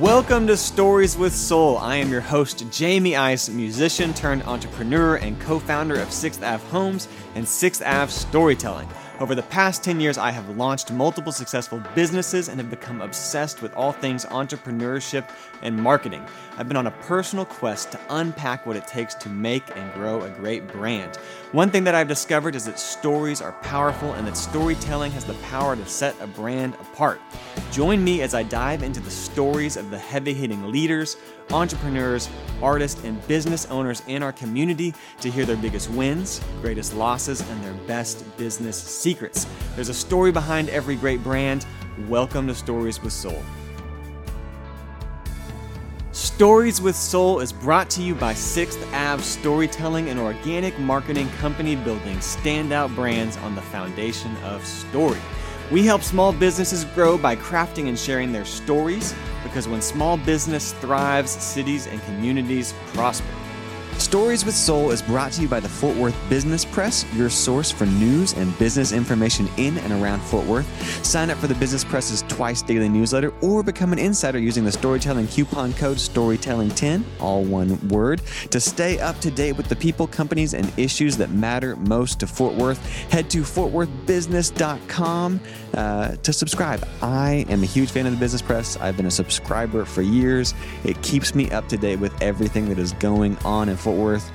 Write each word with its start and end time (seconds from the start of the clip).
Welcome 0.00 0.46
to 0.48 0.58
Stories 0.58 1.16
with 1.16 1.34
Soul. 1.34 1.78
I 1.78 1.96
am 1.96 2.10
your 2.10 2.20
host, 2.20 2.70
Jamie 2.70 3.16
Ice, 3.16 3.48
musician 3.48 4.12
turned 4.12 4.42
entrepreneur 4.42 5.16
and 5.16 5.40
co 5.40 5.58
founder 5.58 5.98
of 5.98 6.08
6th 6.08 6.46
Ave 6.46 6.62
Homes 6.68 7.08
and 7.34 7.46
6th 7.46 7.80
Ave 7.86 8.12
Storytelling. 8.12 8.90
Over 9.20 9.34
the 9.34 9.44
past 9.44 9.82
10 9.82 9.98
years, 9.98 10.18
I 10.18 10.32
have 10.32 10.58
launched 10.58 10.92
multiple 10.92 11.32
successful 11.32 11.82
businesses 11.94 12.50
and 12.50 12.60
have 12.60 12.68
become 12.68 13.00
obsessed 13.00 13.62
with 13.62 13.72
all 13.72 13.92
things 13.92 14.26
entrepreneurship 14.26 15.30
and 15.62 15.74
marketing. 15.74 16.26
I've 16.58 16.68
been 16.68 16.78
on 16.78 16.86
a 16.86 16.90
personal 16.90 17.44
quest 17.44 17.92
to 17.92 18.00
unpack 18.08 18.64
what 18.64 18.76
it 18.76 18.86
takes 18.86 19.14
to 19.16 19.28
make 19.28 19.76
and 19.76 19.92
grow 19.92 20.22
a 20.22 20.30
great 20.30 20.66
brand. 20.66 21.16
One 21.52 21.70
thing 21.70 21.84
that 21.84 21.94
I've 21.94 22.08
discovered 22.08 22.54
is 22.54 22.64
that 22.64 22.78
stories 22.78 23.42
are 23.42 23.52
powerful 23.60 24.14
and 24.14 24.26
that 24.26 24.38
storytelling 24.38 25.12
has 25.12 25.26
the 25.26 25.34
power 25.34 25.76
to 25.76 25.84
set 25.84 26.16
a 26.18 26.26
brand 26.26 26.72
apart. 26.76 27.20
Join 27.72 28.02
me 28.02 28.22
as 28.22 28.32
I 28.32 28.42
dive 28.42 28.82
into 28.82 29.00
the 29.00 29.10
stories 29.10 29.76
of 29.76 29.90
the 29.90 29.98
heavy 29.98 30.32
hitting 30.32 30.72
leaders, 30.72 31.18
entrepreneurs, 31.50 32.30
artists, 32.62 33.04
and 33.04 33.24
business 33.28 33.66
owners 33.66 34.02
in 34.06 34.22
our 34.22 34.32
community 34.32 34.94
to 35.20 35.30
hear 35.30 35.44
their 35.44 35.56
biggest 35.56 35.90
wins, 35.90 36.40
greatest 36.62 36.94
losses, 36.94 37.42
and 37.50 37.62
their 37.62 37.74
best 37.86 38.24
business 38.38 38.82
secrets. 38.82 39.46
There's 39.74 39.90
a 39.90 39.94
story 39.94 40.32
behind 40.32 40.70
every 40.70 40.96
great 40.96 41.22
brand. 41.22 41.66
Welcome 42.08 42.46
to 42.46 42.54
Stories 42.54 43.02
with 43.02 43.12
Soul. 43.12 43.42
Stories 46.16 46.80
with 46.80 46.96
Soul 46.96 47.40
is 47.40 47.52
brought 47.52 47.90
to 47.90 48.02
you 48.02 48.14
by 48.14 48.32
6th 48.32 48.82
Ave 48.94 49.22
Storytelling 49.22 50.08
and 50.08 50.18
Organic 50.18 50.78
Marketing 50.78 51.28
Company 51.40 51.76
building 51.76 52.16
standout 52.16 52.94
brands 52.94 53.36
on 53.36 53.54
the 53.54 53.60
foundation 53.60 54.34
of 54.38 54.64
story. 54.64 55.20
We 55.70 55.84
help 55.84 56.00
small 56.00 56.32
businesses 56.32 56.86
grow 56.86 57.18
by 57.18 57.36
crafting 57.36 57.90
and 57.90 57.98
sharing 57.98 58.32
their 58.32 58.46
stories 58.46 59.14
because 59.42 59.68
when 59.68 59.82
small 59.82 60.16
business 60.16 60.72
thrives, 60.72 61.32
cities 61.32 61.86
and 61.86 62.02
communities 62.04 62.72
prosper. 62.94 63.26
Stories 63.98 64.44
with 64.44 64.54
Soul 64.54 64.90
is 64.90 65.00
brought 65.02 65.32
to 65.32 65.42
you 65.42 65.48
by 65.48 65.58
the 65.58 65.68
Fort 65.68 65.96
Worth 65.96 66.16
Business 66.28 66.64
Press, 66.64 67.04
your 67.14 67.30
source 67.30 67.70
for 67.70 67.86
news 67.86 68.34
and 68.34 68.56
business 68.58 68.92
information 68.92 69.48
in 69.56 69.78
and 69.78 69.92
around 69.92 70.20
Fort 70.20 70.46
Worth. 70.46 70.66
Sign 71.04 71.30
up 71.30 71.38
for 71.38 71.46
the 71.46 71.54
Business 71.54 71.82
Press's 71.82 72.22
twice 72.28 72.62
daily 72.62 72.88
newsletter 72.88 73.32
or 73.40 73.62
become 73.62 73.92
an 73.92 73.98
insider 73.98 74.38
using 74.38 74.64
the 74.64 74.72
storytelling 74.72 75.26
coupon 75.28 75.72
code 75.72 75.96
STORYTELLING10, 75.96 77.04
all 77.20 77.42
one 77.42 77.88
word, 77.88 78.20
to 78.50 78.60
stay 78.60 79.00
up 79.00 79.18
to 79.20 79.30
date 79.30 79.52
with 79.52 79.68
the 79.68 79.76
people, 79.76 80.06
companies, 80.06 80.52
and 80.54 80.72
issues 80.78 81.16
that 81.16 81.30
matter 81.30 81.74
most 81.76 82.20
to 82.20 82.26
Fort 82.26 82.54
Worth. 82.54 82.86
Head 83.10 83.30
to 83.30 83.42
fortworthbusiness.com 83.42 85.40
uh, 85.74 86.16
to 86.16 86.32
subscribe. 86.32 86.86
I 87.02 87.46
am 87.48 87.62
a 87.62 87.66
huge 87.66 87.90
fan 87.90 88.06
of 88.06 88.12
the 88.12 88.18
Business 88.18 88.42
Press. 88.42 88.76
I've 88.78 88.96
been 88.96 89.06
a 89.06 89.10
subscriber 89.10 89.84
for 89.84 90.02
years. 90.02 90.54
It 90.84 91.00
keeps 91.02 91.34
me 91.34 91.50
up 91.50 91.68
to 91.68 91.76
date 91.76 91.98
with 91.98 92.20
everything 92.22 92.68
that 92.68 92.78
is 92.78 92.92
going 92.94 93.36
on 93.38 93.68
in 93.68 93.76
Fort 93.76 93.96
Worth. 93.96 94.30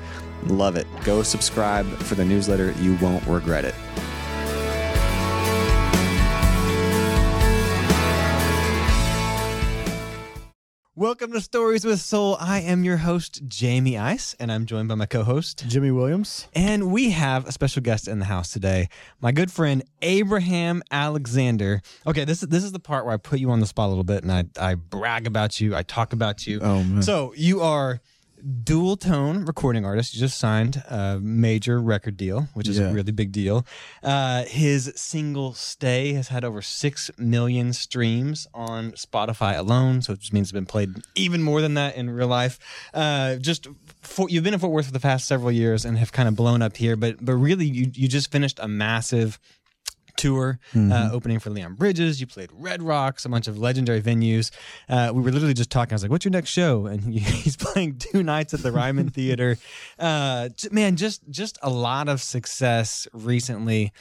Love 0.47 0.75
it. 0.75 0.87
Go 1.03 1.23
subscribe 1.23 1.87
for 1.99 2.15
the 2.15 2.25
newsletter. 2.25 2.71
You 2.79 2.97
won't 3.01 3.25
regret 3.27 3.65
it. 3.65 3.75
Welcome 11.01 11.31
to 11.31 11.41
Stories 11.41 11.83
with 11.83 11.99
Soul. 11.99 12.37
I 12.39 12.59
am 12.59 12.83
your 12.83 12.97
host, 12.97 13.41
Jamie 13.47 13.97
Ice, 13.97 14.35
and 14.39 14.51
I'm 14.51 14.67
joined 14.67 14.87
by 14.87 14.93
my 14.93 15.07
co 15.07 15.23
host, 15.23 15.65
Jimmy 15.67 15.89
Williams. 15.89 16.47
And 16.53 16.91
we 16.91 17.09
have 17.09 17.47
a 17.47 17.51
special 17.51 17.81
guest 17.81 18.07
in 18.07 18.19
the 18.19 18.25
house 18.25 18.53
today, 18.53 18.87
my 19.19 19.31
good 19.31 19.51
friend 19.51 19.83
Abraham 20.03 20.83
Alexander. 20.91 21.81
Okay, 22.05 22.23
this 22.23 22.43
is 22.43 22.49
this 22.49 22.63
is 22.63 22.71
the 22.71 22.79
part 22.79 23.05
where 23.05 23.15
I 23.15 23.17
put 23.17 23.39
you 23.39 23.49
on 23.49 23.59
the 23.59 23.65
spot 23.65 23.87
a 23.87 23.89
little 23.89 24.03
bit 24.03 24.21
and 24.21 24.31
I, 24.31 24.43
I 24.59 24.75
brag 24.75 25.25
about 25.25 25.59
you, 25.59 25.75
I 25.75 25.81
talk 25.81 26.13
about 26.13 26.45
you. 26.45 26.59
Oh, 26.61 26.83
man. 26.83 27.01
So 27.01 27.33
you 27.35 27.61
are 27.61 27.99
Dualtone 28.45 29.47
recording 29.47 29.85
artist. 29.85 30.13
You 30.13 30.19
just 30.19 30.37
signed 30.39 30.83
a 30.89 31.19
major 31.21 31.79
record 31.81 32.17
deal, 32.17 32.47
which 32.53 32.67
is 32.67 32.79
Yeah. 32.79 32.89
a 32.89 32.93
really 32.93 33.11
big 33.11 33.31
deal. 33.31 33.65
Uh, 34.03 34.43
his 34.45 34.91
single 34.95 35.53
"Stay" 35.53 36.13
has 36.13 36.29
had 36.29 36.43
over 36.43 36.61
six 36.61 37.11
million 37.17 37.73
streams 37.73 38.47
on 38.53 38.91
Spotify 38.93 39.57
alone, 39.57 40.01
so 40.01 40.13
it 40.13 40.19
just 40.19 40.33
means 40.33 40.47
it's 40.47 40.51
been 40.51 40.65
played 40.65 40.89
even 41.15 41.41
more 41.43 41.61
than 41.61 41.75
that 41.75 41.95
in 41.95 42.09
real 42.09 42.27
life. 42.27 42.57
Uh, 42.93 43.35
just 43.35 43.67
for, 44.01 44.29
you've 44.29 44.43
been 44.43 44.53
in 44.53 44.59
Fort 44.59 44.71
Worth 44.73 44.87
for 44.87 44.91
the 44.93 44.99
past 44.99 45.27
several 45.27 45.51
years 45.51 45.85
and 45.85 45.97
have 45.97 46.11
kind 46.11 46.27
of 46.27 46.35
blown 46.35 46.61
up 46.61 46.77
here, 46.77 46.95
but 46.95 47.23
but 47.23 47.33
really 47.35 47.65
you 47.67 47.91
you 47.93 48.07
just 48.07 48.31
finished 48.31 48.59
a 48.61 48.67
massive 48.67 49.39
tour 50.17 50.59
uh, 50.75 51.09
opening 51.11 51.39
for 51.39 51.49
Leon 51.49 51.75
Bridges. 51.75 52.19
You 52.21 52.27
played 52.27 52.49
Red 52.53 52.81
Rocks, 52.81 53.25
a 53.25 53.29
bunch 53.29 53.47
of 53.47 53.57
legendary 53.57 54.01
venues. 54.01 54.51
Uh, 54.89 55.11
we 55.13 55.21
were 55.21 55.31
literally 55.31 55.53
just 55.53 55.69
talking. 55.69 55.93
I 55.93 55.95
was 55.95 56.03
like, 56.03 56.11
"What's 56.11 56.25
your 56.25 56.31
next 56.31 56.49
show?" 56.49 56.85
And 56.91 57.01
he, 57.13 57.19
he's 57.19 57.55
playing 57.55 57.97
two 57.99 58.23
nights 58.23 58.53
at 58.53 58.61
the 58.61 58.71
Ryman 58.71 59.09
Theater. 59.17 59.57
Uh, 59.97 60.49
man, 60.71 60.95
just 60.95 61.21
just 61.29 61.57
a 61.61 61.69
lot 61.69 62.09
of 62.09 62.21
success 62.21 63.07
recently. 63.13 63.91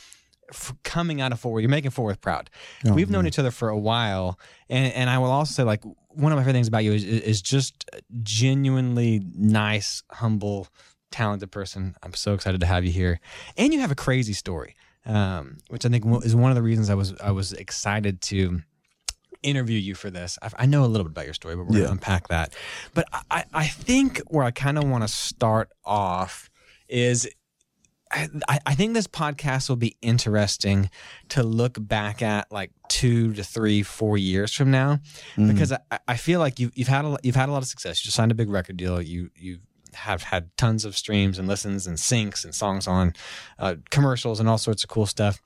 f 0.50 0.72
coming 0.82 1.20
out 1.20 1.30
of 1.32 1.38
Fort 1.38 1.52
Worth, 1.54 1.62
you're 1.62 1.70
making 1.70 1.92
Fort 1.92 2.06
Worth 2.06 2.20
proud. 2.20 2.50
We've 2.84 3.08
known 3.10 3.26
each 3.26 3.38
other 3.38 3.50
for 3.52 3.68
a 3.68 3.78
while, 3.78 4.38
and 4.68 4.92
and 4.94 5.08
I 5.08 5.18
will 5.18 5.30
also 5.30 5.52
say 5.52 5.62
like 5.62 5.82
one 6.08 6.32
of 6.32 6.36
my 6.36 6.42
favorite 6.42 6.54
things 6.54 6.68
about 6.68 6.82
you 6.84 6.92
is 6.92 7.04
is 7.04 7.40
just 7.40 7.88
genuinely 8.22 9.22
nice, 9.36 10.02
humble, 10.10 10.68
talented 11.12 11.50
person. 11.52 11.94
I'm 12.02 12.14
so 12.14 12.34
excited 12.34 12.60
to 12.60 12.66
have 12.66 12.84
you 12.84 12.90
here, 12.92 13.20
and 13.56 13.72
you 13.72 13.80
have 13.80 13.92
a 13.92 13.94
crazy 13.96 14.32
story 14.32 14.74
um, 15.06 15.58
which 15.68 15.84
I 15.86 15.88
think 15.88 16.04
is 16.24 16.34
one 16.36 16.50
of 16.50 16.54
the 16.56 16.62
reasons 16.62 16.90
I 16.90 16.94
was 16.94 17.14
I 17.20 17.30
was 17.30 17.52
excited 17.52 18.20
to 18.22 18.62
interview 19.42 19.78
you 19.78 19.94
for 19.94 20.10
this. 20.10 20.38
I, 20.42 20.50
I 20.60 20.66
know 20.66 20.84
a 20.84 20.86
little 20.86 21.04
bit 21.04 21.12
about 21.12 21.24
your 21.24 21.34
story, 21.34 21.56
but 21.56 21.66
we're 21.66 21.76
Yeah. 21.78 21.82
gonna 21.84 21.92
unpack 21.92 22.28
that. 22.28 22.54
But 22.94 23.06
I- 23.30 23.44
I, 23.54 23.66
think 23.66 24.18
where 24.28 24.44
I 24.44 24.50
kind 24.50 24.76
of 24.76 24.84
want 24.84 25.02
to 25.04 25.08
start 25.08 25.70
off 25.84 26.50
is. 26.88 27.28
I, 28.12 28.58
I- 28.66 28.74
think 28.74 28.94
this 28.94 29.06
podcast 29.06 29.68
will 29.68 29.76
be 29.76 29.96
interesting 30.02 30.90
to 31.28 31.44
look 31.44 31.76
back 31.78 32.22
at 32.22 32.50
like 32.50 32.72
two 32.88 33.32
to 33.34 33.44
three, 33.44 33.84
four 33.84 34.18
years 34.18 34.52
from 34.52 34.72
now, 34.72 34.98
because 35.36 35.70
I, 35.70 35.78
I 36.08 36.16
feel 36.16 36.40
like 36.40 36.58
you've, 36.58 36.72
you've 36.74 36.88
had 36.88 37.04
a 37.04 37.08
lot, 37.10 37.20
you've 37.24 37.36
had 37.36 37.48
a 37.48 37.52
lot 37.52 37.62
of 37.62 37.68
success. 37.68 38.00
You 38.00 38.06
just 38.08 38.16
signed 38.16 38.32
a 38.32 38.34
big 38.34 38.50
record 38.50 38.76
deal. 38.78 39.00
You 39.00 39.30
you 39.36 39.60
have 39.94 40.22
had 40.24 40.50
tons 40.56 40.84
of 40.84 40.96
streams 40.96 41.38
and 41.38 41.46
listens 41.48 41.86
and 41.86 41.96
syncs 41.98 42.44
and 42.44 42.54
songs 42.54 42.86
on 42.86 43.14
uh, 43.58 43.76
commercials 43.90 44.40
and 44.40 44.48
all 44.48 44.58
sorts 44.58 44.84
of 44.84 44.90
cool 44.90 45.06
stuff. 45.06 45.40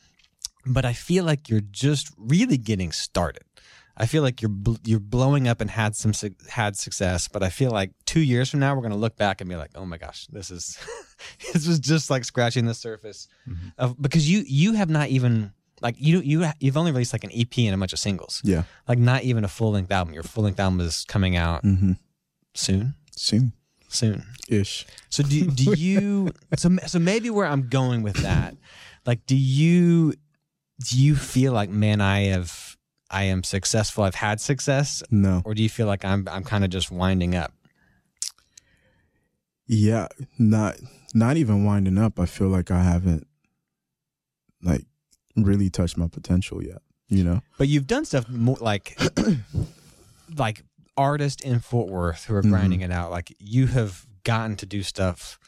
But 0.67 0.85
I 0.85 0.93
feel 0.93 1.25
like 1.25 1.49
you're 1.49 1.61
just 1.61 2.11
really 2.17 2.57
getting 2.57 2.91
started. 2.93 3.43
I 3.97 4.07
feel 4.07 4.23
like 4.23 4.43
you're 4.43 4.49
bl- 4.49 4.75
you're 4.85 4.99
blowing 4.99 5.47
up 5.47 5.61
and 5.61 5.71
had 5.71 5.95
some 5.95 6.13
su- 6.15 6.35
had 6.51 6.77
success, 6.77 7.29
but 7.29 7.43
I 7.45 7.49
feel 7.49 7.71
like 7.71 7.93
two 8.07 8.21
years 8.21 8.51
from 8.51 8.59
now 8.61 8.75
we're 8.75 8.83
gonna 8.83 8.97
look 8.97 9.17
back 9.17 9.41
and 9.41 9.49
be 9.49 9.55
like, 9.57 9.71
oh 9.77 9.85
my 9.87 9.99
gosh, 9.99 10.27
this 10.29 10.51
is 10.51 10.77
this 11.53 11.69
was 11.69 11.79
just 11.79 12.11
like 12.11 12.25
scratching 12.25 12.65
the 12.67 12.75
surface 12.75 13.29
of 13.79 14.01
because 14.03 14.29
you 14.29 14.43
you 14.49 14.73
have 14.73 14.91
not 14.91 15.11
even 15.11 15.53
like 15.81 15.95
you 15.99 16.21
you 16.23 16.45
you've 16.59 16.77
only 16.77 16.91
released 16.91 17.13
like 17.13 17.23
an 17.25 17.31
EP 17.33 17.57
and 17.59 17.75
a 17.75 17.79
bunch 17.79 17.93
of 17.93 18.01
singles, 18.01 18.41
Yeah. 18.43 18.65
like 18.89 18.99
not 18.99 19.23
even 19.23 19.45
a 19.45 19.49
full 19.49 19.71
length 19.73 19.93
album. 19.93 20.13
Your 20.13 20.25
full 20.25 20.43
length 20.43 20.59
album 20.59 20.81
is 20.81 21.05
coming 21.07 21.37
out 21.37 21.63
Mm-hmm. 21.63 21.93
soon, 22.55 22.95
Soon 23.15 23.53
soon. 23.95 24.25
ish. 24.49 24.87
So 25.11 25.23
do 25.23 25.47
do 25.51 25.75
you 25.77 26.33
so 26.57 26.77
so 26.87 26.99
maybe 26.99 27.31
where 27.31 27.47
I'm 27.47 27.69
going 27.69 28.03
with 28.03 28.17
that, 28.17 28.57
like 29.07 29.25
do 29.27 29.37
you 29.37 30.13
do 30.89 30.99
you 31.01 31.15
feel 31.17 31.53
like 31.53 31.71
man 31.71 32.01
I 32.01 32.25
have 32.27 32.77
I 33.11 33.25
am 33.25 33.43
successful 33.45 34.03
I've 34.05 34.15
had 34.17 34.41
success 34.41 35.03
No. 35.11 35.43
or 35.45 35.55
do 35.55 35.63
you 35.63 35.69
feel 35.69 35.87
like 35.87 36.05
I'm 36.05 36.27
I'm 36.31 36.43
kind 36.45 36.65
of 36.65 36.71
just 36.71 36.91
winding 36.91 37.35
up? 37.35 37.53
Yeah. 39.67 40.09
Not 40.39 40.77
not 41.15 41.37
even 41.37 41.65
winding 41.65 41.97
up. 41.99 42.19
I 42.19 42.27
feel 42.27 42.49
like 42.49 42.71
I 42.71 42.83
haven't 42.83 43.27
like 44.63 44.85
really 45.37 45.71
touched 45.71 45.97
my 45.97 46.09
potential 46.09 46.63
yet. 46.63 46.83
You 47.09 47.23
know? 47.23 47.41
But 47.59 47.69
you've 47.69 47.87
done 47.87 48.05
stuff 48.05 48.29
more 48.29 48.57
like 48.61 48.99
like 50.37 50.65
artists 50.97 51.43
in 51.43 51.61
Fort 51.61 51.89
Worth 51.91 52.25
who 52.27 52.35
are 52.35 52.43
Mhm. 52.43 52.51
grinding 52.51 52.81
it 52.83 52.91
out. 52.91 53.11
Like 53.11 53.35
you 53.39 53.67
have 53.69 54.07
gotten 54.25 54.57
to 54.57 54.67
do 54.67 54.83
stuff 54.83 55.39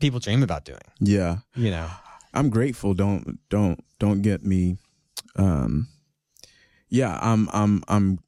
people 0.00 0.18
dream 0.20 0.42
about 0.42 0.64
doing. 0.64 0.80
Yeah. 1.00 1.38
You 1.54 1.70
know. 1.70 1.88
I'm 2.32 2.50
grateful. 2.50 2.94
Don't 2.94 3.38
don't 3.48 3.82
don't 3.98 4.22
get 4.22 4.44
me 4.44 4.76
um 5.36 5.88
yeah, 6.88 7.18
I'm 7.22 7.48
I'm 7.52 7.82
I'm 7.88 8.18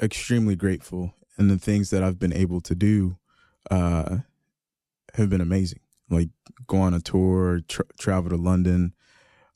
extremely 0.00 0.56
grateful 0.56 1.14
and 1.38 1.50
the 1.50 1.58
things 1.58 1.90
that 1.90 2.02
I've 2.02 2.18
been 2.18 2.32
able 2.32 2.60
to 2.62 2.74
do 2.74 3.16
uh 3.70 4.18
have 5.14 5.30
been 5.30 5.40
amazing. 5.40 5.80
Like 6.10 6.30
go 6.66 6.78
on 6.78 6.94
a 6.94 7.00
tour, 7.00 7.60
tra- 7.68 7.84
travel 7.98 8.30
to 8.30 8.36
London, 8.36 8.94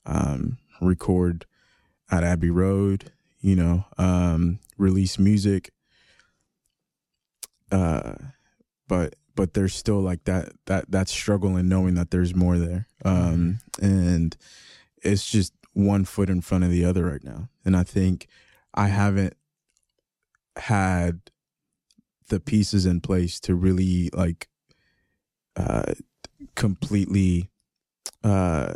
um 0.05 0.57
record 0.81 1.45
at 2.09 2.23
Abbey 2.23 2.49
Road, 2.49 3.11
you 3.41 3.55
know, 3.55 3.85
um 3.97 4.59
release 4.77 5.19
music 5.19 5.71
uh 7.71 8.13
but 8.87 9.15
but 9.35 9.53
there's 9.53 9.73
still 9.75 9.99
like 10.01 10.23
that 10.23 10.51
that 10.65 10.89
that 10.91 11.09
struggle 11.09 11.57
in 11.57 11.67
knowing 11.69 11.95
that 11.95 12.11
there's 12.11 12.35
more 12.35 12.57
there. 12.57 12.87
Um 13.05 13.59
and 13.81 14.35
it's 15.03 15.29
just 15.29 15.53
one 15.73 16.05
foot 16.05 16.29
in 16.29 16.41
front 16.41 16.63
of 16.63 16.71
the 16.71 16.83
other 16.85 17.05
right 17.05 17.23
now. 17.23 17.49
And 17.65 17.75
i 17.75 17.83
think 17.83 18.27
i 18.73 18.87
haven't 18.87 19.35
had 20.57 21.19
the 22.29 22.39
pieces 22.39 22.85
in 22.85 22.99
place 23.01 23.39
to 23.41 23.55
really 23.55 24.09
like 24.13 24.47
uh 25.55 25.93
completely 26.55 27.49
uh 28.23 28.73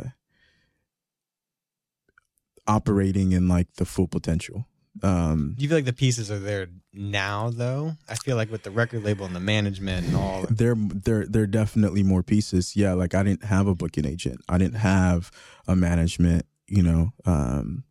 operating 2.66 3.32
in 3.32 3.48
like 3.48 3.72
the 3.74 3.84
full 3.84 4.06
potential 4.08 4.66
um 5.02 5.54
Do 5.56 5.62
you 5.62 5.68
feel 5.68 5.78
like 5.78 5.86
the 5.86 5.92
pieces 5.92 6.30
are 6.30 6.38
there 6.38 6.68
now, 6.92 7.50
though? 7.50 7.92
I 8.08 8.14
feel 8.16 8.36
like 8.36 8.50
with 8.50 8.62
the 8.62 8.70
record 8.70 9.02
label 9.04 9.24
and 9.24 9.34
the 9.34 9.40
management 9.40 10.06
and 10.06 10.16
all. 10.16 10.44
there 10.50 10.74
there 10.76 11.26
there 11.26 11.42
are 11.44 11.46
definitely 11.46 12.02
more 12.02 12.22
pieces 12.22 12.76
yeah 12.76 12.92
like 12.92 13.14
i 13.14 13.22
didn't 13.22 13.44
have 13.44 13.66
a 13.66 13.74
booking 13.74 14.04
agent 14.06 14.40
i 14.48 14.58
didn't 14.58 14.76
have 14.76 15.30
a 15.66 15.74
management 15.74 16.44
you 16.66 16.82
know 16.82 17.12
um 17.24 17.84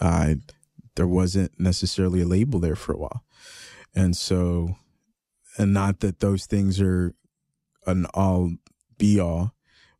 i 0.00 0.36
there 0.96 1.06
wasn't 1.08 1.50
necessarily 1.58 2.20
a 2.22 2.26
label 2.26 2.60
there 2.60 2.76
for 2.76 2.92
a 2.92 2.98
while 2.98 3.24
and 3.94 4.14
so 4.16 4.76
and 5.56 5.72
not 5.72 6.00
that 6.00 6.20
those 6.20 6.44
things 6.46 6.80
are 6.80 7.14
an 7.86 8.04
all 8.12 8.50
be 8.98 9.18
all 9.18 9.54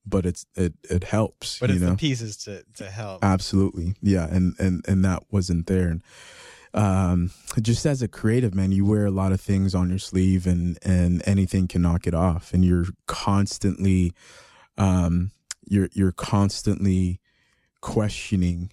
but 0.06 0.24
it's 0.26 0.46
it 0.54 0.74
it 0.88 1.04
helps 1.04 1.58
But 1.58 1.70
you 1.70 1.76
it's 1.76 1.84
know? 1.84 1.90
the 1.90 1.96
pieces 1.96 2.36
to 2.44 2.62
to 2.76 2.90
help. 2.90 3.24
absolutely. 3.24 3.94
Yeah 4.02 4.26
and 4.30 4.54
and 4.58 4.84
and 4.88 5.04
that 5.04 5.24
wasn't 5.30 5.66
there. 5.66 5.88
And 5.88 6.02
um 6.74 7.30
just 7.60 7.86
as 7.86 8.02
a 8.02 8.08
creative 8.08 8.54
man 8.54 8.70
you 8.72 8.84
wear 8.84 9.06
a 9.06 9.10
lot 9.10 9.32
of 9.32 9.40
things 9.40 9.74
on 9.74 9.88
your 9.88 9.98
sleeve 9.98 10.46
and 10.46 10.78
and 10.82 11.22
anything 11.26 11.66
can 11.68 11.82
knock 11.82 12.06
it 12.06 12.14
off. 12.14 12.52
And 12.54 12.64
you're 12.64 12.86
constantly 13.06 14.12
um 14.78 15.30
you're 15.68 15.88
you're 15.92 16.12
constantly 16.12 17.20
questioning 17.80 18.70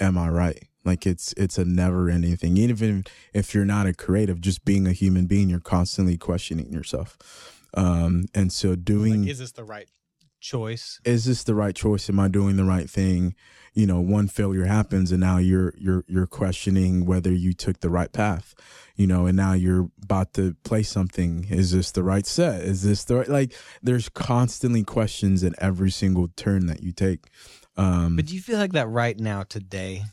am 0.00 0.18
i 0.18 0.28
right? 0.28 0.64
Like 0.84 1.06
it's 1.06 1.32
it's 1.36 1.56
a 1.58 1.64
never 1.64 2.10
ending 2.10 2.36
thing. 2.36 2.56
Even 2.58 3.04
if 3.32 3.54
you're 3.54 3.64
not 3.64 3.86
a 3.86 3.94
creative 3.94 4.40
just 4.40 4.64
being 4.64 4.86
a 4.86 4.92
human 4.92 5.26
being 5.26 5.48
you're 5.48 5.60
constantly 5.60 6.16
questioning 6.18 6.72
yourself. 6.72 7.16
Um 7.74 8.26
and 8.34 8.52
so 8.52 8.74
doing 8.74 9.22
like, 9.22 9.30
is 9.30 9.38
this 9.38 9.52
the 9.52 9.64
right 9.64 9.88
choice? 10.44 11.00
is 11.04 11.24
this 11.24 11.42
the 11.44 11.54
right 11.54 11.74
choice 11.74 12.08
am 12.10 12.20
i 12.20 12.28
doing 12.28 12.56
the 12.56 12.64
right 12.74 12.88
thing 12.90 13.34
you 13.72 13.86
know 13.86 14.00
one 14.00 14.28
failure 14.28 14.66
happens 14.66 15.10
and 15.10 15.20
now 15.20 15.38
you're 15.38 15.72
you're 15.76 16.04
you're 16.06 16.26
questioning 16.26 17.04
whether 17.06 17.32
you 17.32 17.52
took 17.52 17.80
the 17.80 17.90
right 17.90 18.12
path 18.12 18.54
you 18.94 19.06
know 19.06 19.26
and 19.26 19.36
now 19.36 19.52
you're 19.52 19.88
about 20.02 20.32
to 20.34 20.54
play 20.62 20.82
something 20.82 21.46
is 21.50 21.72
this 21.72 21.90
the 21.90 22.02
right 22.02 22.26
set 22.26 22.60
is 22.60 22.82
this 22.82 23.04
the 23.04 23.16
right 23.16 23.28
like 23.28 23.52
there's 23.82 24.08
constantly 24.08 24.84
questions 24.84 25.42
at 25.42 25.52
every 25.58 25.90
single 25.90 26.28
turn 26.36 26.66
that 26.66 26.82
you 26.82 26.92
take 26.92 27.22
um 27.76 28.14
But 28.16 28.26
do 28.26 28.34
you 28.34 28.40
feel 28.40 28.58
like 28.58 28.72
that 28.72 28.88
right 28.88 29.18
now 29.18 29.42
today? 29.42 30.04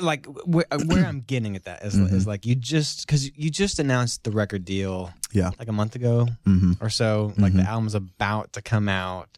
Like 0.00 0.26
where, 0.26 0.64
where 0.86 1.04
I'm 1.04 1.20
getting 1.20 1.56
at 1.56 1.64
that 1.64 1.82
is, 1.84 1.94
is 1.94 2.26
like 2.26 2.44
you 2.46 2.54
just 2.54 3.06
because 3.06 3.30
you 3.36 3.50
just 3.50 3.78
announced 3.78 4.24
the 4.24 4.30
record 4.30 4.64
deal 4.64 5.12
yeah 5.32 5.50
like 5.58 5.68
a 5.68 5.72
month 5.72 5.94
ago 5.96 6.28
hmm 6.44 6.72
or 6.80 6.90
so. 6.90 7.32
Like 7.38 7.52
the 7.52 7.60
Mhm. 7.62 7.66
album's 7.68 7.94
about 7.94 8.52
to 8.54 8.62
come 8.62 8.88
out. 8.88 9.36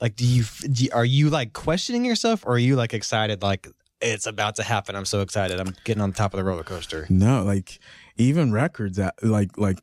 Like, 0.00 0.16
do 0.16 0.26
you, 0.26 0.44
do 0.70 0.84
you 0.84 0.90
are 0.92 1.04
you 1.04 1.30
like 1.30 1.52
questioning 1.52 2.04
yourself, 2.04 2.44
or 2.44 2.54
are 2.54 2.58
you 2.58 2.76
like 2.76 2.94
excited? 2.94 3.42
Like 3.42 3.68
it's 4.00 4.26
about 4.26 4.56
to 4.56 4.62
happen. 4.62 4.96
I'm 4.96 5.04
so 5.06 5.20
excited. 5.20 5.58
I'm 5.60 5.74
getting 5.84 6.02
on 6.02 6.12
top 6.12 6.34
of 6.34 6.38
the 6.38 6.44
roller 6.44 6.64
coaster. 6.64 7.06
no 7.08 7.42
like 7.42 7.78
even 8.16 8.52
records 8.52 8.96
that 8.98 9.14
like 9.22 9.56
like 9.58 9.78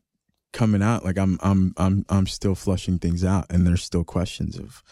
coming 0.52 0.82
out 0.82 1.02
like 1.02 1.16
i'm 1.18 1.38
i'm 1.42 1.72
i'm 1.78 2.04
i'm 2.10 2.26
still 2.26 2.54
flushing 2.54 2.98
things 2.98 3.24
out 3.24 3.46
and 3.48 3.66
there's 3.66 3.82
still 3.82 4.04
questions 4.04 4.58
of 4.58 4.82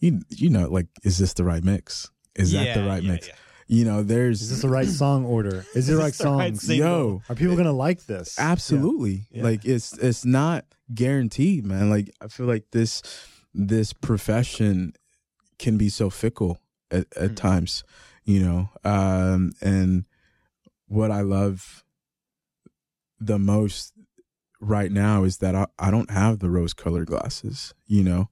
you 0.00 0.20
you 0.28 0.50
know 0.50 0.68
like 0.68 0.88
is 1.04 1.18
this 1.18 1.34
the 1.34 1.44
right 1.44 1.62
mix 1.62 2.10
is 2.34 2.50
that 2.52 2.74
the 2.74 2.82
right 2.82 3.02
yeah, 3.04 3.12
mix 3.12 3.28
yeah. 3.28 3.34
You 3.66 3.84
know 3.84 4.02
there's 4.02 4.42
Is 4.42 4.50
this 4.50 4.62
the 4.62 4.68
right 4.68 4.88
song 4.88 5.24
order? 5.24 5.64
Is 5.74 5.88
it 5.88 5.92
the 5.92 5.98
right 5.98 6.06
this 6.06 6.18
the 6.18 6.24
right 6.28 6.56
songs? 6.56 6.68
yo 6.70 7.22
Are 7.28 7.34
people 7.34 7.56
gonna 7.56 7.72
like 7.72 8.04
this? 8.06 8.38
absolutely 8.38 9.26
Yeah. 9.30 9.44
like 9.44 9.64
it's 9.64 9.96
it's 9.98 10.24
not 10.24 10.64
guaranteed 10.92 11.64
man 11.64 11.88
like 11.88 12.10
i 12.20 12.28
feel 12.28 12.44
like 12.46 12.64
this 12.72 13.00
this 13.54 13.92
profession 13.94 14.92
can 15.58 15.78
be 15.78 15.88
so 15.88 16.10
fickle 16.10 16.60
at, 16.90 17.06
at 17.16 17.30
Mm. 17.30 17.36
times 17.36 17.84
you 18.24 18.40
know 18.40 18.68
um 18.84 19.52
and 19.62 20.04
what 20.88 21.10
i 21.10 21.22
love 21.22 21.84
the 23.18 23.38
most 23.38 23.92
right 24.60 24.92
now 24.92 25.24
is 25.24 25.38
that 25.38 25.54
i, 25.54 25.66
I 25.78 25.90
don't 25.90 26.10
have 26.10 26.40
the 26.40 26.50
rose 26.50 26.74
colored 26.74 27.06
glasses 27.06 27.72
you 27.86 28.02
know 28.04 28.28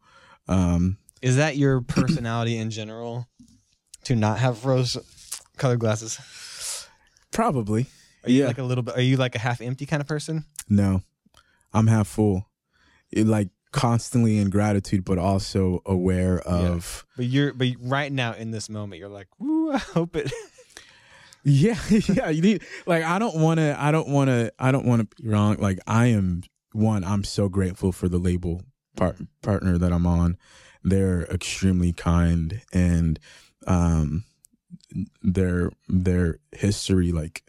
um 0.49 0.99
Is 1.23 1.37
that 1.37 1.57
your 1.57 1.81
personality 1.81 2.57
in 2.59 2.71
general 2.71 3.29
to 4.05 4.15
not 4.17 4.39
have 4.41 4.65
rose 4.67 4.97
colored 5.63 5.81
glasses? 5.81 6.19
probably 7.31 7.87
Are 8.25 8.31
you 8.31 8.41
Yeah. 8.41 8.47
like 8.49 8.59
a 8.59 8.63
little 8.65 8.83
bit? 8.83 8.97
Are 8.97 9.01
you 9.03 9.17
like 9.17 9.35
a 9.35 9.39
half 9.39 9.61
empty 9.61 9.87
kind 9.87 10.01
of 10.01 10.07
person? 10.09 10.45
no 10.69 11.03
i'm 11.75 11.87
half 11.89 12.07
full 12.07 12.49
it, 13.11 13.27
like 13.27 13.49
constantly 13.73 14.39
in 14.39 14.49
gratitude 14.51 15.05
but 15.05 15.19
also 15.19 15.81
aware 15.87 16.39
of 16.41 17.05
But 17.17 17.27
you're 17.27 17.53
but 17.55 17.69
right 17.81 18.13
now 18.13 18.33
in 18.35 18.51
this 18.51 18.69
moment, 18.69 19.01
you're 19.01 19.09
like, 19.21 19.29
"Woo! 19.39 19.73
I 19.73 19.79
hope 19.79 20.17
it." 20.17 20.31
Yeah, 21.45 21.77
yeah. 21.91 22.29
You 22.31 22.41
need 22.41 22.63
like 22.87 23.03
I 23.03 23.19
don't 23.19 23.35
want 23.37 23.59
to. 23.59 23.75
I 23.77 23.91
don't 23.91 24.07
want 24.09 24.29
to. 24.29 24.53
I 24.61 24.71
don't 24.71 24.87
want 24.87 25.01
to 25.11 25.23
be 25.23 25.29
wrong. 25.29 25.57
Like 25.59 25.81
I 25.89 26.07
am 26.07 26.43
one. 26.73 27.03
I'm 27.03 27.25
so 27.25 27.49
grateful 27.49 27.91
for 27.91 28.09
the 28.09 28.19
label 28.19 28.63
par- 28.97 29.17
partner 29.43 29.77
that 29.77 29.93
I'm 29.93 30.07
on. 30.07 30.37
They're 30.85 31.25
extremely 31.25 31.93
kind 31.93 32.61
and 32.73 33.19
um, 33.67 34.23
their 35.23 35.71
their 35.89 36.39
history 36.53 37.13
like 37.13 37.43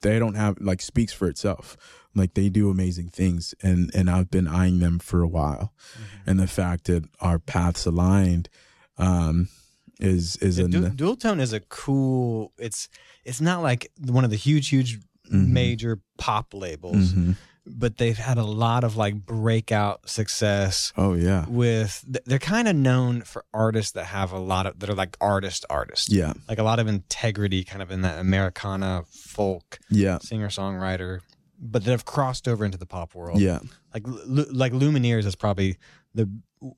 they 0.00 0.18
don't 0.18 0.34
have 0.34 0.56
like 0.60 0.80
speaks 0.80 1.12
for 1.12 1.28
itself. 1.28 1.76
Like 2.14 2.32
they 2.34 2.48
do 2.48 2.70
amazing 2.70 3.08
things, 3.08 3.54
and 3.62 3.90
and 3.94 4.08
I've 4.08 4.30
been 4.30 4.48
eyeing 4.48 4.78
them 4.78 4.98
for 4.98 5.20
a 5.22 5.28
while, 5.28 5.72
and 6.26 6.40
the 6.40 6.46
fact 6.46 6.84
that 6.84 7.04
our 7.20 7.38
paths 7.38 7.84
aligned 7.84 8.48
um, 8.96 9.48
is 10.00 10.36
is 10.36 10.58
a 10.58 10.66
du- 10.66 10.88
Dualtone 10.90 11.40
is 11.40 11.52
a 11.52 11.60
cool. 11.60 12.52
It's 12.58 12.88
it's 13.24 13.40
not 13.42 13.60
like 13.62 13.90
one 14.00 14.24
of 14.24 14.30
the 14.30 14.36
huge, 14.36 14.68
huge 14.70 14.98
Mhm. 15.30 15.48
major 15.48 16.00
pop 16.16 16.54
labels, 16.54 17.12
Mhm. 17.12 17.36
But 17.66 17.98
they've 17.98 18.16
had 18.16 18.38
a 18.38 18.44
lot 18.44 18.84
of 18.84 18.96
like 18.96 19.26
breakout 19.26 20.08
success 20.08 20.92
Oh 20.96 21.14
yeah, 21.14 21.44
with. 21.48 22.04
They're 22.24 22.38
kind 22.38 22.68
of 22.68 22.76
known 22.76 23.22
for 23.22 23.44
artists 23.52 23.92
that 23.92 24.04
have 24.06 24.32
a 24.32 24.38
lot 24.38 24.66
of 24.66 24.78
that 24.78 24.88
are 24.88 24.94
like 24.94 25.16
artist 25.20 25.64
artists, 25.68 26.10
yeah, 26.10 26.32
like 26.48 26.58
a 26.58 26.62
lot 26.62 26.78
of 26.78 26.86
integrity, 26.86 27.64
kind 27.64 27.82
of 27.82 27.90
in 27.90 28.02
that 28.02 28.18
Americana 28.18 29.04
folk 29.10 29.78
yeah, 29.90 30.18
singer 30.18 30.48
songwriter, 30.48 31.20
but 31.58 31.84
that 31.84 31.90
have 31.90 32.04
crossed 32.04 32.46
over 32.46 32.64
into 32.64 32.78
the 32.78 32.86
pop 32.86 33.14
world. 33.14 33.40
yeah, 33.40 33.58
like 33.92 34.04
like 34.06 34.72
Lumineers 34.72 35.26
is 35.26 35.34
probably 35.34 35.76
the 36.14 36.30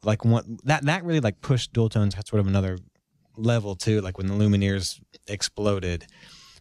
like 0.02 0.24
one 0.24 0.58
that 0.64 0.84
that 0.86 1.04
really 1.04 1.20
like 1.20 1.40
pushed 1.40 1.72
dual 1.72 1.88
tones 1.88 2.14
at 2.14 2.26
sort 2.26 2.40
of 2.40 2.46
another 2.46 2.78
level 3.36 3.76
too. 3.76 4.00
Like 4.00 4.18
when 4.18 4.26
the 4.26 4.34
Lumineers 4.34 5.00
exploded, 5.26 6.06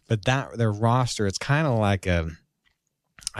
but 0.06 0.24
that 0.26 0.58
their 0.58 0.70
roster, 0.70 1.26
it's 1.26 1.38
kind 1.38 1.66
of 1.66 1.78
like 1.78 2.06
a. 2.06 2.30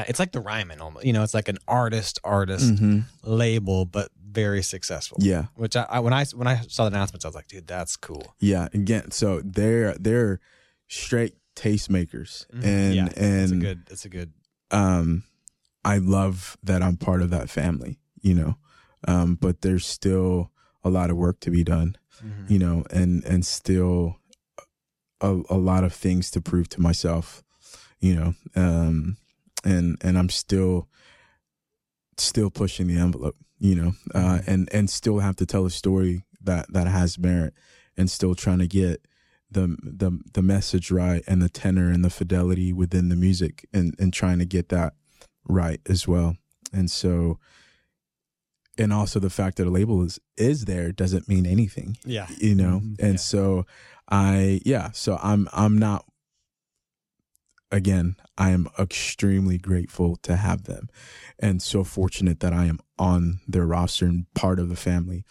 It's 0.08 0.18
like 0.18 0.32
the 0.32 0.40
Ryman 0.40 0.80
almost, 0.80 1.04
you 1.06 1.12
know. 1.12 1.22
It's 1.22 1.34
like 1.34 1.48
an 1.48 1.58
artist 1.66 2.18
artist 2.22 2.78
hmm 2.78 3.00
label, 3.24 3.84
but 3.84 4.10
very 4.30 4.62
successful. 4.62 5.18
yeah, 5.20 5.46
Which 5.56 5.74
I, 5.76 5.86
I 5.90 5.98
when 6.00 6.12
I 6.12 6.24
when 6.34 6.46
I 6.46 6.60
saw 6.68 6.84
the 6.84 6.94
announcements, 6.94 7.24
I 7.24 7.28
was 7.28 7.34
like, 7.34 7.48
dude, 7.48 7.66
that's 7.66 7.96
cool. 7.96 8.34
yeah. 8.38 8.68
Again, 8.74 9.10
so 9.10 9.40
they're 9.44 9.94
they're 9.94 10.40
straight 10.86 11.34
tastemakers, 11.56 12.46
and 12.52 12.62
Mm-hmm. 12.62 12.92
yeah, 12.94 13.08
and 13.16 13.42
it's 13.42 13.52
a 13.52 13.56
good. 13.56 13.80
It's 13.90 14.04
a 14.04 14.08
good. 14.08 14.32
um, 14.70 15.24
I 15.84 15.98
love 15.98 16.56
that 16.62 16.82
I'm 16.82 16.96
part 16.96 17.22
of 17.22 17.30
that 17.30 17.48
family. 17.50 17.98
You 18.20 18.34
know, 18.34 18.56
um, 19.06 19.34
but 19.36 19.62
there's 19.62 19.86
still 19.86 20.50
a 20.84 20.90
lot 20.90 21.10
of 21.10 21.16
work 21.16 21.40
to 21.40 21.50
be 21.50 21.64
done. 21.64 21.96
mhm. 22.24 22.50
You 22.50 22.58
know, 22.58 22.84
and 22.90 23.24
and 23.24 23.44
still 23.46 24.16
a, 25.20 25.40
a 25.50 25.56
lot 25.56 25.84
of 25.84 25.92
things 25.92 26.30
to 26.32 26.40
prove 26.40 26.68
to 26.70 26.80
myself. 26.80 27.42
You 28.00 28.14
know, 28.14 28.34
um, 28.54 29.16
and 29.72 29.96
and 30.00 30.16
I'm 30.18 30.28
still 30.30 30.88
still 32.16 32.50
pushing 32.50 32.86
the 32.88 32.98
envelope. 32.98 33.36
You 33.60 33.74
know, 33.74 33.92
uh, 34.14 34.38
and 34.46 34.68
and 34.72 34.88
still 34.88 35.18
have 35.18 35.34
to 35.36 35.46
tell 35.46 35.66
a 35.66 35.70
story 35.70 36.24
that 36.40 36.72
that 36.72 36.86
has 36.86 37.18
merit, 37.18 37.54
and 37.96 38.08
still 38.10 38.34
trying 38.36 38.60
to 38.60 38.68
get 38.68 39.04
the 39.50 39.76
the 39.82 40.10
the 40.34 40.42
message 40.42 40.90
right 40.92 41.24
and 41.26 41.42
the 41.42 41.48
tenor 41.48 41.90
and 41.90 42.04
the 42.04 42.10
fidelity 42.10 42.72
within 42.72 43.08
the 43.08 43.16
music, 43.16 43.66
and 43.72 43.94
and 43.98 44.12
trying 44.12 44.38
to 44.38 44.44
get 44.46 44.68
that 44.68 44.92
right 45.48 45.80
as 45.88 46.06
well. 46.06 46.36
And 46.72 46.88
so, 46.90 47.38
and 48.78 48.92
also 48.92 49.18
the 49.18 49.30
fact 49.30 49.56
that 49.56 49.66
a 49.66 49.70
label 49.70 50.04
is 50.04 50.20
is 50.36 50.66
there 50.66 50.92
doesn't 50.92 51.28
mean 51.28 51.44
anything 51.46 51.96
Yeah. 52.04 52.28
you 52.38 52.54
know 52.54 52.80
Mhm. 52.80 52.96
and 53.00 53.14
Yeah. 53.14 53.16
so 53.32 53.66
i 54.08 54.60
yeah 54.64 54.90
so 54.92 55.18
i'm 55.22 55.48
i'm 55.52 55.76
not 55.78 56.04
again 57.70 58.16
i 58.38 58.50
am 58.50 58.66
extremely 58.78 59.58
grateful 59.58 60.16
to 60.16 60.36
have 60.36 60.64
them 60.64 60.88
and 61.38 61.60
so 61.62 61.84
fortunate 61.84 62.40
that 62.40 62.52
i 62.52 62.64
am 62.64 62.78
on 62.98 63.40
their 63.46 63.66
roster 63.66 64.06
and 64.06 64.26
part 64.34 64.58
of 64.58 64.68
the 64.68 64.76
family 64.76 65.24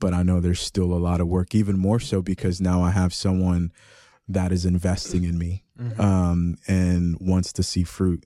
but 0.00 0.14
i 0.14 0.22
know 0.22 0.40
there's 0.40 0.60
still 0.60 0.92
a 0.92 0.98
lot 0.98 1.20
of 1.20 1.28
work 1.28 1.54
even 1.54 1.78
more 1.78 2.00
so 2.00 2.22
because 2.22 2.60
now 2.60 2.82
i 2.82 2.90
have 2.90 3.12
someone 3.12 3.70
that 4.28 4.52
is 4.52 4.64
investing 4.64 5.24
in 5.24 5.36
me 5.38 5.64
Mhm. 5.78 5.98
um, 6.00 6.56
and 6.68 7.16
wants 7.20 7.52
to 7.54 7.62
see 7.62 7.82
fruit, 7.82 8.24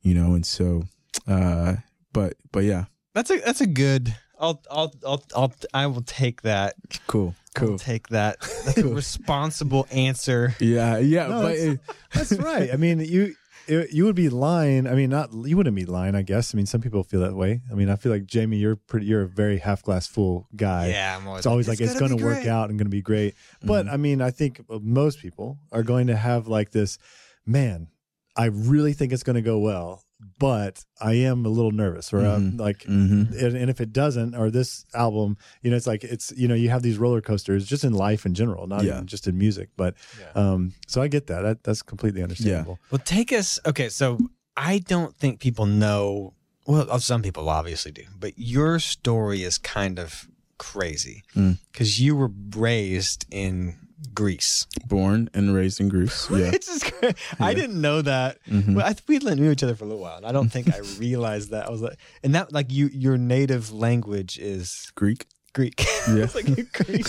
you 0.00 0.14
know. 0.14 0.34
And 0.34 0.46
so, 0.46 0.84
uh, 1.28 1.76
but 2.12 2.34
but 2.52 2.64
yeah, 2.64 2.84
That's 3.12 3.30
a 3.30 3.38
that's 3.40 3.60
a 3.60 3.66
good. 3.66 4.16
I'll 4.38 4.62
I'll 4.70 4.94
I'll 5.06 5.24
I'll 5.34 5.54
I 5.74 5.86
will 5.86 6.02
take 6.02 6.42
that. 6.42 6.74
cool, 7.06 7.34
I'll 7.56 7.66
cool. 7.68 7.78
take 7.78 8.08
that. 8.08 8.40
That's 8.64 8.78
a 8.78 8.88
responsible 8.88 9.86
answer. 9.90 10.54
Yeah, 10.60 10.98
yeah, 10.98 11.26
No, 11.28 11.42
but 11.42 11.48
that's- 11.48 11.64
it, 11.64 11.80
That's 12.12 12.32
right. 12.32 12.70
I 12.72 12.76
mean, 12.76 13.00
you 13.00 13.34
it, 13.68 13.90
you 13.92 14.04
would 14.04 14.14
be 14.14 14.28
lying. 14.28 14.86
I 14.86 14.94
mean, 14.94 15.10
not 15.10 15.32
you 15.32 15.56
wouldn't 15.56 15.74
be 15.74 15.86
lying. 15.86 16.14
I 16.14 16.22
guess. 16.22 16.54
I 16.54 16.56
mean, 16.56 16.66
some 16.66 16.80
people 16.80 17.02
feel 17.02 17.20
that 17.20 17.34
way. 17.34 17.62
I 17.70 17.74
mean, 17.74 17.88
I 17.90 17.96
feel 17.96 18.12
like 18.12 18.24
Jamie, 18.26 18.58
you're 18.58 18.76
pretty. 18.76 19.06
You're 19.06 19.22
a 19.22 19.28
very 19.28 19.58
half 19.58 19.82
glass 19.82 20.06
full 20.06 20.46
guy. 20.54 20.88
Yeah, 20.88 21.16
I'm 21.16 21.26
always. 21.26 21.40
It's 21.40 21.46
always 21.46 21.66
like 21.68 21.80
it's, 21.80 21.94
gonna 21.94 22.08
going 22.10 22.18
to 22.18 22.24
work 22.24 22.34
great. 22.42 22.48
out 22.48 22.70
and 22.70 22.78
going 22.78 22.86
to 22.86 22.90
be 22.90 23.02
great. 23.02 23.34
But 23.64 23.86
Mhm. 23.86 23.92
I 23.92 23.96
mean, 23.96 24.22
I 24.22 24.30
think 24.30 24.60
most 24.68 25.18
people 25.20 25.58
are 25.72 25.82
going 25.82 26.06
to 26.08 26.16
have 26.16 26.46
like 26.46 26.70
this. 26.70 26.98
Man, 27.44 27.88
I 28.36 28.46
really 28.46 28.92
think 28.92 29.12
it's 29.12 29.22
going 29.24 29.34
to 29.36 29.42
go 29.42 29.58
well, 29.58 30.04
but 30.38 30.84
I 31.00 31.14
am 31.14 31.44
a 31.44 31.48
little 31.48 31.72
nervous, 31.72 32.12
or 32.12 32.18
I'm 32.24 32.52
Mhm. 32.52 32.60
like, 32.60 32.78
Mhm. 32.84 33.32
and, 33.42 33.56
and 33.56 33.70
if 33.70 33.80
it 33.80 33.92
doesn't, 33.92 34.34
or 34.34 34.50
this 34.50 34.84
album, 34.94 35.36
you 35.62 35.70
know, 35.70 35.76
it's 35.76 35.86
like 35.86 36.04
it's 36.04 36.32
you 36.36 36.48
know, 36.48 36.54
you 36.54 36.70
have 36.70 36.82
these 36.82 36.96
roller 36.98 37.20
coasters 37.20 37.66
just 37.66 37.84
in 37.84 37.92
life 37.92 38.24
in 38.26 38.34
general, 38.34 38.66
not 38.66 38.84
Yeah. 38.84 38.94
even 38.96 39.06
just 39.06 39.26
in 39.26 39.36
music. 39.36 39.68
But 39.76 39.94
Yeah. 40.18 40.32
um, 40.34 40.72
so 40.86 41.02
I 41.02 41.08
get 41.08 41.26
that. 41.26 41.42
that 41.42 41.64
that's 41.64 41.82
completely 41.82 42.22
understandable. 42.22 42.78
Well, 42.90 43.00
take 43.04 43.32
us. 43.32 43.58
Okay, 43.66 43.88
so 43.90 44.18
I 44.56 44.78
don't 44.78 45.14
think 45.16 45.38
people 45.40 45.66
know. 45.66 46.32
Well, 46.66 46.90
uh, 46.90 46.98
some 46.98 47.22
people 47.22 47.48
obviously 47.48 47.92
do, 47.92 48.02
but 48.18 48.32
your 48.38 48.78
story 48.80 49.42
is 49.42 49.58
kind 49.58 49.98
of 49.98 50.28
crazy 50.58 51.22
Mm. 51.34 51.58
because 51.70 52.00
you 52.00 52.16
were 52.16 52.30
raised 52.56 53.26
in 53.30 53.76
Greece. 54.14 54.66
born 54.86 55.28
and 55.34 55.54
raised 55.54 55.80
in 55.80 55.88
Greece. 55.88 56.28
Yeah, 56.30 56.50
It's 56.52 56.66
just 56.66 56.92
cra- 56.92 57.14
I 57.40 57.54
didn't 57.54 57.80
know 57.80 58.02
that. 58.02 58.38
Mhm. 58.46 58.74
Well, 58.74 58.84
I 58.86 58.92
th- 58.92 59.02
we 59.08 59.18
knew 59.18 59.50
each 59.50 59.62
other 59.62 59.74
for 59.74 59.84
a 59.84 59.88
little 59.88 60.02
while, 60.02 60.16
and 60.18 60.26
I 60.26 60.32
don't 60.32 60.48
think 60.50 60.72
I 60.72 60.78
realized 60.98 61.50
that. 61.50 61.66
I 61.66 61.70
was 61.70 61.80
like, 61.82 61.96
and 62.22 62.34
that 62.34 62.52
like 62.52 62.70
you, 62.70 62.88
your 62.92 63.16
native 63.16 63.72
language 63.72 64.38
is 64.38 64.90
Greek. 64.94 65.26
Greek. 65.54 65.82
Yeah. 66.08 66.22
it's 66.22 66.36
like 66.36 66.46
you're. 66.46 67.08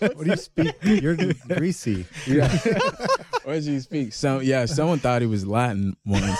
What 0.00 0.24
do 0.24 0.30
you 0.30 0.36
speak? 0.36 0.74
You're 0.82 1.16
greasy. 1.56 2.04
Yeah. 2.26 2.48
what 3.44 3.52
did 3.52 3.64
you 3.64 3.78
speak? 3.80 4.12
So 4.12 4.40
yeah, 4.40 4.64
someone 4.66 4.98
thought 4.98 5.20
he 5.22 5.28
was 5.28 5.46
Latin 5.46 5.96
once, 6.04 6.36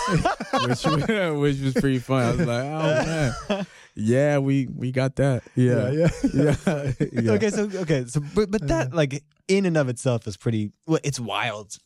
which 0.65 0.83
which 0.85 1.59
was 1.61 1.73
pretty 1.79 1.99
fun. 1.99 2.21
I 2.23 2.31
was 2.31 2.39
like, 2.47 2.65
oh 2.65 3.05
man, 3.49 3.65
yeah, 3.95 4.37
we 4.39 4.67
we 4.67 4.91
got 4.91 5.15
that. 5.17 5.43
Yeah, 5.55 5.89
yeah. 5.91 6.09
yeah. 6.33 6.91
yeah. 7.11 7.31
Okay, 7.31 7.49
so 7.49 7.69
okay, 7.81 8.05
so 8.07 8.21
but 8.33 8.51
but 8.51 8.67
that 8.67 8.93
like 8.93 9.23
in 9.47 9.65
and 9.65 9.77
of 9.77 9.89
itself 9.89 10.27
is 10.27 10.37
pretty. 10.37 10.71
Well, 10.85 10.99
it's 11.03 11.19
wild 11.19 11.77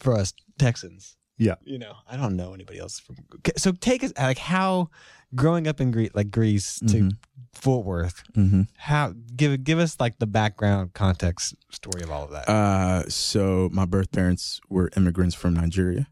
for 0.00 0.14
us 0.14 0.32
Texans. 0.58 1.16
Yeah. 1.36 1.56
you 1.64 1.78
know, 1.78 1.94
I 2.08 2.16
don't 2.16 2.36
know 2.36 2.54
anybody 2.54 2.78
else 2.78 3.00
from. 3.00 3.16
okay, 3.36 3.50
So 3.56 3.72
take 3.72 4.04
us 4.04 4.12
like 4.16 4.38
how 4.38 4.90
growing 5.34 5.66
up 5.66 5.80
in 5.80 5.90
Greece, 5.90 6.10
like 6.14 6.30
Greece 6.30 6.78
to 6.86 6.86
Mhm. 6.86 7.10
Fort 7.52 7.84
Worth. 7.84 8.22
Mm-hmm. 8.36 8.62
How 8.76 9.14
give 9.34 9.64
give 9.64 9.80
us 9.80 9.98
like 9.98 10.18
the 10.20 10.28
background 10.28 10.92
context 10.92 11.56
story 11.72 12.02
of 12.04 12.10
all 12.12 12.22
of 12.24 12.30
that. 12.30 12.48
Uh, 12.48 13.08
so 13.08 13.68
my 13.72 13.84
birth 13.84 14.12
parents 14.12 14.60
were 14.68 14.90
immigrants 14.96 15.34
from 15.34 15.54
Nigeria 15.54 16.06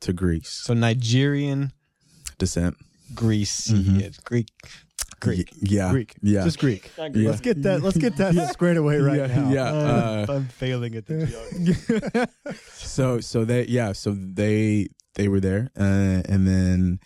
to 0.00 0.12
Greece 0.12 0.50
so 0.50 0.74
Nigerian, 0.74 1.72
descent. 2.38 2.76
Greece, 3.14 3.68
Mhm. 3.68 4.24
Greek, 4.24 4.48
Greek. 5.24 5.50
Y- 5.52 5.58
yeah, 5.70 5.90
Greek. 5.90 6.14
yeah. 6.22 6.44
Just 6.44 6.58
Greek. 6.58 6.90
Not 6.98 7.14
Yeah. 7.16 7.30
Let's 7.30 7.40
get 7.40 7.62
that. 7.62 7.82
Let's 7.82 7.96
get 7.98 8.16
that 8.18 8.34
squared 8.52 8.76
away 8.76 8.98
right 8.98 9.18
Yeah, 9.18 9.26
now. 9.26 9.50
yeah. 9.52 9.64
Uh, 9.72 10.26
Uh, 10.28 10.32
I'm 10.34 10.48
failing 10.48 10.94
at 10.94 11.06
the 11.06 11.26
geography. 11.26 12.58
so 12.72 13.20
so 13.20 13.44
they 13.44 13.64
yeah 13.66 13.92
so 13.92 14.12
they 14.14 14.88
they 15.14 15.28
were 15.28 15.40
there 15.40 15.70
uh, 15.78 16.22
and 16.28 16.46
then 16.46 17.00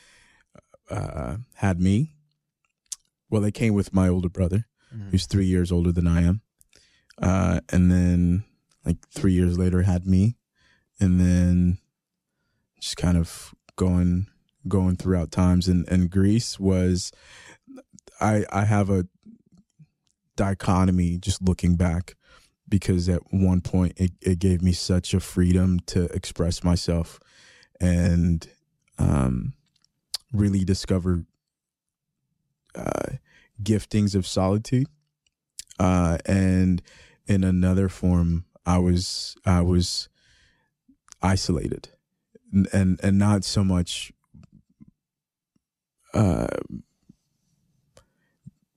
uh 0.91 1.37
had 1.55 1.81
me 1.81 2.13
well 3.31 3.43
they 3.43 3.51
came 3.53 3.75
with 3.75 3.93
my 3.93 4.09
older 4.09 4.29
brother 4.29 4.65
Mm-hmm. 4.89 5.11
who's 5.11 5.27
three 5.27 5.45
years 5.45 5.71
older 5.71 5.93
than 5.93 6.07
i 6.07 6.23
am 6.23 6.41
uh 7.21 7.61
and 7.69 7.91
then 7.93 8.45
like 8.87 8.97
three 9.13 9.35
years 9.35 9.59
later 9.59 9.83
had 9.83 10.07
me 10.07 10.39
and 10.99 11.21
then 11.21 11.77
just 12.81 12.97
kind 12.97 13.19
of 13.19 13.53
going 13.77 14.29
going 14.67 14.97
throughout 14.97 15.31
times 15.31 15.69
and 15.69 15.87
and 15.91 16.09
greece 16.09 16.59
was 16.59 17.13
i 18.21 18.45
i 18.51 18.65
have 18.65 18.91
a 18.91 19.07
dichotomy 20.37 21.19
just 21.19 21.43
looking 21.43 21.77
back 21.77 22.15
because 22.69 23.09
at 23.09 23.23
one 23.31 23.61
point 23.61 23.93
it, 23.97 24.13
it 24.21 24.39
gave 24.39 24.63
me 24.63 24.73
such 24.73 25.15
a 25.15 25.21
freedom 25.21 25.81
to 25.87 26.05
express 26.15 26.63
myself 26.63 27.19
and 27.81 28.49
um, 28.99 29.55
really 30.33 30.65
discover 30.65 31.25
uh, 32.75 33.17
giftings 33.63 34.15
of 34.15 34.27
solitude. 34.27 34.87
Uh, 35.79 36.19
and 36.27 36.83
in 37.27 37.45
another 37.45 37.89
form, 37.89 38.45
I 38.67 38.79
was 38.79 39.37
I 39.47 39.63
was 39.63 40.09
isolated, 41.23 41.89
and 42.53 42.69
and, 42.73 43.01
and 43.03 43.19
not 43.19 43.45
so 43.45 43.65
much 43.65 44.13
uh, 46.13 46.49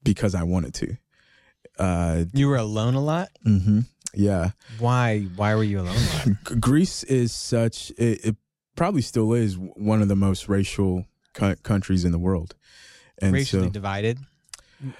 because 0.03 0.36
I 0.36 0.43
wanted 0.43 0.74
to. 0.75 0.98
Uh, 1.79 2.25
You 2.34 2.48
were 2.48 2.58
alone 2.58 2.93
a 2.96 3.01
lot. 3.01 3.29
hmm 3.43 3.79
Yeah, 4.13 4.51
Why? 4.77 5.22
Why 5.36 5.55
were 5.55 5.63
you 5.63 5.79
alone 5.79 5.96
a 5.96 6.15
lot? 6.15 6.25
G- 6.48 6.55
Greece 6.60 7.03
is 7.03 7.31
such 7.34 7.91
it, 7.98 8.25
it 8.25 8.36
probably 8.75 9.01
still 9.01 9.34
is 9.34 9.58
one 9.58 10.01
of 10.01 10.08
the 10.08 10.15
most 10.15 10.48
racial 10.50 11.05
co- 11.34 11.55
countries 11.63 12.03
in 12.05 12.12
the 12.12 12.20
world, 12.20 12.55
and 13.22 13.34
racially 13.34 13.67
so 13.67 13.70
divided, 13.72 14.20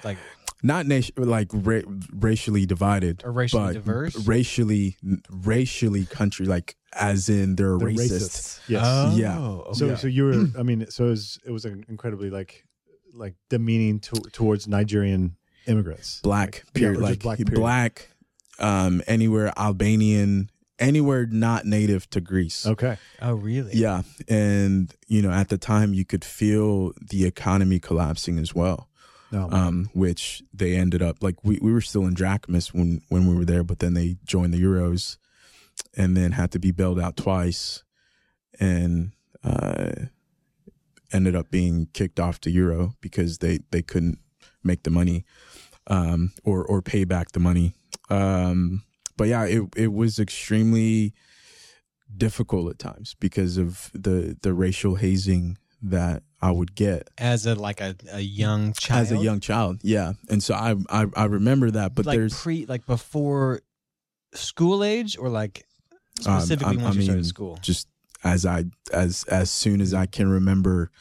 like 0.04 0.18
not 0.64 0.86
nation 0.86 1.14
like 1.18 1.50
ra- 1.54 1.82
racially 2.14 2.66
divided, 2.66 3.22
or 3.26 3.32
racially 3.32 3.74
diverse. 3.74 4.16
racially 4.28 4.96
racially 5.30 6.06
country 6.06 6.46
like 6.46 6.76
as 6.94 7.30
in 7.30 7.56
they're, 7.56 7.78
They're 7.78 7.88
racist. 7.90 8.22
racists. 8.22 8.60
Yes. 8.68 8.84
Oh, 8.86 9.16
Yeah. 9.18 9.38
okay. 9.40 9.74
So 9.74 9.96
so 9.96 10.08
you 10.08 10.24
were. 10.26 10.46
I 10.60 10.64
mean, 10.64 10.86
so 10.90 11.06
it 11.06 11.10
was 11.10 11.40
it 11.46 11.52
was 11.52 11.66
an 11.66 11.86
incredibly 11.90 12.30
like 12.30 12.66
like 13.14 13.36
demeaning 13.50 14.00
to, 14.02 14.16
towards 14.32 14.68
Nigerian 14.68 15.36
immigrants. 15.68 16.22
Black 16.22 16.64
Like, 16.66 16.74
period, 16.74 17.00
yeah, 17.00 17.06
like 17.06 17.20
just 17.22 17.46
black. 17.46 17.56
black, 17.56 18.10
um, 18.60 19.02
anywhere 19.08 19.54
Albanian, 19.58 20.50
anywhere 20.80 21.26
not 21.26 21.66
native 21.66 22.10
to 22.12 22.22
Greece. 22.22 22.66
Okay. 22.66 22.98
oh, 23.22 23.34
really? 23.34 23.74
Yeah. 23.74 24.04
And, 24.28 24.94
you 25.08 25.22
know, 25.22 25.32
at 25.32 25.50
the 25.50 25.58
time 25.58 25.94
you 25.94 26.06
could 26.06 26.26
feel 26.26 26.94
the 27.00 27.26
economy 27.26 27.80
collapsing 27.80 28.38
as 28.40 28.54
well. 28.56 28.88
No. 29.32 29.50
Um, 29.50 29.90
which 29.94 30.44
they 30.54 30.76
ended 30.76 31.02
up 31.02 31.24
like 31.24 31.36
we, 31.42 31.58
we 31.62 31.72
were 31.72 31.80
still 31.80 32.06
in 32.06 32.14
drachmas 32.14 32.74
when, 32.74 33.02
when 33.08 33.28
we 33.28 33.36
were 33.36 33.46
there, 33.46 33.64
but 33.64 33.80
then 33.80 33.94
they 33.94 34.18
joined 34.26 34.54
the 34.54 34.62
Euros 34.62 35.16
and 35.96 36.18
then 36.18 36.34
had 36.34 36.52
to 36.52 36.60
be 36.60 36.72
bailed 36.72 37.00
out 37.00 37.16
twice 37.16 37.84
and 38.60 39.14
uh 39.44 39.92
ended 41.14 41.36
up 41.36 41.52
being 41.52 41.88
kicked 41.94 42.20
off 42.20 42.40
the 42.42 42.52
Euro 42.52 42.94
because 43.02 43.38
they, 43.40 43.60
they 43.72 43.82
couldn't 43.82 44.20
make 44.64 44.84
the 44.84 44.90
money 44.92 45.26
um 45.88 46.32
or 46.44 46.64
or 46.64 46.82
pay 46.82 47.04
back 47.04 47.32
the 47.32 47.40
money. 47.40 47.74
Um 48.10 48.84
but 49.18 49.28
yeah, 49.28 49.46
it 49.46 49.64
it 49.76 49.92
was 49.94 50.20
extremely 50.20 51.14
difficult 52.16 52.70
at 52.70 52.80
times 52.80 53.16
because 53.20 53.58
of 53.58 53.90
the 53.94 54.38
the 54.42 54.54
racial 54.54 54.96
hazing 54.96 55.58
that 55.82 56.22
I 56.42 56.52
would 56.52 56.76
get 56.76 57.10
As 57.18 57.46
a 57.48 57.56
like 57.56 57.82
a, 57.82 57.96
a 58.12 58.20
young 58.22 58.74
child, 58.74 59.02
as 59.02 59.12
a 59.12 59.18
young 59.18 59.40
child. 59.40 59.80
Yeah, 59.84 60.14
and 60.30 60.44
so 60.44 60.54
I 60.54 60.76
I, 60.90 61.06
I 61.16 61.26
remember 61.26 61.72
that, 61.72 61.96
but 61.96 62.06
like 62.06 62.18
there's 62.18 62.40
pre 62.40 62.66
like 62.68 62.86
before 62.86 63.62
school 64.34 64.84
age 64.84 65.18
or 65.18 65.30
like 65.30 65.66
Um, 66.26 66.40
specifically 66.42 66.78
I- 66.78 66.84
once 66.84 66.96
I 66.96 67.00
you 67.00 67.04
started 67.06 67.26
school. 67.26 67.58
just 67.62 67.88
as 68.24 68.46
I 68.46 68.66
as 68.94 69.24
as 69.26 69.52
soon 69.52 69.82
as 69.82 69.94
I 69.94 70.06
can 70.06 70.30
remember 70.30 70.92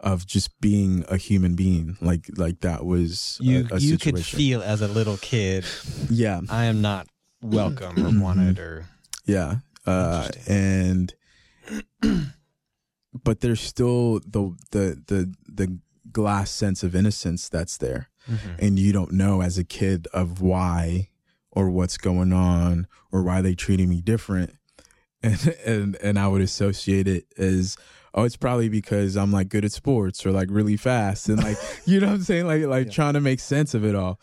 of 0.00 0.26
just 0.26 0.60
being 0.60 1.04
a 1.08 1.16
human 1.16 1.54
being, 1.54 1.96
like 2.00 2.28
like 2.36 2.60
that 2.60 2.84
was 2.84 3.38
You 3.40 3.66
a 3.70 3.78
you 3.78 3.98
could 3.98 4.24
feel 4.24 4.62
as 4.62 4.80
a 4.80 4.88
little 4.88 5.16
kid, 5.18 5.64
yeah. 6.10 6.40
I 6.50 6.64
am 6.64 6.82
not 6.82 7.06
welcome 7.40 8.06
or 8.06 8.22
wanted 8.22 8.58
or 8.58 8.86
yeah 9.24 9.56
uh, 9.86 10.28
and 10.46 11.14
but 13.24 13.40
there's 13.40 13.60
still 13.60 14.20
the 14.20 14.56
the 14.70 15.02
the 15.06 15.34
the 15.46 15.78
glass 16.10 16.50
sense 16.50 16.82
of 16.82 16.94
innocence 16.94 17.48
that's 17.48 17.76
there. 17.78 18.08
And 18.58 18.78
you 18.78 18.92
don't 18.92 19.10
know 19.12 19.42
as 19.42 19.58
a 19.58 19.64
kid 19.64 20.06
of 20.12 20.40
why 20.40 21.08
or 21.50 21.70
what's 21.70 21.98
going 21.98 22.32
on 22.32 22.86
or 23.10 23.24
why 23.24 23.40
they 23.40 23.56
treating 23.56 23.88
me 23.88 24.00
different 24.00 24.54
and 25.24 25.56
and 25.64 25.96
and 25.96 26.18
I 26.18 26.28
would 26.28 26.42
associate 26.42 27.06
it 27.08 27.26
as 27.38 27.76
oh 28.14 28.24
it's 28.24 28.36
probably 28.36 28.68
because 28.68 29.16
I'm 29.16 29.32
like 29.32 29.48
good 29.48 29.64
at 29.64 29.72
sports 29.72 30.26
or 30.26 30.32
like 30.32 30.48
really 30.50 30.76
fast 30.76 31.28
and 31.28 31.42
like 31.42 31.56
you 31.86 32.00
know 32.00 32.08
what 32.08 32.14
I'm 32.14 32.22
saying 32.22 32.46
like 32.46 32.62
like 32.64 32.86
Yeah. 32.86 32.92
trying 32.92 33.14
to 33.14 33.20
make 33.20 33.40
sense 33.40 33.74
of 33.74 33.84
it 33.84 33.94
all 33.94 34.18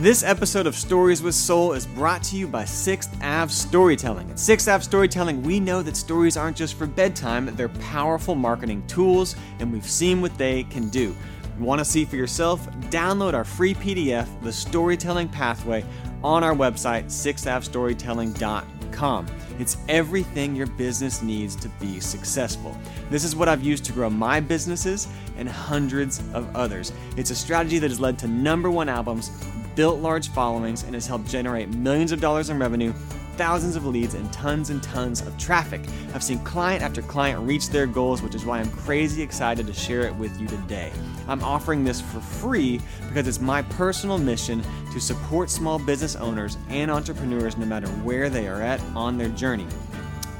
This 0.00 0.22
episode 0.22 0.68
of 0.68 0.76
Stories 0.76 1.22
with 1.22 1.34
Soul 1.34 1.72
is 1.72 1.84
brought 1.84 2.22
to 2.24 2.36
you 2.36 2.46
by 2.46 2.64
Sixth 2.64 3.10
Ave 3.20 3.50
Storytelling. 3.50 4.30
At 4.30 4.38
Sixth 4.38 4.68
Ave 4.68 4.84
Storytelling, 4.84 5.42
we 5.42 5.58
know 5.58 5.82
that 5.82 5.96
stories 5.96 6.36
aren't 6.36 6.56
just 6.56 6.74
for 6.78 6.86
bedtime, 6.86 7.46
they're 7.56 7.68
powerful 7.68 8.36
marketing 8.36 8.86
tools, 8.86 9.34
and 9.58 9.72
we've 9.72 9.84
seen 9.84 10.20
what 10.20 10.38
they 10.38 10.62
can 10.64 10.88
do. 10.88 11.16
Want 11.58 11.80
to 11.80 11.84
see 11.84 12.04
for 12.04 12.14
yourself? 12.14 12.64
Download 12.90 13.34
our 13.34 13.44
free 13.44 13.74
PDF, 13.74 14.28
The 14.42 14.52
Storytelling 14.52 15.28
Pathway, 15.28 15.84
on 16.22 16.44
our 16.44 16.54
website, 16.54 17.06
sixthAveStorytelling.com. 17.06 19.26
It's 19.58 19.76
everything 19.88 20.54
your 20.54 20.68
business 20.68 21.20
needs 21.20 21.56
to 21.56 21.68
be 21.80 21.98
successful. 21.98 22.78
This 23.10 23.24
is 23.24 23.34
what 23.34 23.48
I've 23.48 23.64
used 23.64 23.84
to 23.86 23.92
grow 23.92 24.08
my 24.08 24.38
businesses 24.38 25.08
and 25.36 25.48
hundreds 25.48 26.20
of 26.32 26.54
others. 26.54 26.92
It's 27.16 27.30
a 27.30 27.34
strategy 27.34 27.80
that 27.80 27.90
has 27.90 27.98
led 27.98 28.20
to 28.20 28.28
number 28.28 28.70
one 28.70 28.88
albums, 28.88 29.30
built 29.74 29.98
large 29.98 30.28
followings, 30.28 30.84
and 30.84 30.94
has 30.94 31.08
helped 31.08 31.26
generate 31.26 31.70
millions 31.70 32.12
of 32.12 32.20
dollars 32.20 32.50
in 32.50 32.58
revenue, 32.60 32.92
thousands 33.36 33.74
of 33.74 33.84
leads, 33.84 34.14
and 34.14 34.32
tons 34.32 34.70
and 34.70 34.80
tons 34.80 35.22
of 35.22 35.36
traffic. 35.38 35.80
I've 36.14 36.22
seen 36.22 36.38
client 36.40 36.84
after 36.84 37.02
client 37.02 37.40
reach 37.40 37.70
their 37.70 37.88
goals, 37.88 38.22
which 38.22 38.36
is 38.36 38.44
why 38.44 38.60
I'm 38.60 38.70
crazy 38.70 39.22
excited 39.22 39.66
to 39.66 39.72
share 39.72 40.02
it 40.02 40.14
with 40.14 40.40
you 40.40 40.46
today. 40.46 40.92
I'm 41.28 41.44
offering 41.44 41.84
this 41.84 42.00
for 42.00 42.20
free 42.20 42.80
because 43.08 43.28
it's 43.28 43.40
my 43.40 43.62
personal 43.62 44.18
mission 44.18 44.62
to 44.92 45.00
support 45.00 45.50
small 45.50 45.78
business 45.78 46.16
owners 46.16 46.56
and 46.68 46.90
entrepreneurs 46.90 47.56
no 47.56 47.66
matter 47.66 47.88
where 47.88 48.28
they 48.28 48.48
are 48.48 48.62
at 48.62 48.80
on 48.96 49.18
their 49.18 49.28
journey 49.28 49.66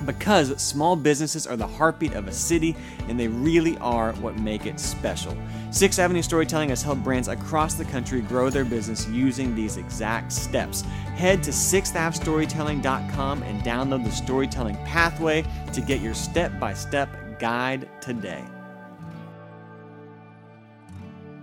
because 0.05 0.59
small 0.61 0.97
businesses 0.97 1.47
are 1.47 1.57
the 1.57 1.67
heartbeat 1.67 2.15
of 2.15 2.29
a 2.29 2.33
city 2.33 2.75
and 3.09 3.21
they 3.21 3.29
really 3.29 3.77
are 3.79 4.13
what 4.15 4.39
make 4.39 4.67
it 4.67 4.81
special. 4.81 5.37
Sixth 5.71 5.99
Avenue 5.99 6.23
Storytelling 6.23 6.71
has 6.71 6.83
helped 6.83 7.05
brands 7.05 7.29
across 7.29 7.75
the 7.75 7.85
country 7.85 8.21
grow 8.23 8.51
their 8.51 8.65
business 8.65 9.07
using 9.09 9.55
these 9.55 9.77
exact 9.77 10.33
steps. 10.33 10.81
Head 11.17 11.43
to 11.43 11.51
sixthAveStorytelling.com 11.51 13.43
and 13.43 13.63
download 13.63 14.05
the 14.05 14.11
Storytelling 14.11 14.77
Pathway 14.85 15.45
to 15.73 15.81
get 15.81 16.01
your 16.01 16.15
step 16.15 16.59
by 16.59 16.73
step 16.75 17.39
guide 17.39 17.89
today. 18.01 18.43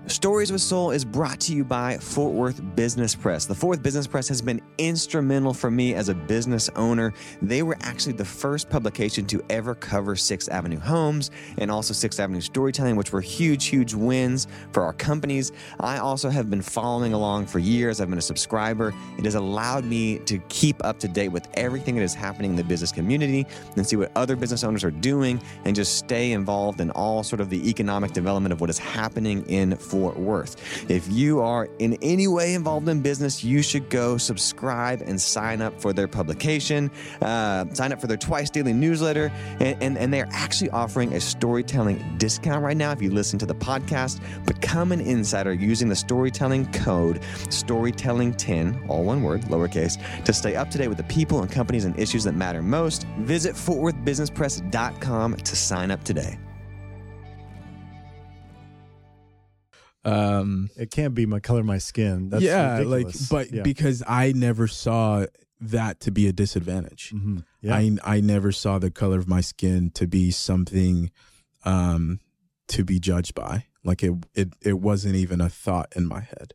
Stories 0.07 0.51
with 0.51 0.62
Soul 0.62 0.91
is 0.91 1.03
brought 1.03 1.39
to 1.41 1.53
you 1.55 1.63
by 1.63 1.97
Fort 1.97 2.31
Worth 2.31 2.62
Business 2.75 3.15
Press. 3.15 3.45
The 3.45 3.55
Fort 3.55 3.77
Worth 3.77 3.83
Business 3.83 4.05
Press 4.05 4.27
has 4.27 4.39
been 4.39 4.62
instrumental 4.77 5.51
for 5.51 5.71
me 5.71 5.95
as 5.95 6.09
a 6.09 6.13
business 6.13 6.69
owner. 6.75 7.12
They 7.41 7.63
were 7.63 7.75
actually 7.81 8.13
the 8.13 8.24
first 8.24 8.69
publication 8.69 9.25
to 9.25 9.43
ever 9.50 9.74
cover 9.74 10.15
Sixth 10.15 10.51
Avenue 10.51 10.77
homes 10.77 11.31
and 11.57 11.71
also 11.71 11.91
Sixth 11.91 12.19
Avenue 12.19 12.41
storytelling, 12.41 12.95
which 12.95 13.12
were 13.12 13.19
huge, 13.19 13.65
huge 13.65 13.95
wins 13.95 14.45
for 14.71 14.83
our 14.83 14.93
companies. 14.93 15.51
I 15.79 15.97
also 15.97 16.29
have 16.29 16.51
been 16.51 16.62
following 16.62 17.13
along 17.13 17.47
for 17.47 17.57
years. 17.57 18.00
I've 18.00 18.09
been 18.12 18.19
a 18.19 18.21
subscriber. 18.21 18.93
It 19.17 19.25
has 19.25 19.33
allowed 19.33 19.85
me 19.85 20.19
to 20.19 20.38
keep 20.50 20.85
up 20.85 21.00
to 21.00 21.07
date 21.07 21.29
with 21.29 21.47
everything 21.55 21.95
that 21.95 22.03
is 22.03 22.13
happening 22.13 22.51
in 22.51 22.57
the 22.57 22.63
business 22.63 22.91
community 22.91 23.47
and 23.75 23.85
see 23.85 23.95
what 23.95 24.12
other 24.15 24.35
business 24.35 24.63
owners 24.63 24.83
are 24.83 24.91
doing 24.91 25.41
and 25.65 25.75
just 25.75 25.97
stay 25.97 26.33
involved 26.33 26.79
in 26.79 26.91
all 26.91 27.24
sort 27.24 27.41
of 27.41 27.50
the 27.50 27.67
economic 27.67 28.13
development 28.13 28.53
of 28.53 28.62
what 28.62 28.69
is 28.69 28.77
happening 28.77 29.43
in 29.47 29.75
Fort 29.75 29.94
Worth. 29.95 30.89
If 30.89 31.11
you 31.11 31.41
are 31.41 31.67
in 31.79 31.97
any 32.01 32.27
way 32.27 32.53
involved 32.53 32.87
in 32.87 33.01
business, 33.01 33.43
you 33.43 33.61
should 33.61 33.89
go 33.89 34.17
subscribe 34.17 35.01
and 35.01 35.19
sign 35.19 35.61
up 35.61 35.79
for 35.81 35.93
their 35.93 36.07
publication, 36.07 36.91
uh, 37.21 37.65
sign 37.73 37.91
up 37.91 37.99
for 37.99 38.07
their 38.07 38.17
twice 38.17 38.49
daily 38.49 38.73
newsletter, 38.73 39.31
and, 39.59 39.81
and, 39.81 39.97
and 39.97 40.13
they're 40.13 40.29
actually 40.31 40.69
offering 40.71 41.13
a 41.13 41.21
storytelling 41.21 42.03
discount 42.17 42.63
right 42.63 42.77
now 42.77 42.91
if 42.91 43.01
you 43.01 43.11
listen 43.11 43.39
to 43.39 43.45
the 43.45 43.55
podcast. 43.55 44.19
Become 44.45 44.91
an 44.91 45.01
insider 45.01 45.53
using 45.53 45.89
the 45.89 45.95
storytelling 45.95 46.71
code 46.71 47.21
storytelling10, 47.49 48.89
all 48.89 49.03
one 49.03 49.23
word, 49.23 49.41
lowercase, 49.43 50.01
to 50.24 50.33
stay 50.33 50.55
up 50.55 50.70
to 50.72 50.77
date 50.77 50.87
with 50.87 50.98
the 50.98 51.03
people 51.03 51.41
and 51.41 51.51
companies 51.51 51.85
and 51.85 51.98
issues 52.00 52.24
that 52.24 52.35
matter 52.35 52.61
most. 52.61 53.05
Visit 53.20 53.55
fortworthbusinesspress.com 53.55 55.35
to 55.37 55.55
sign 55.55 55.91
up 55.91 56.03
today. 56.03 56.37
Um, 60.05 60.70
It 60.77 60.91
can't 60.91 61.13
be 61.15 61.25
my 61.25 61.39
color, 61.39 61.63
my 61.63 61.77
skin. 61.79 62.29
That's 62.29 62.44
yeah, 62.44 62.77
ridiculous. 62.77 63.31
like, 63.31 63.48
but 63.50 63.55
yeah. 63.55 63.61
because 63.63 64.03
I 64.07 64.31
never 64.33 64.68
saw 64.68 65.25
that 65.61 66.00
to 66.01 66.11
be 66.11 66.27
a 66.27 66.33
disadvantage. 66.33 67.11
Mhm. 67.15 67.44
yeah. 67.61 67.75
I 67.75 67.98
I 68.03 68.22
never 68.22 68.51
saw 68.51 68.77
the 68.79 68.91
color 68.91 69.18
of 69.18 69.27
my 69.27 69.41
skin 69.41 69.89
to 69.96 70.05
be 70.07 70.29
something 70.31 71.11
um 71.63 72.20
to 72.68 72.83
be 72.83 73.00
judged 73.00 73.33
by. 73.35 73.65
Like 73.83 74.03
it 74.03 74.13
it 74.33 74.50
it 74.61 74.79
wasn't 74.79 75.15
even 75.15 75.41
a 75.41 75.50
thought 75.50 75.94
in 75.96 76.07
my 76.07 76.22
head 76.22 76.53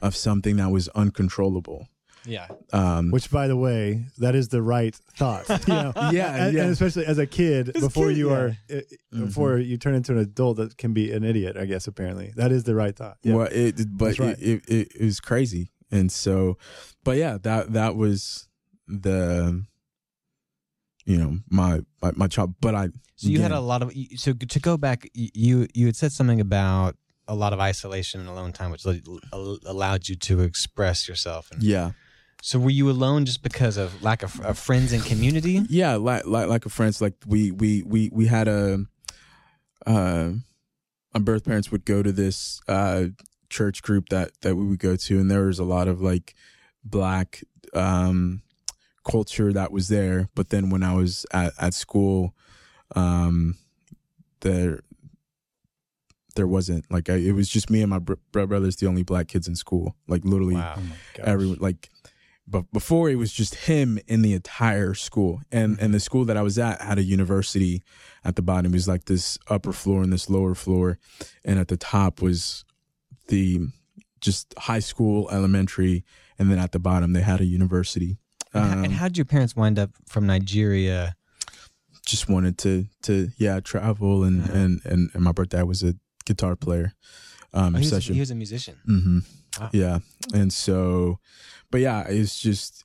of 0.00 0.14
something 0.14 0.56
that 0.56 0.70
was 0.70 0.88
uncontrollable. 0.94 1.88
Yeah. 2.26 2.48
Um 2.72 3.10
Which, 3.10 3.30
by 3.30 3.48
the 3.48 3.56
way, 3.56 4.06
that 4.18 4.34
is 4.34 4.48
the 4.48 4.62
right 4.62 4.94
thought. 5.16 5.48
You 5.66 5.74
know? 5.74 5.92
Yeah, 6.12 6.46
and, 6.46 6.56
yeah. 6.56 6.62
and 6.62 6.72
especially 6.72 7.06
as 7.06 7.18
a 7.18 7.26
kid, 7.26 7.72
before 7.72 8.08
kid, 8.08 8.16
you 8.16 8.30
yeah. 8.30 8.36
are, 8.36 8.56
uh, 8.72 8.80
before 9.10 9.58
you 9.58 9.76
turn 9.76 9.94
into 9.94 10.12
an 10.12 10.18
adult 10.18 10.58
that 10.58 10.76
can 10.76 10.92
be 10.92 11.12
an 11.12 11.24
idiot. 11.24 11.56
I 11.56 11.64
guess 11.64 11.86
apparently 11.86 12.32
that 12.36 12.52
is 12.52 12.64
the 12.64 12.74
right 12.74 12.94
thought. 12.94 13.18
Yeah. 13.22 13.34
well 13.34 13.48
it 13.50 13.96
but 13.96 14.18
right. 14.18 14.38
it, 14.38 14.64
it, 14.68 14.92
it 14.94 15.04
was 15.04 15.20
crazy. 15.20 15.70
And 15.90 16.10
so 16.10 16.58
but 17.04 17.16
yeah, 17.16 17.38
that 17.42 17.72
that 17.72 17.96
was 17.96 18.48
the 18.88 19.64
you 21.04 21.16
know, 21.16 21.38
my 21.48 21.80
my, 22.02 22.12
my 22.16 22.26
child 22.26 22.54
but 22.60 22.74
I 22.74 22.88
So 23.16 23.28
you 23.28 23.40
had 23.40 23.52
a 23.52 23.60
lot 23.60 23.82
of 23.82 23.92
so 24.16 24.32
to 24.32 24.60
go 24.60 24.76
back, 24.76 25.08
you 25.14 25.66
you 25.72 25.86
had 25.86 25.96
said 25.96 26.12
something 26.12 26.40
about 26.40 26.96
a 27.28 27.34
lot 27.34 27.52
of 27.52 27.60
isolation 27.60 28.20
and 28.20 28.28
alone 28.28 28.52
time, 28.52 28.70
which 28.70 28.84
allowed 29.32 30.08
you 30.08 30.16
to 30.16 30.40
express 30.40 31.08
yourself. 31.08 31.50
And 31.50 31.62
yeah. 31.62 31.92
So 32.42 32.58
were 32.58 32.70
you 32.70 32.90
alone 32.90 33.24
just 33.24 33.42
because 33.42 33.76
of 33.76 34.02
lack 34.02 34.22
of, 34.22 34.40
of 34.40 34.58
friends 34.58 34.92
and 34.92 35.04
community? 35.04 35.62
yeah 35.68 35.96
like 35.96 36.26
like 36.26 36.48
like 36.48 36.66
a 36.66 36.68
friends. 36.68 37.00
Like 37.00 37.14
we 37.26 37.50
we 37.50 37.82
we 37.82 38.10
we 38.12 38.26
had 38.26 38.48
a 38.48 38.84
uh 39.86 40.32
my 41.14 41.20
birth 41.20 41.44
parents 41.44 41.70
would 41.72 41.84
go 41.84 42.02
to 42.02 42.12
this 42.12 42.60
uh 42.68 43.06
church 43.48 43.82
group 43.82 44.08
that 44.10 44.32
that 44.42 44.56
we 44.56 44.66
would 44.66 44.78
go 44.80 44.96
to 44.96 45.18
and 45.20 45.30
there 45.30 45.46
was 45.46 45.58
a 45.58 45.64
lot 45.64 45.88
of 45.88 46.00
like 46.00 46.34
black 46.84 47.42
um 47.74 48.42
culture 49.08 49.52
that 49.52 49.70
was 49.72 49.88
there. 49.88 50.28
But 50.34 50.50
then 50.50 50.70
when 50.70 50.82
i 50.82 50.94
was 50.94 51.24
at 51.32 51.52
at 51.60 51.74
school 51.74 52.34
um 52.94 53.56
there 54.40 54.80
there 56.36 56.46
wasn't. 56.46 56.84
Like 56.90 57.08
I, 57.08 57.14
it 57.14 57.32
was 57.32 57.48
just 57.48 57.70
me 57.70 57.80
and 57.80 57.90
my 57.90 57.98
br- 57.98 58.14
brothers 58.30 58.76
the 58.76 58.86
only 58.86 59.02
black 59.02 59.26
kids 59.26 59.48
in 59.48 59.56
school. 59.56 59.96
Like 60.06 60.24
literally 60.24 60.56
Wow. 60.56 60.76
Oh 60.78 61.22
everyone 61.24 61.58
like 61.60 61.88
but 62.48 62.70
before 62.72 63.10
it 63.10 63.16
was 63.16 63.32
just 63.32 63.54
him 63.66 63.98
in 64.06 64.22
the 64.22 64.32
entire 64.32 64.94
school 64.94 65.40
and 65.50 65.78
and 65.80 65.92
the 65.92 66.00
school 66.00 66.24
that 66.24 66.36
i 66.36 66.42
was 66.42 66.58
at 66.58 66.80
had 66.80 66.98
a 66.98 67.02
university 67.02 67.82
at 68.24 68.36
the 68.36 68.42
bottom 68.42 68.72
it 68.72 68.76
was 68.76 68.86
like 68.88 69.04
this 69.06 69.38
upper 69.48 69.72
floor 69.72 70.02
and 70.02 70.12
this 70.12 70.30
lower 70.30 70.54
floor 70.54 70.98
and 71.44 71.58
at 71.58 71.68
the 71.68 71.76
top 71.76 72.22
was 72.22 72.64
the 73.28 73.60
just 74.20 74.54
high 74.58 74.78
school 74.80 75.28
elementary 75.30 76.04
and 76.38 76.50
then 76.50 76.58
at 76.58 76.72
the 76.72 76.78
bottom 76.78 77.12
they 77.12 77.22
had 77.22 77.40
a 77.40 77.44
university 77.44 78.18
And 78.54 78.72
um, 78.72 78.84
and 78.84 78.92
how 78.94 79.08
did 79.08 79.18
your 79.18 79.24
parents 79.26 79.54
wind 79.56 79.78
up 79.78 79.90
from 80.06 80.26
Nigeria? 80.26 81.16
just 82.06 82.28
wanted 82.28 82.56
to 82.58 82.86
to 83.02 83.28
yeah 83.36 83.58
travel 83.60 84.22
and 84.24 84.42
Uh-huh. 84.44 84.52
and, 84.58 84.80
and 84.84 85.10
and 85.14 85.22
my 85.22 85.32
birthday 85.32 85.62
was 85.64 85.82
a 85.82 85.94
guitar 86.24 86.54
player 86.56 86.92
um 87.52 87.74
Oh, 87.74 87.78
he, 87.78 87.90
was, 87.90 88.06
he 88.06 88.20
was 88.20 88.30
a 88.30 88.34
musician. 88.34 88.76
mm-hmm. 88.88 89.18
Wow. 89.60 89.70
Yeah, 89.72 89.98
and 90.34 90.52
so, 90.52 91.18
but 91.70 91.80
yeah, 91.80 92.04
it's 92.08 92.38
just 92.38 92.84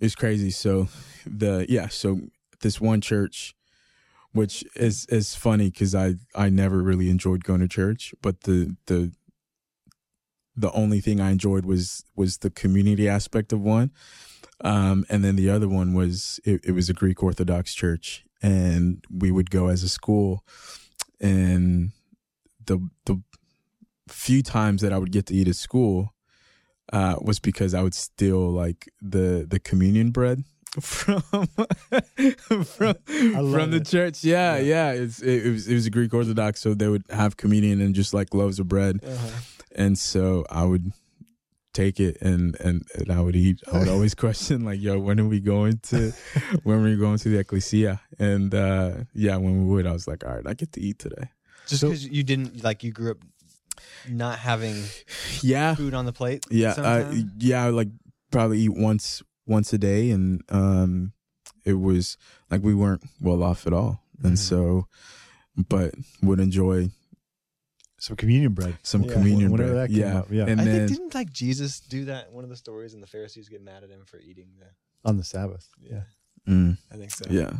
it's 0.00 0.14
crazy. 0.14 0.50
So 0.50 0.88
the 1.26 1.66
yeah, 1.68 1.88
so 1.88 2.20
this 2.60 2.80
one 2.80 3.00
church, 3.00 3.54
which 4.32 4.64
is 4.74 5.06
is 5.06 5.34
funny 5.34 5.70
because 5.70 5.94
I 5.94 6.14
I 6.34 6.48
never 6.48 6.82
really 6.82 7.10
enjoyed 7.10 7.44
going 7.44 7.60
to 7.60 7.68
church, 7.68 8.14
but 8.22 8.42
the 8.42 8.76
the 8.86 9.12
the 10.56 10.72
only 10.72 11.00
thing 11.00 11.20
I 11.20 11.30
enjoyed 11.30 11.64
was 11.64 12.04
was 12.16 12.38
the 12.38 12.50
community 12.50 13.08
aspect 13.08 13.52
of 13.52 13.60
one, 13.60 13.90
um, 14.62 15.04
and 15.08 15.24
then 15.24 15.36
the 15.36 15.50
other 15.50 15.68
one 15.68 15.94
was 15.94 16.40
it, 16.44 16.60
it 16.64 16.72
was 16.72 16.88
a 16.88 16.94
Greek 16.94 17.22
Orthodox 17.22 17.74
church, 17.74 18.24
and 18.42 19.04
we 19.10 19.30
would 19.30 19.50
go 19.50 19.68
as 19.68 19.82
a 19.82 19.88
school, 19.88 20.44
and 21.20 21.92
the 22.66 22.88
the 23.06 23.22
few 24.08 24.42
times 24.42 24.80
that 24.82 24.92
I 24.92 24.98
would 24.98 25.12
get 25.12 25.26
to 25.26 25.34
eat 25.34 25.48
at 25.48 25.56
school 25.56 26.14
uh, 26.92 27.16
was 27.20 27.38
because 27.40 27.74
I 27.74 27.82
would 27.82 27.94
steal 27.94 28.50
like 28.50 28.88
the 29.02 29.46
the 29.48 29.58
communion 29.58 30.10
bread 30.10 30.44
from 30.80 31.22
from 31.22 32.94
from 33.04 33.70
the 33.70 33.78
it. 33.80 33.86
church. 33.86 34.24
Yeah, 34.24 34.58
yeah. 34.58 34.92
It's 34.92 35.20
it, 35.20 35.46
it 35.46 35.50
was 35.50 35.68
it 35.68 35.74
was 35.74 35.86
a 35.86 35.90
Greek 35.90 36.12
Orthodox, 36.14 36.60
so 36.60 36.74
they 36.74 36.88
would 36.88 37.04
have 37.10 37.36
communion 37.36 37.80
and 37.80 37.94
just 37.94 38.12
like 38.14 38.34
loaves 38.34 38.58
of 38.58 38.68
bread, 38.68 39.00
and 39.74 39.98
so 39.98 40.44
I 40.50 40.64
would 40.64 40.92
take 41.74 42.00
it 42.00 42.16
and 42.20 42.56
and, 42.60 42.84
and 42.94 43.10
I 43.12 43.20
would 43.20 43.36
eat. 43.36 43.60
I 43.72 43.78
would 43.78 43.88
always 43.88 44.14
question 44.26 44.64
like, 44.64 44.80
"Yo, 44.80 44.98
when 44.98 45.18
are 45.20 45.26
we 45.28 45.40
going 45.40 45.78
to 45.84 46.12
when 46.64 46.78
are 46.80 46.84
we 46.84 46.96
going 46.96 47.18
to 47.18 47.28
the 47.28 47.38
ecclesia?" 47.38 48.00
And 48.18 48.54
uh, 48.54 49.04
yeah, 49.14 49.36
when 49.36 49.58
we 49.66 49.74
would, 49.74 49.86
I 49.86 49.92
was 49.92 50.06
like, 50.06 50.24
"All 50.24 50.34
right, 50.34 50.46
I 50.46 50.54
get 50.54 50.72
to 50.72 50.80
eat 50.80 50.98
today." 50.98 51.30
Just 51.66 51.80
So- 51.80 51.88
because 51.88 52.06
you 52.06 52.22
didn't 52.22 52.62
like 52.64 52.82
you 52.84 52.92
grew 52.92 53.12
up 53.12 53.18
not 54.08 54.38
having 54.38 54.82
yeah, 55.42 55.74
food 55.74 55.94
on 55.94 56.06
the 56.06 56.12
plate. 56.12 56.44
yeah, 56.50 56.70
uh, 56.76 57.12
yeah. 57.38 57.62
I 57.64 57.66
would, 57.66 57.74
like 57.76 57.88
probably 58.30 58.60
eat 58.60 58.70
once 58.76 59.22
once 59.46 59.72
a 59.72 59.78
day, 59.78 60.10
and 60.10 60.42
um, 60.50 61.12
it 61.64 61.74
was 61.74 62.16
like 62.50 62.62
we 62.62 62.74
weren't 62.74 63.02
well 63.20 63.42
off 63.42 63.66
at 63.66 63.72
all, 63.72 64.02
and 64.22 64.34
Mhm. 64.34 64.38
so, 64.38 64.86
but 65.56 65.94
would 66.22 66.38
enjoy 66.40 66.90
Some 67.98 68.16
communion 68.16 68.52
bread. 68.52 68.76
some 68.82 69.02
Yeah. 69.04 69.12
communion 69.14 69.50
Whenever 69.50 69.72
bread. 69.72 69.90
that 69.90 69.94
came 69.94 70.00
yeah, 70.00 70.18
up, 70.18 70.26
yeah. 70.30 70.46
and 70.46 70.60
I 70.60 70.64
then 70.64 70.86
think 70.88 70.98
didn't 70.98 71.14
like 71.14 71.32
Jesus 71.32 71.80
do 71.80 72.04
that 72.06 72.28
in 72.28 72.34
one 72.34 72.44
of 72.44 72.50
the 72.50 72.56
stories, 72.56 72.94
and 72.94 73.02
the 73.02 73.06
Pharisees 73.08 73.48
get 73.48 73.62
mad 73.62 73.82
at 73.84 73.90
him 73.90 74.04
for 74.06 74.18
eating 74.20 74.48
the. 74.58 74.66
on 75.08 75.16
the 75.16 75.24
Sabbath. 75.24 75.68
Yeah. 75.80 76.02
mm, 76.46 76.76
I 76.92 76.96
think 76.96 77.10
so. 77.10 77.24
yeah. 77.30 77.52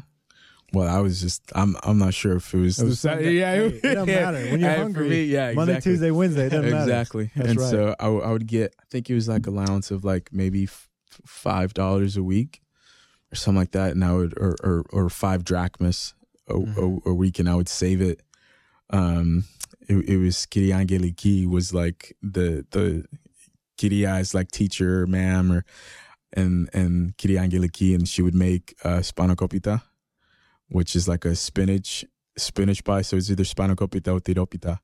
Well, 0.73 0.87
I 0.89 1.01
was 1.01 1.21
just 1.21 1.43
I'm 1.55 1.77
I'm 1.83 1.97
not 1.99 2.13
sure 2.15 2.37
if 2.37 2.53
it 2.53 2.59
was, 2.59 2.79
It 2.79 2.85
was 2.85 3.01
Sunday. 3.01 3.33
yeah 3.33 3.55
Hey, 3.55 3.67
it 3.69 3.83
don't 3.95 4.07
matter. 4.07 4.51
When 4.51 4.61
you're 4.61 4.75
hungry, 4.77 5.09
me, 5.09 5.23
yeah, 5.25 5.53
Monday. 5.53 5.81
Tuesday, 5.81 6.11
Wednesday, 6.11 6.47
it 6.47 6.51
doesn't 6.51 6.71
matter. 6.71 6.83
exactly 6.83 7.31
That's 7.35 7.49
and 7.51 7.59
right. 7.61 7.71
so 7.71 7.95
i 7.99 8.09
would 8.31 8.47
get 8.47 8.75
i 8.81 8.85
think 8.91 9.09
it 9.09 9.15
was 9.15 9.29
like 9.29 9.47
allowance 9.47 9.91
of 9.91 10.05
like 10.05 10.29
maybe 10.31 10.65
f- 10.65 10.89
five 11.27 11.73
dollars 11.73 12.17
a 12.19 12.23
week 12.23 12.61
or 13.33 13.37
something 13.37 13.59
like 13.61 13.71
that 13.73 13.93
and 13.93 14.05
i 14.05 14.13
would 14.13 14.35
or 14.39 14.57
or, 14.63 14.85
or 14.93 15.09
five 15.09 15.43
drachmas 15.43 16.15
a, 16.49 16.55
Mhm. 16.55 17.03
a, 17.07 17.11
a 17.11 17.15
week 17.15 17.39
and 17.39 17.49
i 17.49 17.55
would 17.55 17.69
save 17.69 18.01
it 18.03 18.21
um 18.91 19.45
it, 19.89 19.97
it 20.09 20.19
was 20.19 20.45
Kyrie 20.47 20.69
Angeliki 20.69 21.47
was 21.49 21.73
like 21.73 22.15
the 22.23 22.67
the 22.73 23.07
Kyria's 23.79 24.35
like 24.35 24.51
teacher 24.51 25.07
ma'am 25.07 25.51
or 25.53 25.65
and 26.35 26.69
and 26.75 27.17
Kyrie 27.17 27.37
Angeliki 27.37 27.95
and 27.95 28.07
she 28.09 28.21
would 28.23 28.35
make 28.35 28.75
uh 28.85 28.99
spanakopita 29.01 29.83
which 30.71 30.95
is 30.97 31.09
like 31.09 31.25
a 31.25 31.35
spinach 31.35 32.05
spinach 32.37 32.85
pie 32.85 33.03
so 33.03 33.17
it's 33.17 33.31
either 33.31 33.43
spanakopita 33.45 34.09
or 34.15 34.21
tiropita 34.21 34.79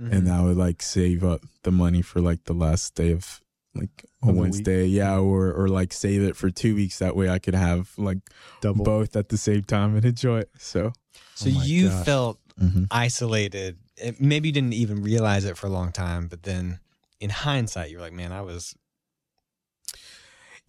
Mhm. 0.00 0.12
and 0.12 0.28
I 0.32 0.42
would 0.42 0.56
like 0.56 0.80
save 0.82 1.22
up 1.22 1.42
the 1.64 1.70
money 1.70 2.00
for 2.02 2.20
like 2.20 2.44
the 2.44 2.54
last 2.54 2.94
day 2.94 3.12
of 3.12 3.40
like 3.74 4.04
a 4.22 4.32
Wednesday, 4.32 4.86
yeah, 4.86 5.16
or 5.18 5.52
or 5.52 5.68
like 5.68 5.92
save 5.92 6.22
it 6.22 6.36
for 6.36 6.50
two 6.50 6.74
weeks. 6.74 6.98
That 6.98 7.14
way 7.16 7.28
I 7.28 7.38
could 7.38 7.54
have 7.54 7.90
like 7.98 8.18
Double. 8.60 8.84
both 8.84 9.16
at 9.16 9.28
the 9.28 9.36
same 9.38 9.62
time 9.64 9.96
and 9.96 10.04
enjoy 10.04 10.40
it. 10.40 10.50
So 10.58 10.92
so 11.34 11.48
Oh 11.50 11.62
you 11.64 11.88
gosh. 11.88 12.04
felt 12.04 12.38
mhm. 12.60 12.86
isolated. 12.90 13.78
It- 13.96 14.20
maybe 14.20 14.48
you 14.48 14.52
didn't 14.52 14.74
even 14.74 15.02
realize 15.02 15.44
it 15.44 15.56
for 15.56 15.66
a 15.68 15.70
long 15.70 15.90
time, 15.92 16.26
but 16.28 16.42
then 16.42 16.80
in 17.20 17.30
hindsight, 17.30 17.90
you're 17.90 18.00
like, 18.00 18.12
man, 18.12 18.32
I 18.32 18.40
was. 18.42 18.74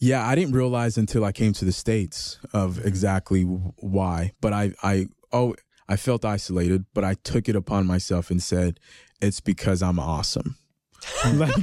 Yeah, 0.10 0.28
I 0.28 0.36
didn't 0.36 0.54
realize 0.56 0.98
until 0.98 1.24
I 1.24 1.32
came 1.32 1.54
to 1.54 1.66
the 1.66 1.72
states 1.72 2.40
of 2.54 2.86
exactly 2.86 3.44
why. 3.44 4.34
But 4.42 4.52
I 4.54 4.74
I 4.84 5.08
oh 5.32 5.56
I 5.88 5.96
felt 5.98 6.26
isolated, 6.26 6.86
but 6.94 7.04
I 7.04 7.14
took 7.32 7.48
it 7.50 7.56
upon 7.56 7.88
myself 7.88 8.30
and 8.32 8.42
said 8.42 8.80
it's 9.22 9.40
because 9.42 9.82
I'm 9.82 10.00
awesome. 10.00 10.56
like, 11.34 11.54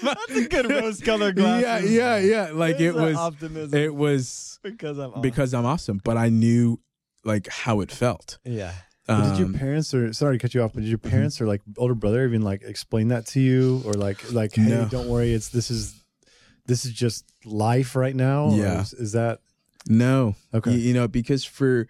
That's 0.00 0.30
a 0.36 0.48
good 0.48 0.70
rose-colored 0.70 1.36
yeah, 1.36 1.42
glasses. 1.60 1.92
yeah, 1.92 2.16
yeah. 2.16 2.46
yeah. 2.48 2.52
Like 2.54 2.76
it 2.76 2.78
There's 2.78 2.94
that 2.96 3.02
was 3.02 3.16
optimism 3.16 3.78
it 3.78 3.94
was 3.94 4.58
because 4.62 4.98
I'm 4.98 5.20
because 5.20 5.52
I'm 5.54 5.66
awesome, 5.66 6.00
but 6.04 6.16
I 6.16 6.28
knew 6.28 6.80
like 7.24 7.48
how 7.48 7.80
it 7.80 7.90
felt. 7.90 8.38
yeah. 8.44 8.72
But 9.06 9.30
did 9.30 9.38
your 9.38 9.48
Um, 9.48 9.54
parents 9.54 9.92
or 9.94 10.12
sorry 10.12 10.38
to 10.38 10.42
cut 10.42 10.54
you 10.54 10.62
off, 10.62 10.72
but 10.74 10.80
did 10.80 10.88
your 10.88 10.96
parents 10.98 11.40
or 11.40 11.46
like 11.46 11.60
older 11.76 11.94
brother 11.94 12.24
even 12.24 12.42
like 12.42 12.62
explain 12.62 13.08
that 13.08 13.26
to 13.32 13.40
you 13.40 13.82
or 13.84 13.92
like 13.94 14.32
like 14.32 14.54
hey, 14.54 14.62
No. 14.62 14.84
don't 14.86 15.08
worry, 15.08 15.32
it's 15.34 15.48
this 15.48 15.70
is 15.70 15.94
this 16.72 16.84
is 16.86 16.92
just 16.92 17.24
life 17.44 17.94
right 17.96 18.16
now? 18.16 18.40
Yeah. 18.54 18.80
is, 18.82 18.92
is 18.94 19.12
that 19.12 19.40
No. 19.88 20.34
okay? 20.54 20.72
You, 20.72 20.78
you 20.88 20.94
know, 20.94 21.08
because 21.08 21.44
for 21.44 21.86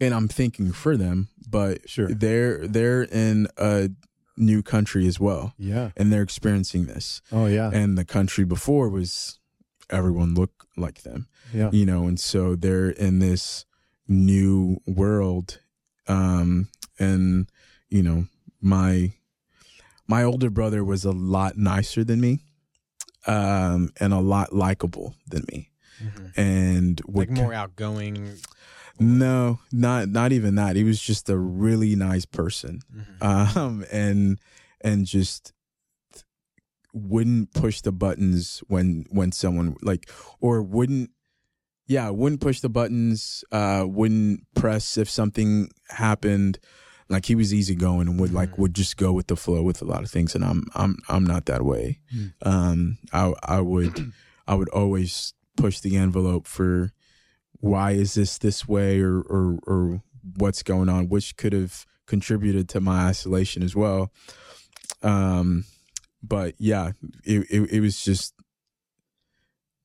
and 0.00 0.12
I'm 0.14 0.28
thinking 0.28 0.72
for 0.72 0.96
them, 0.96 1.28
but 1.48 1.88
Sure. 1.88 2.08
they're 2.22 2.66
they're 2.68 3.02
in 3.24 3.48
a 3.56 3.88
new 4.36 4.62
country 4.62 5.06
as 5.08 5.18
well. 5.18 5.52
yeah. 5.58 5.90
And 5.96 6.12
they're 6.12 6.22
experiencing 6.30 6.86
this. 6.86 7.22
Oh 7.32 7.46
yeah. 7.46 7.70
And 7.72 7.96
the 7.98 8.04
country 8.04 8.44
before 8.44 8.88
was 8.88 9.38
everyone 9.90 10.34
looked 10.34 10.62
like 10.76 11.02
them. 11.02 11.26
yeah. 11.52 11.70
You 11.72 11.86
know, 11.86 12.06
and 12.08 12.18
so 12.20 12.54
they're 12.54 12.90
in 13.06 13.18
this 13.18 13.64
new 14.06 14.78
world. 14.86 15.60
Um 16.06 16.68
and 16.98 17.50
you 17.88 18.02
know, 18.02 18.26
my 18.60 19.12
my 20.06 20.22
older 20.22 20.50
brother 20.50 20.82
was 20.84 21.04
a 21.04 21.12
lot 21.12 21.56
nicer 21.56 22.04
than 22.04 22.20
me. 22.20 22.40
Um 23.28 23.90
and 24.00 24.12
a 24.12 24.20
lot 24.20 24.52
likable 24.54 25.14
than 25.28 25.44
me. 25.52 25.70
And 26.36 27.00
Like 27.08 27.30
more 27.30 27.52
outgoing. 27.52 28.36
no, 29.00 29.58
not 29.72 30.08
not 30.08 30.32
even 30.32 30.54
that. 30.56 30.76
He 30.76 30.84
was 30.84 31.00
just 31.00 31.28
a 31.28 31.36
really 31.36 31.94
nice 31.96 32.24
person, 32.26 32.80
Mhm. 32.94 33.22
um, 33.56 33.84
and 33.92 34.38
and 34.80 35.06
just 35.06 35.52
wouldn't 36.94 37.52
push 37.52 37.80
the 37.80 37.92
buttons 37.92 38.62
when 38.68 39.04
when 39.10 39.30
someone 39.32 39.76
like 39.82 40.10
or 40.40 40.62
wouldn't 40.62 41.10
yeah 41.86 42.08
wouldn't 42.10 42.40
push 42.40 42.60
the 42.60 42.68
buttons 42.68 43.44
uh 43.52 43.84
wouldn't 43.86 44.42
press 44.54 44.96
if 44.96 45.08
something 45.10 45.68
happened 45.90 46.58
like 47.08 47.26
he 47.26 47.34
was 47.34 47.52
easygoing 47.54 48.06
and 48.08 48.20
would 48.20 48.32
like 48.32 48.50
Mhm. 48.52 48.58
would 48.58 48.74
just 48.74 48.96
go 48.96 49.12
with 49.12 49.26
the 49.28 49.36
flow 49.36 49.62
with 49.62 49.80
a 49.80 49.84
lot 49.84 50.02
of 50.02 50.10
things 50.10 50.34
and 50.34 50.44
i'm 50.44 50.66
i'm 50.74 50.98
i'm 51.08 51.24
not 51.24 51.46
that 51.46 51.64
way 51.64 51.98
Mm. 52.14 52.32
um 52.42 52.98
i 53.12 53.32
i 53.42 53.60
would 53.60 54.12
i 54.46 54.54
would 54.54 54.68
always 54.70 55.32
push 55.56 55.80
the 55.80 55.96
envelope 55.96 56.46
for 56.46 56.92
why 57.60 57.92
is 57.92 58.14
this 58.14 58.38
this 58.38 58.68
way 58.68 59.00
or 59.00 59.20
or 59.22 59.58
or 59.66 60.02
what's 60.36 60.62
going 60.62 60.88
on 60.88 61.08
which 61.08 61.36
could 61.36 61.52
have 61.52 61.86
contributed 62.06 62.68
to 62.68 62.80
my 62.80 63.06
isolation 63.08 63.62
as 63.62 63.74
well 63.74 64.12
um 65.02 65.64
but 66.22 66.54
yeah 66.58 66.92
it, 67.24 67.46
it 67.50 67.70
it 67.72 67.80
was 67.80 68.02
just 68.04 68.34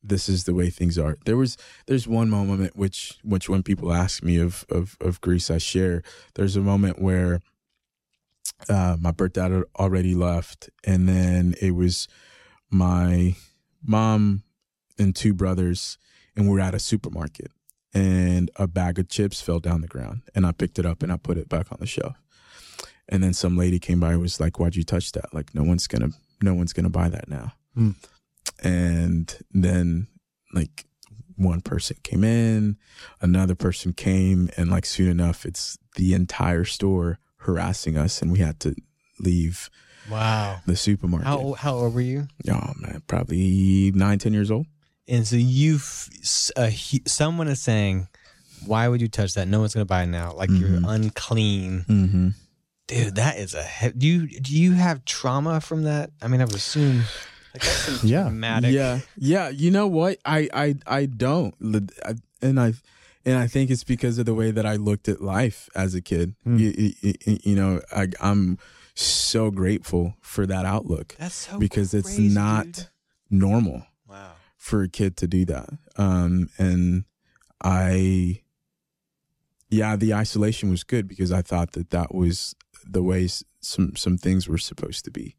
this 0.04 0.28
is 0.28 0.44
the 0.44 0.54
way 0.54 0.70
things 0.70 0.98
are 0.98 1.18
there 1.26 1.38
was 1.38 1.58
there's 1.88 2.08
one 2.08 2.30
moment 2.30 2.76
which 2.76 3.18
which 3.24 3.48
when 3.50 3.64
people 3.64 3.94
ask 3.94 4.24
me 4.24 4.38
of 4.38 4.66
of 4.70 4.98
of 5.00 5.22
Greece 5.22 5.50
I 5.50 5.58
share 5.58 6.04
there's 6.36 6.56
a 6.56 6.62
moment 6.62 7.02
where 7.02 7.40
uh 8.70 8.98
my 9.00 9.12
birth 9.12 9.34
dad 9.34 9.52
had 9.52 9.64
already 9.78 10.14
left 10.14 10.70
and 10.84 11.08
then 11.08 11.56
it 11.62 11.72
was 11.72 12.08
my 12.70 13.36
mom 13.82 14.44
and 14.98 15.16
two 15.16 15.34
brothers 15.34 15.98
and 16.36 16.50
we're 16.50 16.60
at 16.60 16.76
a 16.76 16.80
supermarket 16.80 17.52
and 17.94 18.50
a 18.56 18.68
bag 18.68 18.98
of 19.00 19.08
chips 19.08 19.42
fell 19.42 19.60
down 19.60 19.82
the 19.82 19.88
ground 19.88 20.22
and 20.34 20.46
I 20.46 20.52
picked 20.52 20.80
it 20.80 20.86
up 20.86 21.04
and 21.04 21.12
I 21.12 21.18
put 21.18 21.38
it 21.38 21.48
back 21.48 21.72
on 21.72 21.78
the 21.80 21.86
shelf. 21.86 22.16
And 23.10 23.24
then 23.24 23.34
some 23.34 23.58
lady 23.58 23.80
came 23.80 24.00
by 24.00 24.14
and 24.14 24.22
was 24.22 24.40
like, 24.40 24.60
Why'd 24.60 24.76
you 24.76 24.84
touch 24.84 25.12
that? 25.12 25.34
Like 25.34 25.54
no 25.54 25.64
one's 25.64 25.88
gonna 25.88 26.10
no 26.42 26.54
one's 26.54 26.74
gonna 26.74 26.90
buy 26.90 27.10
that 27.10 27.30
now. 27.30 27.54
Hmm. 27.76 27.92
And 28.64 29.36
then 29.52 30.08
like 30.54 30.86
one 31.36 31.62
person 31.62 31.98
came 32.04 32.24
in, 32.24 32.78
another 33.22 33.56
person 33.56 33.94
came, 33.94 34.50
and 34.58 34.70
like 34.70 34.86
soon 34.86 35.10
enough 35.10 35.46
it's 35.46 35.78
the 35.96 36.14
entire 36.14 36.64
store 36.66 37.20
harassing 37.38 37.98
us 37.98 38.22
and 38.22 38.32
we 38.32 38.40
had 38.40 38.60
to 38.62 38.74
leave 39.20 39.70
Wow. 40.10 40.62
the 40.66 40.76
supermarket. 40.76 41.28
How 41.28 41.38
old- 41.38 41.58
how 41.58 41.76
old 41.76 41.94
were 41.94 42.02
you? 42.02 42.28
Oh 42.50 42.74
man, 42.80 43.02
probably 43.08 43.92
nine, 43.96 44.20
ten 44.20 44.34
years 44.34 44.52
old. 44.52 44.66
And 45.08 45.28
so 45.28 45.36
you, 45.36 45.80
uh, 46.56 46.70
someone 47.06 47.48
is 47.50 47.62
saying, 47.62 48.08
"Why 48.66 48.88
would 48.88 49.02
you 49.02 49.10
touch 49.10 49.34
that? 49.34 49.48
No 49.50 49.60
one's 49.60 49.74
gonna 49.74 49.86
buy 49.86 50.04
it 50.04 50.08
now. 50.08 50.34
Like 50.34 50.50
you're 50.50 50.70
Mhm. 50.80 50.86
unclean, 50.96 51.86
Mm-hmm. 51.90 52.30
dude. 52.88 53.16
That 53.16 53.38
is 53.38 53.54
a. 53.54 53.64
He- 53.64 53.92
do 53.92 54.08
you 54.08 54.40
do 54.40 54.56
you 54.58 54.72
have 54.74 55.04
trauma 55.04 55.60
from 55.62 55.84
that? 55.84 56.12
I 56.22 56.28
mean, 56.30 56.40
I 56.42 56.46
would 56.46 56.56
assume. 56.56 57.04
Like 57.54 57.64
that's 57.64 58.00
some 58.00 58.10
Yeah. 58.10 58.24
traumatic. 58.24 58.74
Yeah, 58.74 59.00
yeah. 59.18 59.50
You 59.50 59.72
know 59.72 59.88
what? 59.88 60.18
I 60.26 60.50
I 60.54 60.76
I 60.88 61.06
don't, 61.06 61.54
I- 62.06 62.16
and 62.42 62.60
I 62.60 62.74
and 63.26 63.38
I 63.38 63.48
think 63.48 63.70
it's 63.70 63.84
because 63.84 64.18
of 64.18 64.26
the 64.26 64.34
way 64.34 64.52
that 64.52 64.66
I 64.66 64.76
looked 64.76 65.08
at 65.08 65.22
life 65.22 65.70
as 65.76 65.96
a 65.96 66.02
kid. 66.02 66.36
Hmm. 66.44 66.58
You, 66.58 66.74
you, 67.02 67.14
you- 67.26 67.40
you 67.44 67.56
know, 67.56 67.82
I, 67.96 68.08
I'm 68.20 68.58
so 68.96 69.50
grateful 69.52 70.16
for 70.22 70.46
that 70.46 70.66
outlook 70.66 71.16
That's 71.18 71.34
so 71.36 71.58
because 71.58 71.94
it's 71.94 72.18
not 72.20 72.66
dude. 72.72 72.88
normal 73.32 73.88
Wow. 74.10 74.34
for 74.58 74.84
a 74.84 74.90
kid 74.90 75.16
to 75.18 75.28
do 75.28 75.46
that. 75.46 75.70
Um, 75.98 76.50
and 76.60 77.06
I, 77.64 78.42
yeah, 79.70 79.96
the 79.96 80.14
isolation 80.14 80.70
was 80.70 80.84
good 80.84 81.08
because 81.08 81.32
I 81.32 81.42
thought 81.42 81.72
that 81.74 81.90
that 81.92 82.14
was 82.14 82.56
the 82.86 83.02
way 83.02 83.26
s- 83.26 83.44
some 83.64 83.96
some 83.96 84.18
things 84.18 84.48
were 84.48 84.58
supposed 84.58 85.06
to 85.06 85.12
be 85.12 85.36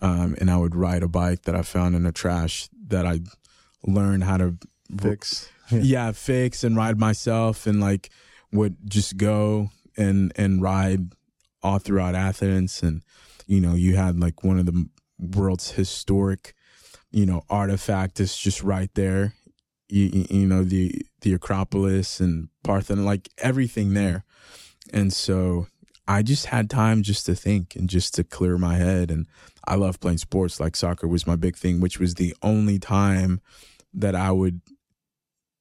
um, 0.00 0.34
and 0.40 0.50
I 0.50 0.56
would 0.56 0.74
ride 0.74 1.02
a 1.02 1.08
bike 1.08 1.42
that 1.42 1.54
I 1.56 1.62
found 1.62 1.94
in 1.96 2.04
the 2.04 2.12
trash 2.12 2.68
that 2.88 3.04
I 3.06 3.20
learned 3.86 4.24
how 4.24 4.36
to 4.38 4.54
Fix. 5.00 5.48
yeah. 5.70 6.12
fix 6.12 6.62
and 6.64 6.76
ride 6.76 6.98
myself 6.98 7.66
and 7.66 7.80
like 7.80 8.10
would 8.52 8.76
just 8.88 9.16
go 9.16 9.70
and 9.96 10.32
and 10.36 10.62
ride 10.62 11.12
all 11.62 11.78
throughout 11.80 12.14
Athens 12.14 12.82
and 12.82 13.02
you 13.46 13.60
know 13.60 13.74
you 13.74 13.96
had 13.96 14.20
like 14.20 14.44
one 14.44 14.58
of 14.58 14.66
the 14.66 14.86
world's 15.18 15.72
historic 15.72 16.54
you 17.10 17.26
know 17.26 17.42
artifact 17.50 18.20
is 18.20 18.36
just 18.36 18.62
right 18.62 18.90
there 18.94 19.34
you- 19.88 20.26
you 20.30 20.46
know 20.46 20.62
the 20.62 21.02
the 21.22 21.32
Acropolis 21.32 22.20
and 22.20 22.48
Parthenon 22.62 23.04
like 23.04 23.28
everything 23.38 23.94
there 23.94 24.24
and 24.92 25.12
so 25.12 25.66
I 26.08 26.22
just 26.22 26.46
had 26.46 26.70
time 26.70 27.02
just 27.02 27.26
to 27.26 27.34
think 27.34 27.74
and 27.76 27.88
just 27.88 28.14
to 28.14 28.24
clear 28.24 28.58
my 28.58 28.76
head. 28.76 29.10
And 29.10 29.26
I 29.66 29.74
love 29.74 30.00
playing 30.00 30.18
sports. 30.18 30.60
Like 30.60 30.76
soccer 30.76 31.08
was 31.08 31.26
my 31.26 31.36
big 31.36 31.56
thing, 31.56 31.80
which 31.80 31.98
was 31.98 32.14
the 32.14 32.34
only 32.42 32.78
time 32.78 33.40
that 33.92 34.14
I 34.14 34.30
would 34.30 34.60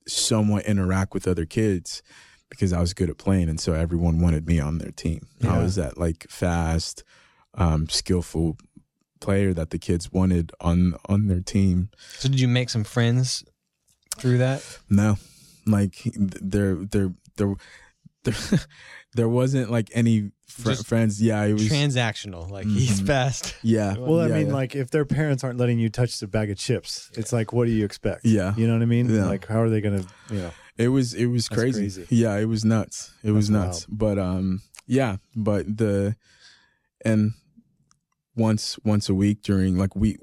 somewhat 0.07 0.65
interact 0.65 1.13
with 1.13 1.27
other 1.27 1.45
kids 1.45 2.03
because 2.49 2.71
I 2.73 2.79
was 2.79 2.93
good 2.93 3.09
at 3.09 3.17
playing. 3.17 3.49
And 3.49 3.59
so 3.59 3.73
everyone 3.73 4.19
wanted 4.19 4.47
me 4.47 4.59
on 4.59 4.77
their 4.77 4.91
team. 4.91 5.27
I 5.43 5.57
was 5.57 5.75
that 5.75 5.97
like 5.97 6.27
fast, 6.29 7.03
um, 7.55 7.89
skillful 7.89 8.57
player 9.19 9.53
that 9.53 9.71
the 9.71 9.79
kids 9.79 10.11
wanted 10.11 10.51
on 10.61 10.95
on 11.09 11.27
their 11.27 11.41
team. 11.41 11.89
So 12.19 12.29
did 12.29 12.39
you 12.39 12.47
make 12.47 12.69
some 12.69 12.83
friends 12.83 13.43
through 14.17 14.37
that? 14.37 14.63
No, 14.89 15.17
like 15.65 15.95
there, 16.15 16.75
there, 16.75 17.13
there, 17.35 17.55
there, 18.23 18.59
there 19.15 19.29
wasn't 19.29 19.71
like 19.71 19.89
any 19.93 20.31
fr- 20.47 20.69
Just 20.69 20.87
friends. 20.87 21.21
Yeah, 21.21 21.43
it 21.43 21.53
was. 21.53 21.67
Transactional, 21.69 22.49
like 22.49 22.65
he's 22.65 23.01
Mhm. 23.01 23.07
fast. 23.07 23.55
yeah. 23.63 23.95
Well, 23.99 24.21
I 24.21 24.27
yeah, 24.27 24.33
mean, 24.35 24.47
yeah. 24.47 24.53
like 24.53 24.75
if 24.75 24.89
their 24.91 25.05
parents 25.05 25.43
aren't 25.43 25.57
letting 25.59 25.79
you 25.79 25.89
touch 25.89 26.19
the 26.19 26.27
bag 26.27 26.49
of 26.51 26.57
chips, 26.57 27.09
it's 27.13 27.31
like, 27.33 27.53
what 27.53 27.65
do 27.65 27.71
you 27.71 27.85
expect? 27.85 28.25
Yeah. 28.25 28.53
you 28.57 28.67
know 28.67 28.73
what 28.73 28.81
I 28.81 28.85
mean. 28.85 29.09
Yeah. 29.09 29.25
Like, 29.25 29.45
how 29.47 29.61
are 29.61 29.69
they 29.69 29.81
gonna, 29.81 30.03
you 30.29 30.39
know? 30.39 30.51
It 30.77 30.89
was 30.89 31.13
it 31.13 31.27
was 31.27 31.47
crazy. 31.47 31.79
crazy. 31.81 32.05
Yeah, 32.09 32.35
it 32.37 32.45
was 32.45 32.65
nuts. 32.65 33.13
It 33.23 33.31
was 33.31 33.47
That's 33.49 33.65
nuts. 33.65 33.85
But 33.89 34.19
um 34.19 34.61
yeah, 34.87 35.17
but 35.35 35.77
the 35.77 36.15
and 37.05 37.31
once 38.35 38.77
once 38.83 39.07
a 39.09 39.13
week 39.13 39.41
during 39.41 39.77
like 39.77 39.95
we 39.95 40.17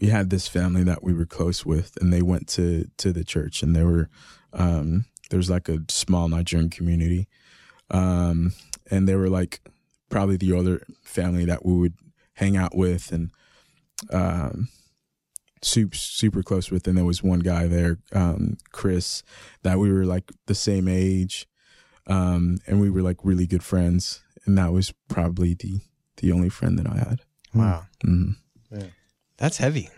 we 0.00 0.08
had 0.08 0.30
this 0.30 0.48
family 0.48 0.82
that 0.84 1.02
we 1.02 1.12
were 1.12 1.26
close 1.26 1.66
with 1.66 1.96
and 2.00 2.12
they 2.12 2.22
went 2.22 2.48
to 2.48 2.88
to 2.96 3.12
the 3.12 3.24
church 3.24 3.62
and 3.62 3.76
they 3.76 3.84
were 3.84 4.08
um 4.54 5.04
there's 5.30 5.50
like 5.50 5.68
a 5.68 5.80
small 5.88 6.26
Nigerian 6.28 6.70
community. 6.70 7.28
Um 7.90 8.52
and 8.90 9.08
they 9.08 9.14
were 9.14 9.28
like 9.28 9.60
probably 10.08 10.36
the 10.36 10.56
other 10.56 10.82
family 11.02 11.44
that 11.44 11.64
we 11.64 11.74
would 11.74 11.94
hang 12.34 12.56
out 12.56 12.74
with 12.74 13.12
and 13.12 13.30
um 14.12 14.68
super 15.62 15.96
super 15.96 16.42
close 16.42 16.70
with. 16.70 16.86
And 16.86 16.96
there 16.96 17.04
was 17.04 17.22
one 17.22 17.40
guy 17.40 17.66
there 17.66 17.98
um 18.12 18.58
chris 18.72 19.22
that 19.62 19.78
we 19.78 19.92
were 19.92 20.04
like 20.04 20.30
the 20.46 20.54
same 20.54 20.88
age 20.88 21.46
um 22.06 22.58
and 22.66 22.80
we 22.80 22.90
were 22.90 23.02
like 23.02 23.18
really 23.24 23.46
good 23.46 23.62
friends. 23.62 24.22
And 24.46 24.56
that 24.56 24.72
was 24.72 24.94
probably 25.08 25.54
the 25.54 25.80
the 26.18 26.32
only 26.32 26.48
friend 26.48 26.78
that 26.78 26.86
i 26.86 26.96
had. 26.96 27.20
Wow, 27.54 27.86
mm 28.04 28.36
that's 29.38 29.58
heavy. 29.58 29.88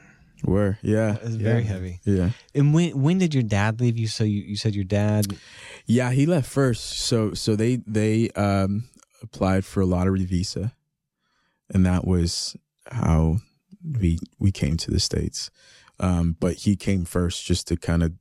Where 0.44 0.78
yeah 0.82 1.12
That's 1.22 1.34
very 1.36 1.62
Yeah. 1.62 1.68
heavy. 1.68 2.00
yeah 2.04 2.30
And 2.54 2.72
when 2.74 3.00
when 3.00 3.18
did 3.18 3.34
your 3.34 3.42
dad 3.42 3.80
leave 3.80 3.96
you? 3.98 4.06
So 4.08 4.24
you, 4.24 4.40
you 4.42 4.56
said 4.56 4.74
your 4.74 4.84
dad. 4.84 5.26
yeah 5.86 6.10
he 6.12 6.26
left 6.26 6.48
first 6.50 6.82
so 7.00 7.34
so 7.34 7.56
they 7.56 7.76
they 7.86 8.30
um 8.30 8.84
applied 9.22 9.64
for 9.64 9.80
a 9.82 9.86
lottery 9.86 10.24
visa 10.24 10.72
and 11.72 11.84
that 11.86 12.06
was 12.06 12.56
how 12.90 13.36
we 14.00 14.18
we 14.38 14.50
came 14.52 14.76
to 14.76 14.90
the 14.90 15.00
states 15.00 15.50
um 16.00 16.36
but 16.40 16.54
he 16.64 16.76
came 16.76 17.04
first 17.04 17.44
just 17.44 17.68
to 17.68 17.76
kind 17.76 18.02
of 18.02 18.12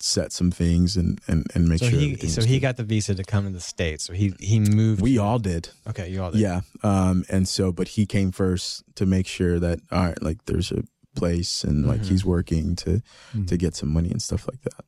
set 0.00 0.32
some 0.32 0.50
things 0.52 0.96
and 0.96 1.20
and, 1.26 1.44
and 1.54 1.68
make 1.68 1.80
So 1.80 1.88
sure 1.90 1.98
he 1.98 2.16
so 2.28 2.36
was 2.40 2.44
he 2.44 2.54
good. 2.58 2.62
got 2.62 2.76
the 2.76 2.84
visa 2.84 3.14
to 3.16 3.24
come 3.24 3.44
to 3.46 3.50
the 3.50 3.60
states. 3.60 4.04
So 4.04 4.12
he 4.12 4.32
he 4.38 4.60
moved. 4.60 5.02
we 5.02 5.18
all 5.18 5.40
did 5.40 5.70
okay. 5.88 6.08
You 6.08 6.22
all 6.22 6.30
did. 6.30 6.40
Yeah. 6.40 6.60
Um, 6.84 7.24
and 7.28 7.48
so, 7.48 7.72
but 7.72 7.88
he 7.88 8.06
came 8.06 8.30
first 8.30 8.84
to 8.94 9.06
make 9.06 9.26
sure 9.26 9.58
that, 9.58 9.80
all 9.90 10.04
right, 10.04 10.22
like 10.22 10.44
there's 10.46 10.70
a 10.70 10.82
place 11.14 11.64
and 11.64 11.86
like 11.86 12.02
Mhm. 12.02 12.06
he's 12.08 12.24
working 12.24 12.76
to, 12.76 13.02
Mhm. 13.34 13.46
to 13.48 13.56
get 13.56 13.74
some 13.74 13.88
money 13.92 14.10
and 14.10 14.22
stuff 14.22 14.46
like 14.48 14.62
that. 14.62 14.84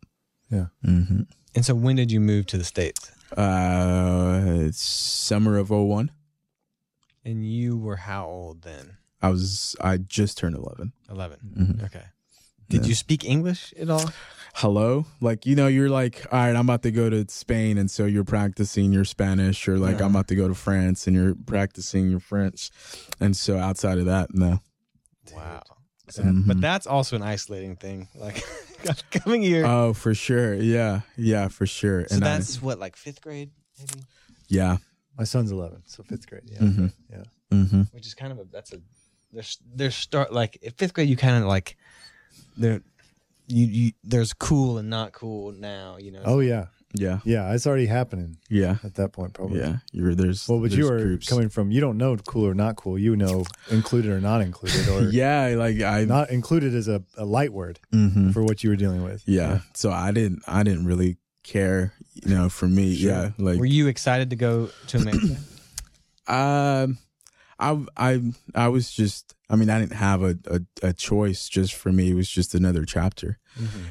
Yeah. 0.50 0.66
hmm 0.84 1.22
And 1.54 1.64
so 1.64 1.74
when 1.74 1.96
did 1.96 2.12
you 2.12 2.20
move 2.20 2.46
to 2.46 2.58
the 2.58 2.64
states? 2.64 3.10
Uh, 3.36 4.42
it's 4.66 4.80
summer 4.82 5.56
of 5.58 5.70
01. 5.70 6.10
And 7.24 7.44
you 7.44 7.76
were 7.76 7.96
how 7.96 8.26
old 8.26 8.62
then? 8.62 8.96
I 9.22 9.28
was, 9.30 9.76
I 9.80 9.98
just 9.98 10.38
turned 10.38 10.56
11. 10.56 10.92
11. 11.10 11.38
Mhm. 11.58 11.84
Okay. 11.84 12.04
Did 12.68 12.82
Yeah. 12.82 12.88
you 12.88 12.94
speak 12.94 13.24
English 13.24 13.74
at 13.78 13.90
all? 13.90 14.10
Hello. 14.54 15.06
Like, 15.20 15.44
you 15.46 15.54
know, 15.56 15.66
you're 15.66 15.90
like, 15.90 16.26
all 16.32 16.38
right, 16.38 16.54
I'm 16.56 16.66
about 16.66 16.82
to 16.84 16.90
go 16.92 17.10
to 17.10 17.24
Spain. 17.28 17.78
And 17.78 17.90
so 17.90 18.06
you're 18.06 18.24
practicing 18.24 18.92
your 18.92 19.04
Spanish 19.04 19.66
or 19.68 19.78
like, 19.78 19.98
Yeah. 19.98 20.04
I'm 20.06 20.10
about 20.12 20.28
to 20.28 20.34
go 20.36 20.48
to 20.48 20.54
France 20.54 21.06
and 21.06 21.14
you're 21.16 21.34
practicing 21.34 22.10
your 22.10 22.20
French. 22.20 22.70
And 23.20 23.36
so 23.36 23.58
outside 23.58 23.98
of 23.98 24.06
that, 24.06 24.34
no. 24.34 24.60
Wow. 25.34 25.62
Mhm. 26.18 26.46
But 26.46 26.60
that's 26.60 26.86
also 26.86 27.16
an 27.16 27.22
isolating 27.22 27.76
thing. 27.76 28.08
Like 28.14 28.42
coming 29.10 29.42
here. 29.42 29.64
Oh, 29.66 29.92
for 29.92 30.14
sure. 30.14 30.54
Yeah. 30.54 31.00
Yeah, 31.16 31.48
for 31.48 31.66
sure. 31.66 32.06
so 32.08 32.16
I- 32.16 32.20
that's 32.20 32.60
what, 32.62 32.78
like 32.78 32.96
fifth 32.96 33.20
grade, 33.20 33.50
maybe? 33.78 34.04
yeah. 34.48 34.76
My 35.18 35.24
son's 35.24 35.50
eleven, 35.52 35.82
so 35.86 36.02
fifth 36.02 36.26
grade. 36.28 36.44
Yeah, 36.46 36.58
Mhm. 36.60 36.92
yeah. 37.10 37.22
Mm-hmm. 37.52 37.82
Which 37.92 38.06
is 38.06 38.14
kind 38.14 38.32
of 38.32 38.38
a 38.38 38.44
that's 38.50 38.72
a 38.72 38.78
there's 39.32 39.58
there's 39.74 39.94
start 39.94 40.32
like 40.32 40.56
in 40.62 40.72
fifth 40.72 40.94
grade 40.94 41.08
you 41.08 41.16
kind 41.16 41.36
of 41.42 41.48
like 41.48 41.76
there 42.56 42.80
you 43.48 43.66
you 43.66 43.92
there's 44.04 44.32
cool 44.32 44.78
and 44.78 44.88
not 44.88 45.12
cool 45.12 45.52
now 45.52 45.96
you 45.98 46.10
know. 46.10 46.22
Oh 46.24 46.40
yeah, 46.40 46.66
Yeah. 46.92 47.20
yeah. 47.24 47.52
It's 47.54 47.66
already 47.66 47.86
happening 47.86 48.36
Yeah. 48.48 48.76
at 48.82 48.94
that 48.96 49.12
point, 49.12 49.32
probably. 49.32 49.60
Yeah. 49.60 49.76
You're 49.92 50.14
there's 50.14 50.48
Well, 50.48 50.60
but 50.60 50.70
you 50.72 50.88
there's 50.88 50.90
are 50.90 51.04
groups. 51.04 51.28
coming 51.28 51.48
from. 51.48 51.70
You 51.70 51.80
don't 51.80 51.96
know 51.98 52.16
cool 52.16 52.46
or 52.46 52.54
not 52.54 52.76
cool. 52.76 52.98
You 52.98 53.14
know 53.16 53.44
included 53.70 54.10
or 54.10 54.20
not 54.20 54.40
included, 54.40 54.88
or 54.88 55.02
Yeah, 55.12 55.54
like 55.56 55.80
I 55.82 56.04
not 56.04 56.30
included 56.30 56.74
is 56.74 56.88
a, 56.88 57.02
a 57.16 57.24
light 57.24 57.52
word 57.52 57.78
mhm. 57.92 58.32
for 58.32 58.42
what 58.42 58.64
you 58.64 58.70
were 58.70 58.76
dealing 58.76 59.04
with. 59.04 59.22
yeah. 59.26 59.60
So 59.74 59.90
I 59.90 60.10
didn't 60.10 60.42
I 60.48 60.62
didn't 60.64 60.86
really 60.86 61.18
care, 61.44 61.92
you 62.14 62.34
know, 62.34 62.48
for 62.48 62.66
me. 62.68 62.96
Sure. 62.96 63.10
Yeah. 63.10 63.30
Like 63.38 63.58
Were 63.58 63.64
you 63.66 63.86
excited 63.86 64.30
to 64.30 64.36
go 64.36 64.70
to 64.88 64.96
America? 64.98 65.36
um 66.26 66.98
I 67.60 67.84
I 67.96 68.20
I 68.54 68.68
was 68.68 68.90
just 68.90 69.34
I 69.50 69.56
mean, 69.56 69.68
I 69.70 69.78
didn't 69.80 69.94
have 70.08 70.22
a, 70.22 70.38
a, 70.56 70.60
a 70.88 70.92
choice 70.92 71.48
just 71.48 71.74
for 71.74 71.90
me. 71.92 72.10
It 72.10 72.14
was 72.14 72.30
just 72.30 72.54
another 72.54 72.84
chapter. 72.84 73.38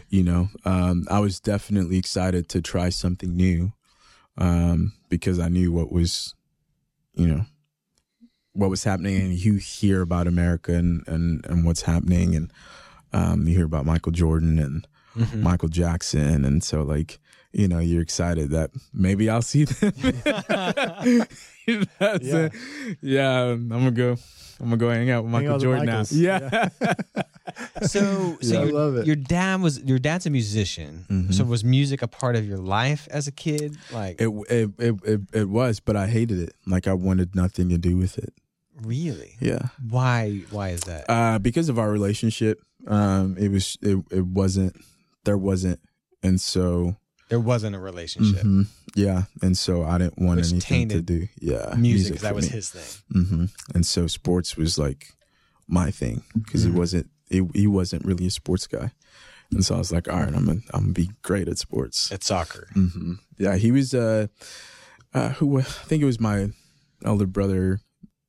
you 0.09 0.23
know 0.23 0.49
um 0.65 1.05
i 1.11 1.19
was 1.19 1.39
definitely 1.39 1.97
excited 1.97 2.47
to 2.49 2.59
try 2.61 2.89
something 2.89 3.35
new 3.35 3.71
um 4.37 4.93
because 5.09 5.37
i 5.37 5.49
knew 5.49 5.69
what 5.71 5.91
was 5.91 6.33
you 7.13 7.27
know 7.27 7.43
what 8.53 8.69
was 8.69 8.83
happening 8.83 9.17
and 9.21 9.33
you 9.45 9.55
hear 9.55 10.01
about 10.01 10.27
america 10.27 10.73
and 10.73 11.07
and, 11.07 11.45
and 11.45 11.65
what's 11.65 11.83
happening 11.83 12.35
and 12.35 12.51
um 13.13 13.47
you 13.47 13.55
hear 13.55 13.65
about 13.65 13.85
michael 13.85 14.11
jordan 14.11 14.57
and 14.59 14.87
Mhm. 15.15 15.41
michael 15.41 15.69
jackson 15.69 16.45
and 16.45 16.63
so 16.63 16.81
like 16.83 17.19
you 17.51 17.67
know 17.67 17.79
you're 17.79 18.01
excited 18.01 18.51
that 18.51 18.69
maybe 18.93 19.29
i'll 19.29 19.41
see 19.41 19.63
them 19.65 19.91
That's 21.99 22.25
Yeah. 22.25 22.45
it. 22.45 22.53
yeah 23.01 23.41
i'm 23.51 23.69
gonna 23.69 23.91
go 23.91 24.17
i'm 24.59 24.65
gonna 24.65 24.77
go 24.77 24.89
hang 24.89 25.09
out 25.11 25.23
with 25.23 25.31
Hang 25.33 25.41
michael 25.43 25.55
out 25.55 25.61
jordan 25.61 25.85
now 25.85 25.91
Michaels. 25.99 26.11
yeah, 26.13 26.69
So, 27.81 28.37
so 28.41 28.53
Yeah. 28.53 28.59
I 28.59 28.63
your, 28.65 28.73
love 28.73 28.95
it. 28.97 29.05
your 29.07 29.15
dad 29.15 29.61
was 29.61 29.79
your 29.83 29.99
dad's 29.99 30.25
a 30.25 30.29
musician. 30.29 31.05
Mhm. 31.09 31.33
So 31.33 31.43
was 31.43 31.63
music 31.63 32.01
a 32.01 32.07
part 32.07 32.35
of 32.35 32.45
your 32.47 32.57
life 32.59 33.07
as 33.11 33.27
a 33.27 33.31
kid? 33.31 33.75
Like 33.91 34.21
It, 34.21 34.29
it 34.49 34.69
it 34.77 34.95
it 35.03 35.21
it 35.33 35.49
was, 35.49 35.79
but 35.79 35.95
I 35.95 36.07
hated 36.07 36.39
it. 36.39 36.53
Like 36.67 36.87
I 36.87 36.93
wanted 36.93 37.35
nothing 37.35 37.69
to 37.69 37.77
do 37.77 37.97
with 37.97 38.17
it. 38.17 38.33
really? 38.81 39.35
Yeah. 39.41 39.69
Why? 39.89 40.41
Why 40.51 40.69
is 40.69 40.81
that? 40.81 41.09
Uh, 41.09 41.39
because 41.39 41.69
of 41.69 41.79
our 41.79 41.91
relationship, 41.91 42.61
um, 42.87 43.35
it 43.37 43.49
was 43.49 43.77
it 43.81 43.97
it 44.11 44.25
wasn't 44.27 44.75
there 45.25 45.37
wasn't, 45.37 45.79
and 46.23 46.39
so 46.39 46.95
there 47.29 47.39
wasn't 47.39 47.75
a 47.75 47.79
relationship. 47.79 48.43
mhm, 48.43 48.67
yeah, 48.95 49.23
and 49.41 49.57
so 49.57 49.83
I 49.83 49.97
didn't 49.97 50.19
want 50.19 50.39
Which 50.41 50.51
anything 50.51 50.89
to 50.89 51.01
do. 51.01 51.27
Yeah, 51.39 51.75
music, 51.77 52.15
for 52.17 52.21
that 52.23 52.35
was 52.35 52.45
me. 52.45 52.51
his 52.51 52.69
thing. 52.69 53.23
hmm 53.25 53.45
And 53.73 53.85
so 53.85 54.07
sports 54.07 54.57
was 54.57 54.77
like 54.77 55.13
my 55.67 55.91
thing 55.91 56.23
because 56.33 56.65
Mhm. 56.65 56.69
it 56.69 56.73
wasn't. 56.77 57.09
He 57.53 57.67
wasn't 57.67 58.05
really 58.05 58.25
a 58.25 58.31
sports 58.31 58.65
guy, 58.65 58.91
and 59.51 59.63
so 59.63 59.75
I 59.75 59.77
was 59.77 59.91
like, 59.91 60.07
all 60.09 60.19
right, 60.19 60.33
I'm 60.33 60.45
gonna 60.45 60.61
I'm 60.73 60.81
gonna 60.81 60.93
be 60.93 61.11
great 61.21 61.47
at 61.47 61.59
sports. 61.59 62.11
At 62.11 62.23
soccer. 62.23 62.67
hmm 62.73 63.13
Yeah, 63.37 63.55
he 63.55 63.71
was. 63.71 63.93
Uh, 63.93 64.27
uh, 65.13 65.29
who 65.33 65.59
I 65.59 65.63
think 65.63 66.01
it 66.01 66.05
was 66.05 66.19
my 66.19 66.49
elder 67.05 67.27
brother 67.27 67.81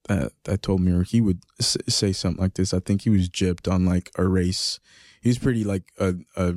that 0.09 0.33
that 0.45 0.63
told 0.63 0.81
me, 0.81 0.93
or 0.93 1.03
he 1.03 1.21
would 1.21 1.41
s- 1.59 1.77
say 1.89 2.13
something 2.13 2.41
like 2.43 2.55
this. 2.55 2.75
I 2.75 2.81
think 2.81 3.03
he 3.03 3.11
was 3.11 3.29
gypped 3.31 3.71
on 3.73 3.85
like 3.87 4.11
a 4.17 4.27
race. 4.27 4.81
He 5.23 5.29
was 5.31 5.39
pretty 5.39 5.65
like 5.65 5.85
a, 5.99 6.15
a 6.37 6.55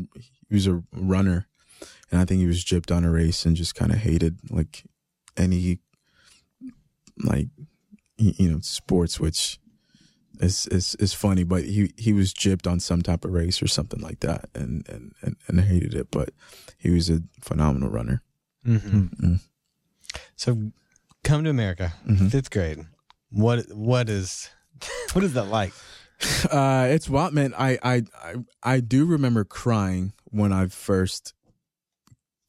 he 0.50 0.56
was 0.56 0.68
a 0.68 0.84
runner, 0.94 1.48
and 2.14 2.22
I 2.22 2.26
think 2.26 2.40
he 2.40 2.46
was 2.48 2.64
gypped 2.64 2.96
on 2.96 3.04
a 3.04 3.10
race 3.12 3.44
and 3.44 3.56
just 3.58 3.74
kind 3.74 3.92
of 3.92 3.98
hated 3.98 4.38
like 4.52 4.84
any 5.36 5.80
like 7.24 7.48
you 8.18 8.50
know 8.52 8.60
sports, 8.62 9.20
which 9.20 9.60
is 10.40 10.68
is 10.68 10.96
is 11.00 11.14
funny. 11.14 11.44
But 11.44 11.64
he 11.64 11.92
he 11.98 12.14
was 12.14 12.34
gypped 12.34 12.70
on 12.72 12.80
some 12.80 13.02
type 13.02 13.26
of 13.26 13.32
race 13.32 13.62
or 13.64 13.68
something 13.68 14.00
like 14.00 14.20
that, 14.20 14.50
and 14.54 14.88
and 14.88 15.14
and, 15.22 15.36
and 15.48 15.62
hated 15.62 15.96
it. 15.96 16.08
But 16.12 16.30
he 16.78 16.92
was 16.92 17.10
a 17.10 17.22
phenomenal 17.42 17.90
runner. 17.90 18.22
hmm 18.64 19.08
Mm. 19.22 19.40
So, 20.36 20.72
come 21.24 21.44
to 21.44 21.50
America, 21.50 21.94
Mhm. 22.08 22.30
fifth 22.32 22.52
grade. 22.52 22.86
What? 23.32 23.72
What 23.74 24.10
is? 24.10 24.50
What 25.14 25.24
is 25.24 25.34
that 25.34 25.46
like? 25.48 25.74
Uh, 26.52 26.88
it's 26.90 27.10
wild, 27.10 27.34
man. 27.34 27.54
I, 27.58 27.78
I 27.84 28.04
I 28.24 28.36
I 28.64 28.80
do 28.82 29.06
remember 29.06 29.44
crying 29.44 30.14
when 30.26 30.52
I 30.54 30.68
first 30.68 31.34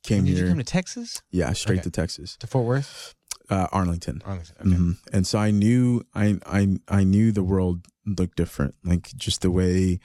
came 0.04 0.24
Did 0.24 0.36
here. 0.36 0.44
you 0.44 0.50
come 0.50 0.58
to 0.58 0.64
Texas? 0.64 1.20
yeah, 1.30 1.52
straight 1.52 1.80
Okay. 1.80 1.82
to 1.84 1.90
Texas. 1.90 2.36
To 2.38 2.46
Fort 2.46 2.66
Worth? 2.66 3.14
uh, 3.50 3.66
Arlington. 3.72 4.22
Arlington. 4.24 4.56
Okay. 4.60 4.70
Mhm. 4.76 4.96
And 5.12 5.26
so 5.26 5.38
I 5.38 5.50
knew 5.50 6.02
I 6.14 6.38
I 6.46 6.76
I 6.88 7.04
knew 7.04 7.32
the 7.32 7.42
world 7.44 7.86
looked 8.06 8.36
different, 8.36 8.74
like 8.84 9.12
just 9.16 9.40
the 9.42 9.50
way 9.50 9.98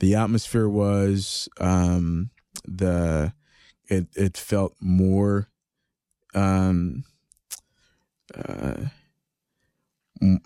the 0.00 0.14
atmosphere 0.14 0.68
was. 0.68 1.48
Um, 1.58 2.30
the 2.66 3.32
it 3.88 4.06
it 4.16 4.36
felt 4.36 4.76
more 4.80 5.48
um 6.34 7.04
uh 8.34 8.86
m- 10.22 10.40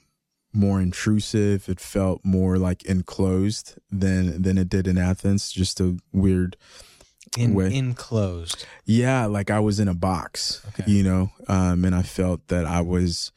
more 0.53 0.81
intrusive. 0.81 1.69
It 1.69 1.81
felt 1.81 2.25
more 2.25 2.57
like 2.59 2.83
enclosed 2.85 3.75
than 3.91 4.43
than 4.43 4.59
it 4.59 4.69
did 4.69 4.87
in 4.89 4.97
Athens. 4.99 5.51
Just 5.53 5.81
a 5.81 5.97
weird 6.13 6.57
In, 7.37 7.55
way. 7.55 7.75
enclosed. 7.75 8.65
yeah, 8.85 9.27
like 9.27 9.51
I 9.51 9.61
was 9.61 9.79
in 9.81 9.89
a 9.89 9.95
box, 9.95 10.63
Okay. 10.69 10.91
you 10.91 11.03
know, 11.03 11.31
um, 11.49 11.85
and 11.85 11.95
I 11.95 12.03
felt 12.03 12.47
that 12.49 12.65
I 12.65 12.81
was, 12.81 13.33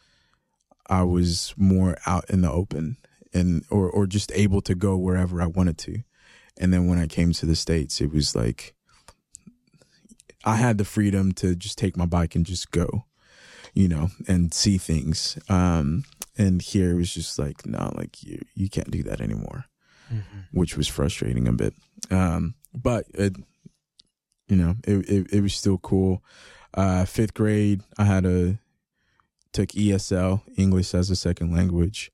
I 0.88 1.04
was 1.04 1.54
more 1.58 1.98
out 2.06 2.30
in 2.30 2.42
the 2.42 2.52
open 2.52 2.98
and 3.34 3.64
or 3.70 3.90
or 3.90 4.08
just 4.08 4.32
able 4.34 4.62
to 4.62 4.76
go 4.76 4.98
wherever 4.98 5.42
I 5.42 5.46
wanted 5.48 5.78
to. 5.80 6.04
And 6.58 6.72
then 6.74 6.88
when 6.88 7.00
I 7.00 7.08
came 7.08 7.32
to 7.34 7.46
the 7.46 7.56
states, 7.56 8.02
it 8.02 8.12
was 8.14 8.36
like 8.36 8.74
I 10.44 10.56
had 10.56 10.78
the 10.78 10.86
freedom 10.86 11.32
to 11.34 11.56
just 11.56 11.78
take 11.78 11.96
my 11.98 12.06
bike 12.06 12.36
and 12.36 12.46
just 12.46 12.72
go, 12.72 13.06
you 13.74 13.88
know, 13.88 14.10
and 14.28 14.54
see 14.54 14.78
things. 14.78 15.38
Um, 15.50 16.04
and 16.38 16.62
here 16.62 16.92
it 16.92 16.96
was 16.96 17.14
just 17.14 17.38
like, 17.40 17.66
no, 17.66 17.92
like 17.96 18.24
you 18.24 18.40
you 18.56 18.70
can't 18.70 18.92
do 18.92 19.04
that 19.04 19.22
anymore 19.22 19.66
which 20.52 20.76
was 20.76 20.90
frustrating 20.90 21.48
a 21.48 21.54
bit. 21.54 21.74
Um, 22.10 22.56
but 22.74 23.06
it, 23.14 23.34
you 24.52 24.58
know, 24.58 24.76
it, 24.84 25.10
it, 25.10 25.34
it 25.34 25.42
was 25.42 25.54
still 25.56 25.78
cool. 25.78 26.22
Uh, 26.74 27.06
fifth 27.06 27.34
grade, 27.34 27.82
I 27.98 28.04
had 28.04 28.26
a 28.26 28.60
took 29.54 29.70
ESL 29.70 30.42
English 30.58 30.94
as 30.94 31.10
a 31.10 31.16
second 31.16 31.54
language. 31.56 32.12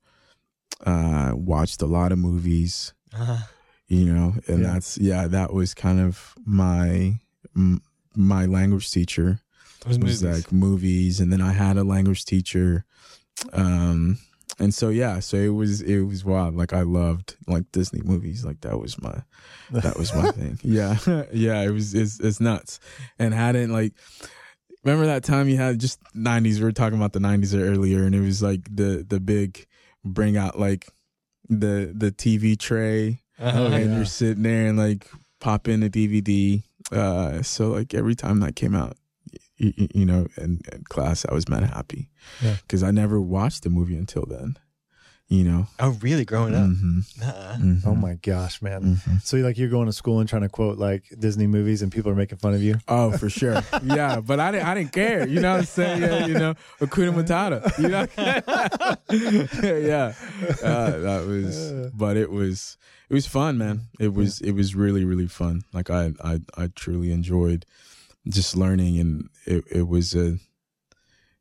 Uh, 0.86 1.32
watched 1.34 1.82
a 1.82 1.86
lot 1.86 2.12
of 2.12 2.18
movies, 2.18 2.92
Uh, 3.12 3.40
you 3.88 4.04
know, 4.12 4.34
and 4.46 4.60
Yeah. 4.62 4.72
that's 4.74 4.98
yeah, 4.98 5.26
that 5.26 5.52
was 5.52 5.74
kind 5.74 5.98
of 6.00 6.34
my 6.44 7.18
m- 7.56 7.82
my 8.14 8.46
language 8.46 8.90
teacher 8.90 9.40
those 9.84 9.98
was 9.98 10.22
movies. 10.22 10.22
like 10.46 10.52
movies 10.52 11.20
and 11.20 11.32
then 11.32 11.40
i 11.40 11.52
had 11.52 11.76
a 11.76 11.84
language 11.84 12.24
teacher 12.24 12.84
um 13.52 14.18
and 14.58 14.74
so 14.74 14.88
yeah 14.88 15.20
so 15.20 15.36
it 15.36 15.48
was 15.54 15.80
it 15.82 16.00
was 16.02 16.24
wild 16.24 16.54
like 16.56 16.72
i 16.72 16.82
loved 16.82 17.36
like 17.46 17.64
disney 17.72 18.00
movies 18.04 18.44
like 18.44 18.60
that 18.62 18.78
was 18.78 19.00
my 19.00 19.14
that 19.70 19.96
was 19.98 20.14
my 20.14 20.30
thing 20.38 20.58
yeah 20.62 20.96
yeah 21.32 21.60
it 21.62 21.70
was 21.70 21.94
it's, 21.94 22.18
it's 22.20 22.40
nuts 22.40 22.80
and 23.18 23.32
hadn't 23.34 23.72
like 23.72 23.92
remember 24.84 25.06
that 25.06 25.24
time 25.24 25.48
you 25.48 25.56
had 25.56 25.78
just 25.78 26.00
90s 26.14 26.58
we 26.58 26.64
were 26.64 26.72
talking 26.72 26.98
about 26.98 27.12
the 27.12 27.18
90s 27.20 27.58
earlier 27.58 28.04
and 28.04 28.14
it 28.14 28.20
was 28.20 28.42
like 28.42 28.62
the 28.74 29.04
the 29.08 29.20
big 29.20 29.66
bring 30.04 30.36
out 30.36 30.58
like 30.58 30.88
the 31.48 31.92
the 31.94 32.10
tv 32.12 32.58
tray 32.58 33.20
Uh-huh. 33.38 33.66
and 33.66 33.90
yeah. 33.90 33.96
you're 33.96 34.04
sitting 34.04 34.42
there 34.42 34.66
and 34.66 34.76
like 34.78 35.08
pop 35.40 35.68
in 35.68 35.82
a 35.84 35.88
DVD. 35.88 36.60
Uh, 36.90 37.42
so 37.42 37.68
like 37.68 37.94
every 37.94 38.16
time 38.16 38.40
that 38.40 38.56
came 38.56 38.74
out, 38.74 38.96
you, 39.58 39.72
you 39.94 40.06
know, 40.06 40.26
in, 40.36 40.60
in 40.72 40.84
class, 40.88 41.26
I 41.28 41.34
was 41.34 41.48
mad 41.48 41.64
happy 41.64 42.08
Yeah. 42.42 42.56
because 42.62 42.82
I 42.82 42.90
never 42.90 43.20
watched 43.20 43.62
the 43.64 43.70
movie 43.70 43.96
until 43.96 44.24
then. 44.26 44.56
You 45.30 45.44
know, 45.44 45.66
Oh, 45.78 45.90
really? 46.00 46.24
Growing 46.24 46.54
up? 46.54 46.62
Mhm, 46.64 47.04
Uh-uh. 47.22 47.56
mhm, 47.58 47.82
Oh 47.86 47.94
my 47.94 48.14
gosh, 48.14 48.62
man. 48.62 48.96
mhm. 48.96 49.20
So 49.22 49.36
like 49.36 49.58
you're 49.58 49.68
going 49.68 49.84
to 49.84 49.92
school 49.92 50.20
and 50.20 50.28
trying 50.28 50.40
to 50.40 50.48
quote 50.48 50.78
like 50.78 51.04
Disney 51.18 51.46
movies 51.46 51.82
and 51.82 51.92
people 51.92 52.10
are 52.10 52.14
making 52.14 52.38
fun 52.38 52.54
of 52.54 52.62
you. 52.62 52.76
Oh, 52.88 53.10
for 53.12 53.28
sure. 53.28 53.60
Yeah, 53.82 54.20
but 54.20 54.40
I 54.40 54.52
didn't. 54.52 54.66
I 54.66 54.74
didn't 54.74 54.92
care. 54.92 55.28
You 55.28 55.40
know 55.40 55.50
what 55.52 55.58
I'm 55.60 55.66
saying? 55.66 56.00
Yeah, 56.00 56.26
you 56.26 56.32
know, 56.32 56.54
Hakuna 56.80 57.12
Matata. 57.12 57.60
You 57.78 57.88
know. 57.88 58.06
yeah, 59.86 60.14
uh, 60.62 60.98
that 60.98 61.26
was. 61.26 61.72
But 61.92 62.16
it 62.16 62.30
was. 62.30 62.78
It 63.10 63.14
was 63.14 63.26
fun, 63.26 63.58
man. 63.58 63.82
It 64.00 64.14
was. 64.14 64.40
It 64.40 64.52
was 64.52 64.74
really, 64.74 65.04
really 65.04 65.26
fun. 65.28 65.62
Like 65.74 65.90
I, 65.90 66.12
I, 66.24 66.40
I 66.56 66.68
truly 66.74 67.12
enjoyed 67.12 67.66
just 68.28 68.56
learning, 68.56 68.98
and 68.98 69.28
it, 69.46 69.64
it 69.70 69.88
was 69.88 70.14
a. 70.14 70.38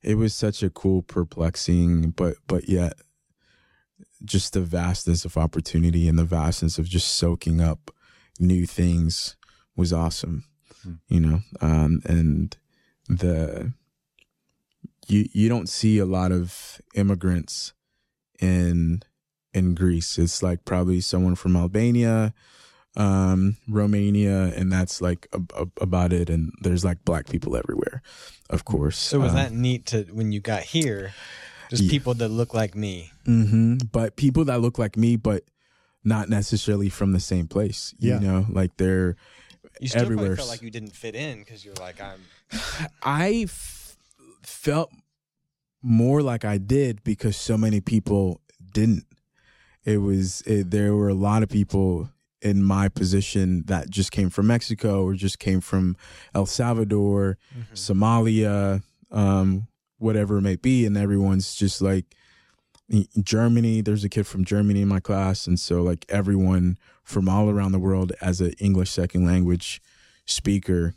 It 0.04 0.16
was 0.16 0.34
such 0.34 0.64
a 0.64 0.70
cool, 0.70 1.02
perplexing, 1.02 2.12
but 2.12 2.36
but 2.48 2.70
yet, 2.70 2.94
just 4.24 4.54
the 4.54 4.62
vastness 4.62 5.26
of 5.26 5.38
opportunity 5.38 6.08
and 6.08 6.18
the 6.18 6.26
vastness 6.26 6.78
of 6.78 6.88
just 6.88 7.16
soaking 7.16 7.62
up 7.62 7.92
new 8.40 8.66
things 8.66 9.36
was 9.76 9.92
awesome 9.94 10.46
you 11.08 11.20
know 11.20 11.42
um 11.62 12.02
and 12.06 12.58
the 13.10 13.74
you 15.08 15.28
you 15.34 15.50
don't 15.50 15.70
see 15.70 15.98
a 15.98 16.06
lot 16.06 16.32
of 16.32 16.82
immigrants 16.96 17.74
in 18.40 19.02
in 19.54 19.74
Greece 19.74 20.18
it's 20.18 20.44
like 20.44 20.66
probably 20.66 21.02
someone 21.02 21.36
from 21.36 21.56
Albania 21.56 22.34
um 22.98 23.56
Romania 23.70 24.52
and 24.58 24.72
that's 24.72 25.02
like 25.02 25.28
ab- 25.34 25.54
ab- 25.58 25.78
about 25.80 26.12
it 26.12 26.30
and 26.30 26.52
there's 26.62 26.84
like 26.84 27.06
black 27.06 27.30
people 27.30 27.56
everywhere 27.56 28.02
of 28.50 28.66
course 28.66 28.98
So 28.98 29.20
was 29.20 29.32
Um, 29.32 29.36
that 29.38 29.52
neat 29.54 29.86
to 29.88 30.04
when 30.12 30.32
you 30.32 30.40
got 30.42 30.64
here? 30.64 31.14
Just 31.70 31.84
Yeah. 31.84 31.90
people 31.92 32.14
that 32.16 32.30
look 32.30 32.54
like 32.54 32.76
me. 32.76 33.12
hmm 33.26 33.78
But 33.92 34.16
people 34.16 34.46
that 34.46 34.62
look 34.62 34.80
like 34.80 34.96
me, 34.98 35.16
but 35.18 35.44
not 36.04 36.30
necessarily 36.30 36.90
from 36.90 37.12
the 37.12 37.20
same 37.20 37.46
place. 37.48 37.94
You 38.00 38.12
Yeah. 38.14 38.20
know, 38.20 38.46
like 38.50 38.78
they're 38.78 39.16
You 39.82 39.90
still 39.90 40.02
Everywhere. 40.04 40.28
probably 40.28 40.38
felt 40.38 40.50
like 40.50 40.62
you 40.64 40.72
didn't 40.72 40.96
fit 40.96 41.14
in 41.14 41.40
because 41.40 41.64
you're 41.66 41.76
like 41.76 42.02
I'm. 42.02 42.22
I 43.04 43.44
f- 43.46 43.98
felt 44.42 44.90
more 45.84 46.22
like 46.24 46.46
I 46.46 46.58
did 46.58 47.04
because 47.04 47.36
so 47.38 47.58
many 47.58 47.80
people 47.82 48.42
didn't. 48.74 49.06
It 49.86 49.98
was 49.98 50.42
it, 50.48 50.72
there 50.72 50.96
were 50.96 51.10
a 51.10 51.14
lot 51.14 51.44
of 51.44 51.50
people 51.50 52.10
in 52.42 52.64
my 52.64 52.88
position 52.90 53.64
that 53.66 53.90
just 53.90 54.12
came 54.12 54.30
from 54.30 54.48
Mexico 54.48 55.04
or 55.04 55.14
just 55.14 55.40
came 55.40 55.62
from 55.62 55.96
El 56.36 56.46
Salvador, 56.46 57.38
Somalia, 57.74 58.84
um, 59.12 59.68
whatever 59.98 60.38
it 60.38 60.42
may 60.42 60.56
be, 60.56 60.86
and 60.86 60.96
everyone's 60.98 61.56
just 61.56 61.82
like 61.82 62.06
Germany. 63.22 63.82
There's 63.82 64.04
a 64.04 64.10
kid 64.10 64.28
from 64.28 64.46
Germany 64.46 64.82
in 64.82 64.88
my 64.88 65.00
class, 65.00 65.48
and 65.48 65.60
so 65.60 65.82
like 65.82 66.06
everyone 66.10 66.78
from 67.04 67.28
all 67.28 67.50
around 67.50 67.72
the 67.72 67.80
world 67.80 68.12
as 68.22 68.42
an 68.42 68.54
English 68.60 68.92
second 68.92 69.26
language 69.26 69.82
speaker 70.26 70.94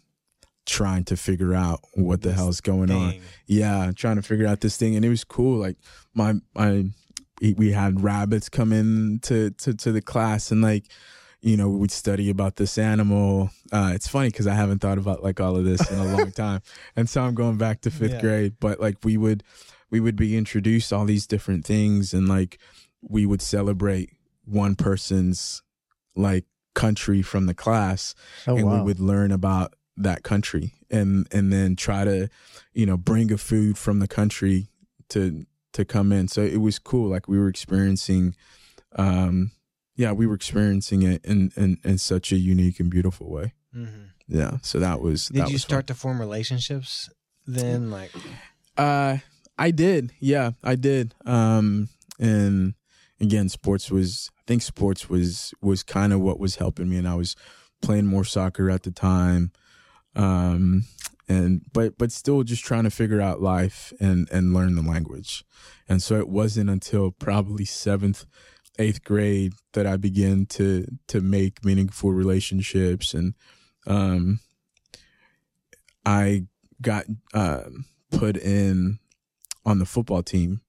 trying 0.66 1.04
to 1.04 1.16
figure 1.16 1.54
out 1.54 1.80
what 1.94 2.22
the 2.22 2.28
This 2.28 2.38
hell's 2.38 2.60
going 2.60 2.90
on. 2.90 3.14
Yeah, 3.46 3.90
trying 3.94 4.16
to 4.16 4.22
figure 4.22 4.46
out 4.46 4.60
this 4.60 4.76
thing, 4.76 4.94
and 4.94 5.04
it 5.04 5.08
was 5.08 5.24
cool. 5.24 5.58
Like 5.58 5.76
my 6.14 6.34
my, 6.54 6.84
we 7.40 7.72
had 7.72 8.02
rabbits 8.02 8.48
come 8.48 8.72
in 8.72 9.20
to 9.22 9.50
to 9.50 9.74
to 9.74 9.92
the 9.92 10.02
class, 10.02 10.50
and 10.50 10.62
like 10.62 10.84
you 11.42 11.56
know 11.56 11.68
we'd 11.68 11.90
study 11.90 12.30
about 12.30 12.56
this 12.56 12.76
animal. 12.78 13.50
Uh, 13.72 13.92
it's 13.94 14.08
funny 14.08 14.28
because 14.28 14.46
I 14.46 14.54
haven't 14.54 14.80
thought 14.80 14.98
about 14.98 15.22
like 15.22 15.40
all 15.40 15.56
of 15.56 15.64
this 15.64 15.90
in 15.90 15.98
a 15.98 16.04
long 16.04 16.32
time, 16.36 16.60
and 16.96 17.08
so 17.08 17.22
I'm 17.22 17.34
going 17.34 17.56
back 17.56 17.80
to 17.82 17.90
fifth 17.90 18.12
Yeah. 18.12 18.20
grade. 18.20 18.54
But 18.60 18.80
like 18.80 18.96
we 19.04 19.16
would 19.16 19.42
we 19.90 20.00
would 20.00 20.16
be 20.16 20.36
introduced 20.36 20.92
all 20.92 21.04
these 21.04 21.26
different 21.26 21.64
things, 21.64 22.12
and 22.14 22.28
like 22.28 22.58
we 23.02 23.24
would 23.26 23.42
celebrate 23.42 24.10
one 24.44 24.74
person's 24.74 25.62
like 26.16 26.44
country 26.74 27.22
from 27.22 27.46
the 27.46 27.54
class 27.54 28.14
Oh 28.46 28.56
and 28.56 28.66
wow. 28.66 28.76
we 28.78 28.82
would 28.82 29.00
learn 29.00 29.32
about 29.32 29.74
that 29.96 30.22
country 30.22 30.72
and 30.90 31.26
and 31.32 31.52
then 31.52 31.76
try 31.76 32.04
to 32.04 32.28
you 32.74 32.86
know 32.86 32.96
bring 32.96 33.32
a 33.32 33.36
food 33.38 33.76
from 33.76 33.98
the 33.98 34.06
country 34.08 34.68
to 35.08 35.44
to 35.72 35.84
come 35.84 36.12
in 36.12 36.28
so 36.28 36.42
it 36.42 36.58
was 36.58 36.78
cool 36.78 37.08
like 37.10 37.26
we 37.28 37.38
were 37.38 37.48
experiencing 37.48 38.34
um 38.96 39.50
yeah 40.00 40.12
we 40.20 40.26
were 40.26 40.34
experiencing 40.42 41.00
it 41.02 41.20
in 41.24 41.52
in, 41.62 41.70
in 41.84 41.98
such 41.98 42.32
a 42.32 42.36
unique 42.52 42.80
and 42.80 42.90
beautiful 42.90 43.26
way. 43.36 43.52
Mhm. 43.74 44.06
yeah 44.26 44.52
so 44.62 44.78
that 44.86 44.98
was 45.00 45.28
Did 45.28 45.36
that 45.36 45.48
you 45.50 45.54
was 45.58 45.62
start 45.62 45.86
to 45.88 45.94
form 45.94 46.18
relationships 46.20 47.10
then? 47.46 47.90
Like, 47.98 48.12
uh 48.76 49.18
i 49.66 49.70
did. 49.70 50.02
Yeah 50.20 50.52
i 50.72 50.74
did. 50.76 51.14
Um 51.26 51.88
and 52.18 52.74
again 53.20 53.48
sports 53.48 53.90
was 53.90 54.30
i 54.38 54.42
think 54.46 54.62
sports 54.62 55.02
was 55.14 55.54
was 55.60 55.82
kind 55.82 56.12
of 56.14 56.20
what 56.20 56.38
was 56.40 56.56
helping 56.56 56.88
me 56.90 56.96
and 56.96 57.08
i 57.08 57.14
was 57.14 57.36
playing 57.82 58.06
more 58.06 58.24
soccer 58.24 58.70
at 58.70 58.82
the 58.82 58.90
time. 58.90 59.52
Um 60.16 60.84
and 61.28 61.62
but 61.72 61.96
but 61.98 62.10
still 62.10 62.42
just 62.42 62.64
trying 62.64 62.84
to 62.84 62.90
figure 62.90 63.20
out 63.20 63.40
life 63.40 63.92
and 64.00 64.28
and 64.32 64.52
learn 64.54 64.74
the 64.74 64.82
language. 64.94 65.44
And 65.88 66.02
so 66.02 66.18
it 66.18 66.28
wasn't 66.28 66.70
until 66.70 67.10
probably 67.12 67.64
seventh 67.64 68.26
eighth 68.78 69.04
grade 69.04 69.52
that 69.72 69.86
i 69.86 69.96
began 69.96 70.46
to 70.46 70.86
to 71.08 71.20
make 71.20 71.64
meaningful 71.64 72.12
relationships. 72.12 73.12
And 73.14 73.34
um 73.86 74.40
i 76.06 76.44
got 76.80 77.04
um 77.34 77.84
put 78.10 78.36
in 78.36 78.98
on 79.66 79.78
the 79.78 79.86
football 79.86 80.22
team 80.22 80.60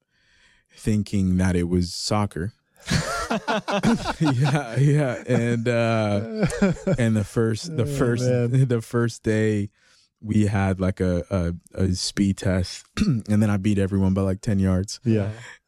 thinking 0.76 1.38
that 1.38 1.56
it 1.56 1.68
was 1.70 1.94
soccer. 1.94 2.54
Yeah 4.20 4.76
yeah. 4.78 5.24
And 5.26 5.68
uh 5.68 6.46
and 6.98 7.16
the 7.16 7.24
first 7.24 7.76
the 7.78 7.84
Oh, 7.84 7.86
first 7.86 8.24
the 8.70 8.82
first 8.82 9.24
day 9.24 9.70
we 10.22 10.46
had 10.46 10.80
like 10.80 11.00
a 11.00 11.24
a, 11.76 11.84
a 11.84 11.94
speed 11.94 12.38
test, 12.38 12.86
and 12.98 13.24
then 13.42 13.50
I 13.50 13.58
beat 13.58 13.78
everyone 13.80 14.14
by 14.14 14.22
like 14.22 14.42
ten 14.42 14.60
yards. 14.60 15.00
Yeah. 15.04 15.24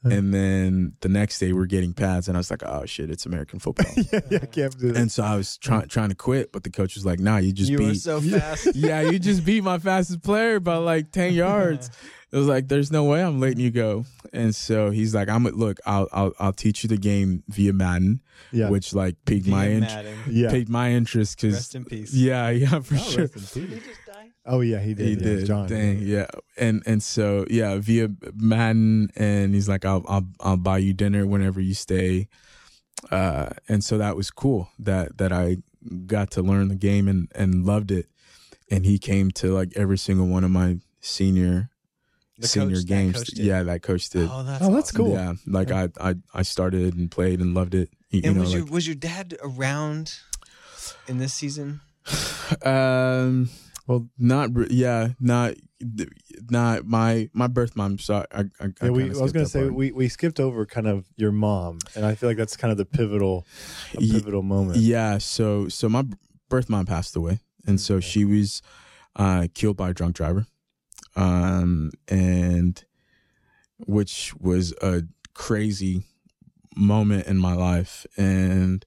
Uh-huh. 0.05 0.15
And 0.15 0.33
then 0.33 0.93
the 0.99 1.07
next 1.07 1.39
day 1.39 1.53
we're 1.53 1.65
getting 1.65 1.93
pads, 1.93 2.27
and 2.27 2.35
I 2.35 2.39
was 2.39 2.51
like, 2.51 2.61
"Oh 2.63 2.85
shit, 2.85 3.09
it's 3.09 3.25
American 3.25 3.59
football." 3.59 3.91
yeah, 4.11 4.19
yeah, 4.29 4.39
can't 4.39 4.77
do 4.77 4.91
that. 4.91 4.97
and 4.99 5.09
so 5.11 5.23
I 5.23 5.35
was 5.37 5.57
trying 5.57 5.87
trying 5.87 6.09
to 6.09 6.15
quit, 6.15 6.51
but 6.51 6.63
the 6.63 6.69
coach 6.69 6.95
was 6.95 7.05
like, 7.05 7.19
"Nah, 7.19 7.37
you 7.37 7.53
just 7.53 7.71
you 7.71 7.77
were 7.79 7.89
beat." 7.91 8.01
so 8.01 8.19
fast. 8.39 8.75
yeah, 8.75 9.01
you 9.01 9.17
just 9.17 9.45
beat 9.45 9.63
my 9.63 9.79
fastest 9.79 10.21
player 10.21 10.59
by 10.59 10.75
like 10.75 11.11
ten 11.11 11.33
yards. 11.45 11.89
It 12.33 12.37
was 12.37 12.47
like, 12.47 12.67
"There's 12.67 12.91
no 12.91 13.05
way 13.05 13.23
I'm 13.23 13.39
letting 13.39 13.59
you 13.61 13.71
go." 13.71 14.03
And 14.33 14.53
so 14.53 14.89
he's 14.89 15.15
like, 15.15 15.29
"I'm 15.29 15.45
look, 15.45 15.79
I'll 15.85 16.09
I'll 16.11 16.33
I'll 16.37 16.51
teach 16.53 16.83
you 16.83 16.89
the 16.89 16.97
game 16.97 17.43
via 17.47 17.71
Madden, 17.71 18.21
yeah. 18.51 18.69
which 18.69 18.93
like 18.93 19.15
piqued 19.25 19.47
my 19.47 19.67
Via 19.67 19.71
int- 19.75 19.81
Madden. 19.87 20.17
yeah. 20.29 20.49
piqued 20.51 20.69
my 20.69 20.91
interest 20.91 21.37
because 21.39 21.53
Rest 21.55 21.75
in 21.75 21.85
peace. 21.85 22.13
yeah, 22.13 22.49
yeah, 22.49 22.79
for 22.81 22.95
Oh, 22.95 22.97
sure." 22.97 23.27
Rest 24.45 24.55
in 24.55 24.55
peace. 24.55 24.55
Oh 24.55 24.61
yeah, 24.61 24.79
he 24.79 24.93
did. 24.93 25.05
He 25.07 25.13
yeah, 25.13 25.35
did. 25.37 25.45
John. 25.45 25.67
Dang, 25.67 25.99
yeah. 26.01 26.27
And 26.57 26.83
and 26.85 27.01
so 27.03 27.45
yeah, 27.49 27.77
via 27.77 28.09
Madden, 28.35 29.09
and 29.15 29.53
he's 29.53 29.69
like, 29.69 29.85
I'll 29.85 30.03
I'll 30.07 30.27
I'll 30.39 30.57
buy 30.57 30.77
you 30.79 30.93
dinner 30.93 31.25
whenever 31.25 31.59
you 31.61 31.73
stay. 31.73 32.27
Uh, 33.11 33.49
and 33.67 33.83
so 33.83 33.97
that 33.97 34.15
was 34.15 34.31
cool 34.31 34.69
that 34.79 35.17
that 35.17 35.31
I 35.33 35.57
got 36.05 36.31
to 36.31 36.41
learn 36.41 36.69
the 36.69 36.75
game 36.75 37.07
and 37.07 37.29
and 37.35 37.65
loved 37.65 37.91
it. 37.91 38.07
And 38.71 38.85
he 38.85 38.97
came 38.97 39.29
to 39.31 39.53
like 39.53 39.73
every 39.75 39.97
single 39.97 40.27
one 40.27 40.43
of 40.43 40.49
my 40.51 40.77
senior 41.01 41.69
The 42.39 42.47
senior 42.47 42.77
coach- 42.77 42.85
games. 42.85 43.17
coach 43.17 43.27
did? 43.27 43.45
yeah, 43.45 43.61
that 43.63 43.81
coach 43.83 44.09
did. 44.09 44.29
Oh, 44.31 44.41
that's, 44.43 44.63
Oh, 44.63 44.71
that's 44.73 44.89
awesome. 44.89 44.97
cool. 44.97 45.13
Yeah, 45.13 45.33
like 45.45 45.69
I, 45.71 45.89
I 45.99 46.15
I 46.33 46.41
started 46.43 46.95
and 46.95 47.11
played 47.11 47.39
and 47.41 47.53
loved 47.53 47.75
it. 47.75 47.89
You, 48.09 48.21
you 48.23 48.33
know, 48.33 48.39
was 48.41 48.53
your 48.53 48.65
was 48.65 48.87
your 48.87 48.95
dad 48.95 49.35
around 49.43 50.13
in 51.07 51.17
this 51.17 51.33
season? 51.33 51.81
um, 52.65 53.49
Well, 53.85 54.09
not 54.17 54.55
re- 54.55 54.67
yeah, 54.69 55.09
not 55.19 55.55
not 56.49 56.85
my 56.85 57.29
my 57.33 57.47
birth 57.47 57.75
mom. 57.75 57.99
Sorry, 57.99 58.25
I, 58.31 58.41
I, 58.41 58.43
I, 58.59 58.69
yeah, 58.83 58.89
we, 58.89 59.03
I 59.03 59.07
was 59.07 59.33
gonna 59.33 59.45
say 59.45 59.63
part. 59.63 59.73
we, 59.73 59.91
we 59.91 60.07
skipped 60.07 60.39
over 60.39 60.65
kind 60.65 60.87
of 60.87 61.05
your 61.17 61.33
mom, 61.33 61.79
and 61.95 62.05
I 62.05 62.15
feel 62.15 62.29
like 62.29 62.37
that's 62.37 62.55
kind 62.55 62.71
of 62.71 62.77
the 62.77 62.85
pivotal, 62.85 63.45
pivotal 63.93 64.41
moment. 64.41 64.79
Yeah, 64.79 65.17
so 65.17 65.67
so 65.67 65.89
my 65.89 66.05
birth 66.49 66.69
mom 66.69 66.85
passed 66.85 67.15
away, 67.15 67.39
and 67.67 67.79
so 67.79 67.95
Okay. 67.95 68.07
she 68.07 68.25
was 68.25 68.61
uh, 69.17 69.47
killed 69.53 69.75
by 69.75 69.89
a 69.89 69.93
drunk 69.93 70.15
driver, 70.15 70.45
um, 71.17 71.91
and 72.07 72.83
which 73.85 74.33
was 74.39 74.73
a 74.81 75.03
crazy 75.33 76.03
moment 76.75 77.27
in 77.27 77.37
my 77.37 77.53
life, 77.53 78.05
and 78.15 78.85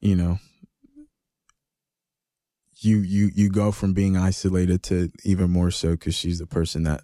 you 0.00 0.14
know, 0.14 0.38
you 2.84 2.98
you 2.98 3.30
you 3.34 3.48
go 3.50 3.72
from 3.72 3.92
being 3.92 4.16
isolated 4.16 4.82
to 4.84 5.10
even 5.24 5.50
more 5.50 5.70
so 5.70 5.90
because 5.92 6.14
she's 6.14 6.38
the 6.38 6.46
person 6.46 6.82
that 6.84 7.02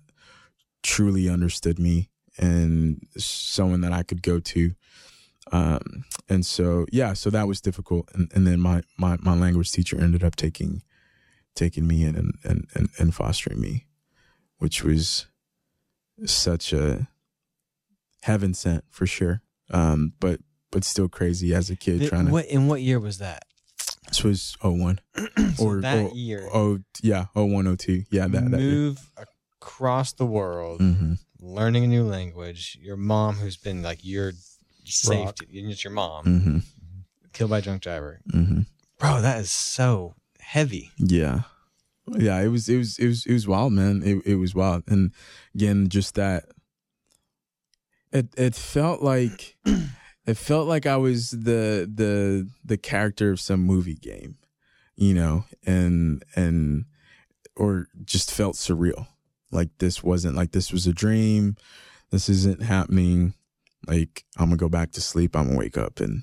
truly 0.83 1.28
understood 1.28 1.78
me 1.78 2.09
and 2.39 3.07
someone 3.16 3.81
that 3.83 3.93
I 3.93 4.03
could 4.03 4.22
go 4.22 4.41
to. 4.41 4.72
Um 5.53 6.05
and 6.28 6.47
so 6.47 6.87
yeah 6.93 7.12
so 7.12 7.31
that 7.31 7.49
was 7.49 7.61
difficult. 7.61 8.09
And, 8.14 8.31
and 8.35 8.47
then 8.47 8.61
my, 8.61 8.83
my 8.99 9.16
my 9.20 9.35
language 9.35 9.72
teacher 9.72 10.01
ended 10.01 10.22
up 10.22 10.37
taking 10.37 10.83
taking 11.55 11.87
me 11.87 12.05
in 12.05 12.16
and, 12.16 12.35
and 12.45 12.66
and 12.74 12.89
and 12.99 13.14
fostering 13.14 13.61
me 13.61 13.87
which 14.59 14.85
was 14.85 15.26
such 16.26 16.72
a 16.72 17.09
heaven 18.22 18.55
sent 18.55 18.85
for 18.91 19.07
sure. 19.07 19.43
Um 19.70 20.12
but 20.20 20.41
but 20.70 20.85
still 20.85 21.09
crazy 21.09 21.53
as 21.55 21.70
a 21.70 21.76
kid 21.76 21.99
Th- 21.99 22.11
trying 22.11 22.26
to 22.26 22.33
what 22.33 22.47
in 22.47 22.68
what 22.68 22.81
year 22.83 23.01
was 23.01 23.18
that? 23.18 23.45
This 24.11 24.23
was 24.23 24.57
01 24.63 25.01
So 25.57 25.65
or 25.65 25.81
that 25.81 26.05
or- 26.11 26.15
year, 26.15 26.49
oh 26.53 26.81
yeah 27.03 27.27
0102 27.33 28.05
yeah 28.11 28.27
that 28.29 28.51
that 28.51 28.61
year. 28.61 28.71
move 28.71 29.11
across 29.61 30.13
the 30.13 30.27
world, 30.27 30.81
hmm 30.81 31.15
learning 31.43 31.85
a 31.85 31.87
new 31.89 32.05
language. 32.05 32.77
Your 32.83 32.99
mom, 32.99 33.37
who's 33.37 33.57
been 33.57 33.83
like 33.83 34.01
your 34.05 34.33
safety, 34.85 35.59
and 35.61 35.71
it's 35.71 35.83
your 35.85 35.93
mom, 35.95 36.25
hmm 36.25 36.59
killed 37.33 37.51
by 37.51 37.59
a 37.59 37.63
drunk 37.63 37.81
driver. 37.83 38.21
hmm 38.31 38.61
Bro, 38.99 39.23
that 39.23 39.41
is 39.41 39.51
so 39.51 40.15
heavy. 40.41 40.91
Yeah. 40.99 41.43
Yeah, 42.19 42.41
it 42.41 42.49
was 42.49 42.69
it 42.69 42.77
was 42.77 42.99
it 42.99 43.07
was 43.07 43.25
it 43.25 43.33
was 43.33 43.47
wild, 43.47 43.73
man. 43.73 44.03
It 44.05 44.21
it 44.27 44.35
was 44.35 44.53
wild. 44.55 44.83
And 44.89 45.13
again, 45.55 45.89
just 45.89 46.17
that 46.17 46.45
it 48.13 48.27
it 48.37 48.55
felt 48.57 49.01
like 49.01 49.57
it 50.31 50.37
felt 50.37 50.68
like 50.68 50.87
I 50.87 50.97
was 50.97 51.31
the 51.31 51.91
the 51.93 52.49
the 52.64 52.76
character 52.76 53.31
of 53.33 53.41
some 53.41 53.61
movie 53.61 53.95
game, 53.95 54.37
you 54.97 55.14
know, 55.14 55.45
and 55.66 56.22
and 56.35 56.85
or 57.57 57.89
just 58.05 58.33
felt 58.33 58.57
surreal. 58.57 59.07
Like 59.51 59.70
this 59.78 60.03
wasn't 60.03 60.37
like 60.37 60.53
this 60.53 60.72
was 60.72 60.87
a 60.87 60.93
dream. 60.93 61.57
This 62.11 62.28
isn't 62.28 62.62
happening. 62.62 63.35
Like 63.87 64.24
I'm 64.39 64.47
gonna 64.47 64.57
go 64.57 64.68
back 64.68 64.93
to 64.93 65.01
sleep. 65.01 65.35
I'm 65.37 65.47
gonna 65.47 65.59
wake 65.59 65.78
up 65.78 66.01
and 66.01 66.22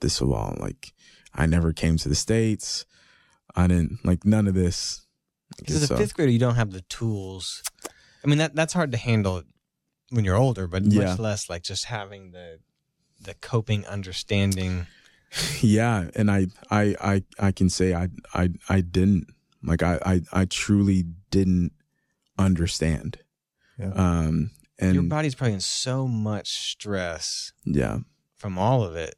this 0.00 0.20
will 0.20 0.34
all 0.34 0.56
like 0.60 0.92
I 1.34 1.46
never 1.46 1.72
came 1.72 1.96
to 1.98 2.08
the 2.08 2.14
States. 2.14 2.84
I 3.56 3.66
didn't 3.66 4.04
like 4.04 4.24
none 4.24 4.46
of 4.46 4.54
this. 4.54 5.04
Because 5.58 5.76
as 5.76 5.82
a 5.84 5.86
So- 5.88 5.96
fifth 5.96 6.14
grader, 6.14 6.30
you 6.30 6.38
don't 6.38 6.54
have 6.56 6.70
the 6.72 6.82
tools. 6.82 7.62
I 8.24 8.28
mean, 8.28 8.38
that 8.38 8.54
that's 8.54 8.72
hard 8.74 8.92
to 8.92 8.98
handle 8.98 9.42
when 10.10 10.24
you're 10.24 10.36
older, 10.36 10.66
but 10.66 10.84
Yeah. 10.84 11.04
much 11.06 11.18
less 11.18 11.48
like 11.50 11.62
just 11.62 11.86
having 11.86 12.30
the 12.32 12.58
the 13.20 13.34
coping 13.34 13.86
understanding. 13.86 14.86
yeah, 15.60 16.08
and 16.14 16.30
I 16.30 16.46
I 16.70 16.94
I 17.00 17.22
I 17.38 17.52
can 17.52 17.68
say 17.68 17.94
I 17.94 18.08
I 18.34 18.50
I 18.68 18.80
didn't 18.80 19.28
like 19.62 19.82
I 19.82 19.98
I 20.04 20.22
I 20.32 20.44
truly 20.44 21.04
didn't 21.30 21.72
understand. 22.38 23.18
Yeah. 23.78 23.92
Um 23.94 24.50
and 24.78 24.94
Your 24.94 25.02
body's 25.02 25.34
probably 25.34 25.54
in 25.54 25.60
so 25.60 26.06
much 26.06 26.70
stress 26.70 27.52
yeah. 27.64 27.98
from 28.36 28.56
all 28.58 28.84
of 28.84 28.94
it. 28.94 29.16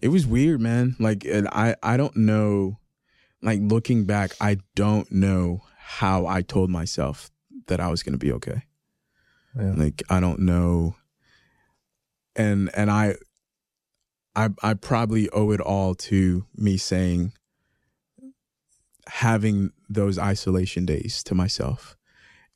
It 0.00 0.08
was 0.08 0.26
weird, 0.26 0.60
man. 0.60 0.96
Like 0.98 1.24
and 1.24 1.48
I 1.48 1.76
I 1.82 1.96
don't 1.96 2.16
know 2.16 2.78
like 3.42 3.60
looking 3.60 4.04
back, 4.04 4.32
I 4.40 4.58
don't 4.74 5.10
know 5.10 5.62
how 5.76 6.26
I 6.26 6.42
told 6.42 6.70
myself 6.70 7.30
that 7.66 7.80
I 7.80 7.88
was 7.88 8.02
going 8.02 8.12
to 8.12 8.18
be 8.18 8.32
okay. 8.32 8.62
Yeah. 9.56 9.74
Like 9.76 10.02
I 10.08 10.20
don't 10.20 10.40
know 10.40 10.96
and 12.36 12.70
and 12.74 12.90
I 12.90 13.16
I 14.34 14.48
I 14.62 14.74
probably 14.74 15.28
owe 15.30 15.50
it 15.50 15.60
all 15.60 15.94
to 15.96 16.46
me 16.56 16.76
saying 16.76 17.32
having 19.08 19.72
those 19.88 20.18
isolation 20.18 20.86
days 20.86 21.22
to 21.24 21.34
myself 21.34 21.96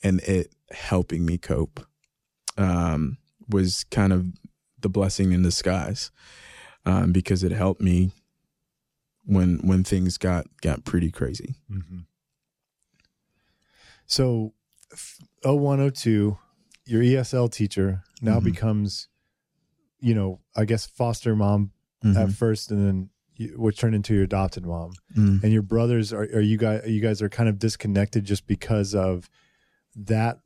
and 0.03 0.20
it 0.20 0.55
helping 0.70 1.24
me 1.27 1.39
cope 1.39 1.81
um 2.57 3.18
was 3.49 3.85
kind 3.91 4.12
of 4.12 4.27
the 4.81 4.89
blessing 4.89 5.33
in 5.33 5.43
disguise 5.43 6.11
um 6.85 7.12
because 7.12 7.43
it 7.45 7.53
helped 7.53 7.81
me 7.83 8.12
when 9.24 9.59
when 9.66 9.83
things 9.85 10.16
got 10.18 10.47
got 10.62 10.85
pretty 10.85 11.11
crazy 11.11 11.55
Mm-hmm. 11.70 12.01
So, 14.09 14.55
f- 14.93 15.18
0102, 15.43 16.39
your 16.85 17.03
ESL 17.03 17.51
teacher 17.51 18.05
now 18.22 18.39
Mhm. 18.39 18.45
becomes, 18.45 19.09
you 20.01 20.14
know, 20.14 20.40
I 20.55 20.64
guess 20.64 20.86
foster 20.86 21.34
mom 21.36 21.72
at 22.05 22.28
Mhm. 22.28 22.34
first, 22.34 22.70
and 22.70 22.86
then 22.86 23.11
you, 23.36 23.49
which 23.59 23.78
turned 23.78 23.94
into 23.94 24.14
your 24.14 24.24
adopted 24.24 24.64
mom. 24.66 24.92
Mm. 25.16 25.42
And 25.42 25.53
your 25.53 25.62
brothers 25.62 26.12
are, 26.12 26.22
are 26.22 26.40
you 26.40 26.57
guys? 26.57 26.82
You 26.86 27.01
guys 27.01 27.20
are 27.22 27.28
kind 27.28 27.49
of 27.49 27.59
disconnected 27.59 28.24
just 28.24 28.47
because 28.47 28.94
of 28.94 29.28
that, 29.94 30.40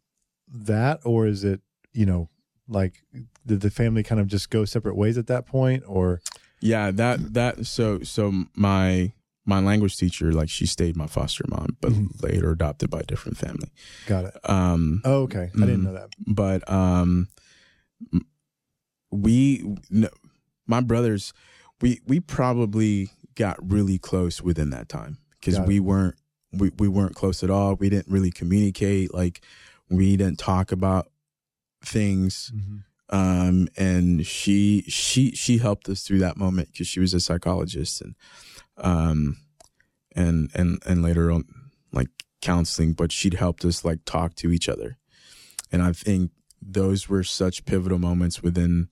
that, 0.48 1.00
or 1.04 1.26
is 1.26 1.44
it, 1.44 1.60
you 1.92 2.06
know, 2.06 2.28
like 2.68 3.02
did 3.46 3.60
the 3.60 3.70
family 3.70 4.02
kind 4.02 4.20
of 4.20 4.26
just 4.28 4.48
go 4.50 4.64
separate 4.64 4.96
ways 4.96 5.18
at 5.18 5.26
that 5.26 5.46
point, 5.46 5.82
or 5.86 6.20
Yeah, 6.60 6.90
that 6.92 7.34
that 7.34 7.66
so 7.66 8.00
so 8.02 8.44
my 8.54 9.12
my 9.46 9.58
language 9.58 9.96
teacher 9.96 10.32
like 10.32 10.48
she 10.48 10.66
stayed 10.66 10.96
my 10.96 11.06
foster 11.08 11.44
mom, 11.48 11.76
but 11.80 11.92
Mhm. 11.92 12.22
later 12.22 12.50
adopted 12.52 12.90
by 12.90 13.00
a 13.00 13.04
different 13.04 13.36
family. 13.38 13.70
got 14.06 14.24
it? 14.26 14.36
Um, 14.48 15.00
Oh, 15.04 15.22
okay, 15.22 15.50
I 15.54 15.60
didn't 15.60 15.80
Mhm. 15.80 15.84
know 15.84 15.92
that. 15.94 16.10
but 16.26 16.70
um, 16.70 17.28
we 19.10 19.76
no, 19.90 20.08
my 20.66 20.80
brothers 20.80 21.32
we 21.80 22.00
we 22.06 22.20
probably 22.20 23.10
got 23.34 23.56
really 23.60 23.98
close 23.98 24.42
within 24.42 24.70
that 24.70 24.88
time 24.88 25.18
because 25.38 25.58
it. 25.58 25.66
we 25.66 25.80
weren't 25.80 26.16
we, 26.52 26.70
we 26.78 26.88
weren't 26.88 27.14
close 27.14 27.42
at 27.42 27.50
all. 27.50 27.74
We 27.74 27.88
didn't 27.88 28.12
really 28.12 28.30
communicate. 28.30 29.14
Like 29.14 29.40
we 29.88 30.16
didn't 30.16 30.38
talk 30.38 30.72
about 30.72 31.10
things 31.82 32.52
um 33.08 33.68
and 33.76 34.26
she 34.26 34.82
she 34.82 35.32
she 35.32 35.58
helped 35.58 35.88
us 35.88 36.02
through 36.02 36.18
that 36.18 36.36
moment 36.36 36.68
because 36.72 36.86
she 36.86 37.00
was 37.00 37.14
a 37.14 37.20
psychologist 37.20 38.00
and 38.02 38.14
um 38.76 39.38
and 40.14 40.50
and 40.54 40.78
and 40.86 41.02
later 41.02 41.30
on 41.30 41.44
like 41.92 42.08
counseling 42.42 42.92
but 42.92 43.10
she'd 43.10 43.34
helped 43.34 43.64
us 43.64 43.84
like 43.84 43.98
talk 44.04 44.34
to 44.34 44.52
each 44.52 44.68
other 44.68 44.98
and 45.72 45.82
i 45.82 45.92
think 45.92 46.30
those 46.62 47.08
were 47.08 47.24
such 47.24 47.64
pivotal 47.64 47.98
moments 47.98 48.42
within 48.42 48.88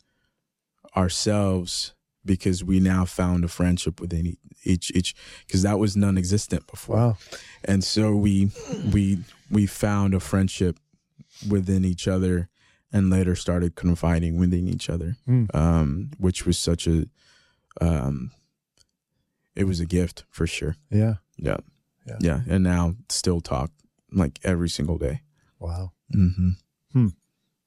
ourselves 0.98 1.94
because 2.24 2.62
we 2.64 2.80
now 2.80 3.04
found 3.06 3.44
a 3.44 3.48
friendship 3.48 4.00
within 4.00 4.36
each 4.64 4.90
each 4.98 5.14
because 5.46 5.62
that 5.62 5.78
was 5.78 5.96
non-existent 5.96 6.66
before 6.66 6.96
Wow. 6.96 7.16
and 7.64 7.82
so 7.84 8.04
we 8.16 8.50
we 8.94 9.18
we 9.50 9.66
found 9.66 10.14
a 10.14 10.20
friendship 10.20 10.76
within 11.48 11.84
each 11.84 12.08
other 12.08 12.48
and 12.92 13.10
later 13.10 13.34
started 13.36 13.74
confiding 13.76 14.36
within 14.40 14.66
each 14.68 14.90
other 14.90 15.16
Hmm. 15.26 15.44
um 15.54 16.10
which 16.18 16.44
was 16.46 16.58
such 16.58 16.86
a 16.88 17.06
um 17.80 18.30
it 19.54 19.64
was 19.64 19.80
a 19.80 19.86
gift 19.86 20.24
for 20.30 20.46
sure 20.46 20.74
Yeah. 20.90 21.14
yeah 21.36 21.58
Yeah. 22.06 22.18
yeah, 22.20 22.40
and 22.52 22.62
now 22.64 22.94
still 23.08 23.40
talk 23.40 23.70
like 24.12 24.38
every 24.44 24.68
single 24.68 24.98
day 24.98 25.20
Wow. 25.60 25.92
mm-hmm. 26.14 27.08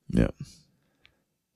yeah 0.10 0.32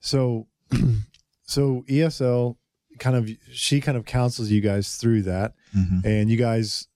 So, 0.00 0.46
so 1.46 1.84
ESL 1.88 2.56
kind 2.98 3.16
of 3.16 3.30
she 3.52 3.80
kind 3.80 3.96
of 3.98 4.04
counsels 4.04 4.50
you 4.50 4.60
guys 4.60 4.96
through 4.96 5.22
that, 5.22 5.54
Mm-hmm. 5.76 6.06
and 6.06 6.30
you 6.30 6.36
guys, 6.36 6.88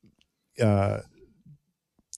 uh, 0.62 1.00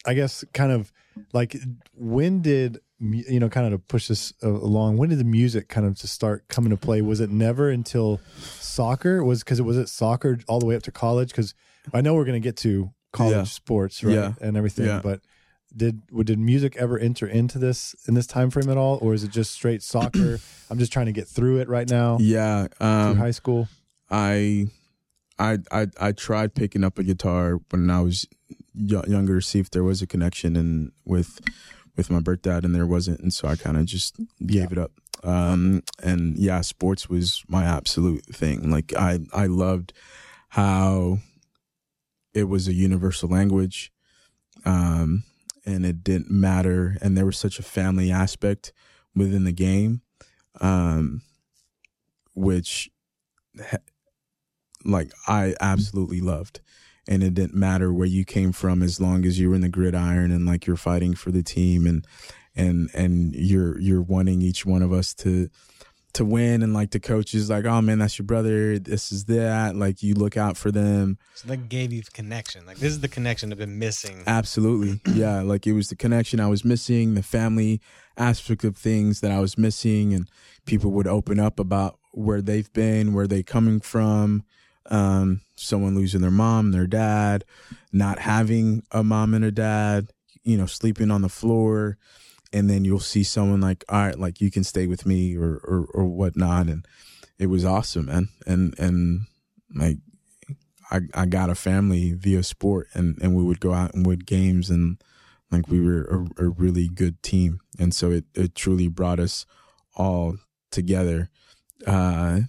I 0.06 0.14
guess, 0.14 0.44
kind 0.52 0.72
of 0.72 0.92
like 1.32 1.56
when 1.94 2.40
did 2.42 2.78
you 3.00 3.40
know 3.40 3.48
kind 3.48 3.66
of 3.66 3.72
to 3.72 3.78
push 3.86 4.08
this 4.08 4.32
uh, 4.42 4.48
along? 4.50 4.96
When 4.96 5.08
did 5.08 5.18
the 5.18 5.24
music 5.24 5.68
kind 5.68 5.86
of 5.86 5.98
to 5.98 6.06
start 6.08 6.46
coming 6.48 6.70
to 6.70 6.76
play? 6.76 7.02
Was 7.02 7.20
it 7.20 7.30
never 7.30 7.68
until 7.70 8.20
soccer? 8.38 9.24
Was 9.24 9.42
because 9.42 9.58
it 9.58 9.64
was 9.64 9.76
it 9.76 9.88
soccer 9.88 10.38
all 10.48 10.60
the 10.60 10.66
way 10.66 10.76
up 10.76 10.82
to 10.84 10.92
college? 10.92 11.30
Because 11.30 11.54
I 11.92 12.00
know 12.00 12.14
we're 12.14 12.24
going 12.24 12.40
to 12.40 12.46
get 12.48 12.56
to 12.58 12.92
college 13.12 13.34
Yeah. 13.36 13.42
sports, 13.44 14.02
right, 14.04 14.14
Yeah. 14.14 14.32
and 14.40 14.56
everything, 14.56 14.86
Yeah. 14.86 15.00
but. 15.02 15.20
Did 15.76 16.02
did 16.24 16.38
music 16.38 16.76
ever 16.76 16.98
enter 16.98 17.26
into 17.26 17.58
this 17.58 17.94
in 18.06 18.14
this 18.14 18.26
time 18.26 18.50
frame 18.50 18.68
at 18.68 18.76
all, 18.76 18.98
or 19.00 19.14
is 19.14 19.24
it 19.24 19.30
just 19.30 19.52
straight 19.52 19.82
soccer? 19.82 20.38
I'm 20.70 20.78
just 20.78 20.92
trying 20.92 21.06
to 21.06 21.12
get 21.12 21.28
through 21.28 21.58
it 21.58 21.68
right 21.68 21.88
now 21.88 22.18
yeah 22.20 22.66
through 22.68 22.86
um 22.86 23.16
high 23.16 23.30
school. 23.30 23.68
I, 24.10 24.66
I, 25.38 25.58
I, 25.70 25.86
I 25.98 26.12
tried 26.12 26.54
picking 26.54 26.84
up 26.84 26.98
a 26.98 27.02
guitar 27.02 27.60
when 27.70 27.88
I 27.90 28.00
was 28.02 28.26
y- 28.74 29.02
younger, 29.06 29.40
to 29.40 29.46
see 29.46 29.58
if 29.58 29.70
there 29.70 29.82
was 29.82 30.02
a 30.02 30.06
connection 30.06 30.54
and 30.54 30.92
with, 31.06 31.40
with 31.96 32.10
my 32.10 32.20
birth 32.20 32.42
dad, 32.42 32.64
and 32.66 32.74
there 32.74 32.86
wasn't, 32.86 33.20
and 33.20 33.32
so 33.32 33.48
I 33.48 33.56
kind 33.56 33.78
of 33.78 33.86
just 33.86 34.16
gave 34.46 34.70
it 34.70 34.76
up. 34.76 34.92
Um, 35.24 35.82
and 36.02 36.36
yeah, 36.36 36.60
sports 36.60 37.08
was 37.08 37.42
my 37.48 37.64
absolute 37.64 38.26
thing. 38.26 38.70
Like 38.70 38.92
I, 38.94 39.20
I 39.32 39.46
loved 39.46 39.94
how 40.50 41.18
it 42.34 42.44
was 42.44 42.68
a 42.68 42.74
universal 42.74 43.30
language, 43.30 43.92
um, 44.66 45.24
and 45.64 45.86
it 45.86 46.02
didn't 46.02 46.30
matter, 46.30 46.96
and 47.00 47.16
there 47.16 47.26
was 47.26 47.38
such 47.38 47.58
a 47.58 47.62
family 47.62 48.10
aspect 48.10 48.72
within 49.14 49.44
the 49.44 49.52
game, 49.52 50.02
um, 50.60 51.22
which 52.34 52.90
like 54.84 55.12
I 55.26 55.54
absolutely 55.60 56.20
loved. 56.20 56.60
And 57.08 57.22
it 57.22 57.34
didn't 57.34 57.54
matter 57.54 57.92
where 57.92 58.06
you 58.06 58.24
came 58.24 58.52
from 58.52 58.82
as 58.82 59.00
long 59.00 59.24
as 59.24 59.38
you 59.38 59.48
were 59.48 59.56
in 59.56 59.60
the 59.60 59.68
gridiron 59.68 60.30
and 60.30 60.46
like 60.46 60.66
you're 60.66 60.76
fighting 60.76 61.14
for 61.14 61.32
the 61.32 61.42
team 61.42 61.86
and 61.86 62.06
and 62.54 62.90
and 62.94 63.34
you're 63.34 63.80
you're 63.80 64.02
wanting 64.02 64.40
each 64.40 64.64
one 64.64 64.82
of 64.82 64.92
us 64.92 65.12
to 65.14 65.48
to 66.14 66.24
win 66.24 66.62
and 66.62 66.74
like 66.74 66.90
the 66.90 67.00
coach 67.00 67.34
is 67.34 67.48
like, 67.48 67.64
Oh 67.64 67.80
man, 67.80 67.98
that's 67.98 68.18
your 68.18 68.26
brother, 68.26 68.78
this 68.78 69.12
is 69.12 69.24
that. 69.26 69.76
Like 69.76 70.02
you 70.02 70.14
look 70.14 70.36
out 70.36 70.56
for 70.56 70.70
them. 70.70 71.18
So 71.34 71.48
that 71.48 71.68
gave 71.68 71.92
you 71.92 72.02
connection. 72.12 72.66
Like 72.66 72.78
this 72.78 72.92
is 72.92 73.00
the 73.00 73.08
connection 73.08 73.52
I've 73.52 73.58
been 73.58 73.78
missing. 73.78 74.22
Absolutely. 74.26 75.00
Yeah. 75.12 75.42
Like 75.42 75.66
it 75.66 75.72
was 75.72 75.88
the 75.88 75.96
connection 75.96 76.40
I 76.40 76.48
was 76.48 76.64
missing, 76.64 77.14
the 77.14 77.22
family 77.22 77.80
aspect 78.16 78.64
of 78.64 78.76
things 78.76 79.20
that 79.20 79.30
I 79.30 79.40
was 79.40 79.56
missing, 79.58 80.12
and 80.14 80.28
people 80.66 80.90
would 80.92 81.06
open 81.06 81.38
up 81.38 81.58
about 81.58 81.98
where 82.12 82.42
they've 82.42 82.72
been, 82.72 83.12
where 83.14 83.26
they 83.26 83.42
coming 83.42 83.80
from. 83.80 84.42
Um, 84.86 85.42
someone 85.54 85.94
losing 85.94 86.22
their 86.22 86.30
mom, 86.30 86.72
their 86.72 86.86
dad, 86.88 87.44
not 87.92 88.18
having 88.18 88.82
a 88.90 89.04
mom 89.04 89.32
and 89.32 89.44
a 89.44 89.52
dad, 89.52 90.12
you 90.42 90.56
know, 90.56 90.66
sleeping 90.66 91.10
on 91.10 91.22
the 91.22 91.28
floor. 91.28 91.98
And 92.53 92.68
then 92.68 92.84
you'll 92.84 93.00
see 93.00 93.22
someone 93.22 93.61
like, 93.61 93.84
all 93.88 93.98
right, 93.98 94.18
like 94.18 94.40
you 94.40 94.50
can 94.50 94.64
stay 94.64 94.86
with 94.86 95.07
me 95.07 95.36
or 95.36 95.61
or, 95.64 95.86
or 95.94 96.05
whatnot. 96.05 96.68
And 96.68 96.86
it 97.38 97.46
was 97.46 97.64
awesome, 97.64 98.07
man. 98.07 98.28
And 98.46 98.78
and 98.78 99.22
like 99.74 99.98
I, 100.90 101.00
I 101.14 101.26
got 101.26 101.48
a 101.48 101.55
family 101.55 102.12
via 102.12 102.42
sport 102.42 102.88
and, 102.92 103.18
and 103.22 103.34
we 103.34 103.42
would 103.42 103.61
go 103.61 103.72
out 103.72 103.94
and 103.94 104.07
win 104.07 104.18
games 104.18 104.68
and 104.68 105.03
like 105.50 105.66
we 105.68 105.80
were 105.80 106.28
a, 106.38 106.44
a 106.44 106.48
really 106.50 106.88
good 106.88 107.22
team. 107.22 107.61
And 107.78 107.94
so 107.94 108.11
it, 108.11 108.24
it 108.34 108.55
truly 108.55 108.88
brought 108.88 109.18
us 109.18 109.46
all 109.96 110.36
together. 110.70 111.30
Uh, 111.86 112.40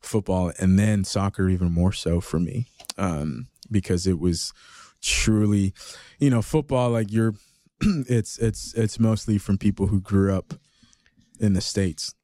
football 0.00 0.52
and 0.58 0.78
then 0.78 1.04
soccer 1.04 1.48
even 1.48 1.70
more 1.70 1.92
so 1.92 2.20
for 2.20 2.40
me. 2.40 2.66
Um, 2.98 3.46
because 3.70 4.06
it 4.06 4.18
was 4.18 4.52
truly, 5.00 5.72
you 6.18 6.30
know, 6.30 6.42
football, 6.42 6.90
like 6.90 7.12
you're, 7.12 7.34
it's, 8.08 8.38
it's, 8.38 8.72
it's 8.74 8.98
mostly 8.98 9.38
from 9.38 9.58
people 9.58 9.86
who 9.88 10.00
grew 10.00 10.32
up 10.34 10.54
in 11.40 11.52
the 11.54 11.60
States 11.60 12.14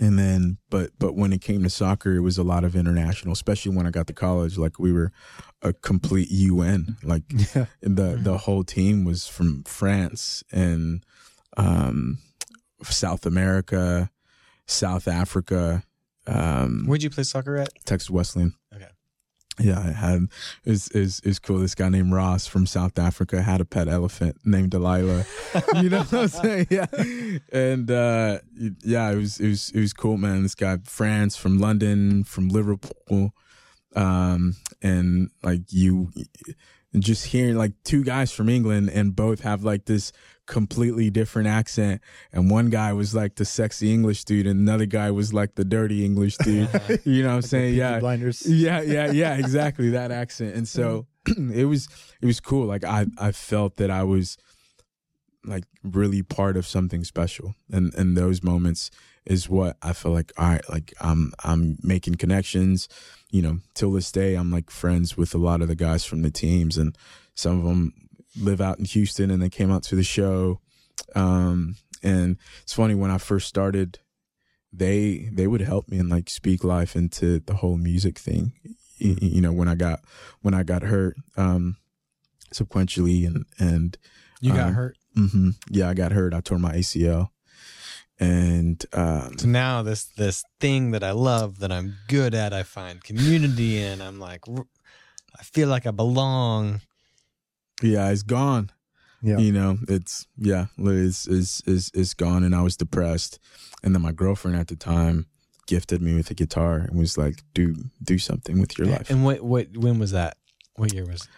and 0.00 0.16
then 0.16 0.58
but 0.70 0.90
but 1.00 1.16
when 1.16 1.32
it 1.32 1.40
came 1.40 1.64
to 1.64 1.68
soccer 1.70 2.14
it 2.14 2.20
was 2.20 2.38
a 2.38 2.44
lot 2.44 2.62
of 2.62 2.76
international 2.76 3.32
especially 3.32 3.74
when 3.74 3.84
i 3.84 3.90
got 3.90 4.06
to 4.06 4.12
college 4.12 4.56
like 4.56 4.78
we 4.78 4.92
were 4.92 5.10
a 5.62 5.72
complete 5.72 6.30
un 6.30 6.96
like 7.02 7.24
Yeah. 7.54 7.66
the 7.80 8.16
the 8.22 8.38
whole 8.38 8.62
team 8.62 9.04
was 9.04 9.26
from 9.26 9.64
france 9.64 10.44
and 10.52 11.02
um 11.56 12.18
south 12.84 13.26
america 13.26 14.08
south 14.66 15.08
africa 15.08 15.82
um 16.28 16.84
Where'd 16.86 17.02
you 17.02 17.10
play 17.10 17.24
soccer 17.24 17.56
at? 17.56 17.70
texas 17.84 18.08
wesleyan 18.08 18.54
Okay. 18.72 18.86
Yeah 19.58 19.80
i 19.80 19.90
had 19.92 20.28
is 20.64 20.88
is 20.90 21.20
is 21.20 21.38
cool 21.38 21.58
this 21.58 21.74
guy 21.74 21.88
named 21.88 22.12
ross 22.12 22.46
from 22.46 22.66
south 22.66 22.98
africa 22.98 23.42
had 23.42 23.60
a 23.60 23.64
pet 23.64 23.88
elephant 23.88 24.36
named 24.44 24.70
delilah 24.70 25.24
you 25.76 25.88
know 25.88 26.02
what 26.02 26.12
I'm 26.12 26.28
saying? 26.28 26.66
Yeah. 26.70 26.86
And 27.52 27.90
uh 27.90 28.38
yeah, 28.82 29.10
it 29.10 29.16
was 29.16 29.40
it 29.40 29.48
was 29.48 29.70
it 29.70 29.80
was 29.80 29.92
cool, 29.92 30.16
man. 30.16 30.42
This 30.42 30.54
guy 30.54 30.78
France 30.84 31.36
from 31.36 31.58
London, 31.58 32.24
from 32.24 32.48
Liverpool. 32.48 33.32
Um 33.94 34.56
and 34.82 35.30
like 35.42 35.72
you 35.72 36.10
just 36.98 37.26
hearing 37.26 37.56
like 37.56 37.72
two 37.84 38.04
guys 38.04 38.32
from 38.32 38.48
England 38.48 38.90
and 38.90 39.14
both 39.14 39.40
have 39.40 39.62
like 39.62 39.84
this 39.84 40.12
completely 40.48 41.10
different 41.10 41.46
accent 41.46 42.00
and 42.32 42.50
one 42.50 42.70
guy 42.70 42.92
was 42.92 43.14
like 43.14 43.36
the 43.36 43.44
sexy 43.44 43.92
English 43.92 44.24
dude 44.24 44.46
and 44.46 44.58
another 44.58 44.86
guy 44.86 45.10
was 45.10 45.32
like 45.32 45.54
the 45.54 45.64
dirty 45.64 46.04
English 46.04 46.36
dude. 46.38 46.68
you 47.04 47.22
know 47.22 47.28
what 47.28 47.34
I'm 47.36 47.42
saying? 47.42 47.74
Yeah 47.74 48.00
blinders. 48.00 48.44
yeah 48.44 48.80
yeah 48.80 49.12
yeah 49.12 49.36
exactly 49.36 49.90
that 49.90 50.10
accent 50.10 50.56
and 50.56 50.66
so 50.66 51.06
it 51.54 51.66
was 51.66 51.88
it 52.20 52.26
was 52.26 52.40
cool 52.40 52.66
like 52.66 52.84
i 52.84 53.06
i 53.18 53.30
felt 53.30 53.76
that 53.76 53.90
i 53.90 54.02
was 54.02 54.36
like 55.44 55.64
really 55.84 56.22
part 56.22 56.56
of 56.56 56.66
something 56.66 57.04
special 57.04 57.54
and 57.70 57.94
and 57.94 58.16
those 58.16 58.42
moments 58.42 58.90
is 59.26 59.48
what 59.48 59.76
i 59.82 59.92
feel 59.92 60.12
like 60.12 60.32
all 60.38 60.48
right 60.48 60.68
like 60.70 60.92
i'm 61.00 61.32
i'm 61.44 61.78
making 61.82 62.14
connections 62.14 62.88
you 63.30 63.42
know 63.42 63.58
till 63.74 63.92
this 63.92 64.10
day 64.10 64.34
i'm 64.34 64.50
like 64.50 64.70
friends 64.70 65.16
with 65.16 65.34
a 65.34 65.38
lot 65.38 65.60
of 65.62 65.68
the 65.68 65.76
guys 65.76 66.04
from 66.04 66.22
the 66.22 66.30
teams 66.30 66.76
and 66.76 66.96
some 67.34 67.58
of 67.58 67.64
them 67.64 67.92
live 68.38 68.60
out 68.60 68.78
in 68.78 68.84
houston 68.84 69.30
and 69.30 69.42
they 69.42 69.48
came 69.50 69.70
out 69.70 69.82
to 69.82 69.94
the 69.96 70.02
show 70.02 70.60
um 71.14 71.76
and 72.02 72.36
it's 72.62 72.72
funny 72.74 72.94
when 72.94 73.10
i 73.10 73.18
first 73.18 73.46
started 73.48 73.98
they 74.72 75.28
they 75.32 75.46
would 75.46 75.60
help 75.62 75.88
me 75.88 75.98
and 75.98 76.08
like 76.10 76.28
speak 76.30 76.62
life 76.62 76.94
into 76.94 77.40
the 77.40 77.54
whole 77.54 77.76
music 77.76 78.18
thing 78.18 78.52
y- 78.64 78.72
y- 79.00 79.16
you 79.20 79.40
know 79.40 79.52
when 79.52 79.68
i 79.68 79.74
got 79.74 80.00
when 80.42 80.54
i 80.54 80.62
got 80.62 80.82
hurt 80.82 81.16
um 81.36 81.76
sequentially 82.54 83.26
and 83.26 83.44
and 83.58 83.98
You 84.40 84.52
got 84.52 84.68
Um, 84.68 84.74
hurt. 84.74 84.96
hmm 85.14 85.50
yeah 85.70 85.88
i 85.88 85.94
got 85.94 86.12
hurt 86.12 86.32
i 86.34 86.40
tore 86.40 86.58
my 86.58 86.74
acl 86.76 87.30
and 88.20 88.84
um 88.92 89.38
So 89.38 89.46
now 89.48 89.82
this 89.82 90.04
this 90.16 90.44
thing 90.60 90.90
that 90.92 91.04
I 91.04 91.12
love 91.12 91.60
that 91.60 91.70
I'm 91.70 91.94
good 92.08 92.34
at, 92.34 92.52
I 92.52 92.64
find 92.64 93.02
community 93.02 93.78
in. 93.80 94.00
I'm 94.02 94.18
like, 94.18 94.42
I 95.38 95.42
feel 95.44 95.68
like 95.68 95.86
I 95.86 95.92
belong. 95.92 96.80
Yeah 97.82 98.10
it's 98.10 98.22
gone 98.24 98.70
Yeah. 99.22 99.38
you 99.38 99.52
know 99.52 99.78
it's 99.88 100.26
yeah 100.36 100.66
it's 100.78 101.26
is 101.26 101.62
is 101.66 101.90
is 101.94 102.14
gone 102.14 102.44
and 102.44 102.54
i 102.54 102.62
was 102.62 102.76
depressed 102.76 103.38
and 103.82 103.94
then 103.94 104.02
my 104.02 104.12
girlfriend 104.12 104.56
at 104.56 104.68
the 104.68 104.76
time 104.76 105.26
gifted 105.66 106.00
me 106.02 106.14
with 106.14 106.30
a 106.30 106.34
guitar 106.34 106.76
and 106.88 106.98
was 106.98 107.16
like 107.18 107.42
do 107.54 107.74
do 108.02 108.18
something 108.18 108.58
with 108.60 108.78
your 108.78 108.86
life 108.88 109.10
And 109.10 109.24
what 109.24 109.42
what 109.42 109.76
when 109.76 109.98
was 109.98 110.12
that? 110.12 110.36
What 110.76 110.92
year 110.94 111.04
was? 111.04 111.22
it? 111.22 111.28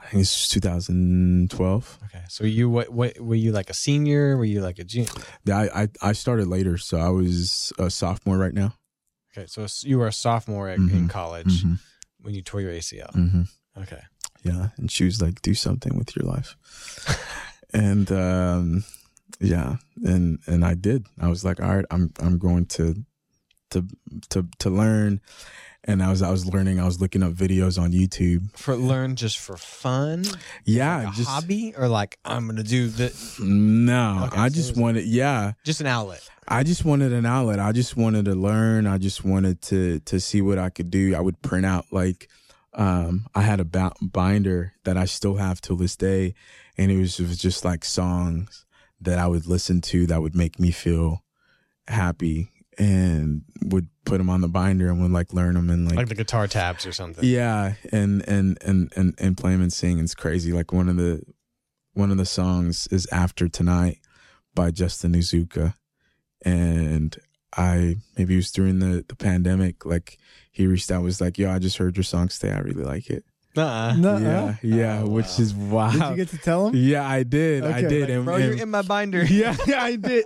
i 0.00 0.06
think 0.10 0.20
it's 0.22 0.48
2012 0.48 1.98
Okay, 2.04 2.24
so 2.28 2.44
you 2.44 2.68
what 2.70 2.90
what 2.90 3.18
were 3.20 3.34
you 3.34 3.52
like 3.52 3.70
a 3.70 3.74
senior? 3.74 4.36
Were 4.36 4.44
you 4.44 4.60
like 4.60 4.78
a 4.78 4.84
junior? 4.84 5.08
yeah 5.44 5.58
I, 5.58 5.82
I 5.82 5.88
i 6.10 6.12
started 6.12 6.46
later 6.48 6.78
so 6.78 6.98
i 6.98 7.08
was 7.08 7.72
a 7.78 7.90
sophomore 7.90 8.38
right 8.38 8.54
now 8.54 8.74
Okay, 9.36 9.46
so 9.48 9.66
you 9.88 9.98
were 9.98 10.06
a 10.06 10.12
sophomore 10.12 10.68
at, 10.68 10.78
in 10.78 10.88
Mhm. 10.88 11.10
college 11.10 11.64
Mhm. 11.64 11.78
when 12.22 12.34
you 12.34 12.42
tore 12.42 12.60
your 12.60 12.70
ACL. 12.72 13.10
hmm 13.12 13.42
Okay, 13.76 14.00
yeah 14.44 14.68
and 14.76 14.90
she 14.90 15.04
was 15.04 15.20
like 15.20 15.42
do 15.42 15.54
something 15.54 15.96
with 15.98 16.14
your 16.14 16.24
life 16.26 16.56
and 17.74 18.12
um 18.12 18.84
yeah 19.40 19.76
and 20.04 20.38
and 20.46 20.64
i 20.64 20.74
did 20.74 21.06
i 21.20 21.28
was 21.28 21.44
like 21.44 21.60
all 21.60 21.74
right 21.74 21.84
i'm 21.90 22.12
i'm 22.20 22.38
going 22.38 22.66
to 22.66 22.94
to 23.74 23.86
to 24.30 24.46
to 24.60 24.70
learn. 24.70 25.20
And 25.86 26.02
I 26.02 26.08
was 26.08 26.22
I 26.22 26.30
was 26.30 26.46
learning. 26.46 26.80
I 26.80 26.86
was 26.86 26.98
looking 26.98 27.22
up 27.22 27.34
videos 27.34 27.78
on 27.78 27.92
YouTube. 27.92 28.56
For 28.56 28.74
learn 28.74 29.16
just 29.16 29.36
for 29.36 29.58
fun, 29.58 30.24
Yeah, 30.64 31.04
like 31.04 31.12
a 31.12 31.16
just 31.16 31.28
hobby, 31.28 31.74
or 31.76 31.88
like 31.88 32.18
I'm 32.24 32.46
gonna 32.46 32.62
do 32.62 32.88
the 32.88 33.12
no. 33.38 34.22
Okay, 34.28 34.38
I 34.40 34.48
so 34.48 34.54
just 34.54 34.78
wanted. 34.78 35.04
Yeah, 35.04 35.52
just 35.62 35.82
an 35.82 35.86
outlet. 35.86 36.26
I 36.48 36.62
just 36.62 36.86
wanted 36.86 37.12
an 37.12 37.26
outlet. 37.26 37.60
I 37.60 37.72
just 37.72 37.98
wanted 37.98 38.24
to 38.24 38.34
learn. 38.34 38.86
I 38.86 38.96
just 38.96 39.26
wanted 39.26 39.60
to 39.62 40.00
to 40.00 40.20
see 40.20 40.40
what 40.40 40.58
I 40.58 40.70
could 40.70 40.90
do. 40.90 41.14
I 41.14 41.20
would 41.20 41.42
print 41.42 41.66
out 41.66 41.84
like 41.90 42.30
um 42.74 43.26
I 43.34 43.42
had 43.42 43.60
a 43.60 43.64
ba- 43.64 43.92
binder 44.02 44.72
that 44.84 44.96
I 44.96 45.04
still 45.04 45.36
have 45.36 45.60
till 45.60 45.76
this 45.76 45.96
day 45.96 46.34
and 46.76 46.90
it 46.90 46.98
was, 46.98 47.20
it 47.20 47.28
was 47.28 47.38
just 47.38 47.64
like 47.64 47.84
songs 47.84 48.64
that 49.00 49.18
I 49.18 49.26
would 49.26 49.46
listen 49.46 49.80
to 49.82 50.06
that 50.06 50.20
would 50.22 50.34
make 50.34 50.58
me 50.58 50.70
feel 50.70 51.22
happy 51.88 52.50
and 52.78 53.42
would 53.62 53.88
put 54.04 54.18
them 54.18 54.28
on 54.30 54.40
the 54.40 54.48
binder 54.48 54.88
and 54.88 55.00
would 55.00 55.12
like 55.12 55.32
learn 55.32 55.54
them 55.54 55.70
and 55.70 55.86
like, 55.86 55.96
like 55.96 56.08
the 56.08 56.14
guitar 56.16 56.48
tabs 56.48 56.84
or 56.86 56.92
something. 56.92 57.24
yeah 57.24 57.74
and 57.92 58.26
and 58.28 58.58
and 58.62 58.92
and 58.96 59.14
and 59.18 59.36
play 59.36 59.52
'em 59.52 59.62
and 59.62 59.72
sing 59.72 59.98
it's 60.00 60.14
crazy 60.14 60.52
like 60.52 60.72
one 60.72 60.88
of 60.88 60.96
the 60.96 61.22
one 61.92 62.10
of 62.10 62.16
the 62.16 62.26
songs 62.26 62.88
is 62.88 63.06
after 63.12 63.48
tonight 63.48 63.98
by 64.54 64.70
Justin 64.72 65.12
Nozuka 65.12 65.74
and 66.44 67.16
i 67.56 67.94
maybe 68.18 68.34
it 68.34 68.38
was 68.38 68.50
during 68.50 68.80
the 68.80 69.04
the 69.08 69.14
pandemic 69.16 69.84
like 69.86 70.18
he 70.54 70.66
reached 70.66 70.90
out 70.90 71.02
was 71.02 71.20
like 71.20 71.36
yo 71.36 71.50
i 71.50 71.58
just 71.58 71.76
heard 71.76 71.96
your 71.96 72.04
song 72.04 72.28
today 72.28 72.50
i 72.52 72.58
really 72.60 72.84
like 72.84 73.10
it 73.10 73.22
Nuh-uh. 73.56 73.94
Yeah 74.20 74.54
yeah 74.62 75.02
Oh, 75.04 75.08
which 75.10 75.26
wow. 75.26 75.42
is 75.44 75.54
wow 75.54 75.90
Did 75.92 76.10
you 76.10 76.16
get 76.16 76.28
to 76.30 76.38
tell 76.38 76.68
him? 76.68 76.74
yeah 76.76 77.06
i 77.08 77.22
did 77.22 77.64
i 77.64 77.82
did 77.82 78.00
Like, 78.02 78.10
and, 78.10 78.24
Bro, 78.24 78.34
and- 78.36 78.44
you're 78.44 78.62
in 78.62 78.70
my 78.70 78.82
binder. 78.82 79.24
yeah, 79.28 79.56
yeah, 79.66 79.82
I 79.90 79.96
did. 79.96 80.24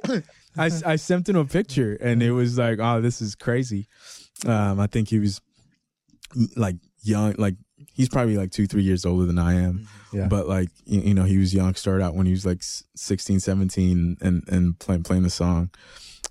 I, 0.56 0.70
I 0.86 0.96
sent 0.96 1.28
him 1.28 1.36
a 1.36 1.44
picture 1.44 1.96
and 2.00 2.22
it 2.22 2.32
was 2.32 2.56
like, 2.58 2.78
oh, 2.80 3.00
this 3.00 3.20
is 3.22 3.34
crazy. 3.36 3.86
Um, 4.46 4.80
I 4.80 4.86
think 4.88 5.08
he 5.08 5.18
was 5.20 5.40
like 6.56 6.76
young, 7.02 7.34
like 7.38 7.54
he's 7.92 8.08
probably 8.08 8.36
like 8.36 8.50
two, 8.50 8.66
three 8.66 8.82
years 8.82 9.04
older 9.06 9.24
than 9.26 9.38
I 9.38 9.54
am. 9.54 9.86
Yeah. 10.12 10.26
But 10.26 10.48
like, 10.48 10.70
you, 10.84 11.00
you 11.00 11.14
know, 11.14 11.24
he 11.24 11.38
was 11.38 11.54
young, 11.54 11.74
started 11.74 12.02
out 12.02 12.14
when 12.16 12.26
he 12.26 12.32
was 12.32 12.44
like 12.46 12.58
s- 12.58 12.82
16, 12.96 13.38
17 13.40 14.16
and, 14.20 14.42
and 14.48 14.78
playing, 14.80 15.02
playing 15.04 15.22
the 15.22 15.30
song. 15.30 15.70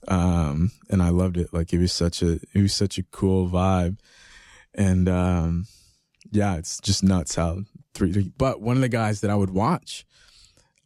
Um, 0.07 0.71
and 0.89 1.01
I 1.03 1.09
loved 1.09 1.37
it. 1.37 1.53
Like 1.53 1.73
it 1.73 1.79
was 1.79 1.91
such 1.91 2.21
a, 2.21 2.39
it 2.53 2.61
was 2.61 2.73
such 2.73 2.97
a 2.97 3.03
cool 3.03 3.49
vibe. 3.49 3.97
And, 4.73 5.09
um, 5.09 5.65
yeah, 6.31 6.55
it's 6.55 6.79
just 6.81 7.03
nuts 7.03 7.35
how 7.35 7.59
three, 7.93 8.31
but 8.37 8.61
one 8.61 8.75
of 8.75 8.81
the 8.81 8.89
guys 8.89 9.21
that 9.21 9.31
I 9.31 9.35
would 9.35 9.49
watch, 9.49 10.05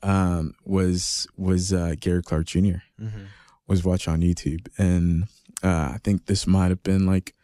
um, 0.04 0.54
was 0.66 1.28
was 1.38 1.72
uh, 1.74 1.96
Gary 2.00 2.24
Clark 2.24 2.46
Jr. 2.48 2.82
Mhm. 3.00 3.28
was 3.68 3.84
watch 3.84 4.08
on 4.08 4.22
YouTube, 4.22 4.68
and 4.78 5.26
uh, 5.64 5.92
I 5.94 6.00
think 6.04 6.26
this 6.26 6.48
might 6.48 6.70
have 6.70 6.82
been 6.84 7.06
like, 7.06 7.36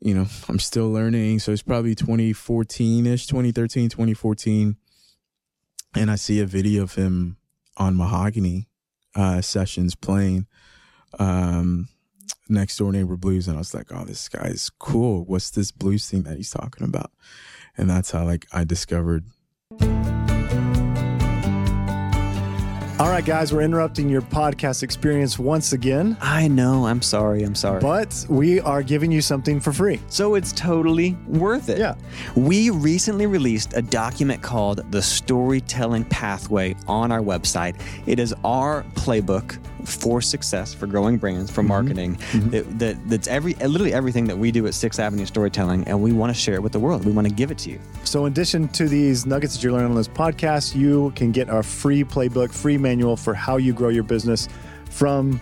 you 0.00 0.14
know, 0.14 0.26
I'm 0.48 0.58
still 0.58 0.90
learning, 0.90 1.38
so 1.38 1.50
it's 1.52 1.62
probably 1.62 1.94
2014 1.94 3.06
ish, 3.06 3.26
2013, 3.26 3.88
2014, 3.88 4.76
and 5.94 6.10
I 6.10 6.16
see 6.16 6.40
a 6.40 6.46
video 6.46 6.82
of 6.82 6.94
him 6.94 7.36
on 7.76 7.96
Mahogany 7.96 8.68
uh, 9.14 9.40
sessions 9.40 9.94
playing 9.94 10.46
um, 11.18 11.88
Next 12.48 12.76
Door 12.76 12.92
Neighbor 12.92 13.16
Blues, 13.16 13.48
and 13.48 13.56
I 13.56 13.60
was 13.60 13.74
like, 13.74 13.92
oh, 13.92 14.04
this 14.04 14.28
guy 14.28 14.46
is 14.46 14.70
cool. 14.70 15.24
What's 15.24 15.50
this 15.50 15.70
blues 15.70 16.08
thing 16.08 16.22
that 16.22 16.36
he's 16.36 16.50
talking 16.50 16.86
about? 16.86 17.10
And 17.76 17.88
that's 17.88 18.10
how 18.10 18.24
like 18.24 18.46
I 18.52 18.64
discovered 18.64 19.24
All 23.00 23.10
right, 23.10 23.24
guys, 23.24 23.52
we're 23.52 23.62
interrupting 23.62 24.08
your 24.08 24.22
podcast 24.22 24.82
experience 24.82 25.38
once 25.38 25.72
again, 25.72 26.16
I 26.20 26.48
know. 26.48 26.84
I'm 26.84 27.00
sorry. 27.00 27.44
I'm 27.44 27.54
sorry. 27.54 27.80
but 27.80 28.26
we 28.28 28.58
are 28.58 28.82
giving 28.82 29.12
you 29.12 29.20
something 29.20 29.60
for 29.60 29.72
free. 29.72 30.00
So 30.08 30.34
it's 30.34 30.50
totally 30.50 31.16
worth 31.28 31.68
it. 31.68 31.78
Yeah. 31.78 31.94
We 32.34 32.70
recently 32.70 33.26
released 33.26 33.76
a 33.76 33.82
document 33.82 34.42
called 34.42 34.90
The 34.90 35.00
Storytelling 35.00 36.06
Pathway 36.06 36.74
on 36.88 37.12
our 37.12 37.20
website. 37.20 37.80
It 38.06 38.18
is 38.18 38.34
our 38.42 38.82
playbook 38.94 39.60
for 39.84 40.20
success, 40.20 40.74
for 40.74 40.86
growing 40.86 41.16
brands, 41.16 41.50
for 41.50 41.60
mm-hmm. 41.60 41.68
marketing. 41.68 42.16
Mm-hmm. 42.16 42.50
That, 42.50 42.78
that, 42.78 43.08
that's 43.08 43.28
every 43.28 43.54
literally 43.54 43.92
everything 43.92 44.26
that 44.26 44.36
we 44.36 44.50
do 44.50 44.66
at 44.66 44.74
Sixth 44.74 45.00
Avenue 45.00 45.26
Storytelling, 45.26 45.84
and 45.84 46.02
we 46.02 46.12
want 46.12 46.34
to 46.34 46.38
share 46.40 46.54
it 46.54 46.62
with 46.62 46.72
the 46.72 46.80
world. 46.80 47.04
We 47.04 47.12
want 47.12 47.28
to 47.28 47.34
give 47.34 47.50
it 47.50 47.58
to 47.58 47.70
you. 47.70 47.80
So, 48.04 48.26
in 48.26 48.32
addition 48.32 48.68
to 48.68 48.88
these 48.88 49.26
nuggets 49.26 49.54
that 49.54 49.62
you're 49.62 49.72
learning 49.72 49.90
on 49.90 49.96
this 49.96 50.08
podcast, 50.08 50.74
you 50.74 51.12
can 51.16 51.32
get 51.32 51.48
our 51.50 51.62
free 51.62 52.04
playbook, 52.04 52.52
free 52.52 52.78
manual 52.78 53.16
for 53.16 53.34
how 53.34 53.56
you 53.56 53.72
grow 53.72 53.88
your 53.88 54.04
business 54.04 54.48
from 54.90 55.40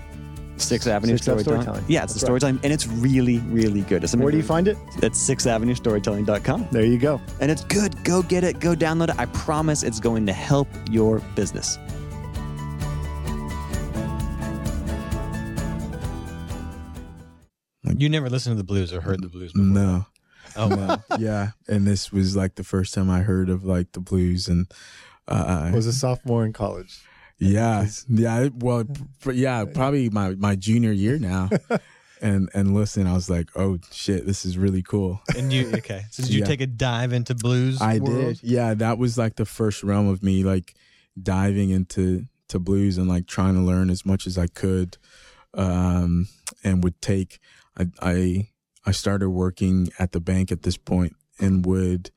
Sixth 0.59 0.89
Avenue 0.89 1.15
Sixth 1.15 1.25
Storytelling. 1.25 1.63
Storytelling. 1.63 1.85
Yeah, 1.89 2.05
it's 2.05 2.15
the 2.15 2.21
That's 2.21 2.31
right. 2.31 2.41
storytelling, 2.41 2.61
and 2.63 2.73
it's 2.73 2.87
really, 2.87 3.39
really 3.39 3.83
good. 3.83 4.05
It's 4.05 4.15
where 4.17 4.31
do 4.31 4.37
you 4.37 4.43
find 4.43 4.69
it? 4.69 4.77
It's 5.03 5.29
sixthavenuestorytelling.com. 5.29 6.69
There 6.73 6.85
you 6.85 6.99
go. 6.99 7.21
And 7.41 7.51
it's 7.51 7.65
good. 7.65 8.03
Go 8.05 8.23
get 8.23 8.45
it. 8.45 8.61
Go 8.61 8.75
download 8.75 9.11
it. 9.11 9.19
I 9.19 9.27
promise 9.27 9.83
it's 9.83 10.01
going 10.01 10.27
to 10.27 10.33
help 10.33 10.69
your 10.91 11.21
business. 11.35 11.79
You 17.97 18.09
never 18.09 18.29
listened 18.31 18.53
to 18.55 18.57
the 18.59 18.65
blues 18.65 18.93
or 18.93 19.01
heard 19.01 19.23
the 19.23 19.29
blues 19.29 19.53
before. 19.53 19.67
no. 19.67 20.07
Oh, 20.57 20.69
wow. 20.75 21.03
No, 21.11 21.17
yeah, 21.19 21.51
and 21.69 21.87
this 21.87 22.11
was 22.13 22.35
like 22.37 22.55
the 22.55 22.65
first 22.65 22.95
time 22.95 23.11
I 23.11 23.21
heard 23.21 23.51
of 23.51 23.65
like 23.65 23.93
the 23.93 24.01
blues, 24.01 24.49
and 24.49 24.67
uh, 25.29 25.71
Was 25.75 25.87
a 25.87 25.93
sophomore 25.93 26.47
in 26.47 26.53
college. 26.55 26.99
yeah, 27.39 27.87
yeah, 28.09 28.49
well, 28.55 28.85
yeah, 29.31 29.65
probably 29.67 30.09
my 30.09 30.31
my 30.37 30.57
junior 30.57 30.93
year 30.93 31.19
now, 31.19 31.51
and 32.23 32.49
and 32.55 32.75
listen, 32.75 33.07
I 33.07 33.13
was 33.13 33.29
like, 33.29 33.51
oh 33.57 33.79
shit, 33.93 34.25
this 34.25 34.47
is 34.47 34.57
really 34.57 34.83
cool. 34.83 35.21
and 35.37 35.53
you 35.53 35.75
okay? 35.77 36.05
So 36.11 36.23
did 36.23 36.33
you 36.33 36.41
Yeah. 36.41 36.47
take 36.47 36.63
a 36.63 36.67
dive 36.67 37.13
into 37.13 37.35
blues? 37.35 37.83
I 37.83 37.99
world? 37.99 38.37
did, 38.37 38.43
yeah, 38.43 38.73
that 38.75 38.97
was 38.97 39.19
like 39.19 39.37
the 39.37 39.45
first 39.45 39.83
realm 39.83 40.09
of 40.09 40.23
me 40.23 40.43
like 40.43 40.75
diving 41.23 41.69
into 41.71 42.25
to 42.49 42.59
blues 42.59 42.97
and 42.97 43.09
like 43.09 43.27
trying 43.27 43.55
to 43.55 43.61
learn 43.61 43.91
as 43.91 44.07
much 44.07 44.27
as 44.27 44.39
I 44.39 44.47
could, 44.47 44.97
um, 45.55 46.29
and 46.65 46.83
would 46.83 47.03
take 47.03 47.41
I 47.79 47.87
I 48.01 48.49
I 48.85 48.91
started 48.93 49.31
working 49.31 49.89
at 49.99 50.13
the 50.13 50.21
bank 50.21 50.53
at 50.53 50.63
this 50.63 50.77
point 50.77 51.15
and 51.41 51.65
would 51.67 52.11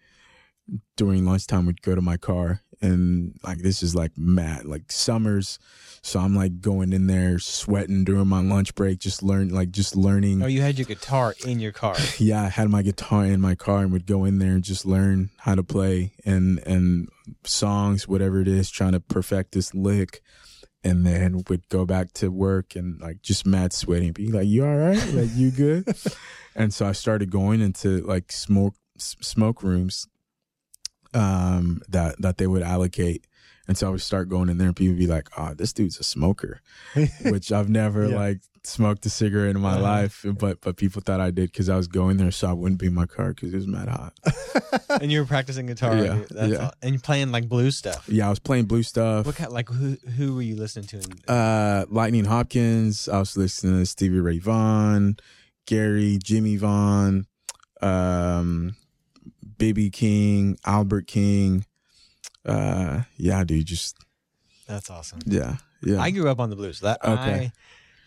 during 0.96 1.26
lunchtime 1.26 1.66
would 1.66 1.82
go 1.82 1.96
to 1.96 2.02
my 2.02 2.16
car 2.18 2.62
and 2.82 3.36
like 3.44 3.58
this 3.60 3.82
is 3.84 3.96
like 3.96 4.12
mad 4.18 4.66
like 4.66 4.92
summers. 4.92 5.60
So 6.02 6.20
i'm 6.20 6.34
like 6.34 6.62
going 6.62 6.94
in 6.94 7.08
there 7.08 7.40
sweating 7.40 8.06
during 8.06 8.28
my 8.28 8.42
lunch 8.42 8.74
break 8.76 9.00
just 9.00 9.22
learn 9.22 9.50
like 9.50 9.72
just 9.72 9.96
learning. 9.96 10.42
Oh, 10.42 10.48
you 10.48 10.62
had 10.62 10.78
your 10.78 10.86
guitar 10.86 11.36
in 11.46 11.60
your 11.60 11.74
car. 11.74 11.96
yeah 12.18 12.44
i 12.44 12.50
had 12.50 12.70
my 12.70 12.82
guitar 12.82 13.26
in 13.26 13.42
my 13.42 13.56
car 13.56 13.80
and 13.80 13.92
would 13.92 14.06
go 14.06 14.24
in 14.24 14.40
there 14.40 14.52
and 14.54 14.64
just 14.64 14.86
learn 14.86 15.30
how 15.40 15.56
to 15.56 15.64
play 15.64 16.14
and 16.24 16.60
and 16.66 17.10
songs 17.44 18.08
whatever 18.08 18.40
it 18.40 18.48
is 18.48 18.70
trying 18.70 18.94
to 18.94 19.00
perfect 19.00 19.52
this 19.52 19.74
lick 19.74 20.22
and 20.84 21.06
then 21.06 21.44
would 21.50 21.68
go 21.70 21.86
back 21.86 22.14
to 22.14 22.30
work 22.30 22.76
and 22.76 23.00
like 23.02 23.22
just 23.22 23.46
mad 23.46 23.74
sweating 23.74 24.12
be 24.14 24.32
like 24.32 24.48
you 24.48 24.66
all 24.66 24.76
right? 24.78 25.04
Like 25.14 25.30
you 25.36 25.52
good? 25.52 25.88
And 26.56 26.74
so 26.74 26.86
i 26.86 26.92
started 26.92 27.32
going 27.32 27.62
into 27.62 28.02
like 28.02 28.32
smoke 28.32 28.74
s- 28.98 29.16
smoke 29.22 29.64
rooms 29.64 30.08
um 31.14 31.82
that 31.88 32.22
that 32.22 32.38
they 32.38 32.48
would 32.48 32.64
allocate 32.64 33.26
and 33.70 33.78
so 33.78 33.88
i 33.88 33.90
would 33.92 34.02
start 34.02 34.28
going 34.28 34.50
in 34.50 34.58
there 34.58 34.68
and 34.68 34.76
people 34.76 34.92
would 34.94 35.00
be 35.00 35.08
like 35.08 35.30
oh 35.38 35.54
this 35.54 35.72
dude's 35.72 35.98
a 36.00 36.04
smoker 36.04 36.60
which 37.26 37.52
i've 37.54 37.70
never 37.70 38.10
Yeah. 38.10 38.16
like 38.18 38.40
smoked 38.66 39.06
a 39.06 39.10
cigarette 39.10 39.56
in 39.56 39.62
my 39.62 39.74
Uh-huh. 39.76 39.82
life 39.82 40.26
but 40.38 40.60
but 40.60 40.76
people 40.76 41.02
thought 41.02 41.22
i 41.22 41.32
did 41.32 41.50
because 41.54 41.70
i 41.70 41.78
was 41.78 41.88
going 41.88 42.18
there 42.18 42.30
so 42.32 42.50
i 42.50 42.52
wouldn't 42.54 42.82
be 42.82 42.88
in 42.88 42.94
my 42.94 43.06
car 43.06 43.30
because 43.34 43.54
it 43.54 43.56
was 43.56 43.68
mad 43.68 43.88
hot 43.88 44.14
and 45.02 45.12
you 45.14 45.20
were 45.22 45.26
practicing 45.26 45.66
guitar. 45.68 45.96
Yeah, 45.96 46.20
That's 46.30 46.52
yeah. 46.52 46.58
all- 46.66 46.74
and 46.82 46.92
you're 46.92 47.00
playing 47.00 47.32
like 47.32 47.48
blues 47.48 47.78
stuff. 47.78 48.04
yeah 48.10 48.28
i 48.28 48.30
was 48.30 48.40
playing 48.40 48.66
blue 48.66 48.84
stuff 48.84 49.26
What 49.26 49.36
kind? 49.38 49.52
Like 49.54 49.70
who? 49.70 49.96
Who 50.18 50.36
were 50.36 50.42
you 50.42 50.56
listening 50.58 50.88
to? 50.88 50.98
In, 50.98 51.34
uh 51.34 51.86
lightning 51.90 52.26
hopkins 52.26 53.08
i 53.08 53.20
was 53.20 53.38
listening 53.38 53.80
to 53.80 53.86
stevie 53.86 54.20
ray 54.20 54.40
vaughan 54.40 55.16
gary 55.66 56.20
jimmy 56.22 56.58
vaughan 56.58 57.28
um 57.82 58.76
BB 59.58 59.92
King 59.94 60.58
albert 60.66 61.08
king 61.08 61.66
uh 62.46 63.02
yeah 63.18 63.44
dude 63.44 63.66
just 63.66 63.98
that's 64.68 64.90
awesome. 64.90 65.20
yeah 65.26 65.58
yeah 65.82 66.00
I 66.00 66.12
grew 66.12 66.30
up 66.30 66.40
on 66.40 66.50
the 66.50 66.56
blues. 66.56 66.80
That 66.82 67.00
Okay. 67.04 67.46
I, 67.46 67.52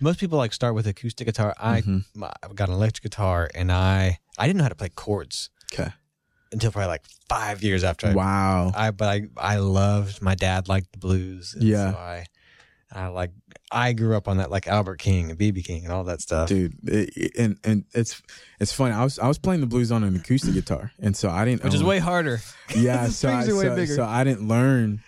most 0.01 0.19
people 0.21 0.39
like 0.39 0.53
start 0.53 0.75
with 0.75 0.87
acoustic 0.87 1.27
guitar. 1.27 1.55
I 1.59 1.83
Mhm. 1.83 2.05
my- 2.15 2.33
I 2.43 2.49
got 2.55 2.69
an 2.69 2.75
electric 2.75 3.03
guitar, 3.03 3.51
and 3.55 3.71
I 3.73 4.19
I 4.39 4.47
didn't 4.47 4.59
know 4.59 4.65
how 4.65 4.69
to 4.71 4.75
play 4.77 4.89
chords 4.91 5.51
okay 5.73 5.91
until 6.53 6.71
probably 6.71 6.89
like 6.89 7.05
five 7.29 7.63
years 7.63 7.83
after. 7.85 8.09
I, 8.09 8.15
wow 8.15 8.73
I 8.75 8.91
but 8.93 9.09
I 9.09 9.29
I 9.37 9.57
loved 9.57 10.23
my 10.23 10.35
dad 10.35 10.69
liked 10.69 10.93
the 10.93 10.99
blues. 10.99 11.55
Yeah. 11.59 11.93
so 11.93 11.99
I 11.99 12.27
I 12.93 13.07
like 13.09 13.31
I 13.73 13.93
grew 13.95 14.17
up 14.17 14.29
on 14.29 14.37
that 14.37 14.51
like 14.51 14.67
Albert 14.69 14.97
King 14.99 15.31
and 15.31 15.39
BB 15.39 15.65
King 15.65 15.85
and 15.85 15.93
all 15.93 16.05
that 16.05 16.21
stuff. 16.21 16.49
dude 16.49 16.75
it, 16.89 17.11
it- 17.17 17.33
and 17.39 17.59
and 17.65 17.85
it's 17.95 18.21
it's 18.61 18.73
funny 18.73 18.93
i 18.95 19.03
was 19.03 19.19
i 19.19 19.27
was 19.27 19.39
playing 19.39 19.61
the 19.61 19.67
blues 19.67 19.91
on 19.91 20.05
an 20.05 20.15
acoustic 20.15 20.55
guitar 20.55 20.93
and 20.99 21.17
so 21.17 21.31
i 21.31 21.45
didn't 21.45 21.65
Which 21.65 21.75
is 21.75 21.83
way 21.83 21.99
harder. 21.99 22.41
yeah 22.77 23.07
The 23.07 23.13
so 23.21 23.29
I, 23.29 23.43
strings 23.43 23.49
are 23.49 23.57
way 23.57 23.63
so, 23.65 23.77
bigger. 23.77 23.95
so 23.95 24.05
I 24.05 24.25
didn't 24.25 24.47
learn 24.49 25.03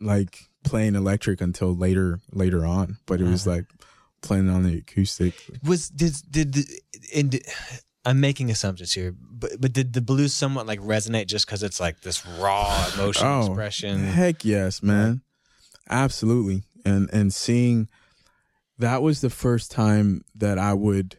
like 0.00 0.38
playing 0.64 0.94
electric 0.94 1.40
until 1.40 1.74
later 1.74 2.20
later 2.32 2.66
on 2.66 2.98
but 3.06 3.20
it 3.20 3.24
was 3.24 3.46
Uh-huh. 3.46 3.56
like 3.56 3.66
playing 4.22 4.48
on 4.50 4.64
the 4.64 4.78
acoustic. 4.78 5.34
Was 5.62 5.88
did 5.88 6.14
did, 6.30 6.50
did 6.50 6.66
and 7.14 7.30
did- 7.30 7.46
I'm 8.04 8.20
making 8.20 8.50
assumptions 8.50 8.92
here, 8.92 9.12
but 9.18 9.60
but 9.60 9.72
did 9.72 9.92
the 9.92 10.00
blues 10.00 10.32
somewhat 10.32 10.66
like 10.66 10.80
resonate 10.80 11.26
just 11.26 11.44
because 11.46 11.62
it's 11.64 11.80
like 11.80 12.00
this 12.02 12.24
raw 12.24 12.88
emotion 12.94 13.26
Oh, 13.26 13.46
expression? 13.46 13.98
Heck 14.04 14.44
yes, 14.44 14.80
man. 14.82 15.22
Absolutely. 15.90 16.62
And 16.86 17.10
and 17.12 17.34
seeing 17.34 17.88
that 18.78 19.02
was 19.02 19.20
the 19.20 19.30
first 19.30 19.70
time 19.70 20.24
that 20.34 20.58
I 20.58 20.72
would 20.74 21.18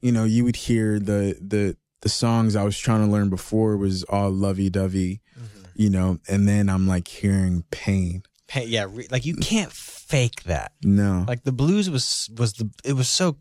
you 0.00 0.10
know, 0.12 0.24
you 0.24 0.42
would 0.44 0.56
hear 0.56 0.98
the 0.98 1.36
the 1.40 1.76
the 2.00 2.08
songs 2.08 2.56
I 2.56 2.64
was 2.64 2.76
trying 2.76 3.06
to 3.06 3.12
learn 3.12 3.30
before 3.30 3.76
was 3.76 4.02
all 4.04 4.30
lovey 4.30 4.68
dovey, 4.70 5.20
Mm-hmm. 5.38 5.62
you 5.76 5.90
know, 5.90 6.18
and 6.28 6.48
then 6.48 6.68
I'm 6.68 6.86
like 6.88 7.06
hearing 7.08 7.64
pain. 7.70 8.24
Hey, 8.50 8.66
yeah, 8.66 8.86
re- 8.90 9.06
like 9.10 9.24
you 9.24 9.36
can't 9.36 9.72
fake 9.72 10.42
that. 10.44 10.72
No. 10.82 11.24
Like 11.28 11.44
the 11.44 11.52
blues 11.52 11.88
was 11.88 12.28
was 12.36 12.54
the 12.54 12.68
it 12.84 12.94
was 12.94 13.08
so 13.08 13.36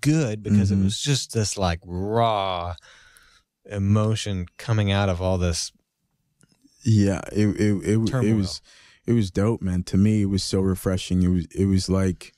good 0.00 0.42
because 0.42 0.70
Mhm. 0.72 0.80
it 0.80 0.84
was 0.84 1.00
just 1.00 1.32
this 1.32 1.56
like 1.56 1.80
raw 1.86 2.74
emotion 3.64 4.46
coming 4.58 4.90
out 4.92 5.08
of 5.08 5.20
all 5.22 5.38
this. 5.38 5.72
Yeah, 6.84 7.20
it 7.32 7.46
it 7.60 7.72
it, 7.84 8.24
it 8.24 8.34
was 8.34 8.60
it 9.06 9.12
was 9.12 9.30
dope, 9.30 9.62
man. 9.62 9.82
To 9.84 9.96
me, 9.96 10.22
it 10.22 10.26
was 10.26 10.42
so 10.42 10.60
refreshing. 10.60 11.22
It 11.22 11.28
was 11.28 11.46
it 11.46 11.66
was 11.66 11.88
like 11.88 12.32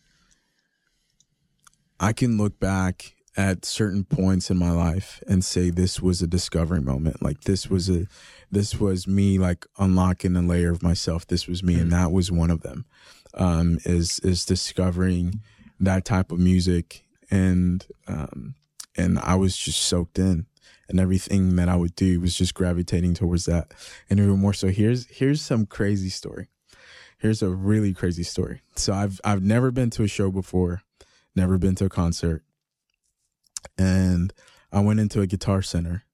I 1.99 2.13
can 2.13 2.37
look 2.37 2.61
back 2.61 3.15
at 3.37 3.65
certain 3.65 4.05
points 4.05 4.51
in 4.51 4.57
my 4.57 4.71
life 4.71 5.23
and 5.29 5.45
say 5.45 5.71
this 5.71 6.01
was 6.01 6.21
a 6.21 6.27
discovery 6.27 6.81
moment. 6.81 7.23
Like 7.23 7.43
this 7.43 7.69
was 7.69 7.89
a 7.89 8.07
this 8.51 8.79
was 8.79 9.07
me 9.07 9.39
like 9.39 9.67
unlocking 9.79 10.37
a 10.37 10.43
layer 10.43 10.71
of 10.71 10.83
myself. 10.83 11.27
This 11.27 11.47
was 11.47 11.63
me, 11.63 11.79
and 11.81 11.93
that 11.93 12.13
was 12.13 12.31
one 12.31 12.51
of 12.51 12.63
them. 12.63 12.85
Um, 13.35 13.79
is 13.85 14.19
is 14.21 14.45
discovering 14.45 15.41
that 15.81 16.05
type 16.05 16.33
of 16.33 16.39
music, 16.39 17.05
and 17.31 17.87
um, 18.07 18.57
and 18.97 19.19
I 19.19 19.37
was 19.37 19.57
just 19.57 19.81
soaked 19.81 20.19
in 20.19 20.47
and 20.89 20.99
everything 20.99 21.57
that 21.57 21.69
I 21.69 21.77
would 21.77 21.95
do 21.95 22.21
was 22.21 22.35
just 22.35 22.55
gravitating 22.55 23.15
towards 23.15 23.45
that. 23.45 23.73
And 24.09 24.19
even 24.19 24.39
more 24.39 24.55
so, 24.55 24.69
here's 24.69 25.07
here's 25.07 25.43
some 25.43 25.67
crazy 25.67 26.09
story. 26.09 26.49
Here's 27.19 27.43
a 27.43 27.49
really 27.49 27.93
crazy 27.95 28.23
story. 28.23 28.61
So 28.77 28.93
I've 28.93 29.21
I've 29.25 29.43
never 29.43 29.71
been 29.71 29.91
to 29.91 30.05
a 30.05 30.09
show 30.09 30.31
before, 30.31 30.83
never 31.35 31.59
been 31.59 31.75
to 31.77 31.85
a 31.87 31.89
concert, 31.89 32.43
and 33.77 34.33
I 34.73 34.81
went 34.81 35.01
into 35.01 35.21
a 35.21 35.27
guitar 35.27 35.63
center, 35.63 36.05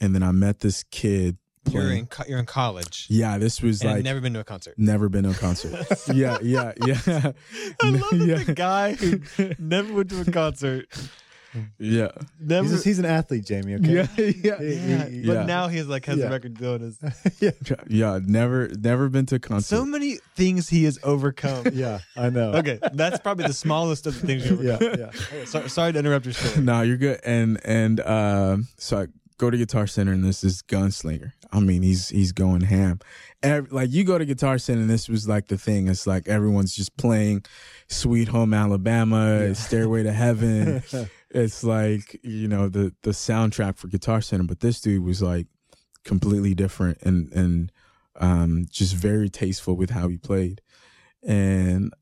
and 0.00 0.14
then 0.14 0.22
I 0.22 0.32
met 0.32 0.60
this 0.60 0.84
kid. 0.90 1.38
You're 1.70 1.90
in 1.92 2.06
co- 2.06 2.24
you're 2.28 2.38
in 2.38 2.44
college. 2.44 3.06
yeah, 3.08 3.38
this 3.38 3.62
was 3.62 3.80
and 3.80 3.92
like 3.92 4.04
never 4.04 4.20
been 4.20 4.34
to 4.34 4.40
a 4.40 4.44
concert. 4.44 4.74
never 4.76 5.08
been 5.08 5.24
to 5.24 5.30
a 5.30 5.34
concert. 5.34 5.86
yeah, 6.14 6.36
yeah, 6.42 6.72
yeah. 6.84 7.32
I 7.82 7.88
love 7.88 8.10
that 8.10 8.24
yeah. 8.26 8.44
the 8.44 8.52
guy 8.54 8.92
who 8.92 9.20
never 9.58 9.94
went 9.94 10.10
to 10.10 10.20
a 10.20 10.24
concert. 10.30 10.86
Yeah, 11.78 12.08
Never. 12.40 12.62
He's, 12.64 12.72
just- 12.72 12.84
he's 12.84 12.98
an 12.98 13.04
athlete, 13.04 13.44
Jamie. 13.46 13.74
Okay. 13.76 13.92
yeah, 13.92 14.06
yeah. 14.16 14.58
He- 14.58 14.74
yeah, 14.74 15.08
he- 15.08 15.26
but 15.26 15.32
yeah. 15.34 15.44
now 15.46 15.68
he's 15.68 15.86
like 15.86 16.04
has 16.06 16.18
Yeah. 16.18 16.26
a 16.26 16.30
record 16.30 16.54
doing 16.58 16.80
his. 16.80 16.98
yeah, 17.40 17.50
yeah. 17.88 18.18
Never, 18.24 18.68
never 18.78 19.08
been 19.08 19.26
to 19.26 19.36
a 19.36 19.38
concert. 19.38 19.76
So 19.76 19.84
many 19.84 20.18
things 20.36 20.68
he 20.68 20.84
has 20.84 20.98
overcome. 21.02 21.66
yeah, 21.72 21.98
I 22.16 22.30
know. 22.30 22.52
okay, 22.54 22.78
that's 22.92 23.18
probably 23.20 23.46
the 23.46 23.52
smallest 23.54 24.06
of 24.06 24.20
the 24.20 24.26
things 24.26 24.48
you 24.48 24.60
Yeah, 24.62 24.74
overcome. 24.74 25.00
yeah. 25.00 25.06
Okay, 25.06 25.44
sorry, 25.46 25.70
sorry 25.70 25.92
to 25.92 25.98
interrupt 25.98 26.24
your 26.26 26.34
story. 26.34 26.64
no, 26.64 26.82
you're 26.82 26.96
good. 26.96 27.20
And 27.24 27.60
and 27.64 28.00
uh, 28.00 28.56
so 28.76 29.00
I 29.02 29.06
go 29.38 29.50
to 29.50 29.56
Guitar 29.56 29.86
Center, 29.86 30.12
and 30.12 30.24
this 30.24 30.44
is 30.44 30.62
Gunslinger. 30.62 31.32
I 31.52 31.60
mean, 31.60 31.82
he's 31.82 32.08
he's 32.08 32.32
going 32.32 32.62
ham. 32.62 32.98
Ev- 33.42 33.70
like 33.70 33.92
you 33.92 34.02
go 34.04 34.18
to 34.18 34.24
Guitar 34.24 34.58
Center, 34.58 34.80
and 34.80 34.90
this 34.90 35.08
was 35.08 35.28
like 35.28 35.46
the 35.48 35.58
thing. 35.58 35.86
It's 35.88 36.06
like 36.06 36.26
everyone's 36.28 36.74
just 36.74 36.96
playing 36.96 37.44
"Sweet 37.88 38.26
Home 38.28 38.52
Alabama," 38.54 39.54
"Stairway 39.54 40.02
to 40.02 40.12
Heaven." 40.12 40.82
It's 41.34 41.64
like 41.64 42.18
you 42.22 42.48
know 42.48 42.68
the 42.68 42.94
the 43.02 43.10
soundtrack 43.10 43.76
for 43.76 43.88
Guitar 43.88 44.22
Center. 44.22 44.44
But 44.44 44.60
this 44.60 44.80
dude 44.80 45.04
was 45.04 45.20
like 45.20 45.48
completely 46.04 46.54
different 46.54 46.98
and 47.02 47.30
and 47.32 47.72
um, 48.16 48.66
just 48.70 48.94
very 48.94 49.28
tasteful 49.28 49.76
with 49.76 49.90
how 49.90 50.08
he 50.08 50.16
played. 50.16 50.62
And 51.26 51.92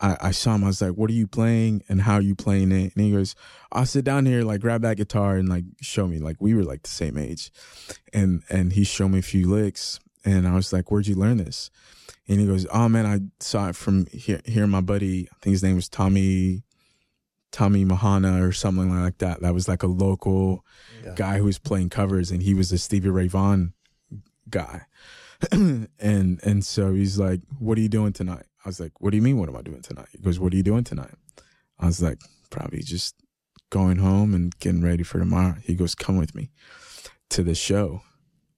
I, 0.00 0.16
I 0.20 0.30
saw 0.32 0.56
him. 0.56 0.64
I 0.64 0.68
was 0.68 0.82
like, 0.82 0.92
"What 0.92 1.08
are 1.08 1.14
you 1.14 1.28
playing? 1.28 1.82
And 1.88 2.02
how 2.02 2.14
are 2.14 2.22
you 2.22 2.34
playing 2.34 2.72
it?" 2.72 2.94
And 2.96 3.04
he 3.04 3.12
goes, 3.12 3.36
"I'll 3.70 3.86
sit 3.86 4.04
down 4.04 4.26
here, 4.26 4.42
like 4.42 4.60
grab 4.60 4.82
that 4.82 4.96
guitar 4.96 5.36
and 5.36 5.48
like 5.48 5.64
show 5.80 6.08
me." 6.08 6.18
Like 6.18 6.36
we 6.40 6.54
were 6.54 6.64
like 6.64 6.82
the 6.82 6.90
same 6.90 7.16
age, 7.16 7.52
and 8.12 8.42
and 8.50 8.72
he 8.72 8.82
showed 8.82 9.08
me 9.08 9.20
a 9.20 9.22
few 9.22 9.48
licks, 9.48 10.00
and 10.24 10.48
I 10.48 10.54
was 10.54 10.72
like, 10.72 10.90
"Where'd 10.90 11.06
you 11.06 11.14
learn 11.14 11.36
this?" 11.36 11.70
And 12.26 12.40
he 12.40 12.46
goes, 12.46 12.66
"Oh 12.72 12.88
man, 12.88 13.06
I 13.06 13.20
saw 13.38 13.68
it 13.68 13.76
from 13.76 14.06
here. 14.06 14.40
Here, 14.44 14.66
my 14.66 14.80
buddy. 14.80 15.28
I 15.30 15.36
think 15.40 15.52
his 15.52 15.62
name 15.62 15.76
was 15.76 15.88
Tommy, 15.88 16.64
Tommy 17.54 17.84
Mahana 17.84 18.42
or 18.42 18.50
something 18.52 18.90
like 19.00 19.18
that. 19.18 19.40
That 19.40 19.54
was 19.54 19.68
like 19.68 19.84
a 19.84 19.86
local 19.86 20.64
Yeah. 21.04 21.14
guy 21.14 21.38
who 21.38 21.44
was 21.44 21.58
playing 21.60 21.90
covers, 21.90 22.32
and 22.32 22.42
he 22.42 22.52
was 22.52 22.72
a 22.72 22.78
Stevie 22.78 23.10
Ray 23.10 23.28
Vaughan 23.28 23.74
guy. 24.50 24.82
and 25.52 25.88
and 26.00 26.64
so 26.64 26.92
he's 26.94 27.18
like, 27.18 27.40
"What 27.58 27.78
are 27.78 27.80
you 27.80 27.88
doing 27.88 28.12
tonight?" 28.12 28.46
I 28.64 28.68
was 28.68 28.80
like, 28.80 29.00
"What 29.00 29.10
do 29.10 29.16
you 29.16 29.22
mean? 29.22 29.38
What 29.38 29.48
am 29.48 29.56
I 29.56 29.62
doing 29.62 29.82
tonight?" 29.82 30.08
He 30.12 30.18
goes, 30.18 30.40
"What 30.40 30.52
are 30.52 30.56
you 30.56 30.62
doing 30.62 30.84
tonight?" 30.84 31.14
I 31.78 31.86
was 31.86 32.02
like, 32.02 32.18
"Probably 32.50 32.80
just 32.82 33.14
going 33.70 33.98
home 33.98 34.34
and 34.34 34.58
getting 34.58 34.82
ready 34.82 35.02
for 35.04 35.18
tomorrow." 35.18 35.56
He 35.62 35.74
goes, 35.74 35.94
"Come 35.94 36.16
with 36.16 36.34
me 36.34 36.50
to 37.30 37.42
the 37.44 37.54
show. 37.54 38.02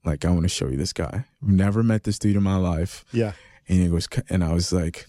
Like, 0.04 0.24
I 0.24 0.30
want 0.30 0.44
to 0.44 0.48
show 0.48 0.68
you 0.68 0.76
this 0.76 0.92
guy. 0.92 1.24
I've 1.42 1.48
never 1.48 1.82
met 1.82 2.04
this 2.04 2.18
dude 2.18 2.36
in 2.36 2.42
my 2.42 2.56
life." 2.56 3.04
Yeah. 3.12 3.32
And 3.68 3.80
he 3.82 3.88
goes, 3.88 4.06
and 4.30 4.42
I 4.44 4.52
was 4.54 4.72
like, 4.72 5.06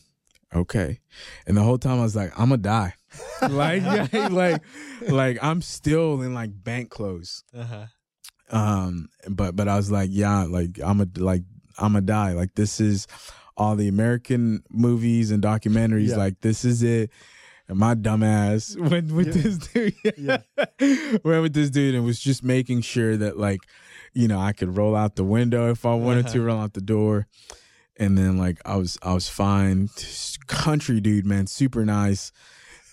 okay. 0.53 0.99
And 1.45 1.55
the 1.55 1.61
whole 1.63 1.77
time 1.77 1.99
I 1.99 2.03
was 2.03 2.15
like, 2.15 2.31
I'm 2.39 2.49
gonna 2.49 2.57
die. 2.57 2.95
like, 3.49 3.81
yeah, 4.13 4.27
like, 4.31 4.61
like 5.07 5.37
I'm 5.41 5.61
still 5.61 6.21
in 6.21 6.33
like 6.33 6.51
bank 6.63 6.89
clothes. 6.89 7.43
Uh-huh. 7.55 7.85
Um, 8.49 9.09
but 9.29 9.55
but 9.55 9.67
I 9.67 9.75
was 9.75 9.91
like, 9.91 10.09
yeah, 10.11 10.43
like 10.43 10.79
I'm 10.83 11.01
a 11.01 11.07
like 11.17 11.43
I'm 11.77 11.93
gonna 11.93 12.01
die. 12.01 12.33
Like 12.33 12.55
this 12.55 12.79
is 12.79 13.07
all 13.57 13.75
the 13.75 13.87
American 13.87 14.63
movies 14.69 15.31
and 15.31 15.43
documentaries. 15.43 16.09
Yeah. 16.09 16.17
Like 16.17 16.39
this 16.41 16.63
is 16.63 16.83
it. 16.83 17.09
And 17.67 17.77
my 17.77 17.95
dumbass 17.95 18.77
went 18.89 19.11
with 19.11 19.35
Yeah. 19.35 19.41
this 19.41 19.57
dude. 19.57 19.93
Yeah. 20.17 21.17
went 21.23 21.41
with 21.43 21.53
this 21.53 21.69
dude 21.69 21.95
and 21.95 22.05
was 22.05 22.19
just 22.19 22.41
making 22.43 22.81
sure 22.81 23.17
that 23.17 23.37
like, 23.37 23.59
you 24.13 24.27
know, 24.29 24.39
I 24.39 24.53
could 24.53 24.77
roll 24.77 24.95
out 24.95 25.15
the 25.17 25.25
window 25.25 25.69
if 25.69 25.85
I 25.85 25.93
wanted 25.95 26.27
to, 26.27 26.37
Uh-huh. 26.37 26.47
roll 26.47 26.59
out 26.61 26.73
the 26.73 26.81
door. 26.81 27.27
And 27.97 28.17
then 28.17 28.37
like 28.37 28.61
I 28.65 28.77
was 28.77 28.97
I 29.01 29.13
was 29.13 29.27
fine. 29.27 29.89
Country 30.47 31.01
dude, 31.01 31.25
man, 31.25 31.47
super 31.47 31.83
nice. 31.83 32.31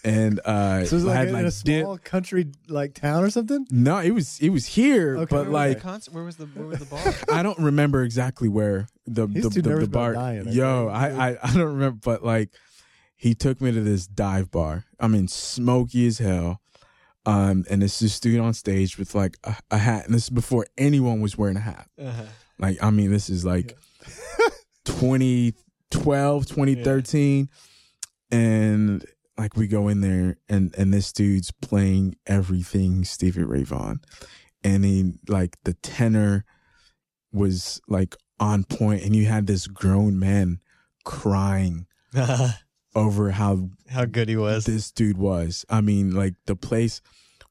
And 0.05 0.39
uh 0.45 0.85
So 0.85 0.97
it's 0.97 1.05
I 1.05 1.09
like 1.09 1.17
had 1.17 1.29
in 1.29 1.33
like 1.35 1.47
a 1.47 1.51
dip- 1.51 1.83
small 1.83 1.97
country 1.99 2.53
like 2.69 2.93
town 2.95 3.25
or 3.25 3.31
something. 3.31 3.67
no, 3.71 3.99
it 3.99 4.11
was 4.11 4.39
it 4.41 4.51
was 4.51 4.67
here, 4.67 5.17
Okay, 5.17 5.27
but 5.31 5.41
okay. 5.43 5.51
like 5.51 5.81
concert, 5.81 6.13
where 6.13 6.25
was 6.25 6.37
the 6.37 6.45
where 6.47 6.67
was 6.67 6.79
the 6.79 6.85
bar? 6.85 7.15
I 7.33 7.43
don't 7.43 7.59
remember 7.59 8.03
exactly 8.03 8.49
where 8.49 8.87
the 9.07 9.27
He's 9.29 9.45
the, 9.45 9.51
too 9.51 9.63
the, 9.63 9.71
nervous 9.71 9.89
the 9.89 9.91
about 9.99 10.15
bar. 10.15 10.15
dying, 10.15 10.49
I 10.49 10.51
Yo. 10.53 10.89
I, 10.89 11.31
I 11.31 11.39
I 11.43 11.55
don't 11.55 11.73
remember, 11.75 11.99
but 12.05 12.23
like 12.25 12.51
he 13.17 13.35
took 13.35 13.61
me 13.63 13.73
to 13.73 13.81
this 13.81 14.07
dive 14.07 14.51
bar. 14.51 14.85
I 15.01 15.09
mean, 15.09 15.27
smoky 15.29 16.07
as 16.07 16.19
hell. 16.19 16.61
Um, 17.27 17.65
and 17.71 17.83
it's 17.83 17.99
this 18.01 18.21
dude 18.21 18.39
on 18.41 18.53
stage 18.53 18.99
with 18.99 19.15
like 19.15 19.39
a, 19.45 19.57
a 19.71 19.79
hat, 19.79 20.05
and 20.05 20.15
this 20.15 20.25
is 20.25 20.31
before 20.31 20.67
anyone 20.77 21.23
was 21.23 21.39
wearing 21.39 21.57
a 21.57 21.61
hat. 21.61 21.89
Uh-huh. 21.99 22.25
Like, 22.59 22.83
I 22.83 22.91
mean, 22.91 23.11
this 23.11 23.31
is 23.31 23.47
like 23.47 23.79
2012, 24.85 26.47
2013. 26.47 27.49
And 28.31 29.05
like 29.37 29.57
we 29.57 29.67
go 29.67 29.89
in 29.89 30.01
there 30.01 30.37
and 30.49 30.75
and 30.77 30.93
this 30.93 31.13
dude's 31.13 31.51
playing 31.51 32.17
everything 32.27 33.05
Stevie 33.05 33.43
Ray 33.45 33.65
Vaughan. 33.65 34.01
And 34.63 34.85
he 34.85 35.15
like 35.29 35.57
the 35.65 35.75
tenor 35.75 36.45
was 37.33 37.81
like 37.89 38.17
on 38.41 38.65
point 38.65 39.03
and 39.03 39.15
you 39.15 39.27
had 39.27 39.47
this 39.47 39.67
grown 39.67 40.19
man 40.19 40.61
crying 41.05 41.87
over 42.95 43.31
how 43.33 43.71
How 43.89 44.05
good 44.05 44.29
he 44.29 44.37
was. 44.37 44.65
this 44.65 44.91
dude 44.91 45.19
was. 45.19 45.65
I 45.69 45.81
mean, 45.81 46.13
like 46.13 46.35
the 46.47 46.57
place, 46.57 47.01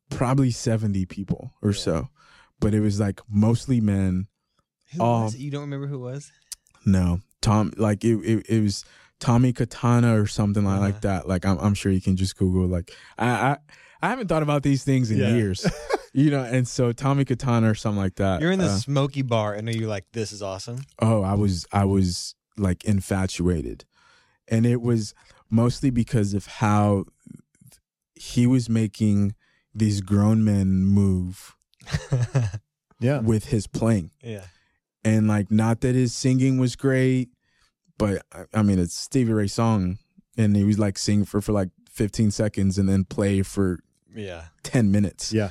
probably 0.09 0.51
70 0.51 1.05
people 1.05 1.51
or 1.61 1.71
Yeah. 1.71 1.77
so, 1.77 2.09
but 2.59 2.73
it 2.73 2.79
was 2.79 2.99
like 2.99 3.21
mostly 3.29 3.81
men. 3.81 4.27
Who 4.95 5.03
um, 5.03 5.23
was 5.23 5.35
it? 5.35 5.39
You 5.41 5.51
don't 5.51 5.61
remember 5.61 5.87
who 5.87 5.95
it 6.07 6.11
was? 6.13 6.31
No, 6.85 7.21
Tom, 7.41 7.73
like 7.77 8.03
it, 8.03 8.15
it, 8.17 8.45
it 8.49 8.61
was 8.61 8.85
Tommy 9.23 9.53
Katana 9.53 10.19
or 10.21 10.27
something 10.27 10.65
like, 10.65 10.73
Uh-huh. 10.75 10.85
like 10.85 11.01
that. 11.01 11.27
Like 11.27 11.45
I'm, 11.45 11.57
I'm 11.59 11.73
sure 11.73 11.91
you 11.91 12.01
can 12.01 12.15
just 12.17 12.35
Google. 12.37 12.67
Like 12.67 12.91
I, 13.17 13.27
I, 13.29 13.57
I 14.01 14.09
haven't 14.09 14.27
thought 14.27 14.43
about 14.43 14.63
these 14.63 14.83
things 14.83 15.09
in 15.11 15.17
Yeah. 15.17 15.33
years, 15.35 15.65
you 16.13 16.29
know. 16.29 16.43
And 16.43 16.67
so 16.67 16.91
Tommy 16.91 17.23
Katana 17.23 17.69
or 17.69 17.75
something 17.75 18.01
like 18.03 18.15
that. 18.15 18.41
You're 18.41 18.51
in 18.51 18.59
the 18.59 18.65
uh, 18.65 18.77
smoky 18.77 19.21
bar, 19.21 19.53
and 19.53 19.69
are 19.69 19.71
you 19.71 19.87
like, 19.87 20.05
this 20.11 20.31
is 20.33 20.41
awesome? 20.41 20.83
oh, 20.99 21.21
I 21.23 21.35
was, 21.35 21.65
I 21.71 21.85
was 21.85 22.35
like 22.57 22.83
infatuated, 22.83 23.85
and 24.49 24.65
it 24.65 24.81
was 24.81 25.13
mostly 25.49 25.89
because 25.89 26.33
of 26.33 26.45
how 26.47 27.05
he 28.15 28.45
was 28.45 28.69
making 28.69 29.35
these 29.73 30.01
grown 30.01 30.43
men 30.43 30.83
move 30.85 31.55
Yeah. 32.99 33.19
with 33.19 33.45
his 33.45 33.67
playing. 33.67 34.11
yeah. 34.21 34.45
and 35.03 35.27
like 35.27 35.49
not 35.51 35.81
that 35.81 35.95
his 35.95 36.13
singing 36.13 36.57
was 36.57 36.75
great 36.75 37.29
but 37.97 38.23
I- 38.33 38.45
i 38.53 38.61
mean 38.63 38.79
it's 38.79 38.95
stevie 38.95 39.33
ray 39.33 39.47
song 39.47 39.97
and 40.37 40.55
he 40.55 40.63
was 40.63 40.79
like 40.79 40.97
sing 40.97 41.25
for 41.25 41.41
for 41.41 41.51
like 41.51 41.69
15 41.91 42.31
seconds 42.31 42.77
and 42.79 42.89
then 42.89 43.03
play 43.05 43.43
for 43.43 43.79
Yeah. 44.15 44.45
10 44.63 44.91
minutes. 44.91 45.31
Yeah. 45.31 45.49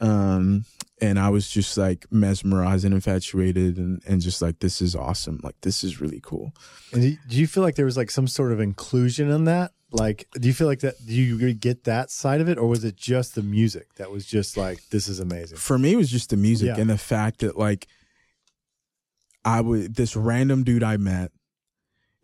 Um, 0.00 0.64
and 1.00 1.18
I 1.18 1.28
was 1.28 1.50
just 1.50 1.76
like 1.76 2.06
mesmerized 2.10 2.84
and 2.86 2.94
infatuated 2.94 3.76
and, 3.76 4.00
and 4.06 4.20
just 4.22 4.40
like, 4.40 4.60
this 4.60 4.80
is 4.80 4.94
awesome. 4.96 5.40
Like, 5.42 5.56
this 5.60 5.84
is 5.84 6.00
really 6.00 6.20
cool. 6.22 6.52
And 6.92 7.02
do 7.02 7.16
do 7.28 7.36
you 7.36 7.46
feel 7.46 7.62
like 7.62 7.74
there 7.74 7.84
was 7.84 7.96
like 7.98 8.10
some 8.10 8.26
sort 8.28 8.52
of 8.52 8.60
inclusion 8.60 9.30
in 9.30 9.44
that? 9.44 9.72
Like, 9.90 10.26
do 10.40 10.48
you 10.48 10.54
feel 10.54 10.66
like 10.68 10.80
that? 10.80 10.94
Do 11.04 11.12
you 11.14 11.52
get 11.54 11.84
that 11.84 12.10
side 12.10 12.40
of 12.40 12.48
it, 12.48 12.56
or 12.58 12.66
was 12.68 12.84
it 12.84 12.96
just 12.96 13.34
the 13.34 13.42
music 13.42 13.92
that 13.96 14.10
was 14.10 14.24
just 14.24 14.56
like, 14.56 14.78
this 14.90 15.06
is 15.08 15.18
amazing? 15.20 15.58
For 15.58 15.78
me, 15.78 15.92
it 15.92 15.96
was 15.96 16.10
just 16.10 16.30
the 16.30 16.36
music 16.36 16.68
Yeah. 16.68 16.80
and 16.80 16.88
the 16.88 16.98
fact 16.98 17.40
that 17.40 17.58
like 17.58 17.86
I 19.44 19.60
would, 19.60 19.94
this 19.96 20.14
random 20.16 20.62
dude 20.64 20.82
I 20.82 20.96
met, 20.96 21.32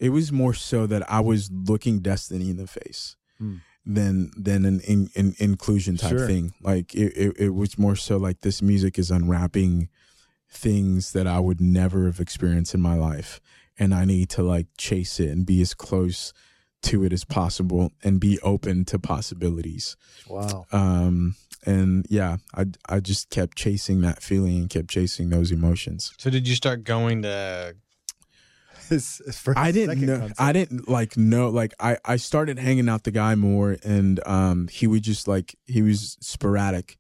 it 0.05 0.11
was 0.11 0.31
more 0.31 0.55
so 0.55 0.87
that 0.87 1.03
I 1.11 1.21
was 1.21 1.51
looking 1.51 2.01
destiny 2.01 2.51
in 2.51 2.57
the 2.57 2.67
face. 2.67 3.17
Hmm. 3.39 3.57
Than 3.87 4.31
than 4.35 4.65
an 4.65 4.81
in, 4.81 5.11
in, 5.15 5.35
inclusion 5.39 5.99
type 5.99 6.17
Sure. 6.17 6.27
thing. 6.27 6.55
Like 6.63 6.95
it, 6.95 7.13
it, 7.17 7.37
it 7.39 7.51
was 7.51 7.77
more 7.79 7.97
so 7.97 8.17
like 8.17 8.41
this 8.41 8.63
music 8.63 8.99
is 8.99 9.11
unwrapping 9.11 9.91
things 10.49 11.13
that 11.13 11.27
I 11.27 11.39
would 11.41 11.61
never 11.61 12.07
have 12.07 12.19
experienced 12.19 12.75
in 12.75 12.81
my 12.81 12.95
life. 12.95 13.41
And 13.79 13.93
I 13.93 14.05
need 14.07 14.31
to 14.31 14.43
like 14.43 14.69
chase 14.79 15.21
it 15.21 15.29
and 15.29 15.45
be 15.45 15.61
as 15.61 15.75
close 15.75 16.33
to 16.85 17.05
it 17.05 17.13
as 17.13 17.25
possible 17.25 17.93
and 18.03 18.21
be 18.21 18.39
open 18.41 18.87
to 18.87 18.99
possibilities. 18.99 19.97
Wow. 20.29 20.65
Um 20.73 21.35
and 21.67 22.07
yeah, 22.09 22.39
I 22.55 22.67
I 22.89 23.01
just 23.01 23.29
kept 23.29 23.57
chasing 23.57 24.01
that 24.03 24.23
feeling 24.23 24.57
and 24.57 24.71
kept 24.71 24.89
chasing 24.89 25.29
those 25.29 25.51
emotions. 25.53 26.13
So 26.19 26.31
did 26.31 26.49
you 26.49 26.55
start 26.55 26.85
going 26.85 27.21
to? 27.23 27.77
His, 28.89 29.23
his 29.25 29.39
first, 29.39 29.59
I 29.59 29.73
didn't 29.73 30.01
know 30.01 30.19
concert. 30.19 30.37
I 30.39 30.53
didn't 30.53 30.89
like 30.89 31.17
know 31.17 31.49
like 31.49 31.73
I 31.81 31.99
I 32.05 32.17
started 32.17 32.59
hanging 32.59 32.89
out 32.89 33.05
the 33.05 33.11
guy 33.11 33.35
more 33.35 33.77
and 33.85 34.21
um 34.27 34.69
he 34.69 34.87
would 34.87 35.03
just 35.03 35.27
like 35.29 35.57
he 35.67 35.83
was 35.83 36.17
sporadic. 36.21 36.99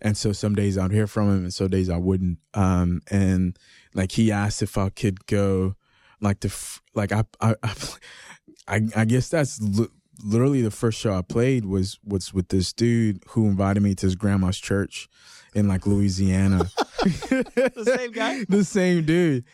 And 0.00 0.16
so 0.16 0.32
some 0.32 0.54
days 0.54 0.76
I'd 0.76 0.92
hear 0.92 1.06
from 1.06 1.28
him 1.30 1.44
and 1.44 1.54
some 1.54 1.68
days 1.68 1.88
I 1.88 1.96
wouldn't. 1.96 2.38
Um 2.54 3.00
and 3.10 3.58
like 3.94 4.12
he 4.12 4.30
asked 4.32 4.62
if 4.62 4.76
I 4.76 4.90
could 4.90 5.26
go 5.26 5.74
like 6.20 6.40
the 6.40 6.54
like 6.94 7.12
I 7.12 7.24
I 7.40 7.54
I, 7.62 7.74
I, 8.68 8.80
I 8.96 9.04
guess 9.04 9.28
that's 9.28 9.60
li- 9.60 9.88
literally 10.24 10.62
the 10.62 10.70
first 10.70 10.98
show 10.98 11.14
I 11.14 11.22
played 11.22 11.64
was 11.64 11.98
was 12.04 12.32
with 12.32 12.48
this 12.48 12.72
dude 12.72 13.22
who 13.28 13.46
invited 13.46 13.82
me 13.82 13.94
to 13.96 14.06
his 14.06 14.16
grandma's 14.16 14.58
church 14.58 15.08
in 15.54 15.68
like 15.68 15.86
Louisiana. 15.86 16.70
The 17.04 17.94
same 17.98 18.12
guy? 18.12 18.44
the 18.48 18.64
same 18.64 19.04
dude. 19.04 19.44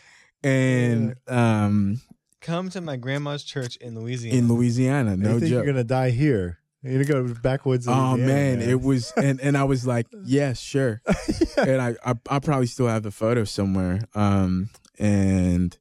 And 0.42 1.14
um 1.28 2.00
Come 2.40 2.70
to 2.70 2.80
my 2.80 2.96
grandma's 2.96 3.44
church 3.44 3.76
in 3.76 3.98
Louisiana. 3.98 4.38
in 4.38 4.48
Louisiana, 4.48 5.16
No 5.16 5.34
you 5.34 5.40
think 5.40 5.50
joke. 5.50 5.64
you're 5.64 5.72
gonna 5.72 5.84
die 5.84 6.10
here. 6.10 6.58
You're 6.82 7.04
gonna 7.04 7.26
go 7.28 7.34
backwoods. 7.42 7.86
Oh 7.86 8.14
Louisiana, 8.14 8.26
man, 8.26 8.62
it 8.62 8.80
was 8.80 9.12
and 9.16 9.40
and 9.40 9.56
I 9.58 9.64
was 9.64 9.86
like, 9.86 10.06
yes, 10.24 10.58
sure. 10.60 11.02
And 11.58 11.80
I, 11.82 11.94
I 12.04 12.14
I 12.30 12.38
probably 12.38 12.66
still 12.66 12.86
have 12.86 13.02
the 13.02 13.10
photo 13.10 13.44
somewhere. 13.44 14.00
Um 14.14 14.70
and 14.98 15.76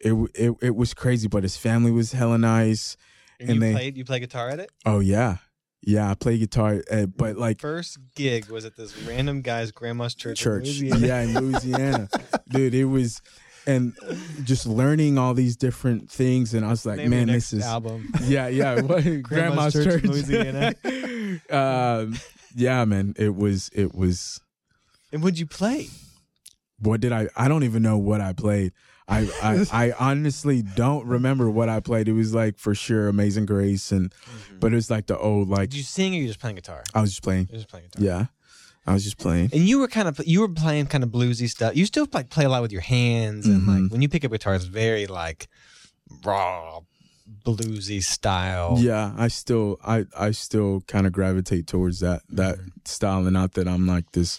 it 0.00 0.08
w- 0.10 0.28
it 0.34 0.52
it 0.62 0.76
was 0.76 0.94
crazy, 0.94 1.28
but 1.28 1.42
his 1.42 1.58
family 1.58 1.90
was 1.90 2.12
hella 2.12 2.38
nice. 2.38 2.96
and, 3.38 3.50
and 3.50 3.56
you 3.56 3.60
they- 3.60 3.72
played. 3.72 3.96
You 3.98 4.04
play 4.06 4.20
guitar 4.20 4.48
at 4.48 4.60
it. 4.60 4.70
Oh 4.86 5.00
yeah. 5.00 5.36
Yeah, 5.82 6.10
I 6.10 6.14
play 6.14 6.36
guitar, 6.36 6.82
uh, 6.90 7.06
but 7.06 7.36
like 7.38 7.58
First 7.60 7.96
gig 8.14 8.50
was 8.50 8.66
at 8.66 8.76
this 8.76 8.94
random 9.04 9.40
guy's 9.40 9.70
grandma's 9.72 10.14
church. 10.14 10.40
in 10.40 10.44
church. 10.44 10.64
Louisiana. 10.80 11.06
Yeah, 11.06 11.20
in 11.22 11.34
Louisiana. 11.38 12.08
Dude, 12.50 12.74
it 12.74 12.84
was 12.84 13.22
and 13.66 13.94
just 14.44 14.66
learning 14.66 15.18
all 15.18 15.34
these 15.34 15.56
different 15.56 16.10
things 16.10 16.54
and 16.54 16.64
I 16.64 16.70
was 16.70 16.86
like, 16.86 16.98
Name 16.98 17.10
man, 17.10 17.26
this 17.28 17.52
is 17.52 17.64
album. 17.64 18.12
yeah, 18.24 18.48
yeah. 18.48 18.80
What, 18.80 19.22
grandma's, 19.22 19.72
Church 19.72 19.84
church, 19.84 20.04
Louisiana. 20.04 20.74
um, 21.50 22.18
yeah, 22.54 22.84
man. 22.84 23.14
It 23.16 23.34
was. 23.34 23.70
It 23.74 23.94
was. 23.94 24.40
And 25.12 25.22
would 25.22 25.38
you 25.38 25.46
play? 25.46 25.88
What 26.78 27.00
did 27.00 27.12
I? 27.12 27.28
I 27.36 27.48
don't 27.48 27.64
even 27.64 27.82
know 27.82 27.98
what 27.98 28.20
I 28.20 28.32
played. 28.32 28.72
I, 29.10 29.28
I, 29.42 29.88
I 29.88 29.92
honestly 29.98 30.62
don't 30.62 31.04
remember 31.04 31.50
what 31.50 31.68
I 31.68 31.80
played. 31.80 32.08
It 32.08 32.12
was 32.12 32.32
like 32.32 32.58
for 32.58 32.76
sure 32.76 33.08
Amazing 33.08 33.46
Grace, 33.46 33.90
and 33.90 34.12
but 34.60 34.72
it 34.72 34.76
was 34.76 34.88
like 34.88 35.06
the 35.06 35.18
old 35.18 35.48
like 35.48 35.70
Did 35.70 35.78
you 35.78 35.82
sing 35.82 36.14
or 36.14 36.18
you 36.18 36.28
just 36.28 36.38
playing 36.38 36.56
guitar? 36.56 36.84
I 36.94 37.00
was 37.00 37.10
just 37.10 37.22
playing. 37.22 37.48
You're 37.50 37.58
just 37.58 37.68
playing 37.68 37.86
guitar. 37.86 38.04
Yeah, 38.04 38.26
I 38.86 38.92
was 38.94 39.04
just 39.04 39.18
playing. 39.18 39.50
And 39.52 39.68
you 39.68 39.78
were 39.78 39.88
kind 39.88 40.08
of 40.08 40.20
you 40.26 40.40
were 40.40 40.48
playing 40.48 40.86
kind 40.86 41.04
of 41.04 41.10
bluesy 41.10 41.48
stuff. 41.48 41.76
You 41.76 41.86
still 41.86 42.06
like 42.12 42.30
play 42.30 42.44
a 42.44 42.48
lot 42.48 42.62
with 42.62 42.72
your 42.72 42.80
hands, 42.80 43.46
and 43.46 43.66
like 43.66 43.76
Mhm. 43.78 43.90
when 43.92 44.02
you 44.02 44.08
pick 44.08 44.24
up 44.24 44.32
guitar, 44.32 44.54
it's 44.54 44.64
very 44.64 45.06
like 45.06 45.48
raw 46.24 46.80
bluesy 47.44 48.02
style. 48.02 48.76
Yeah, 48.80 49.12
I 49.16 49.28
still 49.28 49.76
I 49.84 50.06
I 50.18 50.30
still 50.32 50.80
kind 50.88 51.06
of 51.06 51.12
gravitate 51.12 51.66
towards 51.66 52.00
that 52.00 52.22
that 52.30 52.58
style, 52.84 53.24
and 53.26 53.32
not 53.34 53.52
that 53.54 53.68
I'm 53.68 53.86
like 53.86 54.10
this 54.12 54.38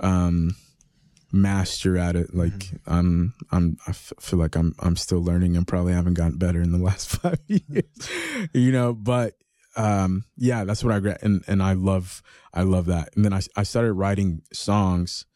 um 0.00 0.56
master 1.32 1.96
at 1.96 2.16
it. 2.16 2.34
Like 2.34 2.72
I'm 2.86 3.34
I'm 3.52 3.76
I 3.86 3.90
f- 3.90 4.12
feel 4.20 4.38
like 4.38 4.56
I'm 4.56 4.74
I'm 4.80 4.96
still 4.96 5.22
learning 5.22 5.56
and 5.56 5.66
probably 5.66 5.92
haven't 5.92 6.14
gotten 6.14 6.38
better 6.38 6.60
in 6.60 6.72
the 6.72 6.78
last 6.78 7.08
five 7.16 7.38
years, 7.46 7.84
you 8.52 8.72
know. 8.72 8.92
But 8.92 9.34
um 9.76 10.24
yeah, 10.36 10.64
that's 10.64 10.82
what 10.84 10.92
I 10.94 11.00
gra- 11.00 11.18
and 11.22 11.44
and 11.46 11.62
I 11.62 11.72
love 11.74 12.22
I 12.52 12.62
love 12.62 12.86
that. 12.86 13.10
And 13.14 13.24
then 13.24 13.32
I 13.32 13.40
I 13.56 13.62
started 13.62 13.92
writing 13.94 14.42
songs. 14.52 15.26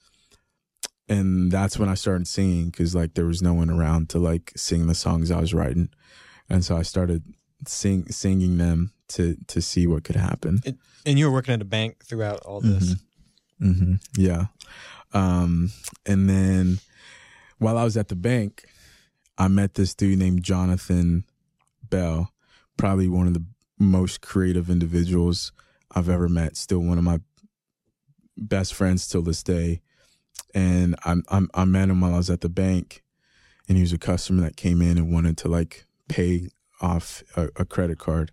And 1.06 1.52
that's 1.52 1.78
when 1.78 1.90
I 1.90 1.94
started 1.94 2.26
singing 2.26 2.70
because 2.70 2.94
like 2.94 3.12
there 3.12 3.26
was 3.26 3.42
no 3.42 3.52
one 3.52 3.68
around 3.68 4.08
to 4.10 4.18
like 4.18 4.52
sing 4.56 4.86
the 4.86 4.94
songs 4.94 5.30
I 5.30 5.38
was 5.38 5.52
writing, 5.52 5.90
and 6.48 6.64
so 6.64 6.78
I 6.78 6.82
started 6.82 7.22
sing 7.68 8.06
singing 8.10 8.56
them 8.56 8.92
to 9.08 9.36
to 9.48 9.60
see 9.60 9.86
what 9.86 10.04
could 10.04 10.16
happen. 10.16 10.62
And 11.04 11.18
you 11.18 11.26
were 11.26 11.32
working 11.32 11.52
at 11.52 11.60
a 11.60 11.66
bank 11.66 12.06
throughout 12.06 12.40
all 12.40 12.62
this. 12.62 12.96
hmm 13.58 13.96
Yeah, 14.16 14.46
um, 15.12 15.72
and 16.06 16.26
then 16.26 16.78
while 17.58 17.76
I 17.76 17.84
was 17.84 17.98
at 17.98 18.08
the 18.08 18.16
bank, 18.16 18.64
I 19.36 19.48
met 19.48 19.74
this 19.74 19.94
dude 19.94 20.18
named 20.18 20.42
Jonathan 20.42 21.24
Bell, 21.82 22.32
probably 22.78 23.08
one 23.08 23.26
of 23.26 23.34
the 23.34 23.44
most 23.78 24.20
creative 24.20 24.70
individuals 24.70 25.52
I've 25.94 26.08
ever 26.08 26.28
met. 26.28 26.56
Still 26.56 26.80
one 26.80 26.98
of 26.98 27.04
my 27.04 27.20
best 28.36 28.74
friends 28.74 29.06
till 29.06 29.22
this 29.22 29.42
day. 29.42 29.80
And 30.54 30.94
I, 31.04 31.16
I, 31.28 31.42
I 31.54 31.64
met 31.64 31.88
him 31.88 32.00
while 32.00 32.14
I 32.14 32.18
was 32.18 32.30
at 32.30 32.40
the 32.40 32.48
bank, 32.48 33.02
and 33.68 33.76
he 33.76 33.82
was 33.82 33.92
a 33.92 33.98
customer 33.98 34.42
that 34.42 34.56
came 34.56 34.80
in 34.82 34.98
and 34.98 35.12
wanted 35.12 35.36
to 35.38 35.48
like 35.48 35.86
pay 36.08 36.48
off 36.80 37.22
a, 37.36 37.48
a 37.56 37.64
credit 37.64 37.98
card, 37.98 38.30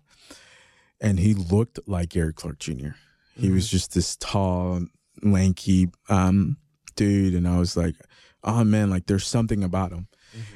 and 1.00 1.18
he 1.18 1.34
looked 1.34 1.80
like 1.86 2.10
Gary 2.10 2.32
Clark 2.32 2.58
Jr. 2.58 2.90
He 3.34 3.50
was 3.50 3.68
just 3.68 3.94
this 3.94 4.16
tall, 4.16 4.82
lanky 5.22 5.88
um, 6.08 6.58
dude, 6.96 7.34
and 7.34 7.48
I 7.48 7.58
was 7.58 7.76
like, 7.76 7.96
"Oh 8.44 8.62
man, 8.62 8.90
like 8.90 9.06
there's 9.06 9.26
something 9.26 9.64
about 9.64 9.90
him." 9.90 10.06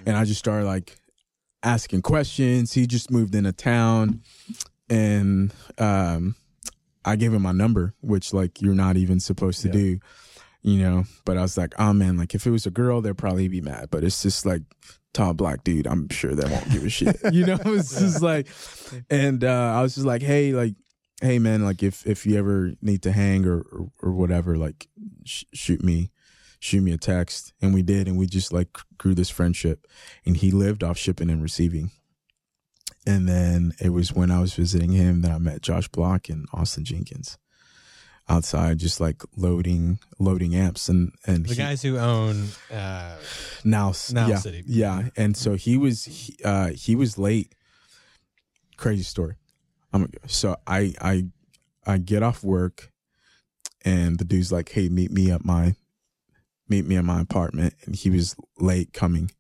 And 0.05 0.17
I 0.17 0.25
just 0.25 0.39
started 0.39 0.67
like 0.67 0.99
asking 1.63 2.03
questions. 2.03 2.75
He 2.75 2.87
just 2.87 3.11
moved 3.11 3.35
into 3.35 3.53
town, 3.53 4.23
and 4.89 5.53
um, 5.79 6.35
I 7.05 7.17
gave 7.17 7.33
him 7.33 7.43
my 7.43 7.53
number, 7.53 7.95
which 8.01 8.33
like 8.33 8.61
you're 8.61 8.75
not 8.75 8.97
even 8.97 9.21
supposed 9.21 9.63
to 9.63 9.69
Yeah. 9.69 9.73
do, 9.75 10.01
you 10.63 10.79
know. 10.83 11.05
But 11.25 11.37
I 11.39 11.43
was 11.43 11.57
like, 11.57 11.75
"Oh 11.79 11.93
man, 11.93 12.17
like 12.17 12.35
if 12.35 12.47
it 12.47 12.51
was 12.51 12.67
a 12.67 12.71
girl, 12.71 13.01
they'd 13.01 13.17
probably 13.19 13.49
be 13.49 13.61
mad." 13.61 13.89
But 13.91 14.05
it's 14.05 14.23
just 14.23 14.45
like 14.47 14.63
tall 15.13 15.35
black 15.35 15.65
dude. 15.65 15.87
I'm 15.87 16.09
sure 16.11 16.35
they 16.35 16.51
won't 16.51 16.71
give 16.71 16.85
a 16.85 16.91
shit, 16.91 17.17
you 17.33 17.47
know. 17.47 17.59
It's 17.65 17.99
just 17.99 18.23
like, 18.23 18.49
and 19.11 19.43
uh, 19.45 19.75
I 19.77 19.83
was 19.83 19.95
just 19.95 20.07
like, 20.07 20.23
"Hey, 20.23 20.53
like." 20.53 20.75
Hey 21.23 21.39
man, 21.39 21.65
like 21.65 21.83
if 21.83 22.07
if 22.07 22.27
you 22.27 22.37
ever 22.37 22.73
need 22.83 23.01
to 23.05 23.11
hang 23.11 23.47
or 23.47 23.61
or, 23.73 23.89
or 24.03 24.13
whatever, 24.13 24.59
like 24.59 24.87
sh- 25.25 25.45
shoot 25.55 25.83
me, 25.83 26.11
shoot 26.61 26.83
me 26.83 26.93
a 26.93 26.99
text, 26.99 27.55
and 27.63 27.73
we 27.73 27.81
did, 27.81 28.07
and 28.07 28.19
we 28.19 28.27
just 28.27 28.53
like 28.53 28.69
grew 28.99 29.15
this 29.15 29.31
friendship, 29.31 29.87
and 30.27 30.37
he 30.37 30.51
lived 30.51 30.85
off 30.85 30.99
shipping 30.99 31.31
and 31.31 31.41
receiving, 31.43 31.91
and 33.07 33.29
then 33.29 33.73
it 33.81 33.91
was 33.91 34.13
when 34.13 34.31
I 34.31 34.41
was 34.41 34.55
visiting 34.55 34.93
him 34.93 35.23
that 35.23 35.31
I 35.31 35.39
met 35.39 35.63
Josh 35.63 35.89
Block 35.89 36.29
and 36.29 36.47
Austin 36.53 36.85
Jenkins 36.85 37.39
outside, 38.29 38.79
just 38.79 39.01
like 39.01 39.23
loading 39.37 39.99
loading 40.19 40.55
amps, 40.55 40.89
and 40.89 41.13
and 41.27 41.45
The 41.47 41.51
he- 41.55 41.57
guys 41.57 41.83
who 41.83 41.97
own 41.99 42.49
uh, 42.73 43.17
now, 43.65 43.93
Now 44.13 44.29
yeah, 44.29 44.37
City. 44.39 44.63
yeah, 44.67 45.09
and 45.17 45.37
so 45.37 45.55
he 45.55 45.77
was 45.77 46.05
he, 46.05 46.37
uh, 46.45 46.69
he 46.69 46.95
was 46.97 47.17
late. 47.19 47.55
Crazy 48.77 49.05
story. 49.05 49.37
I'm 49.93 50.11
so 50.27 50.57
I 50.67 50.93
I 51.01 51.27
I 51.87 51.99
get 51.99 52.23
off 52.23 52.43
work, 52.45 52.91
and 53.85 54.19
the 54.19 54.25
dude's 54.25 54.51
like, 54.53 54.69
"Hey, 54.71 54.89
meet 54.89 55.11
me 55.13 55.31
at 55.31 55.45
my 55.45 55.75
meet 56.69 56.85
me 56.85 56.97
at 56.97 57.05
my 57.05 57.21
apartment," 57.21 57.75
and 57.87 57.95
he 57.95 58.11
was 58.11 58.35
late 58.59 58.93
coming, 58.93 59.31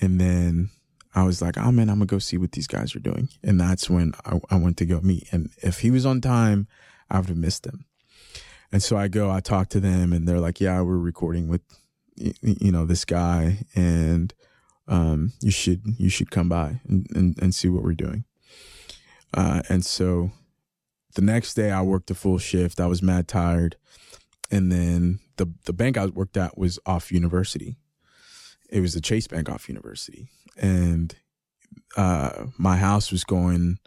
and 0.00 0.20
then 0.20 0.70
I 1.14 1.24
was 1.24 1.40
like, 1.42 1.56
"Oh 1.58 1.70
man, 1.72 1.88
I'm 1.88 1.96
gonna 1.98 2.06
go 2.06 2.18
see 2.18 2.38
what 2.38 2.52
these 2.52 2.66
guys 2.66 2.94
are 2.96 3.00
doing," 3.00 3.28
and 3.42 3.60
that's 3.60 3.88
when 3.90 4.14
I, 4.24 4.40
I 4.50 4.56
went 4.56 4.76
to 4.78 4.86
go 4.86 5.00
meet. 5.00 5.28
And 5.32 5.50
if 5.58 5.80
he 5.80 5.90
was 5.90 6.04
on 6.06 6.20
time, 6.20 6.66
I 7.10 7.18
would 7.20 7.28
have 7.28 7.38
missed 7.38 7.66
him. 7.66 7.84
And 8.72 8.82
so 8.82 8.96
I 8.96 9.08
go, 9.08 9.30
I 9.30 9.40
talk 9.40 9.68
to 9.70 9.80
them, 9.80 10.12
and 10.12 10.26
they're 10.26 10.40
like, 10.40 10.60
"Yeah, 10.60 10.80
we're 10.82 10.98
recording 10.98 11.48
with 11.48 11.62
you 12.16 12.70
know 12.70 12.86
this 12.86 13.04
guy 13.04 13.58
and 13.74 14.32
um 14.86 15.32
you 15.40 15.50
should 15.50 15.82
you 15.98 16.08
should 16.08 16.30
come 16.30 16.48
by 16.48 16.80
and, 16.86 17.06
and, 17.14 17.36
and 17.42 17.54
see 17.54 17.68
what 17.68 17.82
we're 17.82 17.92
doing 17.92 18.24
Uh, 19.32 19.62
and 19.68 19.84
so 19.84 20.30
the 21.14 21.22
next 21.22 21.54
day 21.54 21.70
I 21.70 21.82
worked 21.82 22.10
a 22.10 22.14
full 22.14 22.38
shift. 22.38 22.80
I 22.80 22.86
was 22.86 23.02
mad 23.02 23.26
tired. 23.28 23.76
And 24.50 24.70
then 24.70 25.20
the 25.36 25.46
the 25.64 25.72
bank 25.72 25.96
I 25.96 26.06
worked 26.06 26.36
at 26.36 26.56
was 26.56 26.78
off 26.86 27.10
university. 27.10 27.76
It 28.70 28.80
was 28.80 28.94
the 28.94 29.00
Chase 29.00 29.26
Bank 29.26 29.48
off 29.48 29.68
university. 29.68 30.28
And 30.60 31.14
uh, 31.96 32.46
my 32.58 32.76
house 32.76 33.10
was 33.12 33.24
going 33.24 33.78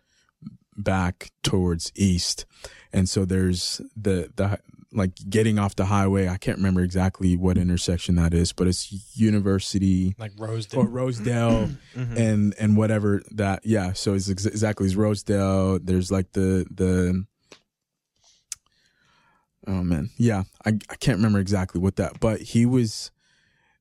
back 0.75 1.31
towards 1.43 1.91
east. 1.95 2.45
And 2.93 3.09
so 3.09 3.25
there's 3.25 3.81
the 3.95 4.31
the 4.35 4.59
like 4.93 5.11
getting 5.29 5.59
off 5.59 5.75
the 5.75 5.85
highway. 5.85 6.29
I 6.29 6.37
can't 6.37 6.57
remember 6.57 6.81
exactly 6.81 7.35
what 7.35 7.57
intersection 7.57 8.15
that 8.15 8.33
is, 8.33 8.53
but 8.53 8.67
it's 8.67 9.17
University 9.17 10.15
Like 10.17 10.31
Rosedale. 10.37 10.79
or 10.81 10.85
Rosedale 10.87 11.69
Mhm. 11.95 12.17
and 12.17 12.55
and 12.57 12.77
whatever 12.77 13.21
that 13.31 13.65
yeah 13.65 13.91
so 13.93 14.13
it's 14.13 14.29
ex- 14.29 14.45
exactly 14.45 14.85
it's 14.87 14.95
rosedale 14.95 15.79
there's 15.79 16.09
like 16.11 16.31
the 16.31 16.65
the 16.71 17.25
oh 19.67 19.83
man 19.83 20.09
yeah 20.17 20.43
I, 20.65 20.69
I 20.89 20.95
can't 20.95 21.17
remember 21.17 21.39
exactly 21.39 21.81
what 21.81 21.97
that 21.97 22.19
but 22.19 22.39
he 22.41 22.65
was 22.65 23.11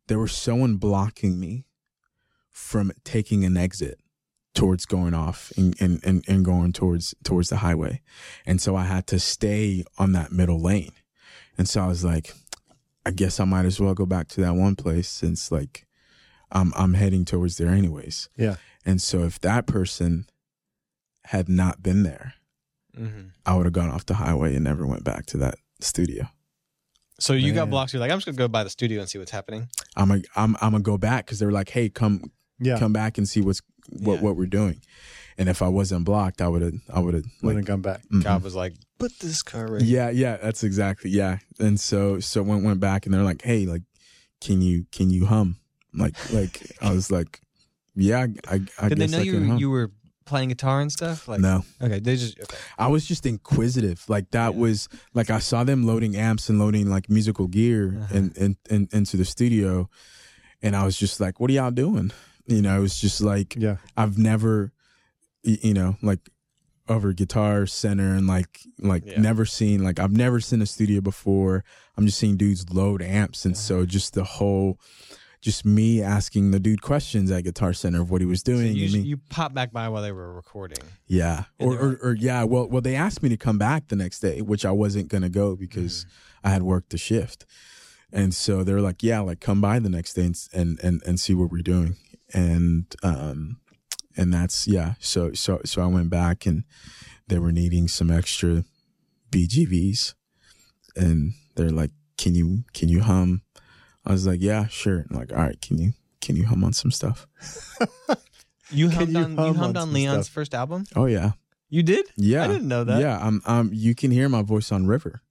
there 0.08 0.18
was 0.18 0.32
someone 0.32 0.76
blocking 0.76 1.38
me 1.38 1.65
from 2.56 2.90
taking 3.04 3.44
an 3.44 3.56
exit 3.56 4.00
towards 4.54 4.86
going 4.86 5.12
off 5.12 5.52
and, 5.58 5.76
and, 5.78 6.00
and, 6.02 6.24
and 6.26 6.42
going 6.42 6.72
towards 6.72 7.14
towards 7.22 7.50
the 7.50 7.58
highway 7.58 8.00
and 8.46 8.58
so 8.62 8.74
i 8.74 8.84
had 8.84 9.06
to 9.06 9.18
stay 9.20 9.84
on 9.98 10.12
that 10.12 10.32
middle 10.32 10.58
lane 10.60 10.92
and 11.58 11.68
so 11.68 11.82
i 11.82 11.86
was 11.86 12.02
like 12.02 12.32
i 13.04 13.10
guess 13.10 13.38
i 13.38 13.44
might 13.44 13.66
as 13.66 13.78
well 13.78 13.92
go 13.92 14.06
back 14.06 14.26
to 14.28 14.40
that 14.40 14.54
one 14.54 14.74
place 14.74 15.06
since 15.08 15.52
like 15.52 15.86
i'm 16.50 16.72
i'm 16.76 16.94
heading 16.94 17.26
towards 17.26 17.58
there 17.58 17.68
anyways 17.68 18.30
Yeah. 18.38 18.56
and 18.86 19.02
so 19.02 19.24
if 19.24 19.38
that 19.40 19.66
person 19.66 20.26
had 21.26 21.48
not 21.48 21.82
been 21.82 22.02
there, 22.04 22.34
Mhm. 22.96 23.32
I 23.44 23.54
would 23.56 23.66
have 23.66 23.72
gone 23.74 23.90
off 23.90 24.06
the 24.06 24.14
highway 24.14 24.54
and 24.54 24.64
never 24.64 24.86
went 24.86 25.04
back 25.04 25.26
to 25.26 25.36
that 25.38 25.56
studio. 25.80 26.28
So 27.18 27.32
you 27.34 27.52
got 27.52 27.62
Man. 27.64 27.70
blocked. 27.70 27.92
You're 27.92 28.00
like, 28.00 28.10
I'm 28.12 28.16
just 28.18 28.26
gonna 28.26 28.38
go 28.38 28.46
by 28.48 28.62
the 28.64 28.70
studio 28.70 29.00
and 29.00 29.10
see 29.10 29.18
what's 29.18 29.32
happening. 29.32 29.68
I'm 29.96 30.10
a, 30.12 30.22
I'm 30.36 30.54
I'm 30.62 30.70
gonna 30.70 30.80
go 30.80 30.96
back 30.96 31.26
because 31.26 31.38
they 31.40 31.44
were 31.46 31.52
like, 31.52 31.68
hey, 31.70 31.88
come 31.90 32.30
Yeah. 32.58 32.78
come 32.78 32.92
back 32.92 33.18
and 33.18 33.28
see 33.28 33.40
what's 33.40 33.60
what 33.90 34.14
Yeah. 34.16 34.20
what 34.22 34.36
we're 34.36 34.46
doing. 34.46 34.80
And 35.38 35.48
if 35.50 35.60
I 35.60 35.68
wasn't 35.68 36.04
blocked, 36.06 36.40
I 36.40 36.48
would 36.48 36.62
have 36.62 36.74
I 36.92 37.00
would 37.00 37.14
have 37.14 37.24
Wouldn't 37.42 37.42
like 37.42 37.56
have 37.56 37.66
come 37.66 37.82
back. 37.82 38.00
God 38.22 38.42
was 38.42 38.54
like, 38.54 38.74
put 38.98 39.12
this 39.20 39.42
car 39.42 39.66
right. 39.66 39.82
yeah 39.82 40.08
yeah 40.10 40.36
that's 40.38 40.64
exactly 40.64 41.10
yeah. 41.10 41.38
And 41.58 41.78
so 41.78 42.20
so 42.20 42.42
went 42.42 42.64
went 42.64 42.80
back 42.80 43.04
and 43.06 43.14
they're 43.14 43.22
like, 43.22 43.42
hey, 43.42 43.66
like, 43.66 43.82
can 44.40 44.62
you 44.62 44.86
can 44.92 45.10
you 45.10 45.26
hum 45.26 45.56
like 45.94 46.14
like 46.32 46.72
I 46.80 46.92
was 46.92 47.10
like, 47.10 47.40
yeah, 47.94 48.26
I 48.48 48.60
I 48.80 48.88
Did 48.88 48.98
they 48.98 49.06
know 49.06 49.18
I 49.18 49.22
you 49.22 49.44
hum. 49.44 49.58
you 49.58 49.70
were 49.70 49.90
playing 50.24 50.48
guitar 50.48 50.80
and 50.80 50.90
stuff? 50.90 51.28
Like, 51.28 51.40
no. 51.40 51.64
Okay, 51.80 52.00
they 52.00 52.16
just 52.16 52.40
okay. 52.40 52.56
I 52.78 52.88
was 52.88 53.06
just 53.06 53.24
inquisitive. 53.26 54.04
Like 54.08 54.30
that 54.32 54.54
Yeah. 54.54 54.60
was 54.60 54.88
like 55.14 55.28
I 55.30 55.38
saw 55.38 55.64
them 55.64 55.84
loading 55.86 56.16
amps 56.16 56.48
and 56.48 56.58
loading 56.58 56.88
like 56.90 57.08
musical 57.10 57.46
gear 57.46 57.96
Uh-huh. 58.00 58.16
and, 58.16 58.36
and, 58.38 58.56
and 58.70 58.88
into 58.92 59.16
the 59.18 59.24
studio, 59.26 59.88
and 60.62 60.74
I 60.74 60.84
was 60.84 60.96
just 60.96 61.20
like, 61.20 61.38
"What 61.40 61.50
are 61.50 61.54
y'all 61.54 61.70
doing?" 61.70 62.10
You 62.46 62.62
know, 62.62 62.76
it 62.76 62.80
was 62.80 62.98
just 62.98 63.20
like 63.20 63.56
Yeah. 63.56 63.76
I've 63.96 64.18
never, 64.18 64.72
you 65.42 65.74
know, 65.74 65.96
like 66.02 66.20
over 66.88 67.12
guitar 67.12 67.66
center 67.66 68.14
and 68.14 68.26
like 68.28 68.60
like 68.78 69.04
Yeah. 69.04 69.20
never 69.20 69.44
seen 69.44 69.82
like 69.82 69.98
I've 69.98 70.12
never 70.12 70.40
seen 70.40 70.62
a 70.62 70.66
studio 70.66 71.00
before. 71.00 71.64
I'm 71.96 72.06
just 72.06 72.18
seeing 72.18 72.36
dudes 72.36 72.70
load 72.70 73.02
amps, 73.02 73.44
and 73.44 73.56
so 73.56 73.76
Uh-huh. 73.78 73.86
just 73.86 74.14
the 74.14 74.24
whole. 74.24 74.78
Just 75.42 75.64
me 75.64 76.02
asking 76.02 76.50
the 76.50 76.58
dude 76.58 76.82
questions 76.82 77.30
at 77.30 77.44
Guitar 77.44 77.72
Center 77.72 78.00
of 78.00 78.10
what 78.10 78.20
he 78.20 78.26
was 78.26 78.40
So 78.40 78.52
doing. 78.54 78.74
you, 78.74 78.84
and 78.86 78.92
me, 78.94 79.00
you 79.00 79.16
pop 79.28 79.54
back 79.54 79.70
by 79.72 79.88
while 79.88 80.02
they 80.02 80.10
were 80.10 80.32
recording. 80.34 80.78
yeah, 81.06 81.44
or, 81.60 81.74
they 81.76 81.80
or 81.82 81.98
or 82.02 82.12
yeah. 82.14 82.42
Well, 82.42 82.68
well, 82.68 82.80
they 82.80 82.96
asked 82.96 83.22
me 83.22 83.28
to 83.28 83.36
come 83.36 83.56
back 83.58 83.86
the 83.88 83.96
next 83.96 84.20
day, 84.20 84.40
which 84.40 84.64
I 84.64 84.72
wasn't 84.72 85.08
gonna 85.08 85.28
go 85.28 85.54
because 85.54 86.04
Mm-hmm. 86.04 86.46
I 86.48 86.50
had 86.50 86.62
worked 86.62 86.90
the 86.90 86.98
shift, 86.98 87.44
and 88.12 88.34
so 88.34 88.64
they 88.64 88.72
were 88.72 88.80
like, 88.80 89.02
"Yeah, 89.04 89.20
like 89.20 89.38
come 89.40 89.60
by 89.60 89.78
the 89.78 89.88
next 89.90 90.14
day 90.14 90.24
and 90.24 90.36
and 90.52 90.80
and, 90.82 91.02
and 91.06 91.20
see 91.20 91.34
what 91.34 91.50
we're 91.52 91.62
doing." 91.62 91.96
And 92.34 92.86
um, 93.02 93.58
and 94.16 94.32
that's 94.32 94.66
yeah. 94.66 94.94
So 95.00 95.32
so 95.32 95.60
so 95.64 95.82
I 95.82 95.86
went 95.86 96.10
back 96.10 96.46
and 96.46 96.64
they 97.28 97.38
were 97.38 97.52
needing 97.52 97.88
some 97.88 98.10
extra 98.10 98.64
BGVs, 99.30 100.14
and 100.96 101.32
they're 101.54 101.70
like, 101.70 101.90
"Can 102.18 102.34
you 102.34 102.64
can 102.74 102.88
you 102.88 103.02
hum?" 103.02 103.42
I 104.04 104.12
was 104.12 104.26
like, 104.26 104.40
"Yeah, 104.42 104.66
sure." 104.68 104.98
And 105.08 105.12
like, 105.18 105.32
all 105.32 105.38
right, 105.38 105.60
can 105.60 105.78
you 105.78 105.92
can 106.20 106.36
you 106.36 106.46
hum 106.46 106.64
on 106.64 106.72
some 106.72 106.90
stuff? 106.90 107.26
You 108.72 108.90
hummed 108.90 109.12
you 109.12 109.18
on 109.18 109.30
you 109.32 109.54
hummed 109.54 109.76
on 109.76 109.88
on 109.88 109.92
Leon's 109.92 110.26
stuff? 110.26 110.34
first 110.34 110.52
album. 110.54 110.84
Oh 110.96 111.06
yeah, 111.06 111.32
You 111.68 111.84
did? 111.84 112.06
yeah. 112.16 112.42
I 112.42 112.48
didn't 112.48 112.66
know 112.66 112.82
that. 112.82 113.00
Yeah, 113.00 113.16
I'm. 113.22 113.40
Um, 113.46 113.70
you 113.72 113.94
can 113.94 114.10
hear 114.10 114.28
my 114.28 114.42
voice 114.42 114.72
on 114.72 114.88
River, 114.88 115.22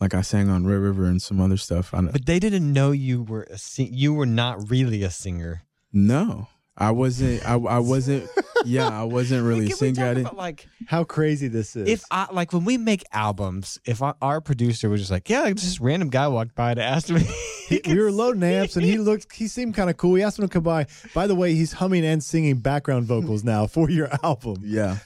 like 0.00 0.14
I 0.14 0.22
sang 0.22 0.48
on 0.50 0.66
Red 0.66 0.78
River 0.80 1.04
and 1.04 1.22
some 1.22 1.40
other 1.40 1.56
stuff. 1.56 1.94
I 1.94 1.98
don't, 1.98 2.10
But 2.12 2.26
they 2.26 2.40
didn't 2.40 2.72
know 2.72 2.90
you 2.90 3.22
were 3.22 3.44
a 3.44 3.56
sing- 3.58 3.92
you 3.94 4.12
were 4.14 4.26
not 4.26 4.68
really 4.68 5.04
a 5.04 5.10
singer. 5.10 5.62
No, 5.92 6.48
I 6.76 6.90
wasn't. 6.90 7.44
I, 7.46 7.54
I 7.54 7.78
wasn't. 7.78 8.28
Yeah, 8.64 8.88
I 8.88 9.04
wasn't 9.04 9.44
really 9.46 9.66
a 9.66 9.68
Can 9.68 9.76
we 9.80 9.94
singer. 9.94 9.94
talk 9.94 10.04
I 10.04 10.14
didn't. 10.14 10.26
about, 10.26 10.36
like 10.36 10.68
How 10.86 11.04
crazy 11.04 11.48
this 11.48 11.76
is. 11.76 11.88
if 11.88 12.04
I 12.10 12.28
like 12.32 12.52
when 12.52 12.64
we 12.64 12.78
make 12.78 13.04
albums, 13.12 13.78
if 13.84 14.02
I, 14.02 14.14
our 14.22 14.40
producer 14.40 14.88
was 14.88 15.00
just 15.00 15.10
like, 15.10 15.28
yeah, 15.28 15.40
like, 15.42 15.56
this 15.56 15.80
random 15.80 16.08
guy 16.10 16.28
walked 16.28 16.54
by 16.54 16.74
to 16.74 16.82
ask 16.82 17.08
me, 17.10 17.20
He- 17.68 17.80
we 17.86 17.98
were 17.98 18.10
loading 18.12 18.42
amps 18.42 18.76
and 18.76 18.84
he 18.84 18.98
looked 18.98 19.32
he 19.34 19.48
seemed 19.48 19.74
kind 19.74 19.88
of 19.90 19.96
cool. 19.96 20.10
We 20.12 20.22
asked 20.22 20.38
him 20.38 20.46
to 20.46 20.52
come 20.52 20.62
by. 20.62 20.86
By 21.14 21.26
the 21.26 21.34
way, 21.34 21.54
he's 21.54 21.72
humming 21.72 22.04
and 22.04 22.22
singing 22.22 22.58
background 22.58 23.06
vocals 23.06 23.44
now 23.44 23.66
for 23.66 23.88
your 23.90 24.08
album. 24.22 24.56
Yeah, 24.62 24.98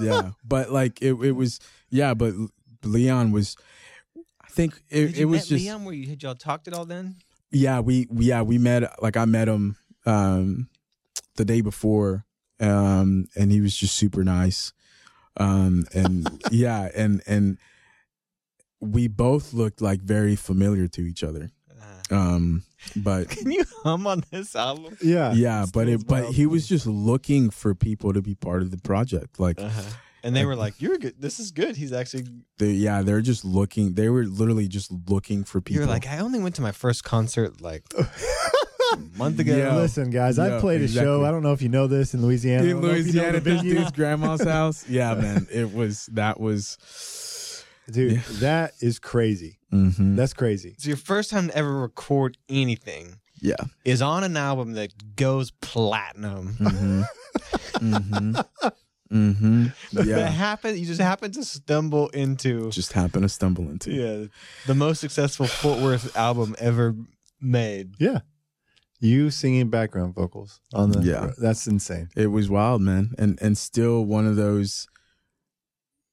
yeah. 0.00 0.30
But 0.46 0.70
like 0.70 1.00
it, 1.02 1.14
it 1.14 1.32
was. 1.32 1.60
Yeah, 1.90 2.14
but 2.14 2.34
Leon 2.84 3.32
was. 3.32 3.56
I 4.42 4.48
think 4.48 4.74
it, 4.90 5.06
Did 5.06 5.10
it 5.16 5.20
you 5.20 5.28
was 5.28 5.48
just. 5.48 5.64
Leon 5.64 5.84
where 5.84 5.94
you 5.94 6.08
had 6.08 6.22
y'all 6.22 6.34
talked 6.34 6.66
it 6.68 6.74
all 6.74 6.84
then? 6.84 7.16
yeah 7.52 7.80
we 7.80 8.06
we- 8.10 8.26
yeah 8.26 8.42
we 8.42 8.58
met 8.58 9.02
like 9.02 9.16
i 9.16 9.24
met 9.24 9.48
him 9.48 9.76
um 10.06 10.68
the 11.36 11.44
day 11.44 11.60
before 11.60 12.24
um 12.60 13.26
and 13.36 13.50
he 13.52 13.60
was 13.60 13.76
just 13.76 13.94
super 13.96 14.22
nice 14.24 14.72
um 15.36 15.84
and 15.94 16.42
yeah 16.50 16.88
and 16.94 17.22
and 17.26 17.58
we 18.80 19.08
both 19.08 19.52
looked 19.52 19.80
like 19.80 20.00
very 20.00 20.36
familiar 20.36 20.88
to 20.88 21.02
each 21.02 21.22
other 21.22 21.50
Uh, 22.10 22.14
um 22.14 22.62
but 22.96 23.28
can 23.36 23.50
you 23.52 23.64
hum 23.82 24.06
on 24.06 24.24
this 24.30 24.56
album? 24.56 24.96
Yeah. 25.02 25.32
yeah 25.32 25.66
but 25.72 25.88
it 25.88 26.06
but 26.06 26.32
he 26.32 26.46
was 26.46 26.66
just 26.66 26.86
looking 26.86 27.50
for 27.50 27.74
people 27.74 28.12
to 28.12 28.22
be 28.22 28.34
part 28.34 28.62
of 28.62 28.70
the 28.70 28.78
project 28.78 29.38
like 29.38 29.60
Uh-huh. 29.60 29.82
And 30.22 30.36
they 30.36 30.44
were 30.44 30.54
like, 30.54 30.74
"You're 30.82 30.98
good. 30.98 31.14
This 31.18 31.40
is 31.40 31.50
good." 31.50 31.76
He's 31.76 31.94
actually. 31.94 32.26
they 32.58 32.72
yeah 32.72 33.00
they're 33.00 33.22
just 33.22 33.42
looking 33.42 33.94
they 33.94 34.10
were 34.10 34.24
literally 34.26 34.68
just 34.68 34.92
looking 35.08 35.44
for 35.44 35.62
people 35.62 35.80
You're 35.80 35.88
like, 35.90 36.06
I 36.06 36.18
only 36.18 36.38
went 36.38 36.56
to 36.56 36.60
my 36.62 36.72
first 36.72 37.04
concert 37.04 37.62
like 37.62 37.84
a 37.96 38.04
month 39.16 39.38
ago. 39.38 39.56
Yeah. 39.56 39.74
Listen, 39.76 40.10
guys, 40.10 40.38
Yeah, 40.38 40.54
I've 40.56 40.60
played 40.60 40.80
a 40.82 40.88
show. 40.88 41.24
I 41.24 41.30
don't 41.30 41.42
know 41.42 41.52
if 41.52 41.62
you 41.62 41.68
know 41.68 41.86
this 41.86 42.14
in 42.14 42.22
Louisiana. 42.22 42.64
In 42.64 42.70
don't 42.70 42.82
know 42.82 42.88
if 42.90 43.06
you 43.06 43.12
know 43.14 43.20
louisiana 43.22 43.40
the 43.40 43.50
this 43.50 43.62
dude's 43.62 43.92
grandma's 43.92 44.42
house 44.56 44.88
yeah 44.88 45.14
man 45.14 45.46
it 45.52 45.72
was 45.72 46.06
that 46.12 46.38
was 46.40 46.76
Dude, 47.90 48.12
Yeah. 48.12 48.20
that 48.40 48.72
is 48.80 48.98
crazy. 49.00 49.58
mhm. 49.72 50.14
That's 50.14 50.32
crazy. 50.32 50.76
So 50.78 50.88
your 50.88 50.96
first 50.96 51.30
time 51.30 51.48
to 51.48 51.56
ever 51.56 51.80
record 51.80 52.36
anything 52.48 53.16
yeah 53.40 53.56
is 53.84 54.00
on 54.02 54.22
an 54.22 54.36
album 54.36 54.74
that 54.74 55.16
goes 55.16 55.50
platinum. 55.60 56.54
Mm-hmm. 56.60 57.02
mm-hmm. 57.94 58.40
Mm-hmm. 59.12 59.64
Yeah. 59.92 60.02
That 60.04 60.06
Yeah. 60.06 60.28
happened. 60.28 60.78
You 60.78 60.86
just 60.86 61.00
happened 61.00 61.34
to 61.34 61.44
stumble 61.44 62.08
into 62.10 62.70
Just 62.70 62.92
happened 62.92 63.22
to 63.24 63.28
stumble 63.28 63.68
into. 63.68 63.90
yeah 63.90 64.26
the 64.66 64.74
most 64.74 65.00
successful 65.00 65.46
Fort 65.46 65.80
Worth 65.80 66.16
album 66.16 66.54
ever 66.60 66.94
made. 67.40 67.94
Yeah. 67.98 68.20
You 69.00 69.30
singing 69.30 69.70
background 69.70 70.14
vocals 70.14 70.60
on 70.74 70.90
the 70.92 71.00
Yeah. 71.00 71.30
That's 71.38 71.66
insane. 71.66 72.10
It 72.16 72.26
was 72.28 72.50
wild, 72.50 72.82
man. 72.82 73.14
And 73.18 73.38
and 73.40 73.56
still 73.56 74.04
one 74.04 74.26
of 74.26 74.36
those 74.36 74.86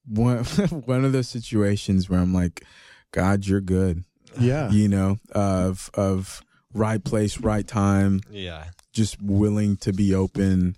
one 0.05 0.43
one 0.85 1.03
of 1.05 1.11
those 1.11 1.27
situations 1.29 2.09
where 2.09 2.19
I'm 2.19 2.33
like, 2.33 2.63
God, 3.11 3.45
you're 3.45 3.61
good. 3.61 4.03
Yeah. 4.39 4.69
You 4.71 4.87
know, 4.87 5.17
of 5.31 5.89
of 5.95 6.41
right 6.73 7.03
place, 7.03 7.39
right 7.39 7.67
time, 7.67 8.21
Yeah. 8.31 8.65
just 8.93 9.21
willing 9.21 9.77
to 9.77 9.91
be 9.93 10.13
open. 10.15 10.75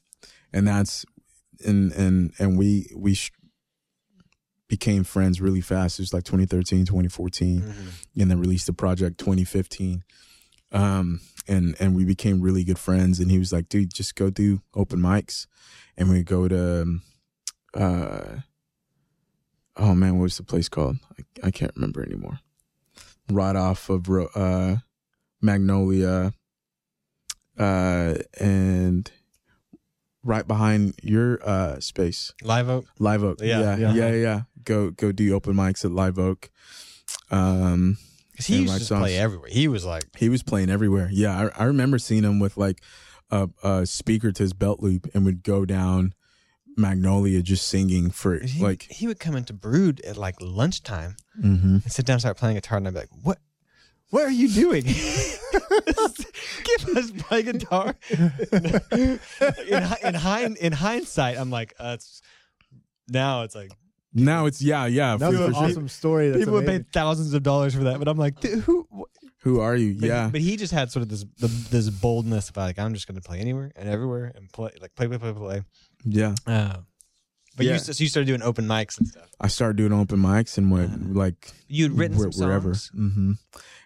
And 0.52 0.68
that's 0.68 1.06
and 1.66 1.92
and 1.92 2.32
and 2.40 2.58
we 2.58 2.90
we 2.96 3.14
sh- 3.14 3.32
became 4.68 5.04
friends 5.04 5.42
really 5.42 5.62
fast. 5.62 6.00
It 6.00 6.04
was 6.04 6.14
like 6.14 6.24
2013, 6.24 6.86
2014. 6.86 7.62
Mm-hmm. 7.62 8.22
and 8.22 8.32
then 8.32 8.40
released 8.40 8.66
the 8.68 8.74
project 8.74 9.18
2015 9.20 10.04
um 10.72 11.20
and 11.50 11.76
and 11.80 11.96
we 11.96 12.06
became 12.06 12.40
really 12.42 12.64
good 12.64 12.80
friends 12.80 13.20
and 13.20 13.30
he 13.32 13.38
was 13.40 13.52
like 13.52 13.68
dude 13.68 13.94
just 13.94 14.16
go 14.16 14.30
do 14.30 14.62
open 14.74 15.00
mics 15.00 15.48
and 15.98 16.10
we 16.10 16.24
go 16.24 16.48
to 16.48 16.82
um, 16.84 17.02
uh 17.74 18.38
oh 19.76 19.94
man 19.96 20.18
what 20.18 20.24
was 20.24 20.38
the 20.38 20.44
place 20.44 20.70
called 20.70 20.98
i, 21.20 21.48
I 21.48 21.52
can't 21.52 21.76
remember 21.76 22.02
anymore 22.04 22.40
right 23.30 23.56
off 23.56 23.90
of 23.90 24.10
uh 24.36 24.78
magnolia 25.42 26.32
uh 27.58 28.16
and 28.40 29.12
right 30.24 30.48
behind 30.48 30.96
your 31.02 31.40
uh 31.48 31.80
space, 31.80 32.34
Live 32.44 32.70
Oak. 32.70 32.86
Live 33.00 33.24
Oak. 33.24 33.40
Yeah. 33.42 33.60
yeah, 33.60 33.76
Yeah. 33.78 33.94
yeah, 33.94 34.12
yeah. 34.14 34.42
Go 34.64 34.92
go 34.92 35.12
do 35.12 35.34
open 35.34 35.56
mics 35.56 35.86
at 35.86 35.92
Live 35.92 36.20
Oak. 36.20 36.50
Um, 37.32 37.98
Because 38.40 38.56
he 38.56 38.62
used 38.62 38.78
to 38.78 38.86
songs. 38.86 39.02
play 39.02 39.18
everywhere. 39.18 39.50
He 39.52 39.68
was 39.68 39.84
like, 39.84 40.04
he 40.18 40.30
was 40.30 40.44
playing 40.44 40.70
everywhere. 40.70 41.10
Yeah, 41.12 41.52
I, 41.58 41.64
I 41.64 41.66
remember 41.66 42.00
seeing 42.00 42.24
him 42.24 42.40
with 42.40 42.56
like 42.56 42.82
a, 43.30 43.50
a 43.62 43.86
speaker 43.86 44.32
to 44.32 44.44
his 44.44 44.54
belt 44.54 44.80
loop 44.80 45.10
and 45.14 45.26
would 45.26 45.44
go 45.44 45.66
down 45.66 46.14
Magnolia 46.78 47.42
just 47.42 47.68
singing 47.68 48.12
for 48.12 48.40
he, 48.40 48.64
like. 48.64 48.84
he 48.84 49.08
would 49.08 49.20
come 49.20 49.36
into 49.36 49.52
Brewed 49.52 50.00
at 50.06 50.16
like 50.16 50.36
lunchtime 50.40 51.18
hmm 51.36 51.80
and 51.84 51.92
sit 51.92 52.06
down 52.06 52.14
and 52.14 52.22
start 52.22 52.38
playing 52.38 52.56
guitar, 52.56 52.78
and 52.78 52.88
I'd 52.88 52.94
be 52.94 53.02
like, 53.02 53.10
"What? 53.24 53.40
What 54.10 54.24
are 54.24 54.32
you 54.32 54.48
doing? 54.48 54.84
Give 55.52 56.96
us 56.96 57.12
my 57.30 57.42
guitar." 57.42 57.96
in, 58.10 59.20
in, 60.08 60.56
in 60.56 60.72
hindsight, 60.72 61.38
I'm 61.38 61.50
like, 61.50 61.74
uh, 61.78 61.96
it's, 61.96 62.22
now 63.10 63.44
it's 63.44 63.56
like 63.56 63.72
Now 64.14 64.46
it's 64.48 64.62
yeah, 64.62 64.86
yeah. 64.88 65.18
That's 65.18 65.36
for- 65.38 65.44
an 65.46 65.54
sure. 65.54 65.64
awesome 65.64 65.88
story. 65.88 66.30
That's 66.30 66.40
people 66.42 66.54
would 66.56 66.64
amazing. 66.64 66.84
pay 66.86 66.90
thousands 66.94 67.34
of 67.34 67.44
dollars 67.44 67.76
for 67.76 67.84
that, 67.84 68.00
but 68.00 68.08
I'm 68.08 68.18
like, 68.18 68.40
"Dude, 68.40 68.60
who? 68.64 68.88
wh-" 68.92 69.04
Who 69.44 69.60
are 69.62 69.76
you? 69.76 69.96
But 70.00 70.08
yeah, 70.08 70.26
he, 70.26 70.32
but 70.32 70.42
he 70.42 70.58
just 70.58 70.74
had 70.74 70.92
sort 70.92 71.04
of 71.04 71.10
this 71.10 71.24
the, 71.38 71.48
this 71.48 71.90
boldness 71.90 72.50
about 72.50 72.64
like 72.64 72.80
I'm 72.80 72.94
just 72.94 73.08
going 73.08 73.22
to 73.22 73.26
play 73.26 73.40
anywhere 73.40 73.72
and 73.76 73.88
everywhere 73.88 74.32
and 74.36 74.52
play 74.52 74.72
like 74.82 74.96
play 74.96 75.08
play 75.08 75.18
play 75.18 75.32
play. 75.34 75.62
yeah. 76.04 76.36
Uh, 76.48 76.78
but 77.56 77.66
Yeah. 77.66 77.74
you, 77.74 77.80
so 77.80 77.92
you 78.04 78.10
started 78.10 78.26
doing 78.28 78.42
open 78.42 78.66
mics 78.68 78.98
and 78.98 79.08
stuff. 79.08 79.30
I 79.40 79.48
started 79.48 79.78
doing 79.78 79.94
open 79.94 80.20
mics 80.20 80.58
and 80.58 80.72
what 80.72 80.82
Uh, 80.86 80.98
like 81.14 81.52
You'd 81.68 81.92
written 81.94 82.18
where- 82.18 82.32
some 82.32 82.48
wherever. 82.48 82.74
songs. 82.74 82.92
hmm 82.94 83.32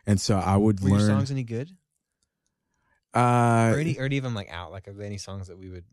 And 0.07 0.19
so 0.21 0.37
I 0.39 0.57
would 0.57 0.79
Were 0.81 0.89
your 0.89 0.97
learn. 0.99 1.07
songs 1.09 1.31
any 1.31 1.43
good? 1.43 1.69
uh, 3.13 3.73
or 3.75 3.79
any 3.79 3.99
or 3.99 4.07
even 4.07 4.33
like 4.33 4.49
out 4.51 4.71
like 4.71 4.87
of 4.87 4.99
any 4.99 5.17
songs 5.17 5.47
that 5.47 5.57
we 5.59 5.69
would 5.69 5.83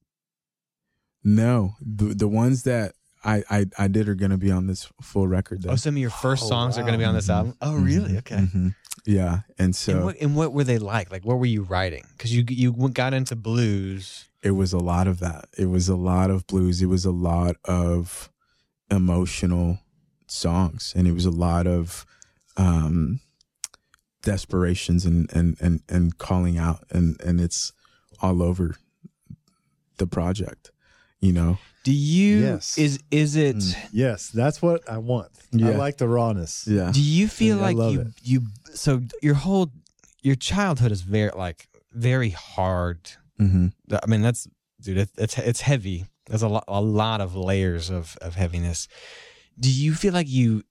no, 1.23 1.75
the 1.83 2.15
the 2.15 2.29
ones 2.29 2.63
that 2.63 2.95
I 3.25 3.43
I, 3.51 3.67
I 3.79 3.89
did 3.89 4.09
are 4.09 4.15
gonna 4.15 4.39
be 4.39 4.51
on 4.51 4.67
this 4.67 4.89
full 5.03 5.29
record. 5.29 5.63
Though. 5.63 5.71
oh 5.73 5.77
some 5.77 5.95
of 5.95 5.99
your 5.99 6.11
first 6.11 6.45
Oh, 6.45 6.49
songs 6.49 6.79
are 6.79 6.83
going 6.83 6.93
to 6.95 6.99
be 6.99 7.05
on 7.05 7.15
this 7.15 7.29
album 7.31 7.55
oh 7.61 7.75
really 7.77 8.13
Mhm. 8.15 8.19
okay 8.19 8.37
Mhm. 8.37 8.75
Yeah, 9.07 9.41
and 9.59 9.75
so 9.75 9.93
and 9.97 10.05
what 10.05 10.17
and 10.21 10.37
what 10.37 10.53
were 10.53 10.65
they 10.65 10.79
like 10.79 11.11
like 11.11 11.25
what 11.25 11.39
were 11.39 11.47
you 11.47 11.63
writing 11.63 12.05
because 12.17 12.35
you 12.35 12.45
you 12.49 12.73
got 12.91 13.15
into 13.15 13.35
blues 13.37 14.27
it 14.43 14.53
was 14.53 14.73
a 14.73 14.79
lot 14.79 15.07
of 15.07 15.21
that. 15.21 15.47
It 15.59 15.67
was 15.67 15.89
a 15.91 15.97
lot 15.97 16.31
of 16.31 16.47
blues. 16.47 16.81
It 16.81 16.87
was 16.87 17.05
a 17.05 17.11
lot 17.11 17.57
of 17.67 18.31
emotional 18.91 19.81
songs, 20.27 20.95
and 20.97 21.07
it 21.07 21.13
was 21.13 21.27
a 21.27 21.31
lot 21.31 21.67
of 21.67 22.07
um, 22.57 23.21
desperations 24.23 25.05
and 25.05 25.31
and 25.33 25.57
and 25.61 25.83
and 25.89 26.17
calling 26.19 26.59
out, 26.59 26.85
and 26.91 27.21
and 27.21 27.41
it's 27.41 27.73
all 28.21 28.43
over 28.43 28.77
the 29.99 30.07
project. 30.07 30.71
You 31.21 31.33
know, 31.33 31.59
do 31.85 31.93
you 31.93 32.39
Yes. 32.41 32.77
is 32.79 32.99
is 33.11 33.37
it 33.37 33.57
Mm. 33.57 33.77
Yes, 33.93 34.29
that's 34.29 34.61
what 34.63 34.89
I 34.89 34.99
want. 34.99 35.31
I 35.55 35.71
like 35.71 35.97
the 35.99 36.09
rawness. 36.09 36.67
yeah, 36.67 36.91
do 36.93 37.01
you 37.01 37.27
feel 37.29 37.59
I 37.59 37.73
like 37.73 37.93
you 37.93 38.01
it. 38.03 38.07
you 38.23 38.43
so 38.75 39.03
your 39.23 39.35
whole 39.35 39.71
your 40.23 40.37
childhood 40.37 40.93
is 40.93 41.01
very 41.03 41.31
like 41.37 41.69
very 41.93 42.31
hard 42.31 43.11
hmm 43.39 43.69
I 43.91 44.07
mean, 44.07 44.21
that's 44.23 44.47
dude. 44.81 44.99
It, 44.99 45.11
it's 45.17 45.37
it's 45.39 45.63
heavy. 45.63 46.07
There's 46.27 46.43
a 46.43 46.49
lot 46.49 46.65
a 46.69 46.81
lot 46.81 47.21
of 47.21 47.35
layers 47.35 47.91
of 47.91 48.17
of 48.21 48.35
heaviness. 48.37 48.87
Do 49.59 49.71
you 49.71 49.95
feel 49.95 50.13
like 50.13 50.29
you 50.29 50.63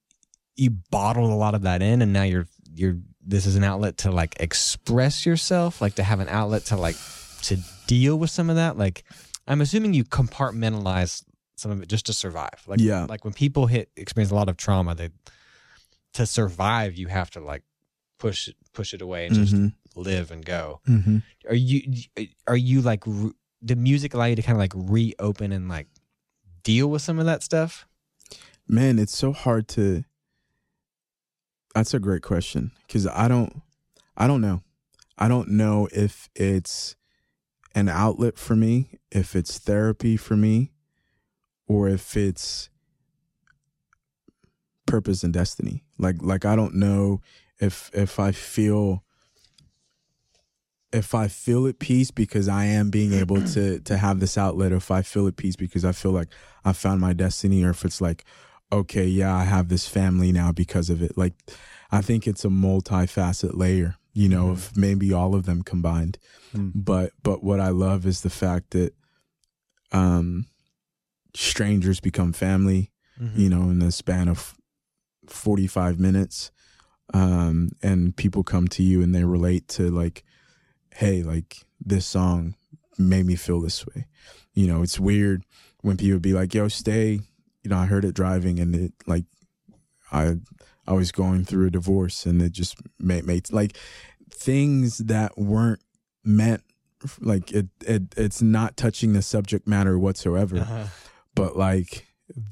you 0.56 0.70
bottled 0.92 1.32
a 1.32 1.36
lot 1.36 1.56
of 1.56 1.64
that 1.64 1.82
in, 1.82 2.02
and 2.02 2.14
now 2.14 2.24
you're 2.24 2.48
you're 2.74 2.98
this 3.26 3.46
is 3.46 3.56
an 3.56 3.64
outlet 3.64 3.98
to 3.98 4.12
like 4.12 4.36
express 4.40 5.26
yourself, 5.26 5.82
like 5.82 5.96
to 5.96 6.04
have 6.04 6.20
an 6.20 6.30
outlet 6.30 6.66
to 6.66 6.78
like 6.78 6.96
to 7.44 7.58
deal 7.88 8.18
with 8.18 8.30
some 8.30 8.50
of 8.50 8.56
that. 8.56 8.78
Like, 8.78 9.04
I'm 9.50 9.60
assuming 9.62 9.94
you 9.94 10.06
compartmentalize 10.06 11.24
some 11.58 11.72
of 11.72 11.82
it 11.82 11.90
just 11.90 12.06
to 12.06 12.14
survive. 12.14 12.64
Like, 12.68 12.80
Yeah. 12.80 13.06
like 13.10 13.26
when 13.26 13.34
people 13.34 13.66
hit 13.68 13.92
experience 13.98 14.32
a 14.32 14.36
lot 14.36 14.48
of 14.48 14.56
trauma, 14.56 14.96
they 14.96 15.10
to 16.14 16.26
survive, 16.26 16.96
you 16.96 17.08
have 17.08 17.30
to 17.32 17.40
like 17.40 17.64
push 18.18 18.48
it 18.48 18.56
push 18.74 18.94
it 18.94 19.02
away 19.02 19.26
and 19.26 19.36
just 19.36 19.54
Mhm. 19.56 19.74
live 19.96 20.30
and 20.32 20.46
go 20.46 20.82
hmm 20.86 21.18
are 21.48 21.56
you 21.56 21.82
are 22.48 22.56
you 22.58 22.82
like 22.82 23.02
re- 23.08 23.32
did 23.64 23.78
music 23.78 24.14
allow 24.14 24.26
you 24.26 24.36
to 24.36 24.42
kind 24.42 24.56
of 24.56 24.60
like 24.60 24.74
reopen 24.76 25.52
and 25.52 25.68
like 25.70 25.88
deal 26.64 26.90
with 26.90 27.02
some 27.02 27.18
of 27.20 27.26
that 27.26 27.42
stuff 27.44 27.88
man, 28.68 29.00
it's 29.00 29.16
so 29.18 29.32
hard 29.34 29.68
to. 29.70 30.04
That's 31.74 31.94
a 31.94 32.00
great 32.00 32.22
question 32.24 32.72
because 32.86 33.08
I 33.08 33.28
don't, 33.28 33.62
I 34.18 34.28
don't 34.28 34.42
know, 34.42 34.62
I 35.18 35.28
don't 35.28 35.50
know 35.50 35.88
if 35.92 36.30
it's 36.36 36.96
an 37.76 37.88
outlet 37.90 38.38
for 38.38 38.56
me, 38.56 38.99
if 39.12 39.36
it's 39.36 39.58
therapy 39.58 40.18
for 40.18 40.36
me, 40.36 40.72
or 41.68 41.88
if 41.88 42.16
it's 42.18 42.70
purpose 44.86 45.24
and 45.24 45.34
destiny. 45.34 45.84
Like, 45.98 46.18
like 46.22 46.46
I 46.46 46.56
don't 46.56 46.76
know 46.76 47.22
if 47.60 47.92
if 47.94 48.20
I 48.20 48.32
feel 48.32 49.04
if 50.92 51.14
I 51.14 51.28
feel 51.28 51.68
at 51.68 51.78
peace 51.78 52.10
because 52.10 52.48
I 52.48 52.66
am 52.66 52.90
being 52.90 53.14
able 53.14 53.46
to 53.46 53.80
to 53.86 53.98
have 53.98 54.20
this 54.20 54.38
outlet, 54.38 54.72
or 54.72 54.78
if 54.78 54.92
I 54.92 55.02
feel 55.02 55.28
at 55.28 55.38
peace 55.38 55.56
because 55.56 55.86
I 55.86 55.92
feel 55.92 56.12
like 56.12 56.30
I 56.66 56.74
found 56.74 57.02
my 57.02 57.14
destiny, 57.14 57.64
or 57.64 57.70
if 57.70 57.86
it's 57.86 58.02
like, 58.02 58.26
okay, 58.72 59.06
yeah, 59.06 59.36
I 59.36 59.44
have 59.44 59.70
this 59.70 59.88
family 59.88 60.32
now 60.32 60.52
because 60.52 60.90
of 60.90 61.02
it. 61.02 61.18
Like, 61.18 61.34
I 61.92 62.02
think 62.02 62.28
it's 62.28 62.46
a 62.46 62.50
multifaceted 62.50 63.56
layer, 63.56 63.96
you 64.14 64.30
know, 64.30 64.50
of 64.50 64.76
maybe 64.76 65.14
all 65.14 65.36
of 65.36 65.46
them 65.46 65.62
combined. 65.62 66.18
Mm. 66.56 66.72
But 66.76 67.14
but 67.22 67.44
what 67.44 67.60
I 67.60 67.70
love 67.70 68.06
is 68.06 68.22
the 68.22 68.30
fact 68.30 68.72
that 68.72 68.94
um 69.92 70.46
strangers 71.36 72.00
become 72.00 72.34
family, 72.34 72.92
you 73.36 73.50
know, 73.50 73.64
in 73.64 73.80
the 73.80 73.92
span 73.92 74.28
of 74.28 74.56
45 75.28 76.00
minutes. 76.00 76.52
Um, 77.14 77.72
and 77.82 78.16
people 78.16 78.44
come 78.44 78.68
to 78.70 78.84
you 78.84 79.02
and 79.02 79.14
they 79.14 79.24
relate 79.24 79.68
to 79.70 79.90
like, 79.90 80.24
hey, 80.94 81.24
like 81.24 81.66
this 81.84 82.06
song 82.06 82.56
made 82.98 83.26
me 83.26 83.36
feel 83.36 83.62
this 83.62 83.86
way. 83.88 84.06
You 84.54 84.68
know, 84.68 84.82
it's 84.84 85.00
weird 85.00 85.44
when 85.82 85.98
people 85.98 86.20
be 86.20 86.34
like, 86.34 86.54
yo, 86.54 86.68
stay. 86.68 87.20
You 87.64 87.70
know, 87.70 87.78
I 87.78 87.86
heard 87.86 88.06
it 88.06 88.16
driving 88.16 88.60
and 88.60 88.76
it 88.76 88.94
like, 89.06 89.26
I, 90.12 90.36
I 90.88 90.94
was 90.94 91.12
going 91.12 91.46
through 91.46 91.68
a 91.68 91.72
divorce 91.72 92.26
and 92.26 92.42
it 92.42 92.52
just 92.52 92.78
made, 93.00 93.26
made 93.26 93.52
like 93.52 93.78
things 94.32 95.00
that 95.00 95.38
weren't 95.38 95.82
meant 96.24 96.64
like 97.22 97.52
it, 97.52 97.68
it, 97.86 98.04
it's 98.18 98.42
not 98.42 98.76
touching 98.78 99.14
the 99.14 99.22
subject 99.22 99.68
matter 99.68 99.98
whatsoever. 99.98 100.58
Uh-huh. 100.60 100.86
but 101.36 101.56
like 101.58 102.06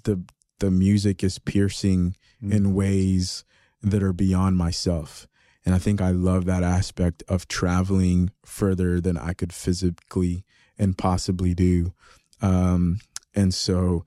the 0.03 0.23
the 0.59 0.71
music 0.71 1.23
is 1.23 1.39
piercing 1.39 2.15
Mm. 2.43 2.53
in 2.53 2.73
ways 2.75 3.43
that 3.81 4.03
are 4.03 4.13
beyond 4.13 4.57
myself. 4.57 5.27
And 5.65 5.73
i 5.73 5.79
think 5.79 6.01
i 6.01 6.11
love 6.11 6.45
that 6.45 6.61
aspect 6.63 7.23
of 7.27 7.47
traveling 7.47 8.29
further 8.45 9.01
than 9.01 9.17
i 9.17 9.33
could 9.33 9.51
physically 9.51 10.45
and 10.77 10.95
possibly 10.97 11.53
do. 11.55 11.93
Um 12.41 12.99
and 13.33 13.53
so 13.55 14.05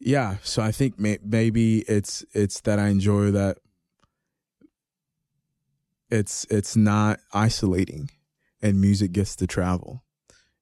yeah 0.00 0.36
so 0.42 0.60
i 0.60 0.72
think 0.72 0.98
may- 0.98 1.18
maybe 1.24 1.82
it's 1.88 2.24
it's 2.34 2.60
that 2.62 2.78
i 2.80 2.88
enjoy 2.88 3.30
that. 3.30 3.58
It's 6.10 6.44
it's 6.50 6.76
not 6.76 7.20
isolating 7.32 8.10
and 8.62 8.80
music 8.80 9.12
gets 9.12 9.34
to 9.36 9.46
travel 9.46 10.02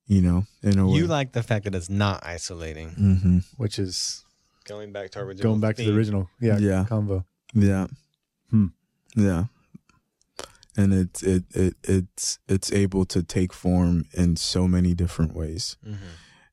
you 0.07 0.21
know 0.23 0.45
in 0.63 0.79
a 0.79 0.87
way 0.87 0.99
you 0.99 1.07
like 1.07 1.33
the 1.33 1.43
fact 1.43 1.65
that 1.65 1.75
it's 1.75 1.91
not 1.91 2.25
isolating 2.25 2.91
hmm 2.91 3.39
which 3.57 3.79
is 3.79 4.25
going 4.65 4.93
back 4.93 5.11
to 5.11 5.19
our 5.19 5.25
original 5.27 5.51
going 5.53 5.61
back 5.61 5.77
to 5.77 5.85
the 5.85 5.95
original, 5.95 6.29
yeah, 6.41 6.59
Yeah. 6.59 6.85
combo. 6.89 7.25
Yeah. 7.55 7.87
Hmm. 8.51 8.67
Yeah. 9.17 9.45
And 10.77 10.93
it's 10.95 11.23
it, 11.23 11.45
it 11.55 11.75
it's 11.83 12.39
it's 12.49 12.71
able 12.73 13.05
to 13.07 13.23
take 13.23 13.53
form 13.53 14.05
in 14.13 14.37
so 14.37 14.69
many 14.69 14.95
different 14.95 15.35
ways. 15.35 15.77
Mhm. 15.85 15.97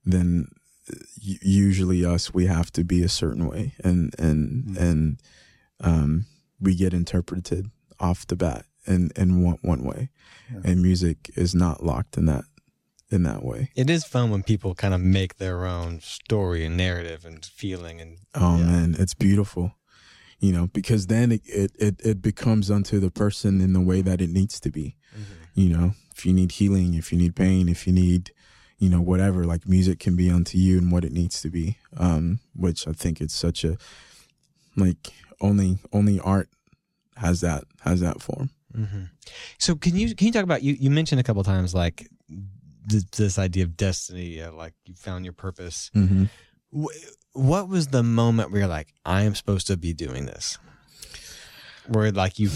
Then 0.06 0.48
uh, 0.92 0.96
usually 1.42 2.04
us 2.04 2.34
we 2.34 2.48
have 2.48 2.72
to 2.72 2.84
be 2.84 3.04
a 3.04 3.10
certain 3.10 3.46
way 3.46 3.76
and 3.84 4.16
and 4.18 4.64
Hmm. 4.78 4.78
and 4.84 5.22
um 5.82 6.26
we 6.60 6.74
get 6.76 6.94
interpreted 6.94 7.70
off 8.00 8.26
the 8.26 8.36
bat 8.36 8.66
in 8.88 9.12
in 9.16 9.42
one 9.44 9.58
one 9.62 9.84
way. 9.84 10.10
Yeah. 10.52 10.62
And 10.64 10.82
music 10.82 11.30
is 11.36 11.54
not 11.54 11.84
locked 11.84 12.18
in 12.18 12.26
that 12.26 12.46
in 13.10 13.24
that 13.24 13.44
way. 13.44 13.72
it 13.76 13.90
is 13.90 14.04
fun 14.04 14.30
when 14.32 14.44
people 14.44 14.76
kind 14.76 14.94
of 14.94 15.00
make 15.02 15.38
their 15.38 15.66
own 15.66 16.02
story 16.02 16.66
and 16.66 16.76
narrative 16.76 17.24
and 17.26 17.46
feeling 17.46 18.02
and 18.02 18.18
Oh 18.36 18.58
Yeah. 18.58 18.66
man, 18.66 18.96
it's 19.00 19.14
beautiful. 19.14 19.74
You 20.40 20.52
know, 20.52 20.68
because 20.68 21.08
then 21.08 21.32
it, 21.32 21.42
it, 21.46 21.72
it, 21.80 21.96
it 22.06 22.22
becomes 22.22 22.70
unto 22.70 23.00
the 23.00 23.10
person 23.10 23.60
in 23.62 23.74
the 23.74 23.82
way 23.82 24.02
that 24.04 24.22
it 24.22 24.30
needs 24.30 24.60
to 24.60 24.70
be. 24.70 24.96
You 25.56 25.70
know, 25.76 25.94
if 26.16 26.26
you 26.28 26.34
need 26.34 26.52
healing, 26.52 26.94
if 26.94 27.12
you 27.12 27.18
need 27.18 27.36
pain, 27.36 27.68
if 27.70 27.88
you 27.88 27.94
need, 27.94 28.32
you 28.78 28.88
know, 28.90 29.02
whatever, 29.02 29.46
like 29.46 29.68
music 29.68 29.98
can 30.00 30.16
be 30.16 30.30
unto 30.30 30.58
you 30.60 30.78
and 30.78 30.92
what 30.92 31.04
it 31.04 31.12
needs 31.12 31.42
to 31.42 31.50
be. 31.50 31.78
Um, 31.98 32.40
which 32.56 32.88
I 32.88 32.92
think 32.92 33.20
it's 33.22 33.34
such 33.34 33.64
a 33.64 33.78
like 34.76 35.08
only 35.42 35.80
only 35.92 36.20
art 36.20 36.50
has 37.16 37.42
that 37.42 37.64
has 37.82 38.02
that 38.02 38.22
form. 38.22 38.52
Hmm 38.74 39.04
So 39.58 39.76
can 39.76 39.96
you 39.96 40.14
can 40.16 40.28
you 40.28 40.34
talk 40.34 40.44
about 40.44 40.64
you? 40.64 40.74
You 40.80 40.90
mentioned 40.90 41.20
a 41.20 41.24
couple 41.24 41.44
times 41.44 41.74
like 41.74 42.08
th- 42.90 43.10
this 43.18 43.38
idea 43.40 43.64
of 43.64 43.76
destiny, 43.78 44.42
uh, 44.42 44.52
like 44.52 44.74
you 44.86 44.94
found 44.96 45.26
your 45.26 45.34
purpose. 45.34 45.90
Mm-hmm. 45.96 46.26
Wh- 46.72 46.96
what 47.34 47.70
was 47.70 47.88
the 47.88 48.04
moment 48.04 48.52
where 48.52 48.62
you're 48.62 48.68
like, 48.70 48.94
I 49.06 49.22
am 49.24 49.36
supposed 49.36 49.68
to 49.68 49.78
be 49.78 49.94
doing 49.94 50.26
this? 50.26 50.58
Where 51.88 52.12
like 52.12 52.38
you, 52.40 52.50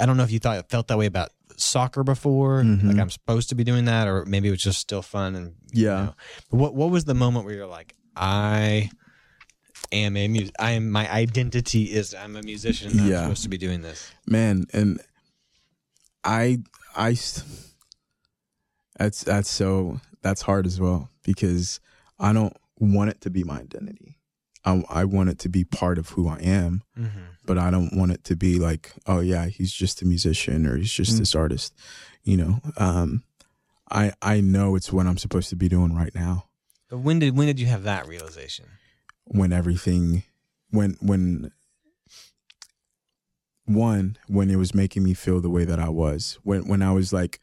I 0.00 0.06
don't 0.06 0.16
know 0.16 0.22
if 0.22 0.30
you 0.30 0.38
thought 0.38 0.70
felt 0.70 0.88
that 0.88 0.98
way 0.98 1.06
about 1.06 1.30
soccer 1.56 2.02
before, 2.04 2.62
Mhm. 2.62 2.84
like 2.88 2.98
I'm 2.98 3.10
supposed 3.10 3.48
to 3.50 3.54
be 3.54 3.64
doing 3.64 3.84
that, 3.86 4.06
or 4.08 4.24
maybe 4.24 4.48
it 4.48 4.52
was 4.52 4.62
just 4.62 4.78
still 4.80 5.02
fun 5.02 5.34
and 5.36 5.54
you 5.72 5.86
Yeah. 5.86 6.04
know. 6.04 6.14
But 6.50 6.56
what 6.58 6.74
what 6.74 6.90
was 6.90 7.04
the 7.04 7.14
moment 7.14 7.44
where 7.44 7.54
you're 7.54 7.66
like, 7.66 7.94
I 8.16 8.90
am 9.92 10.16
a 10.16 10.28
mus 10.28 10.50
I 10.58 10.72
am 10.72 10.90
my 10.90 11.10
identity 11.12 11.84
is 11.92 12.14
I'm 12.14 12.36
a 12.36 12.42
musician. 12.42 12.90
and 12.92 13.00
I'm 13.00 13.08
Yeah. 13.10 13.22
supposed 13.22 13.42
to 13.44 13.48
be 13.48 13.58
doing 13.58 13.82
this. 13.82 14.10
man 14.26 14.66
and 14.72 15.00
I 16.24 16.58
I 16.96 17.16
that's 18.98 19.24
that's 19.24 19.50
so 19.50 20.00
that's 20.22 20.42
hard 20.42 20.66
as 20.66 20.80
well 20.80 21.10
because 21.24 21.80
i 22.18 22.32
don't 22.32 22.56
want 22.78 23.10
it 23.10 23.20
to 23.20 23.30
be 23.30 23.42
my 23.44 23.58
identity 23.60 24.16
i, 24.64 24.82
I 24.88 25.04
want 25.04 25.28
it 25.30 25.38
to 25.40 25.48
be 25.48 25.64
part 25.64 25.98
of 25.98 26.10
who 26.10 26.28
i 26.28 26.38
am 26.38 26.82
Mm-hmm. 26.98 27.18
but 27.44 27.58
i 27.58 27.70
don't 27.70 27.96
want 27.96 28.12
it 28.12 28.22
to 28.24 28.36
be 28.36 28.58
like 28.58 28.92
oh 29.06 29.20
yeah 29.20 29.46
he's 29.46 29.72
just 29.72 30.00
a 30.02 30.06
musician 30.06 30.66
or 30.66 30.76
he's 30.76 30.92
just 30.92 31.14
Mm. 31.16 31.18
this 31.18 31.34
artist 31.34 31.74
you 32.22 32.36
know 32.36 32.60
um 32.76 33.24
i 33.90 34.12
i 34.22 34.40
know 34.40 34.76
it's 34.76 34.92
what 34.92 35.06
i'm 35.06 35.18
supposed 35.18 35.48
to 35.50 35.56
be 35.56 35.68
doing 35.68 35.94
right 35.94 36.14
now 36.14 36.46
But 36.88 36.98
when 36.98 37.18
did 37.18 37.36
when 37.36 37.48
did 37.48 37.58
you 37.58 37.66
have 37.66 37.82
that 37.82 38.06
realization? 38.06 38.66
When 39.24 39.52
everything 39.52 40.22
when 40.70 40.96
when 41.00 41.50
one 43.66 44.16
when 44.28 44.50
it 44.50 44.56
was 44.56 44.74
making 44.74 45.02
me 45.02 45.14
feel 45.14 45.40
the 45.40 45.50
way 45.50 45.64
that 45.64 45.78
I 45.78 45.88
was 45.88 46.38
when 46.42 46.68
when 46.68 46.82
I 46.82 46.92
was 46.92 47.12
like 47.12 47.40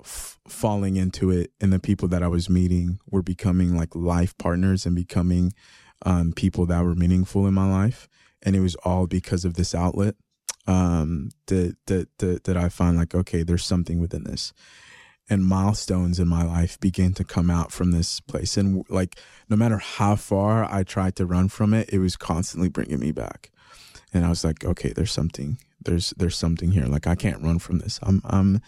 f- 0.00 0.38
falling 0.46 0.96
into 0.96 1.30
it 1.30 1.50
and 1.60 1.72
the 1.72 1.78
people 1.78 2.08
that 2.08 2.22
I 2.22 2.28
was 2.28 2.50
meeting 2.50 2.98
were 3.10 3.22
becoming 3.22 3.76
like 3.76 3.94
life 3.94 4.36
partners 4.36 4.84
and 4.84 4.94
becoming 4.94 5.52
um, 6.04 6.32
people 6.32 6.66
that 6.66 6.84
were 6.84 6.94
meaningful 6.94 7.46
in 7.46 7.54
my 7.54 7.70
life. 7.70 8.08
And 8.42 8.54
it 8.54 8.60
was 8.60 8.74
all 8.84 9.06
because 9.06 9.46
of 9.46 9.54
this 9.54 9.74
outlet 9.74 10.16
um, 10.66 11.30
that, 11.46 11.76
that 11.86 12.08
that 12.18 12.44
that 12.44 12.56
I 12.56 12.68
find 12.68 12.96
like 12.96 13.14
okay 13.14 13.42
there's 13.42 13.64
something 13.64 14.00
within 14.00 14.24
this 14.24 14.52
and 15.30 15.44
milestones 15.44 16.20
in 16.20 16.28
my 16.28 16.42
life 16.44 16.78
began 16.80 17.12
to 17.14 17.24
come 17.24 17.50
out 17.50 17.72
from 17.72 17.92
this 17.92 18.20
place 18.20 18.56
and 18.56 18.84
like 18.90 19.18
no 19.48 19.56
matter 19.56 19.78
how 19.78 20.16
far 20.16 20.64
I 20.64 20.82
tried 20.82 21.16
to 21.16 21.26
run 21.26 21.48
from 21.48 21.72
it, 21.74 21.88
it 21.92 21.98
was 21.98 22.16
constantly 22.16 22.68
bringing 22.68 23.00
me 23.00 23.12
back. 23.12 23.50
And 24.12 24.24
I 24.24 24.28
was 24.28 24.44
like, 24.44 24.64
okay, 24.64 24.92
there's 24.92 25.12
something. 25.12 25.58
There's 25.84 26.10
there's 26.16 26.36
something 26.36 26.70
here. 26.72 26.86
Like 26.86 27.06
I 27.06 27.14
can't 27.14 27.42
run 27.42 27.58
from 27.58 27.78
this. 27.78 27.98
I'm 28.02 28.20
I'm 28.24 28.60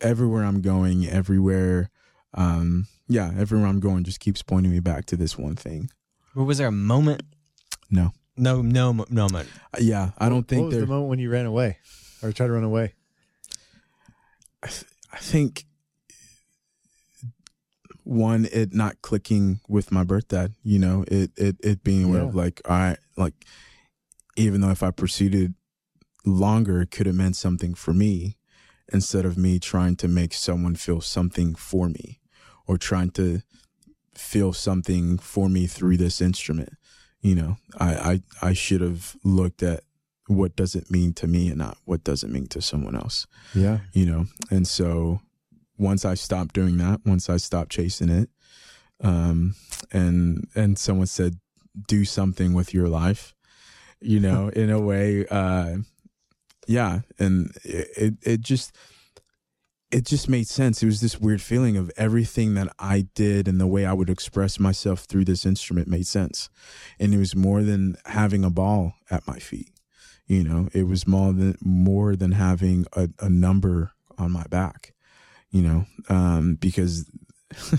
everywhere 0.00 0.44
I'm 0.44 0.60
going, 0.60 1.06
everywhere 1.06 1.90
um 2.34 2.86
yeah, 3.08 3.32
everywhere 3.38 3.66
I'm 3.66 3.80
going 3.80 4.04
just 4.04 4.20
keeps 4.20 4.42
pointing 4.42 4.72
me 4.72 4.80
back 4.80 5.06
to 5.06 5.16
this 5.16 5.38
one 5.38 5.56
thing. 5.56 5.90
Or 6.36 6.44
was 6.44 6.58
there 6.58 6.68
a 6.68 6.72
moment? 6.72 7.22
No. 7.90 8.12
No, 8.36 8.62
no, 8.62 8.92
no 8.92 9.04
moment. 9.10 9.48
Uh, 9.74 9.78
Yeah, 9.80 10.10
I 10.18 10.28
don't 10.28 10.38
What 10.38 10.48
think 10.48 10.64
was 10.66 10.74
there 10.74 10.82
the 10.82 10.86
moment 10.86 11.08
when 11.08 11.18
you 11.18 11.30
ran 11.30 11.46
away 11.46 11.78
or 12.22 12.30
tried 12.32 12.48
to 12.48 12.52
run 12.52 12.62
away? 12.64 12.94
I, 15.12 15.18
think 15.18 15.64
one 18.04 18.46
it 18.52 18.72
not 18.72 19.02
clicking 19.02 19.60
with 19.68 19.92
my 19.92 20.02
birth 20.02 20.28
dad 20.28 20.54
you 20.62 20.78
know 20.78 21.04
it 21.08 21.30
it 21.36 21.56
it 21.60 21.84
being 21.84 22.04
aware 22.04 22.22
of 22.22 22.34
like 22.34 22.60
i 22.66 22.96
like 23.16 23.34
even 24.36 24.60
though 24.60 24.70
if 24.70 24.82
i 24.82 24.90
proceeded 24.90 25.54
longer 26.24 26.80
it 26.80 26.90
could 26.90 27.06
have 27.06 27.14
meant 27.14 27.36
something 27.36 27.74
for 27.74 27.92
me 27.92 28.36
instead 28.90 29.26
of 29.26 29.36
me 29.36 29.58
trying 29.58 29.94
to 29.94 30.08
make 30.08 30.32
someone 30.32 30.74
feel 30.74 31.00
something 31.00 31.54
for 31.54 31.88
me 31.88 32.18
or 32.66 32.78
trying 32.78 33.10
to 33.10 33.42
feel 34.14 34.52
something 34.52 35.18
for 35.18 35.48
me 35.48 35.66
through 35.66 35.96
this 35.96 36.20
instrument 36.20 36.72
you 37.20 37.34
know? 37.34 37.56
I 37.78 37.94
i, 37.94 38.48
I 38.48 38.52
should 38.54 38.80
have 38.80 39.16
looked 39.22 39.62
at 39.62 39.82
what 40.28 40.54
does 40.56 40.74
it 40.74 40.90
mean 40.90 41.12
to 41.14 41.26
me 41.26 41.48
and 41.48 41.58
not 41.58 41.76
what 41.84 42.04
does 42.04 42.22
it 42.22 42.30
mean 42.30 42.46
to 42.46 42.60
someone 42.62 42.94
else 42.94 43.26
Yeah. 43.54 43.78
you 43.92 44.06
know? 44.06 44.26
And 44.50 44.66
so 44.68 45.20
once 45.78 46.04
i 46.04 46.14
stopped 46.14 46.54
doing 46.54 46.76
that 46.78 47.00
once 47.06 47.30
i 47.30 47.36
stopped 47.36 47.70
chasing 47.70 48.08
it 48.08 48.28
um 49.00 49.54
and 49.92 50.48
and 50.56 50.76
someone 50.78 51.06
said 51.06 51.34
do 51.86 52.04
something 52.04 52.52
with 52.52 52.74
your 52.74 52.88
life 52.88 53.32
you 54.00 54.18
know 54.18 54.48
in 54.62 54.70
a 54.70 54.80
way 54.80 55.24
uh 55.30 55.76
yeah. 56.66 57.00
And 57.18 57.50
it, 57.64 57.88
it 57.96 58.14
it 58.22 58.40
just 58.42 58.76
it 59.90 60.04
just 60.04 60.28
made 60.28 60.46
sense. 60.46 60.82
It 60.82 60.86
was 60.86 61.00
this 61.00 61.18
weird 61.18 61.40
feeling 61.40 61.78
of 61.78 61.90
everything 61.96 62.52
that 62.54 62.68
i 62.78 63.06
did 63.14 63.48
and 63.48 63.58
the 63.58 63.66
way 63.66 63.86
i 63.86 63.92
would 63.94 64.10
express 64.10 64.58
myself 64.60 65.04
through 65.04 65.24
this 65.24 65.46
instrument 65.46 65.88
made 65.88 66.06
sense. 66.06 66.50
And 67.00 67.14
it 67.14 67.18
was 67.18 67.34
more 67.34 67.62
than 67.62 67.96
having 68.04 68.44
a 68.44 68.50
ball 68.50 68.94
at 69.10 69.26
my 69.26 69.38
feet 69.38 69.70
you 70.28 70.44
know 70.44 70.68
it 70.72 70.84
was 70.86 71.06
more 71.06 71.32
than 71.32 71.56
more 71.60 72.14
than 72.14 72.32
having 72.32 72.86
a, 72.94 73.08
a 73.20 73.28
number 73.28 73.92
on 74.18 74.30
my 74.30 74.44
back 74.50 74.92
you 75.50 75.62
know 75.62 75.86
um 76.08 76.54
because 76.56 77.10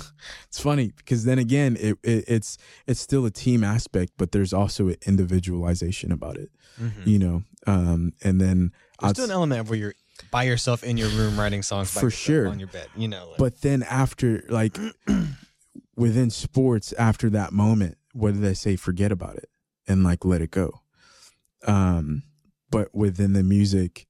it's 0.48 0.60
funny 0.60 0.92
because 0.98 1.26
then 1.26 1.38
again 1.40 1.78
it, 1.80 1.98
it 2.04 2.26
it's 2.28 2.58
it's 2.88 3.00
still 3.00 3.26
a 3.26 3.32
team 3.32 3.64
aspect 3.64 4.12
but 4.18 4.32
there's 4.32 4.52
also 4.54 4.88
an 4.88 4.96
individualization 5.06 6.12
about 6.12 6.38
it 6.38 6.50
Mm-hmm. 6.82 7.10
you 7.10 7.20
know 7.20 7.44
um 7.68 8.14
and 8.24 8.40
then 8.40 8.72
There's 9.02 9.10
I'd 9.12 9.16
still 9.18 9.26
an 9.26 9.32
element 9.32 9.60
of 9.62 9.70
where 9.70 9.78
you're 9.78 9.94
by 10.32 10.44
yourself 10.44 10.82
in 10.84 10.96
your 10.98 11.10
room 11.10 11.38
writing 11.40 11.62
songs 11.62 11.92
For 11.92 12.10
sure. 12.10 12.48
on 12.48 12.58
your 12.60 12.68
bed. 12.70 12.88
You 12.96 13.08
know, 13.10 13.28
like, 13.30 13.38
But 13.38 13.62
then 13.62 13.84
after, 13.84 14.44
like, 14.50 14.78
within 15.96 16.30
sports, 16.30 16.94
after 16.94 17.30
that 17.32 17.52
moment, 17.54 17.98
what 18.14 18.34
did 18.34 18.42
they 18.42 18.54
say? 18.54 18.76
Forget 18.76 19.12
about 19.12 19.36
it 19.38 19.50
and 19.88 20.04
like 20.04 20.26
let 20.26 20.42
it 20.42 20.52
go. 20.52 20.82
Um, 21.66 22.24
but 22.70 22.94
within 22.94 23.34
the 23.34 23.44
music, 23.44 24.08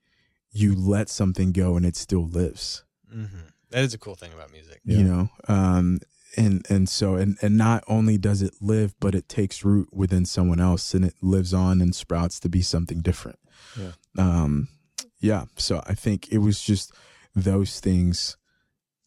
you 0.51 0.75
let 0.75 1.09
something 1.09 1.51
go 1.51 1.77
and 1.77 1.85
it 1.85 1.95
still 1.95 2.27
lives. 2.27 2.83
Mhm. 3.13 3.51
that 3.71 3.83
is 3.83 3.93
a 3.93 3.97
cool 3.99 4.15
thing 4.15 4.33
about 4.33 4.51
music. 4.51 4.81
You 4.83 5.03
know, 5.03 5.29
um, 5.47 5.99
and 6.37 6.65
and 6.69 6.87
so 6.89 7.15
and 7.15 7.37
and 7.41 7.57
not 7.57 7.83
only 7.87 8.17
does 8.17 8.41
it 8.41 8.55
live, 8.61 8.93
but 8.99 9.13
it 9.15 9.27
takes 9.29 9.63
root 9.63 9.89
within 9.91 10.25
someone 10.25 10.59
else 10.59 10.93
and 10.93 11.03
it 11.05 11.15
lives 11.21 11.53
on 11.53 11.81
and 11.81 11.93
sprouts 11.95 12.39
to 12.41 12.49
be 12.49 12.61
something 12.61 13.01
different. 13.01 13.39
Yeah. 13.77 13.91
Um, 14.17 14.69
yeah. 15.19 15.45
So 15.57 15.83
I 15.85 15.93
think 15.95 16.31
it 16.31 16.39
was 16.39 16.61
just 16.61 16.91
those 17.35 17.79
things 17.79 18.37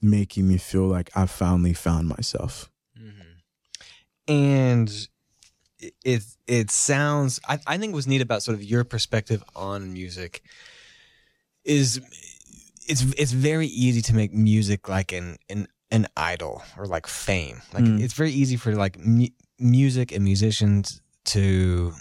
making 0.00 0.48
me 0.48 0.58
feel 0.58 0.86
like 0.86 1.10
I 1.16 1.26
finally 1.26 1.74
found 1.74 2.08
myself. 2.08 2.70
Mm-hmm. 3.00 4.32
And 4.32 5.08
it- 6.04 6.22
it 6.46 6.70
sounds. 6.70 7.40
I, 7.48 7.58
I 7.66 7.78
think 7.78 7.94
what's 7.94 8.06
neat 8.06 8.20
about 8.20 8.42
sort 8.42 8.54
of 8.56 8.62
your 8.64 8.84
perspective 8.84 9.42
on 9.56 9.92
music 9.92 10.42
is 11.64 12.00
it's 12.88 13.02
it's 13.16 13.32
very 13.32 13.66
easy 13.68 14.02
to 14.02 14.14
make 14.14 14.32
music 14.32 14.88
like 14.88 15.12
an 15.12 15.36
an 15.48 15.66
an 15.90 16.06
idol 16.16 16.62
or 16.76 16.86
like 16.86 17.06
fame. 17.06 17.62
Like 17.72 17.84
Mm. 17.84 18.00
it's 18.02 18.14
very 18.14 18.30
easy 18.32 18.56
for 18.56 18.74
like 18.74 18.98
mu- 18.98 19.28
music 19.58 20.10
and 20.12 20.24
musicians 20.24 21.00
to 21.26 21.92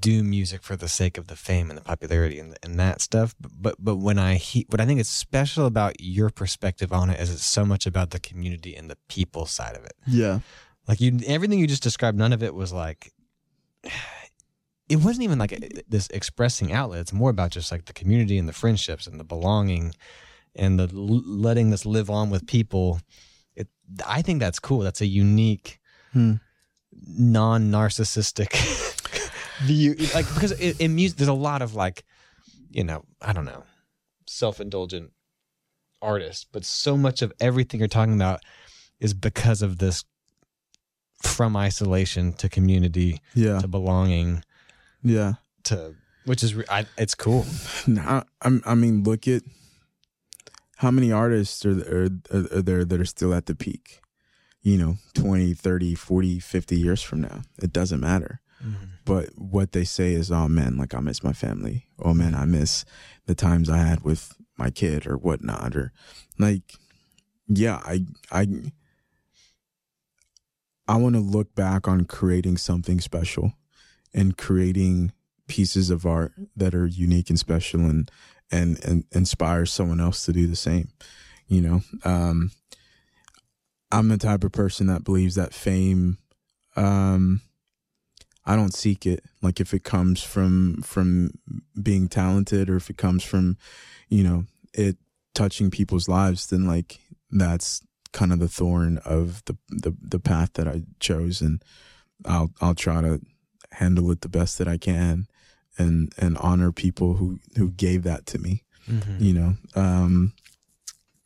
do 0.00 0.24
music 0.24 0.62
for 0.62 0.76
the 0.76 0.88
sake 0.88 1.18
of 1.18 1.26
the 1.26 1.36
fame 1.36 1.68
and 1.68 1.76
the 1.76 1.82
popularity 1.82 2.38
and, 2.38 2.56
and 2.62 2.78
that 2.80 3.02
stuff. 3.02 3.34
But, 3.38 3.50
but 3.60 3.74
but 3.78 3.96
when 3.96 4.18
I 4.18 4.36
he, 4.36 4.64
what 4.70 4.80
I 4.80 4.86
think 4.86 5.00
is 5.00 5.08
special 5.10 5.66
about 5.66 5.96
your 6.00 6.30
perspective 6.30 6.90
on 6.92 7.10
it 7.10 7.20
is 7.20 7.30
it's 7.30 7.44
so 7.44 7.66
much 7.66 7.84
about 7.86 8.10
the 8.10 8.20
community 8.20 8.74
and 8.74 8.88
the 8.88 8.96
people 9.08 9.44
side 9.46 9.76
of 9.76 9.84
it. 9.84 9.92
Yeah. 10.06 10.40
Like 10.88 11.00
you, 11.00 11.18
everything 11.26 11.58
you 11.58 11.66
just 11.66 11.82
described, 11.82 12.16
none 12.18 12.32
of 12.32 12.42
it 12.42 12.54
was 12.54 12.72
like. 12.72 13.12
It 14.86 14.96
wasn't 14.96 15.22
even 15.24 15.38
like 15.38 15.84
this 15.88 16.08
expressing 16.08 16.70
outlet. 16.70 17.00
It's 17.00 17.12
more 17.12 17.30
about 17.30 17.50
just 17.52 17.72
like 17.72 17.86
the 17.86 17.94
community 17.94 18.36
and 18.36 18.46
the 18.46 18.52
friendships 18.52 19.06
and 19.06 19.18
the 19.18 19.24
belonging, 19.24 19.94
and 20.54 20.78
the 20.78 20.90
l- 20.94 21.22
letting 21.26 21.70
this 21.70 21.86
live 21.86 22.10
on 22.10 22.28
with 22.28 22.46
people. 22.46 23.00
It, 23.56 23.68
I 24.06 24.20
think 24.20 24.40
that's 24.40 24.58
cool. 24.58 24.80
That's 24.80 25.00
a 25.00 25.06
unique, 25.06 25.80
Hmm. 26.12 26.34
non-narcissistic 26.92 28.52
view. 29.62 29.94
Like 30.14 30.26
because 30.34 30.52
in, 30.52 30.74
in 30.78 30.94
music, 30.94 31.16
there's 31.16 31.28
a 31.28 31.32
lot 31.32 31.62
of 31.62 31.74
like, 31.74 32.04
you 32.70 32.84
know, 32.84 33.04
I 33.22 33.32
don't 33.32 33.46
know, 33.46 33.64
self-indulgent 34.26 35.12
artists, 36.02 36.44
but 36.52 36.64
so 36.64 36.96
much 36.96 37.22
of 37.22 37.32
everything 37.40 37.80
you're 37.80 37.88
talking 37.88 38.14
about 38.14 38.40
is 39.00 39.14
because 39.14 39.62
of 39.62 39.78
this 39.78 40.04
from 41.26 41.56
isolation 41.56 42.32
to 42.34 42.48
community 42.48 43.20
Yeah. 43.34 43.58
to 43.60 43.68
belonging 43.68 44.42
Yeah. 45.02 45.34
to 45.64 45.94
which 46.24 46.42
is 46.42 46.54
I, 46.70 46.86
it's 46.96 47.14
cool 47.14 47.44
I'm, 47.86 48.62
I 48.64 48.74
mean, 48.74 49.02
look 49.04 49.28
at 49.28 49.42
how 50.76 50.90
many 50.90 51.12
artists 51.12 51.64
are, 51.66 51.72
are, 51.72 52.08
are 52.32 52.62
there 52.62 52.84
that 52.84 53.00
are 53.00 53.04
still 53.04 53.32
at 53.34 53.46
the 53.46 53.54
peak, 53.54 54.00
you 54.62 54.76
know, 54.78 54.96
20, 55.14 55.54
30, 55.54 55.94
40, 55.94 56.38
50 56.40 56.76
years 56.78 57.02
from 57.02 57.20
now. 57.20 57.42
It 57.62 57.72
doesn't 57.72 58.00
matter. 58.00 58.40
Mm-hmm. 58.64 58.84
But 59.04 59.28
what 59.36 59.72
they 59.72 59.84
say 59.84 60.12
is, 60.14 60.32
oh 60.32 60.48
man, 60.48 60.76
like 60.76 60.94
I 60.94 61.00
miss 61.00 61.22
my 61.22 61.32
family. 61.32 61.86
Oh 61.98 62.14
man, 62.14 62.34
I 62.34 62.44
miss 62.46 62.84
the 63.26 63.34
times 63.34 63.68
I 63.68 63.78
had 63.78 64.02
with 64.02 64.34
my 64.56 64.70
kid 64.70 65.06
or 65.06 65.16
whatnot. 65.16 65.76
Or 65.76 65.92
like, 66.38 66.62
yeah, 67.46 67.80
I 67.84 68.06
I 68.32 68.46
I 70.86 70.96
want 70.96 71.14
to 71.14 71.20
look 71.20 71.54
back 71.54 71.88
on 71.88 72.04
creating 72.04 72.58
something 72.58 73.00
special 73.00 73.54
and 74.12 74.36
creating 74.36 75.12
pieces 75.46 75.90
of 75.90 76.06
art 76.06 76.32
that 76.56 76.74
are 76.74 76.86
unique 76.86 77.30
and 77.30 77.38
special 77.38 77.80
and 77.80 78.10
and 78.50 78.82
and 78.84 79.04
inspire 79.12 79.66
someone 79.66 80.00
else 80.00 80.24
to 80.24 80.32
do 80.32 80.46
the 80.46 80.56
same. 80.56 80.88
You 81.46 81.60
know, 81.60 81.80
um, 82.04 82.52
I'm 83.90 84.08
the 84.08 84.18
type 84.18 84.44
of 84.44 84.52
person 84.52 84.86
that 84.86 85.04
believes 85.04 85.34
that 85.34 85.54
fame. 85.54 86.18
Um, 86.76 87.40
I 88.46 88.56
don't 88.56 88.74
seek 88.74 89.06
it. 89.06 89.24
Like 89.42 89.60
if 89.60 89.72
it 89.72 89.84
comes 89.84 90.22
from 90.22 90.82
from 90.82 91.30
being 91.80 92.08
talented, 92.08 92.68
or 92.68 92.76
if 92.76 92.90
it 92.90 92.96
comes 92.96 93.24
from, 93.24 93.56
you 94.08 94.22
know, 94.22 94.44
it 94.72 94.96
touching 95.34 95.70
people's 95.70 96.08
lives, 96.08 96.46
then 96.46 96.66
like 96.66 97.00
that's 97.30 97.82
kind 98.14 98.32
of 98.32 98.38
the 98.38 98.48
thorn 98.48 98.98
of 99.04 99.44
the 99.44 99.58
the 99.68 99.94
the 100.00 100.18
path 100.18 100.54
that 100.54 100.66
I 100.66 100.82
chose, 101.00 101.42
and 101.42 101.62
I'll 102.24 102.50
I'll 102.62 102.74
try 102.74 103.02
to 103.02 103.20
handle 103.72 104.10
it 104.10 104.22
the 104.22 104.28
best 104.30 104.56
that 104.58 104.68
I 104.68 104.78
can, 104.78 105.26
and 105.76 106.10
and 106.16 106.38
honor 106.38 106.72
people 106.72 107.14
who 107.14 107.40
who 107.58 107.70
gave 107.70 108.04
that 108.04 108.24
to 108.26 108.38
me. 108.38 108.62
Mm-hmm. 108.88 109.22
You 109.22 109.34
know, 109.34 109.54
um, 109.74 110.32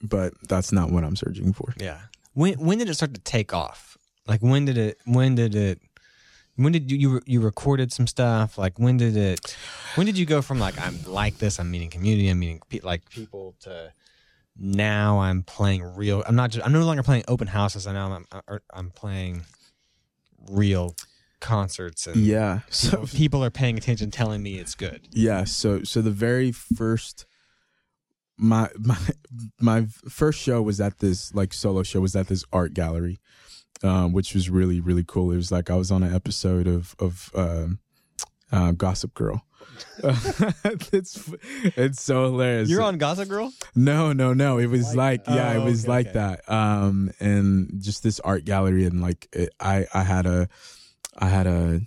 but 0.03 0.33
that's 0.49 0.73
not 0.73 0.91
what 0.91 1.05
I'm 1.05 1.17
searching 1.17 1.53
for. 1.53 1.75
Yeah. 1.77 2.01
When 2.33 2.55
when 2.55 2.79
did 2.79 2.89
it 2.89 2.95
start 2.95 3.15
to 3.15 3.21
take 3.21 3.53
off? 3.53 3.97
Like 4.27 4.41
when 4.41 4.65
did 4.65 4.79
it? 4.79 4.99
When 5.05 5.35
did 5.35 5.55
it? 5.55 5.81
When 6.57 6.73
did 6.73 6.91
you 6.91 6.99
you, 6.99 7.21
you 7.27 7.41
recorded 7.41 7.93
some 7.93 8.07
stuff? 8.07 8.59
Like 8.59 8.79
when 8.79 8.97
did 8.97 9.17
it? 9.17 9.57
When 9.95 10.07
did 10.07 10.19
you 10.19 10.27
go 10.27 10.43
from 10.43 10.59
like 10.59 10.81
I'm 10.81 10.99
like 11.05 11.39
this? 11.39 11.61
I'm 11.61 11.71
meeting 11.71 11.91
community. 11.91 12.29
I'm 12.29 12.39
meeting 12.39 12.61
pe- 12.69 12.81
like 12.81 13.09
people 13.11 13.55
to 13.61 13.93
now 14.59 15.21
I'm 15.21 15.43
playing 15.43 15.83
real. 15.83 16.23
I'm 16.27 16.35
not 16.35 16.51
just. 16.51 16.67
I'm 16.67 16.73
no 16.73 16.85
longer 16.85 17.03
playing 17.03 17.25
open 17.29 17.47
houses. 17.47 17.87
I 17.87 17.93
know 17.93 18.13
I'm 18.13 18.27
I'm, 18.49 18.59
I'm 18.73 18.91
playing 18.91 19.43
real 20.51 20.97
concerts 21.41 22.07
and 22.07 22.17
Yeah. 22.17 22.61
So 22.71 22.91
people, 22.91 23.07
people 23.07 23.45
are 23.45 23.51
paying 23.51 23.79
attention, 23.79 24.11
telling 24.11 24.43
me 24.43 24.59
it's 24.59 24.75
good. 24.75 25.09
Yeah, 25.13 25.45
so 25.45 25.83
so 25.83 26.03
the 26.03 26.11
very 26.11 26.53
first 26.53 27.27
my 28.37 28.69
my 28.79 28.99
my 29.61 29.87
first 30.09 30.41
show 30.41 30.63
was 30.63 30.81
at 30.81 30.99
this 30.99 31.35
like 31.35 31.53
solo 31.53 31.83
show 31.83 32.01
was 32.01 32.17
at 32.17 32.29
this 32.29 32.45
art 32.53 32.75
gallery, 32.75 33.19
um, 33.83 34.13
which 34.13 34.35
was 34.35 34.49
really 34.49 34.81
really 34.81 35.05
cool. 35.07 35.31
It 35.33 35.37
was 35.37 35.53
like 35.53 35.71
I 35.71 35.75
was 35.75 35.91
on 35.91 36.03
an 36.03 36.15
episode 36.15 36.67
of 36.67 36.95
of 36.99 37.31
um, 37.35 37.81
uh, 38.51 38.73
Gossip 38.73 39.15
Girl. 39.15 39.45
it's 40.93 41.31
it's 41.77 42.03
so 42.03 42.25
hilarious. 42.25 42.69
You're 42.69 42.83
on 42.83 42.99
Gossip 42.99 43.29
Girl. 43.29 43.53
No, 43.75 44.13
no, 44.13 44.33
no. 44.33 44.59
It 44.59 44.67
was 44.67 44.95
like, 44.95 45.25
that. 45.25 45.35
yeah, 45.35 45.53
Oh, 45.53 45.61
it 45.61 45.65
was 45.65 45.85
okay, 45.85 45.89
like 45.91 46.07
okay. 46.09 46.15
that. 46.15 46.53
Um, 46.53 47.11
and 47.21 47.71
just 47.81 48.03
this 48.03 48.21
art 48.21 48.45
gallery, 48.45 48.85
and 48.85 49.01
like 49.01 49.29
it, 49.33 49.51
I, 49.61 49.87
I 49.93 50.03
had 50.03 50.27
a, 50.27 50.49
I 51.17 51.29
had 51.29 51.47
a, 51.47 51.81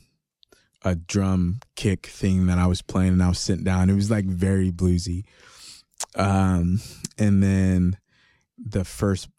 a 0.83 0.95
drum 0.95 1.59
kick 1.75 2.07
thing 2.07 2.47
that 2.47 2.57
I 2.57 2.67
was 2.67 2.81
playing, 2.81 3.13
and 3.13 3.23
I 3.23 3.29
was 3.29 3.39
sitting 3.39 3.63
down. 3.63 3.89
It 3.89 3.95
was 3.95 4.11
like 4.11 4.25
very 4.25 4.71
bluesy. 4.71 5.23
Um, 6.15 6.81
and 7.17 7.41
then 7.41 7.97
the 8.57 8.83
first, 8.83 9.29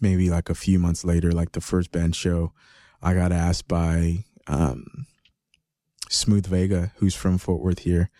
maybe 0.00 0.30
like 0.30 0.50
a 0.50 0.54
few 0.54 0.78
months 0.78 1.04
later, 1.04 1.30
like 1.32 1.52
the 1.52 1.60
first 1.60 1.92
band 1.92 2.16
show, 2.16 2.52
I 3.00 3.14
got 3.14 3.30
asked 3.30 3.68
by 3.68 4.24
um, 4.48 5.06
Smooth 6.10 6.46
Vega, 6.46 6.92
who's 6.96 7.14
from 7.14 7.38
Fort 7.38 7.60
Worth 7.60 7.80
here 7.80 8.10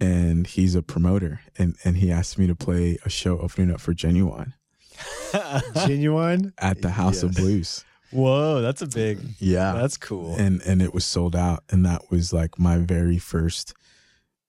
and 0.00 0.46
he's 0.48 0.74
a 0.74 0.82
promoter 0.82 1.40
and 1.56 1.76
and 1.84 1.96
he 1.98 2.10
asked 2.10 2.36
me 2.36 2.46
to 2.48 2.54
play 2.56 2.98
a 3.04 3.08
show 3.08 3.38
opening 3.38 3.70
up 3.72 3.80
for 3.80 3.94
Ginuwine 3.94 4.52
Ginuwine. 5.32 6.52
at 6.58 6.82
the 6.82 6.90
House 6.90 7.22
of 7.22 7.34
Blues. 7.34 7.84
Whoa, 8.10 8.60
that's 8.60 8.80
a 8.82 8.86
big. 8.86 9.18
Yeah. 9.38 9.72
That's 9.72 9.96
cool. 9.96 10.34
and 10.36 10.60
and 10.62 10.80
it 10.82 10.94
was 10.94 11.04
sold 11.04 11.34
out 11.36 11.64
and 11.70 11.84
that 11.86 12.10
was 12.10 12.32
like 12.32 12.58
my 12.58 12.78
very 12.78 13.18
first 13.18 13.74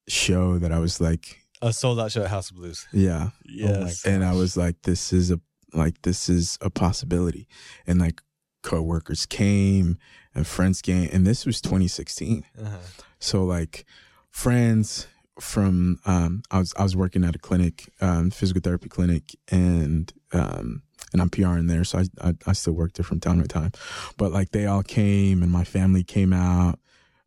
show 0.08 0.60
that 0.60 0.72
I 0.72 0.80
was 0.80 1.02
like, 1.02 1.40
a 1.62 1.74
sold 1.74 2.00
out 2.00 2.12
show 2.12 2.24
at 2.24 2.30
House 2.30 2.52
of 2.52 2.58
Blues. 2.58 2.88
yeah. 2.94 3.30
Oh 3.30 3.32
yes. 3.46 4.06
And 4.06 4.24
I 4.24 4.34
was 4.34 4.56
like 4.58 4.82
this 4.84 5.14
is 5.14 5.32
a 5.32 5.40
like 5.74 6.02
this 6.04 6.30
is 6.30 6.58
a 6.62 6.70
possibility. 6.70 7.48
And 7.88 8.00
like 8.00 8.22
coworkers 8.66 9.26
came 9.26 9.98
and 10.34 10.46
friends 10.46 10.82
came 10.82 11.10
and 11.14 11.26
this 11.26 11.46
was 11.46 11.62
2016. 11.62 12.44
Uh-huh. 12.60 12.78
So 13.20 13.44
like 13.44 13.86
friends 14.32 15.08
from 15.40 16.00
um 16.06 16.42
I 16.50 16.60
was 16.60 16.74
I 16.78 16.84
was 16.84 16.96
working 16.96 17.24
at 17.24 17.36
a 17.36 17.40
clinic, 17.40 17.90
um, 18.02 18.32
physical 18.32 18.62
therapy 18.62 18.90
clinic 18.90 19.36
and 19.50 20.12
um 20.34 20.82
and 21.14 21.22
I'm 21.22 21.30
PRN 21.30 21.70
there, 21.70 21.84
so 21.84 22.00
I, 22.00 22.30
I 22.30 22.34
I 22.48 22.54
still 22.54 22.74
work 22.74 22.94
there 22.94 23.04
from 23.06 23.20
time 23.20 23.42
to 23.42 23.48
time. 23.48 23.72
But 24.18 24.32
like 24.32 24.52
they 24.52 24.66
all 24.66 24.84
came 24.84 25.44
and 25.44 25.52
my 25.52 25.64
family 25.64 26.04
came 26.04 26.34
out, 26.34 26.80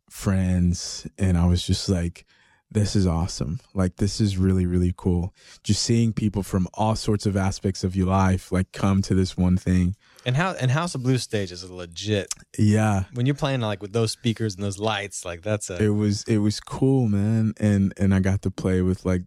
friends, 0.09 1.07
and 1.17 1.37
I 1.37 1.47
was 1.47 1.63
just 1.65 1.89
like 1.89 2.25
this 2.71 2.95
is 2.95 3.07
awesome. 3.07 3.59
Like 3.73 3.95
this 3.95 4.19
is 4.19 4.37
really 4.37 4.65
really 4.65 4.93
cool. 4.95 5.33
Just 5.63 5.81
seeing 5.81 6.13
people 6.13 6.43
from 6.43 6.67
all 6.73 6.95
sorts 6.95 7.25
of 7.25 7.37
aspects 7.37 7.83
of 7.83 7.95
your 7.95 8.07
life 8.07 8.51
like 8.51 8.71
come 8.73 9.01
to 9.03 9.15
this 9.15 9.37
one 9.37 9.57
thing. 9.57 9.95
And 10.25 10.35
how 10.35 10.51
and 10.51 10.69
House 10.69 10.95
of 10.95 11.03
Blues 11.03 11.23
stage 11.23 11.51
is 11.51 11.69
legit. 11.69 12.33
Yeah. 12.57 13.05
When 13.13 13.25
you're 13.25 13.35
playing 13.35 13.61
like 13.61 13.81
with 13.81 13.93
those 13.93 14.11
speakers 14.11 14.55
and 14.55 14.63
those 14.63 14.77
lights, 14.77 15.23
like 15.23 15.41
that's 15.41 15.69
a. 15.69 15.81
It 15.81 15.89
was 15.89 16.23
it 16.23 16.39
was 16.39 16.59
cool, 16.59 17.07
man. 17.07 17.53
And 17.57 17.93
and 17.97 18.13
I 18.13 18.19
got 18.19 18.41
to 18.43 18.51
play 18.51 18.81
with 18.81 19.05
like 19.05 19.21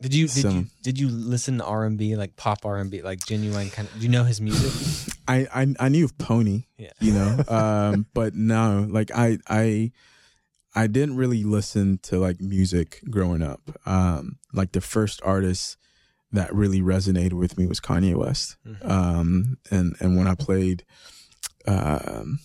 did 0.00 0.14
you 0.14 0.28
did 0.28 0.44
you 0.44 0.66
did 0.82 0.98
you 1.00 1.08
listen 1.08 1.58
to 1.58 1.64
R 1.64 1.84
and 1.84 1.98
B 1.98 2.14
like 2.14 2.36
pop 2.36 2.64
R 2.64 2.76
and 2.76 2.90
B 2.90 3.02
like 3.02 3.20
Ginuwine 3.20 3.72
kind 3.72 3.88
of? 3.88 3.94
Do 3.94 4.00
you 4.00 4.08
know 4.08 4.24
his 4.24 4.40
music? 4.40 5.14
I, 5.28 5.46
I 5.52 5.74
I 5.80 5.88
knew 5.88 6.04
of 6.04 6.16
Pony, 6.18 6.64
Yeah. 6.76 6.92
you 7.00 7.12
know, 7.12 7.42
um, 7.48 8.06
but 8.14 8.34
no, 8.34 8.86
like 8.88 9.10
I 9.14 9.38
I 9.48 9.90
I 10.74 10.86
didn't 10.86 11.16
really 11.16 11.42
listen 11.42 11.98
to 12.04 12.18
like 12.18 12.40
music 12.40 13.02
growing 13.10 13.42
up. 13.42 13.62
Um, 13.86 14.36
like 14.52 14.72
the 14.72 14.80
first 14.80 15.20
artist 15.24 15.76
that 16.32 16.54
really 16.54 16.80
resonated 16.82 17.32
with 17.34 17.56
me 17.58 17.66
was 17.66 17.80
Kanye 17.80 18.14
West. 18.14 18.56
Mhm. 18.66 18.90
Um, 18.90 19.58
and 19.70 19.96
and 20.00 20.16
when 20.16 20.26
I 20.26 20.34
played, 20.34 20.84
um, 21.66 22.38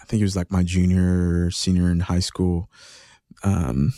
I 0.00 0.04
think 0.06 0.20
it 0.20 0.24
was 0.24 0.36
like 0.36 0.50
my 0.50 0.62
junior 0.62 1.50
senior 1.50 1.90
in 1.90 2.00
high 2.00 2.20
school. 2.20 2.70
Um, 3.42 3.92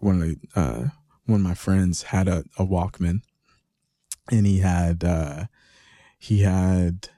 one 0.00 0.20
of 0.22 0.28
the 0.28 0.38
uh, 0.60 0.88
one 1.26 1.40
of 1.40 1.46
my 1.46 1.54
friends 1.54 2.02
had 2.04 2.26
a, 2.28 2.44
a 2.58 2.66
Walkman, 2.66 3.20
and 4.30 4.46
he 4.46 4.58
had 4.58 5.04
uh, 5.04 5.44
he 6.18 6.42
had 6.42 7.08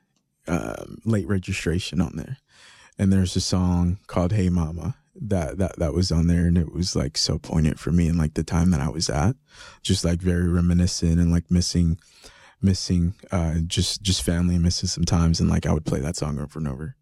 um, 0.47 0.99
late 1.05 1.27
registration 1.27 2.01
on 2.01 2.13
there, 2.17 2.37
and 2.99 3.13
there's 3.13 3.37
a 3.37 3.41
song 3.41 3.99
called 4.07 4.33
"Hey 4.33 4.51
Mama" 4.51 4.97
that 5.21 5.59
that 5.59 5.79
that 5.79 5.95
was 5.95 6.11
on 6.13 6.27
there, 6.27 6.47
and 6.47 6.59
it 6.59 6.73
was 6.73 6.95
like 6.97 7.17
so 7.17 7.39
poignant 7.39 7.79
for 7.79 7.93
me 7.93 8.09
and 8.09 8.19
like 8.19 8.35
the 8.35 8.45
time 8.45 8.71
that 8.73 8.81
I 8.81 8.89
was 8.89 9.09
at, 9.11 9.37
just 9.83 10.05
like 10.05 10.21
very 10.21 10.49
reminiscent 10.49 11.21
and 11.21 11.31
like 11.31 11.51
missing, 11.51 11.99
missing 12.63 13.15
uh, 13.31 13.57
just 13.67 14.03
just 14.03 14.23
family 14.23 14.55
and 14.55 14.65
missing 14.65 14.89
some 14.89 15.05
times, 15.05 15.41
and 15.41 15.49
like 15.51 15.67
I 15.67 15.73
would 15.73 15.85
play 15.87 16.01
that 16.01 16.17
song 16.17 16.39
over 16.39 16.59
and 16.59 16.67
over, 16.69 16.97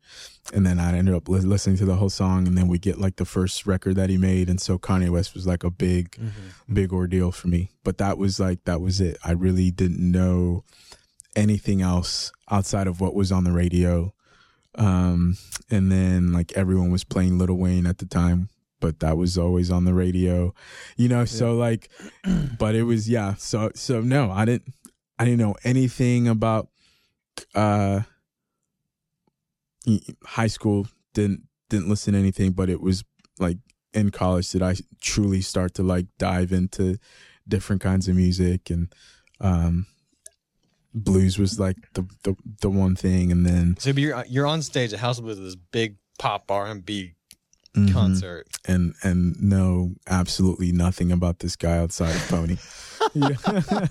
and 0.52 0.66
then 0.66 0.78
I 0.78 0.96
ended 0.96 1.14
up 1.14 1.28
li- 1.28 1.40
listening 1.40 1.76
to 1.78 1.84
the 1.84 1.96
whole 1.96 2.10
song, 2.10 2.46
and 2.46 2.56
then 2.58 2.68
we 2.68 2.78
get 2.78 2.98
like 3.00 3.16
the 3.16 3.24
first 3.24 3.66
record 3.66 3.96
that 3.96 4.10
he 4.10 4.18
made, 4.18 4.48
and 4.50 4.60
so 4.60 4.78
Kanye 4.78 5.08
West 5.10 5.34
was 5.34 5.46
like 5.46 5.64
a 5.64 5.70
big 5.70 6.10
Mm-hmm. 6.12 6.74
big 6.74 6.92
ordeal 6.92 7.32
for 7.32 7.48
me. 7.48 7.70
But 7.84 7.98
that 7.98 8.18
was 8.18 8.38
like 8.38 8.64
that 8.64 8.80
was 8.80 9.00
it. 9.00 9.16
I 9.24 9.32
really 9.32 9.70
didn't 9.70 10.00
know 10.10 10.64
anything 11.34 11.80
else 11.80 12.30
outside 12.50 12.86
of 12.86 13.00
what 13.00 13.14
was 13.14 13.32
on 13.32 13.44
the 13.44 13.52
radio. 13.52 14.12
Um, 14.76 15.36
and 15.70 15.92
then 15.92 16.32
like 16.32 16.52
everyone 16.52 16.90
was 16.90 17.04
playing 17.04 17.38
Lil 17.38 17.54
Wayne 17.54 17.86
at 17.86 17.98
the 17.98 18.06
time, 18.06 18.48
but 18.80 19.00
that 19.00 19.16
was 19.16 19.36
always 19.36 19.70
on 19.70 19.84
the 19.84 19.94
radio, 19.94 20.54
you 20.96 21.08
know. 21.08 21.24
So 21.24 21.54
like, 21.54 21.90
but 22.58 22.74
it 22.74 22.84
was 22.84 23.08
yeah. 23.08 23.34
So 23.34 23.70
so 23.74 24.00
no, 24.00 24.30
I 24.30 24.44
didn't 24.44 24.72
I 25.18 25.24
didn't 25.24 25.40
know 25.40 25.56
anything 25.64 26.28
about 26.28 26.68
uh 27.54 28.00
high 30.24 30.46
school. 30.46 30.86
Didn't 31.14 31.42
didn't 31.68 31.88
listen 31.88 32.14
to 32.14 32.18
anything, 32.18 32.52
but 32.52 32.70
it 32.70 32.80
was 32.80 33.04
like 33.38 33.58
in 33.94 34.10
college 34.10 34.50
did 34.50 34.62
I 34.62 34.76
truly 35.00 35.42
start 35.42 35.74
to 35.74 35.82
like 35.82 36.06
dive 36.18 36.52
into 36.52 36.98
different 37.46 37.82
kinds 37.82 38.08
of 38.08 38.16
music 38.16 38.70
and 38.70 38.92
um 39.40 39.86
blues 40.94 41.38
was 41.38 41.58
like 41.58 41.76
the 41.94 42.04
the, 42.24 42.36
the 42.60 42.70
one 42.70 42.94
thing 42.96 43.32
and 43.32 43.46
then 43.46 43.76
So 43.78 43.90
you're 43.90 44.24
you're 44.28 44.46
on 44.46 44.62
stage 44.62 44.92
at 44.92 44.98
House 45.00 45.18
of 45.18 45.24
Blues 45.24 45.38
with 45.38 45.46
this 45.46 45.56
big 45.56 45.96
pop 46.18 46.50
R 46.50 46.66
and 46.66 46.84
B 46.84 47.14
mhm, 47.74 47.92
concert. 47.92 48.46
and 48.66 48.94
and 49.02 49.40
know 49.42 49.94
absolutely 50.06 50.70
nothing 50.72 51.10
about 51.10 51.38
this 51.38 51.56
guy 51.56 51.78
outside 51.78 52.14
of 52.14 52.28
Pony. 52.28 52.56
yeah. 53.14 53.28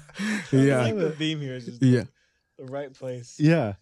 yeah. 0.52 0.91
the 0.94 1.14
theme 1.18 1.40
here 1.41 1.56
is 1.56 1.65
just 1.65 1.82
Yeah. 1.82 2.03
the 2.57 2.65
right 2.65 2.94
place. 2.94 3.36
Yeah. 3.40 3.73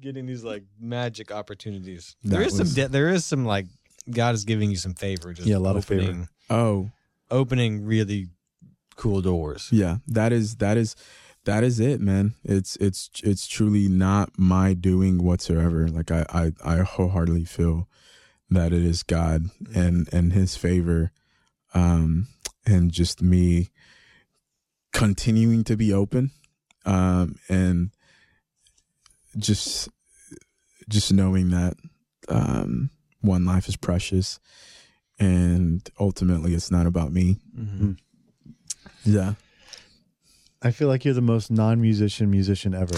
Getting 0.00 0.26
these 0.26 0.44
like 0.44 0.64
magic 0.78 1.32
opportunities. 1.32 2.16
That 2.22 2.28
there 2.30 2.42
is 2.42 2.58
was- 2.58 2.68
some. 2.68 2.74
De- 2.74 2.88
there 2.88 3.08
is 3.08 3.24
some 3.24 3.46
like 3.46 3.66
God 4.10 4.34
is 4.34 4.44
giving 4.44 4.70
you 4.70 4.76
some 4.76 4.94
favor. 4.94 5.32
Just 5.32 5.48
Yeah, 5.48 5.56
a 5.56 5.58
lot 5.58 5.76
of 5.76 5.84
favor. 5.84 6.28
Oh, 6.50 6.90
Opening 7.30 7.84
really 7.86 8.28
cool 8.96 9.20
doors. 9.22 9.68
yeah. 9.72 9.96
That 10.06 10.32
is 10.32 10.56
that 10.56 10.76
is 10.76 10.94
that 11.46 11.64
is 11.64 11.80
it, 11.80 12.00
man. 12.00 12.34
It's 12.44 12.76
it's 12.76 13.08
it's 13.24 13.46
truly 13.46 13.88
not 13.88 14.30
my 14.36 14.74
doing 14.74 15.22
whatsoever. 15.22 15.88
Like 15.88 16.10
I 16.10 16.26
I, 16.28 16.52
I 16.64 16.76
wholeheartedly 16.78 17.44
feel 17.44 17.88
that 18.50 18.72
it 18.72 18.82
is 18.82 19.02
God 19.02 19.46
and 19.74 20.12
and 20.12 20.32
His 20.32 20.56
favor, 20.56 21.12
um, 21.72 22.26
and 22.66 22.90
just 22.90 23.22
me 23.22 23.70
continuing 24.92 25.64
to 25.64 25.76
be 25.76 25.92
open, 25.92 26.32
um, 26.84 27.36
and 27.48 27.90
just 29.38 29.88
just 30.88 31.12
knowing 31.12 31.50
that 31.50 31.74
um, 32.28 32.90
one 33.20 33.44
life 33.44 33.68
is 33.68 33.76
precious, 33.76 34.40
and 35.18 35.88
ultimately 35.98 36.54
it's 36.54 36.72
not 36.72 36.86
about 36.86 37.12
me. 37.12 37.38
Mm-hmm. 37.56 37.92
Yeah. 39.04 39.34
I 40.66 40.70
feel 40.72 40.88
like 40.88 41.04
you're 41.04 41.14
the 41.14 41.20
most 41.20 41.50
non-musician 41.50 42.30
musician 42.30 42.74
ever. 42.74 42.94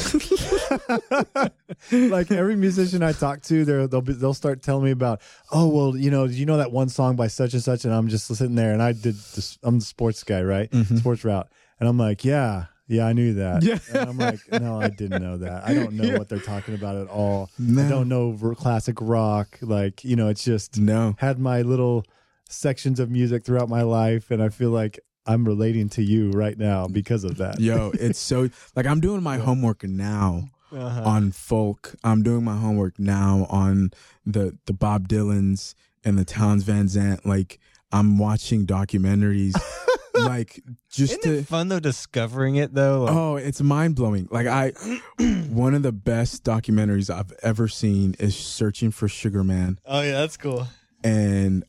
like 1.93 2.31
every 2.31 2.57
musician 2.57 3.03
I 3.03 3.13
talk 3.13 3.43
to, 3.43 3.65
they're, 3.65 3.87
they'll 3.87 4.01
be, 4.01 4.13
they'll 4.15 4.35
start 4.35 4.63
telling 4.63 4.85
me 4.85 4.91
about, 4.91 5.21
oh 5.53 5.69
well, 5.69 5.97
you 5.97 6.11
know, 6.11 6.27
did 6.27 6.37
you 6.37 6.47
know 6.47 6.57
that 6.57 6.73
one 6.73 6.89
song 6.89 7.17
by 7.17 7.27
such 7.29 7.55
and 7.55 7.63
such, 7.63 7.85
and 7.85 7.95
I'm 7.95 8.09
just 8.09 8.27
sitting 8.27 8.55
there, 8.55 8.73
and 8.73 8.83
I 8.83 8.93
did 8.93 9.15
this. 9.15 9.59
I'm 9.63 9.79
the 9.79 9.85
sports 9.85 10.25
guy, 10.25 10.43
right? 10.43 10.71
Mhm. 10.71 10.99
Sports 10.99 11.25
route, 11.25 11.49
and 11.81 11.89
I'm 11.89 11.99
like, 11.99 12.25
yeah, 12.25 12.67
yeah, 12.87 13.07
I 13.07 13.13
knew 13.13 13.35
that. 13.35 13.63
Yeah. 13.63 13.79
and 13.93 14.09
I'm 14.11 14.19
like, 14.19 14.41
no, 14.51 14.81
I 14.81 14.89
didn't 14.89 15.23
know 15.23 15.37
that. 15.39 15.65
I 15.69 15.75
don't 15.75 15.93
know 15.97 16.05
Yeah. 16.05 16.19
what 16.19 16.29
they're 16.29 16.39
talking 16.41 16.75
about 16.75 16.97
at 16.97 17.09
all. 17.09 17.51
I 17.61 17.89
don't 17.89 18.09
know 18.09 18.35
classic 18.57 18.97
rock. 19.01 19.59
Like, 19.61 20.05
you 20.05 20.17
know, 20.17 20.29
it's 20.29 20.45
just 20.45 20.79
No. 20.79 21.15
had 21.19 21.39
my 21.39 21.63
little 21.63 22.05
sections 22.49 22.99
of 22.99 23.11
music 23.11 23.45
throughout 23.45 23.69
my 23.69 23.83
life, 23.83 24.31
and 24.31 24.43
I 24.43 24.49
feel 24.49 24.71
like 24.71 24.99
I'm 25.29 25.45
relating 25.45 25.89
to 25.91 26.03
you 26.03 26.31
right 26.31 26.59
now 26.59 26.89
because 26.89 27.23
of 27.25 27.37
that. 27.37 27.61
Yo, 27.61 27.91
it's 27.95 28.19
so 28.19 28.49
like 28.75 28.87
I'm 28.87 29.01
doing 29.01 29.23
my 29.23 29.37
homework 29.37 29.85
now 29.85 30.49
Uh-huh. 30.73 31.03
on 31.05 31.31
folk. 31.33 31.95
I'm 32.03 32.23
doing 32.23 32.43
my 32.45 32.57
homework 32.57 32.99
now 32.99 33.47
on 33.51 33.91
the 34.27 34.57
the 34.67 34.73
Bob 34.73 35.07
Dylans 35.09 35.75
and 36.05 36.19
the 36.19 36.25
Townes 36.25 36.63
Van 36.65 36.89
Zandt. 36.89 37.25
Like 37.27 37.61
I'm 37.93 38.19
watching 38.19 38.67
documentaries, 38.67 39.55
like 40.15 40.61
just 40.91 41.13
Isn't 41.13 41.23
to. 41.23 41.39
it 41.39 41.47
fun 41.47 41.69
though 41.69 41.81
discovering 41.81 42.57
it 42.57 42.75
though? 42.75 43.05
Like, 43.05 43.15
Oh, 43.15 43.37
it's 43.37 43.61
mind 43.61 43.95
blowing. 43.97 44.29
Like 44.31 44.47
I, 44.47 44.73
one 45.51 45.75
of 45.75 45.83
the 45.83 45.93
best 45.93 46.43
documentaries 46.45 47.09
I've 47.15 47.33
ever 47.43 47.69
seen 47.69 48.15
is 48.19 48.37
Searching 48.37 48.91
for 48.91 49.09
Sugar 49.09 49.45
Man, 49.45 49.79
oh 49.87 50.01
yeah, 50.01 50.13
that's 50.21 50.37
cool. 50.37 50.67
and 51.05 51.65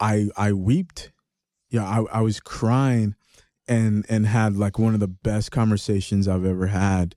I 0.00 0.28
I 0.36 0.52
weeped. 0.52 1.11
Yeah, 1.72 1.84
I 1.84 2.18
I 2.18 2.20
was 2.20 2.38
crying, 2.38 3.14
and 3.66 4.04
and 4.08 4.26
had 4.26 4.56
like 4.56 4.78
one 4.78 4.94
of 4.94 5.00
the 5.00 5.08
best 5.08 5.50
conversations 5.50 6.28
I've 6.28 6.44
ever 6.44 6.66
had, 6.68 7.14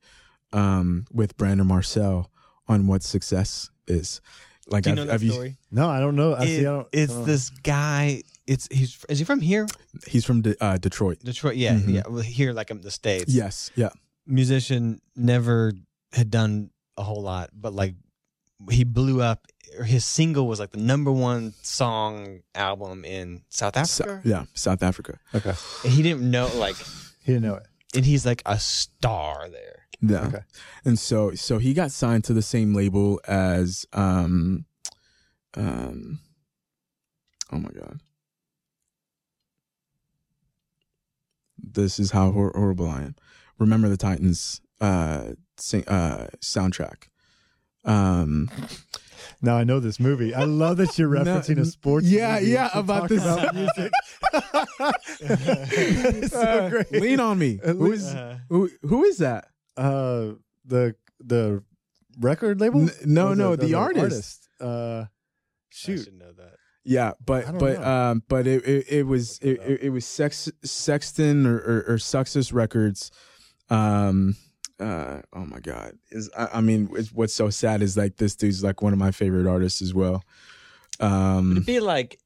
um, 0.53 1.06
with 1.11 1.36
Brandon 1.38 1.68
Marcel 1.68 2.32
on 2.68 2.88
what 2.88 3.03
success 3.03 3.69
is. 3.88 4.22
Like, 4.68 4.84
Do 4.84 4.90
you 4.90 4.94
I've- 4.94 5.02
know 5.02 5.06
that 5.06 5.11
have 5.11 5.22
you- 5.23 5.56
No, 5.69 5.88
I 5.88 5.99
don't 5.99 6.15
know. 6.15 6.34
I 6.34 6.44
It- 6.44 6.48
see. 6.48 6.60
I 6.61 6.64
don't, 6.64 6.88
it's 6.91 7.14
I 7.14 7.22
this 7.23 7.49
guy. 7.61 8.23
It's 8.48 8.68
he's 8.72 8.98
is 9.10 9.19
he 9.19 9.26
from 9.26 9.41
here? 9.41 9.68
he's 10.07 10.23
from 10.26 10.41
De- 10.41 10.56
uh, 10.64 10.77
Detroit. 10.77 11.19
Detroit. 11.19 11.56
Yeah, 11.57 11.76
Mhm. 11.76 11.94
yeah. 11.94 12.03
Well, 12.10 12.22
here, 12.23 12.53
like 12.53 12.72
in 12.72 12.82
the 12.82 12.90
states. 12.91 13.32
Yes, 13.34 13.69
yeah, 13.76 13.90
musician 14.26 15.02
never 15.15 15.73
had 16.14 16.32
done 16.32 16.69
a 16.98 17.03
whole 17.03 17.22
lot, 17.22 17.49
but 17.53 17.73
like 17.73 17.95
he 18.72 18.84
blew 18.86 19.22
up. 19.22 19.48
Or 19.80 19.84
his 19.84 20.06
single 20.06 20.47
was 20.47 20.60
like 20.60 20.72
the 20.72 20.80
number 20.80 21.11
one 21.11 21.53
song 21.61 22.41
album 22.53 23.03
in 23.06 23.41
South 23.49 23.76
So- 23.88 24.03
Africa. 24.06 24.22
yeah, 24.27 24.45
South 24.53 24.81
Africa. 24.84 25.19
Okay. 25.34 25.53
And 25.84 25.93
he 25.93 26.02
didn't 26.03 26.30
know 26.30 26.49
like, 26.56 26.76
He 27.23 27.34
didn't 27.34 27.43
know 27.43 27.56
it. 27.56 27.68
and 27.95 28.06
he's 28.06 28.26
like 28.26 28.41
a 28.45 28.60
star 28.60 29.49
there. 29.49 29.88
Yeah. 30.02 30.27
Okay. 30.27 30.43
And 30.84 30.99
so 30.99 31.31
so 31.35 31.57
he 31.57 31.73
got 31.73 31.91
signed 31.91 32.23
to 32.26 32.34
the 32.34 32.41
same 32.41 32.73
label 32.76 33.19
as 33.27 33.85
um 33.93 34.65
um 35.56 36.19
oh 37.52 37.57
my 37.60 37.69
god. 37.69 37.99
This 41.57 41.99
is 41.99 42.11
how 42.11 42.31
hor- 42.31 42.52
horrible 42.56 42.88
I 42.89 43.02
am. 43.03 43.15
Remember 43.57 43.89
the 43.89 43.97
Titans 43.97 44.61
uh 44.81 45.31
sing, 45.57 45.88
uh 45.88 46.27
soundtrack. 46.41 47.07
Um 47.85 48.49
Now 49.41 49.57
I 49.57 49.64
know 49.64 49.80
this 49.80 49.99
movie. 49.99 50.34
I 50.34 50.43
love 50.43 50.77
that 50.77 50.97
you're 50.97 51.10
No, 51.14 51.23
referencing 51.23 51.60
a 51.60 51.65
sports. 51.65 52.06
yeah, 52.07 52.35
movie 52.39 52.52
yeah, 52.52 52.69
about 52.73 53.10
this- 53.10 53.23
about 53.23 53.53
music. 53.56 53.91
it's 55.22 56.34
so 56.34 56.41
uh, 56.41 56.84
lean 56.91 57.19
on 57.19 57.38
me. 57.39 57.60
Uh, 57.64 57.73
Who 57.73 57.91
lean- 57.93 58.39
who, 58.49 58.69
who 58.84 59.03
is 59.03 59.18
that? 59.19 59.47
Uh, 59.77 60.34
the 60.65 60.95
the 61.19 61.64
record 62.19 62.60
label? 62.61 62.81
N- 62.81 62.91
no, 63.06 63.30
Or 63.30 63.35
no, 63.35 63.56
the 63.56 63.73
artist. 63.73 64.47
Uh, 64.60 65.06
I 65.06 65.07
shoot. 65.69 66.03
should 66.06 66.18
know 66.18 66.31
that. 66.34 66.53
Yeah, 66.84 67.14
but 67.26 67.57
but 67.57 67.80
know. 67.80 67.88
um 68.11 68.23
but 68.30 68.45
it 68.47 68.64
it, 68.65 68.85
it 68.89 69.03
was 69.07 69.39
it, 69.39 69.60
it, 69.65 69.80
it 69.84 69.89
was 69.89 70.06
Sex, 70.06 70.49
Sexton 70.64 71.45
or, 71.47 71.57
or 71.57 71.85
or 71.93 71.97
Sussex 71.97 72.52
Records. 72.53 73.10
Um 73.69 74.35
uh 74.80 75.22
oh 75.34 75.45
my 75.45 75.60
god. 75.60 75.97
Is 76.11 76.30
I, 76.38 76.47
I 76.56 76.61
mean 76.61 76.89
it's, 76.93 77.11
what's 77.11 77.34
so 77.34 77.49
sad 77.49 77.81
is 77.81 77.95
like 77.97 78.18
this 78.18 78.35
dude's 78.35 78.64
like 78.64 78.81
one 78.81 78.93
of 78.93 78.99
my 78.99 79.11
favorite 79.11 79.47
artists 79.47 79.81
as 79.81 79.93
well. 79.93 80.23
Um 80.99 81.52
It'd 81.53 81.65
be 81.65 81.80
like 81.80 82.19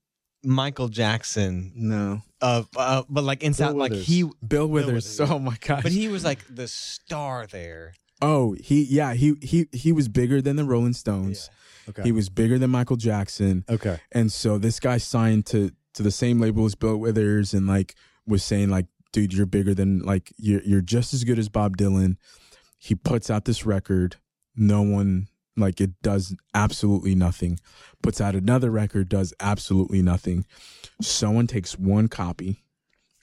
Michael 0.44 0.88
Jackson 0.88 1.72
no. 1.76 2.22
of, 2.42 2.70
uh, 2.78 3.04
but 3.10 3.26
like 3.26 3.44
in 3.44 3.54
South, 3.54 3.76
like 3.76 3.92
he, 3.92 4.24
Bill 4.48 4.68
Withers. 4.68 5.20
Withers, 5.20 5.32
Oh 5.32 5.38
my 5.38 5.58
god. 5.60 5.84
but 5.84 5.92
he 5.92 6.08
was 6.08 6.24
like 6.24 6.40
the 6.50 6.68
star 6.68 7.46
there. 7.46 7.94
oh, 8.22 8.54
he 8.60 8.84
yeah, 8.84 9.14
he 9.14 9.36
he 9.42 9.68
he 9.74 9.92
was 9.92 10.08
bigger 10.08 10.42
than 10.42 10.56
the 10.56 10.64
Rolling 10.64 10.94
Stones. 10.94 11.50
Okay. 11.90 12.04
He 12.04 12.12
was 12.12 12.30
bigger 12.30 12.58
than 12.60 12.70
Michael 12.70 12.96
Jackson. 12.98 13.66
okay. 13.70 14.00
And 14.12 14.32
so 14.32 14.58
this 14.58 14.80
guy 14.80 14.98
signed 14.98 15.46
to 15.48 15.72
to 15.96 16.04
the 16.04 16.12
same 16.12 16.40
label 16.40 16.66
as 16.66 16.76
Bill 16.76 16.96
Withers 16.98 17.54
and 17.54 17.68
like 17.68 17.96
was 18.28 18.44
saying 18.44 18.70
like, 18.70 18.86
dude, 19.12 19.34
you're 19.34 19.46
bigger 19.46 19.74
than 19.74 20.00
like 20.00 20.32
you're 20.38 20.62
you're 20.64 20.82
just 20.82 21.14
as 21.14 21.24
good 21.24 21.40
as 21.40 21.50
Bob 21.50 21.78
Dylan. 21.78 22.18
He 22.78 22.96
puts 22.96 23.30
out 23.30 23.46
this 23.46 23.66
record. 23.66 24.18
No 24.56 24.82
one 24.82 25.28
like 25.58 25.82
it 25.82 26.02
does 26.02 26.36
absolutely 26.54 27.16
nothing. 27.16 27.60
Puts 28.02 28.22
out 28.22 28.36
another 28.36 28.72
record, 28.72 29.10
does 29.10 29.34
absolutely 29.40 30.02
nothing. 30.02 30.46
Someone 31.02 31.48
takes 31.48 31.78
one 31.78 32.08
copy 32.08 32.64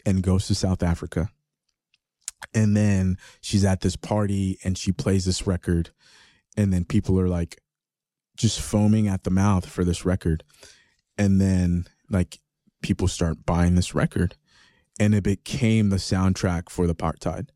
and 0.04 0.22
goes 0.22 0.46
to 0.46 0.54
South 0.54 0.82
Africa. 0.82 1.30
And 2.54 2.76
then 2.76 3.16
she's 3.40 3.64
at 3.64 3.80
this 3.80 3.96
party 3.96 4.58
and 4.62 4.76
she 4.76 4.92
plays 4.92 5.24
this 5.24 5.46
record. 5.46 5.90
And 6.56 6.72
then 6.72 6.84
people 6.84 7.18
are 7.18 7.28
like 7.28 7.60
just 8.36 8.60
foaming 8.60 9.08
at 9.08 9.24
the 9.24 9.30
mouth 9.30 9.66
for 9.66 9.84
this 9.84 10.04
record. 10.04 10.44
And 11.18 11.40
then 11.40 11.86
like 12.10 12.38
people 12.82 13.08
start 13.08 13.44
buying 13.46 13.74
this 13.74 13.94
record. 13.94 14.36
And 14.98 15.14
it 15.14 15.22
became 15.22 15.90
the 15.90 15.96
soundtrack 15.96 16.70
for 16.70 16.86
the 16.86 16.94
apartheid 16.94 17.48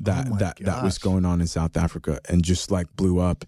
that 0.00 0.28
Oh 0.30 0.36
that 0.38 0.58
that 0.60 0.84
was 0.84 0.98
going 0.98 1.24
on 1.24 1.40
in 1.40 1.46
South 1.46 1.76
Africa 1.76 2.20
and 2.28 2.44
just 2.44 2.70
like 2.70 2.94
blew 2.96 3.18
up. 3.18 3.44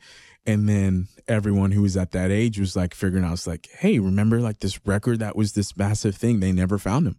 And 0.47 0.69
then 0.69 1.09
everyone 1.27 1.73
who 1.73 1.83
was 1.83 1.97
at 1.97 2.13
that 2.13 2.31
age 2.31 2.59
was 2.59 2.75
like 2.75 2.95
figuring 2.95 3.25
out, 3.25 3.35
it's 3.35 3.47
like, 3.47 3.69
hey, 3.79 3.99
remember 3.99 4.41
like 4.41 4.61
this 4.61 4.81
record 4.87 5.19
that 5.19 5.37
was 5.37 5.53
this 5.53 5.77
massive 5.77 6.17
thing? 6.17 6.41
They 6.41 6.53
never 6.53 6.79
found 6.79 7.07
him. 7.07 7.19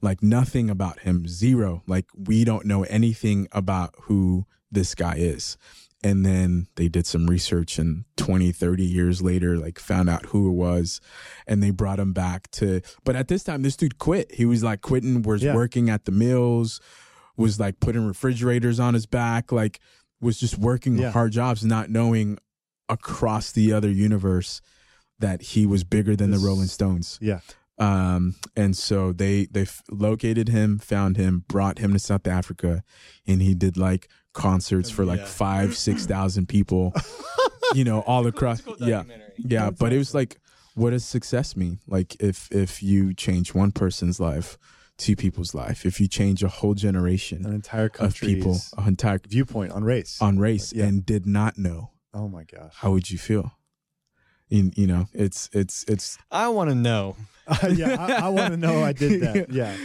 Like 0.00 0.22
nothing 0.22 0.70
about 0.70 1.00
him, 1.00 1.26
zero. 1.26 1.82
Like 1.86 2.06
we 2.16 2.44
don't 2.44 2.64
know 2.64 2.84
anything 2.84 3.48
about 3.52 3.94
who 4.02 4.46
this 4.70 4.94
guy 4.94 5.16
is. 5.16 5.56
And 6.02 6.24
then 6.24 6.66
they 6.76 6.88
did 6.88 7.06
some 7.06 7.26
research 7.26 7.78
and 7.78 8.04
20, 8.16 8.52
30 8.52 8.84
years 8.84 9.20
later, 9.20 9.58
like 9.58 9.78
found 9.78 10.08
out 10.08 10.26
who 10.26 10.48
it 10.48 10.54
was 10.54 10.98
and 11.46 11.62
they 11.62 11.70
brought 11.70 11.98
him 12.00 12.14
back 12.14 12.50
to, 12.52 12.80
but 13.04 13.16
at 13.16 13.28
this 13.28 13.44
time, 13.44 13.60
this 13.62 13.76
dude 13.76 13.98
quit. 13.98 14.32
He 14.34 14.46
was 14.46 14.62
like 14.64 14.80
quitting, 14.80 15.20
was 15.20 15.42
Yeah. 15.42 15.54
working 15.54 15.90
at 15.90 16.06
the 16.06 16.12
mills, 16.12 16.80
was 17.36 17.60
like 17.60 17.80
putting 17.80 18.06
refrigerators 18.06 18.80
on 18.80 18.94
his 18.94 19.04
back, 19.04 19.52
like 19.52 19.78
was 20.22 20.40
just 20.40 20.56
working 20.56 20.96
Yeah. 20.96 21.10
hard 21.10 21.32
jobs, 21.32 21.64
not 21.66 21.90
knowing 21.90 22.38
across 22.88 23.52
the 23.52 23.72
other 23.72 23.90
universe 23.90 24.60
that 25.18 25.42
he 25.42 25.66
was 25.66 25.84
bigger 25.84 26.16
than 26.16 26.30
This- 26.30 26.40
the 26.40 26.46
Rolling 26.46 26.66
Stones. 26.68 27.18
Yeah. 27.20 27.40
Um, 27.78 28.34
and 28.56 28.76
so 28.76 29.12
they 29.12 29.46
they 29.50 29.62
f- 29.62 29.82
located 29.90 30.48
him, 30.48 30.78
found 30.78 31.16
him, 31.16 31.44
brought 31.48 31.78
him 31.78 31.92
to 31.94 31.98
South 31.98 32.26
Africa, 32.26 32.82
and 33.26 33.40
he 33.40 33.54
did 33.54 33.76
like 33.78 34.08
concerts 34.32 34.90
oh, 34.90 34.94
for 34.94 35.04
like 35.04 35.20
Yeah. 35.20 35.26
five, 35.26 35.76
six 35.76 36.06
thousand 36.06 36.48
people, 36.48 36.92
you 37.74 37.84
know, 37.84 38.00
all 38.02 38.26
across. 38.26 38.62
Yeah, 38.78 39.04
yeah. 39.38 39.64
That's 39.66 39.78
But 39.78 39.92
it 39.92 39.98
was 39.98 40.14
like, 40.14 40.38
what 40.74 40.90
does 40.90 41.04
success 41.04 41.56
mean? 41.56 41.80
Like 41.86 42.16
if 42.20 42.50
if 42.52 42.82
you 42.82 43.12
change 43.14 43.54
one 43.54 43.72
person's 43.72 44.20
life, 44.20 44.56
two 44.98 45.16
people's 45.16 45.54
life, 45.54 45.84
if 45.84 46.00
you 46.00 46.06
change 46.08 46.42
a 46.42 46.48
whole 46.48 46.74
generation, 46.74 47.44
An 47.46 47.54
entire 47.54 47.90
of 47.98 48.14
people, 48.14 48.58
an 48.78 48.88
entire 48.88 49.18
viewpoint 49.26 49.72
on 49.72 49.82
race. 49.84 50.18
on 50.20 50.38
race, 50.38 50.72
Yeah. 50.72 50.86
and 50.86 51.04
did 51.04 51.26
not 51.26 51.58
know, 51.58 51.90
oh 52.14 52.28
my 52.28 52.44
gosh. 52.44 52.74
how 52.76 52.92
would 52.92 53.10
you 53.10 53.18
feel? 53.18 53.52
You, 54.50 54.70
you 54.76 54.86
know, 54.86 55.06
it's 55.14 55.48
it's 55.52 55.84
it's 55.88 56.18
I 56.30 56.48
want 56.48 56.68
to 56.70 56.74
know. 56.76 57.16
yeah, 57.72 57.96
I, 57.98 58.26
I 58.26 58.28
want 58.28 58.52
to 58.52 58.56
know 58.56 58.82
I 58.84 58.92
did 58.92 59.22
that. 59.22 59.46
Yeah, 59.52 59.76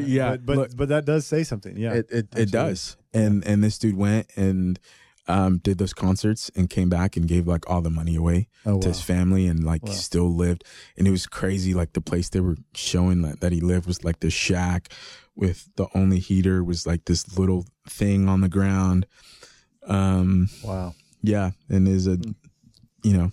yeah, 0.00 0.30
but 0.30 0.46
but, 0.46 0.56
look, 0.56 0.76
but 0.76 0.88
that 0.88 1.04
does 1.04 1.26
say 1.26 1.44
something. 1.44 1.76
Yeah, 1.76 1.92
it 1.92 2.06
it, 2.10 2.28
it 2.36 2.50
does. 2.50 2.96
And 3.14 3.46
and 3.46 3.62
this 3.62 3.78
dude 3.78 3.96
went 3.96 4.26
and 4.36 4.80
um 5.28 5.58
did 5.58 5.78
those 5.78 5.92
concerts 5.94 6.50
and 6.56 6.68
came 6.68 6.88
back 6.88 7.16
and 7.16 7.28
gave 7.28 7.46
like 7.46 7.70
all 7.70 7.80
the 7.80 7.90
money 7.90 8.16
away 8.16 8.48
Oh, 8.66 8.80
to 8.80 8.88
his 8.88 9.00
family 9.02 9.46
and 9.46 9.62
like 9.62 9.84
Wow. 9.84 9.92
still 9.92 10.34
lived 10.34 10.64
and 10.96 11.06
it 11.06 11.12
was 11.12 11.26
crazy 11.28 11.74
like 11.74 11.92
the 11.92 12.00
place 12.00 12.28
they 12.28 12.40
were 12.40 12.56
showing 12.74 13.22
that, 13.22 13.38
that 13.40 13.52
he 13.52 13.60
lived 13.60 13.86
was 13.86 14.02
like 14.02 14.18
this 14.18 14.32
shack 14.34 14.88
with 15.36 15.68
the 15.76 15.86
only 15.94 16.18
heater 16.18 16.64
was 16.64 16.88
like 16.88 17.04
this 17.04 17.38
little 17.38 17.64
thing 17.88 18.28
on 18.28 18.40
the 18.40 18.48
ground 18.48 19.06
um 19.86 20.48
wow. 20.64 20.92
yeah 21.22 21.52
and 21.68 21.86
is 21.86 22.06
a 22.08 22.16
Mm. 22.16 22.34
you 23.04 23.16
know 23.16 23.32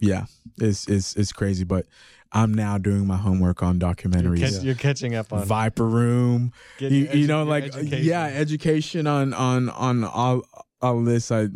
yeah 0.00 0.24
it's 0.58 0.88
it's 0.88 1.14
it's 1.16 1.32
crazy 1.32 1.64
but 1.64 1.86
i'm 2.32 2.52
now 2.54 2.78
doing 2.78 3.06
my 3.06 3.16
homework 3.16 3.62
on 3.62 3.78
You're, 3.80 3.94
documentaries 3.94 4.40
catch- 4.40 4.62
you're 4.64 4.74
catching 4.74 5.14
up 5.14 5.32
on. 5.32 5.44
viper 5.44 5.86
room 5.86 6.52
you, 6.78 6.88
your 6.88 7.14
you 7.14 7.26
know 7.26 7.44
like 7.44 7.64
education. 7.64 8.04
yeah 8.04 8.24
education 8.26 9.06
on 9.06 9.32
on 9.34 9.68
on 9.70 10.04
all 10.04 10.42
all 10.80 11.02
this 11.04 11.30
i 11.30 11.46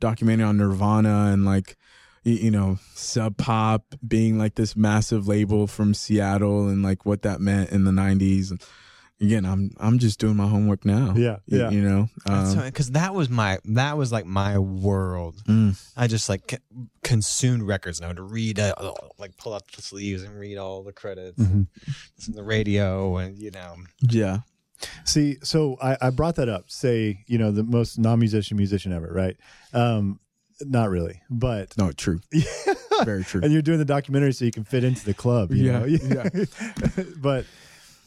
documentary 0.00 0.44
on 0.44 0.56
nirvana 0.56 1.30
and 1.32 1.44
like 1.44 1.76
you, 2.24 2.50
know 2.50 2.78
sub 2.94 3.36
pop 3.36 3.94
being 4.06 4.36
like 4.36 4.56
this 4.56 4.74
massive 4.76 5.28
label 5.28 5.66
from 5.66 5.94
seattle 5.94 6.68
and 6.68 6.82
like 6.82 7.06
what 7.06 7.22
that 7.22 7.40
meant 7.40 7.70
in 7.70 7.84
the 7.84 7.92
90s 7.92 8.50
and 8.50 8.60
again 9.20 9.44
i'm 9.46 9.70
i'm 9.78 9.98
just 9.98 10.18
doing 10.18 10.36
my 10.36 10.46
homework 10.46 10.84
now 10.84 11.14
Yeah, 11.16 11.36
you, 11.46 11.58
yeah. 11.58 11.70
you 11.70 11.80
know 11.82 12.08
um, 12.26 12.58
because 12.64 12.90
that 12.92 13.14
was 13.14 13.28
my 13.30 13.58
that 13.64 13.96
was 13.96 14.12
like 14.12 14.26
my 14.26 14.58
world. 14.58 15.36
mm, 15.46 15.74
I 15.96 16.06
just 16.06 16.28
like 16.28 16.50
c- 16.50 16.58
consumed 17.02 17.62
records 17.62 17.98
and 17.98 18.04
I 18.06 18.08
would 18.08 18.30
read 18.30 18.58
uh, 18.58 18.74
like 19.18 19.36
pull 19.36 19.54
out 19.54 19.62
the 19.74 19.80
sleeves 19.82 20.22
and 20.22 20.38
read 20.38 20.58
all 20.58 20.82
the 20.82 20.92
credits, 20.92 21.38
Mhm. 21.40 21.66
listen 22.16 22.34
to 22.34 22.36
the 22.36 22.44
radio, 22.44 23.16
and 23.16 23.38
you 23.38 23.50
know, 23.50 23.76
yeah 24.02 24.38
See, 25.06 25.38
so 25.42 25.78
I, 25.80 25.96
I 26.02 26.10
brought 26.10 26.36
that 26.36 26.50
up. 26.50 26.64
Say, 26.70 27.24
you 27.26 27.38
know, 27.38 27.50
the 27.50 27.62
most 27.62 27.98
non-musician 27.98 28.58
musician 28.58 28.92
ever, 28.92 29.10
right? 29.10 29.34
Um, 29.72 30.20
not 30.60 30.90
really, 30.90 31.22
but 31.30 31.76
no 31.78 31.92
true 31.92 32.20
very 33.04 33.24
true 33.24 33.40
and 33.42 33.52
you're 33.52 33.62
doing 33.62 33.78
the 33.78 33.84
documentary 33.86 34.32
so 34.32 34.44
you 34.44 34.50
can 34.52 34.64
fit 34.64 34.84
into 34.84 35.02
the 35.06 35.14
club. 35.14 35.52
You 35.52 35.64
Yeah, 35.64 35.78
know? 35.78 35.84
yeah. 35.86 36.28
but 37.18 37.46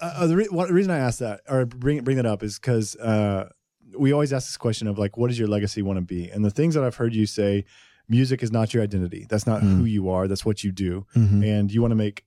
uh, 0.01 0.27
the, 0.27 0.35
re- 0.37 0.47
one, 0.49 0.67
the 0.67 0.73
reason 0.73 0.91
I 0.91 0.97
asked 0.99 1.19
that 1.19 1.41
or 1.49 1.65
bring 1.65 2.03
bring 2.03 2.17
that 2.17 2.25
up 2.25 2.43
is 2.43 2.57
because 2.59 2.95
uh, 2.97 3.49
we 3.97 4.11
always 4.13 4.31
ask 4.33 4.47
this 4.47 4.57
question 4.57 4.87
of 4.87 4.97
like, 4.97 5.17
what 5.17 5.27
does 5.27 5.39
your 5.39 5.47
legacy 5.47 5.81
want 5.81 5.97
to 5.97 6.01
be? 6.01 6.29
And 6.29 6.43
the 6.45 6.51
things 6.51 6.75
that 6.75 6.83
I've 6.83 6.95
heard 6.95 7.13
you 7.15 7.25
say, 7.25 7.65
music 8.07 8.41
is 8.43 8.51
not 8.51 8.73
your 8.73 8.83
identity. 8.83 9.25
That's 9.29 9.45
not 9.47 9.61
Mm. 9.61 9.77
who 9.77 9.85
you 9.85 10.09
are. 10.09 10.27
That's 10.27 10.45
what 10.45 10.63
you 10.63 10.71
do, 10.71 11.05
Mhm. 11.15 11.43
and 11.45 11.71
you 11.71 11.81
want 11.81 11.91
to 11.91 11.95
make 11.95 12.25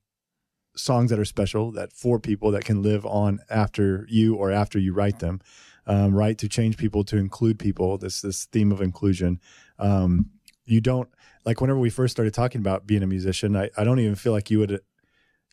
songs 0.77 1.11
that 1.11 1.19
are 1.19 1.25
special 1.25 1.71
that 1.73 1.93
for 1.93 2.19
people 2.19 2.51
that 2.51 2.65
can 2.65 2.83
live 2.83 3.05
on 3.05 3.41
after 3.51 4.07
you 4.09 4.35
or 4.35 4.51
after 4.51 4.79
you 4.79 4.93
write 4.93 5.19
them. 5.19 5.41
Um, 5.87 6.15
right 6.15 6.39
to 6.39 6.49
change 6.49 6.77
people 6.77 7.03
to 7.05 7.17
include 7.17 7.59
people. 7.59 7.99
This 7.99 8.21
this 8.21 8.45
theme 8.47 8.71
of 8.73 8.81
inclusion. 8.81 9.41
Um, 9.79 10.31
you 10.65 10.81
don't 10.81 11.09
like 11.45 11.61
whenever 11.61 11.79
we 11.81 11.91
first 11.91 12.13
started 12.13 12.33
talking 12.33 12.61
about 12.61 12.87
being 12.87 13.03
a 13.03 13.07
musician. 13.07 13.57
I, 13.57 13.69
I 13.77 13.83
don't 13.83 13.99
even 13.99 14.15
feel 14.15 14.33
like 14.33 14.49
you 14.51 14.61
would 14.61 14.81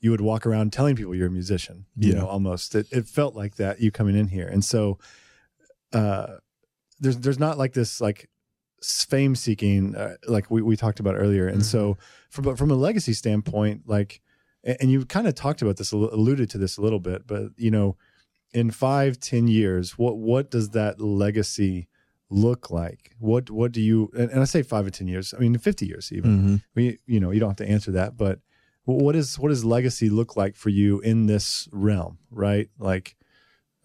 you 0.01 0.11
would 0.11 0.21
walk 0.21 0.45
around 0.45 0.71
telling 0.73 0.95
people 0.95 1.13
you're 1.15 1.27
a 1.27 1.31
musician. 1.31 1.85
You 1.95 2.09
Yeah. 2.13 2.19
know, 2.19 2.27
almost 2.27 2.75
it, 2.75 2.87
it 2.91 3.07
felt 3.07 3.35
like 3.35 3.55
that 3.55 3.79
you 3.81 3.91
coming 3.91 4.15
in 4.15 4.27
here, 4.27 4.47
and 4.47 4.63
so 4.63 4.97
uh, 5.93 6.37
there's 6.99 7.17
there's 7.17 7.39
not 7.39 7.57
like 7.57 7.73
this 7.73 7.99
like 8.01 8.29
fame 8.81 9.35
seeking 9.35 9.95
uh, 9.95 10.15
like 10.27 10.49
we, 10.49 10.61
we 10.61 10.75
talked 10.77 10.99
about 10.99 11.15
earlier, 11.15 11.47
and 11.47 11.65
so 11.65 11.97
from 12.29 12.55
from 12.55 12.71
a 12.71 12.75
legacy 12.75 13.13
standpoint, 13.13 13.83
like 13.87 14.21
and 14.63 14.91
you 14.91 15.05
kind 15.05 15.27
of 15.27 15.35
talked 15.35 15.61
about 15.61 15.77
this, 15.77 15.91
alluded 15.91 16.49
to 16.49 16.57
this 16.57 16.77
a 16.77 16.81
little 16.81 16.99
bit, 16.99 17.25
but 17.25 17.51
you 17.55 17.71
know, 17.71 17.95
in 18.53 18.71
five, 18.71 19.19
ten 19.19 19.47
years, 19.47 19.97
what 19.97 20.17
what 20.17 20.51
does 20.51 20.69
that 20.71 20.99
legacy 21.01 21.87
look 22.29 22.69
like? 22.69 23.15
What 23.19 23.49
what 23.49 23.71
do 23.71 23.81
you? 23.81 24.11
And, 24.17 24.29
and 24.29 24.41
I 24.41 24.45
say 24.45 24.61
five 24.61 24.85
or 24.85 24.89
ten 24.91 25.07
years. 25.07 25.33
I 25.33 25.39
mean, 25.39 25.57
fifty 25.57 25.85
years 25.87 26.11
even. 26.11 26.39
Mhm. 26.39 26.61
We 26.75 26.99
you 27.07 27.19
know 27.19 27.31
you 27.31 27.39
don't 27.39 27.49
have 27.49 27.57
to 27.67 27.69
answer 27.69 27.91
that, 27.91 28.17
but 28.17 28.39
what 28.95 29.15
is 29.15 29.37
what 29.39 29.49
does 29.49 29.63
legacy 29.65 30.09
look 30.09 30.35
like 30.35 30.55
for 30.55 30.69
you 30.69 30.99
in 31.01 31.27
this 31.27 31.67
realm? 31.71 32.17
Right, 32.31 32.69
like 32.79 33.15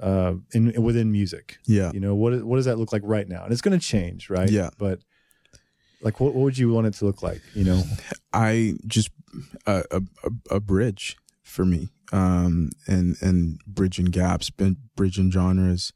uh, 0.00 0.34
in 0.52 0.82
within 0.82 1.12
music. 1.12 1.58
yeah 1.66 1.90
You 1.92 2.00
know 2.00 2.14
what 2.14 2.44
what 2.44 2.56
does 2.56 2.64
that 2.66 2.78
look 2.78 2.92
like 2.92 3.02
right 3.04 3.28
now? 3.28 3.44
And 3.44 3.52
it's 3.52 3.62
going 3.62 3.78
to 3.78 3.84
change, 3.84 4.30
right? 4.30 4.50
Yeah. 4.50 4.70
But 4.78 5.00
like, 6.00 6.20
what, 6.20 6.34
what 6.34 6.42
would 6.42 6.58
you 6.58 6.70
want 6.70 6.86
it 6.86 6.94
to 6.94 7.06
look 7.06 7.22
like? 7.22 7.40
You 7.54 7.64
know, 7.64 7.82
I 8.32 8.74
just 8.86 9.10
a 9.66 9.84
a, 9.90 10.02
a, 10.24 10.56
a 10.56 10.60
bridge 10.60 11.16
for 11.42 11.64
me, 11.64 11.88
um, 12.12 12.70
and 12.86 13.16
and 13.22 13.58
bridging 13.66 14.06
gaps, 14.06 14.50
bridging 14.50 15.30
genres, 15.30 15.92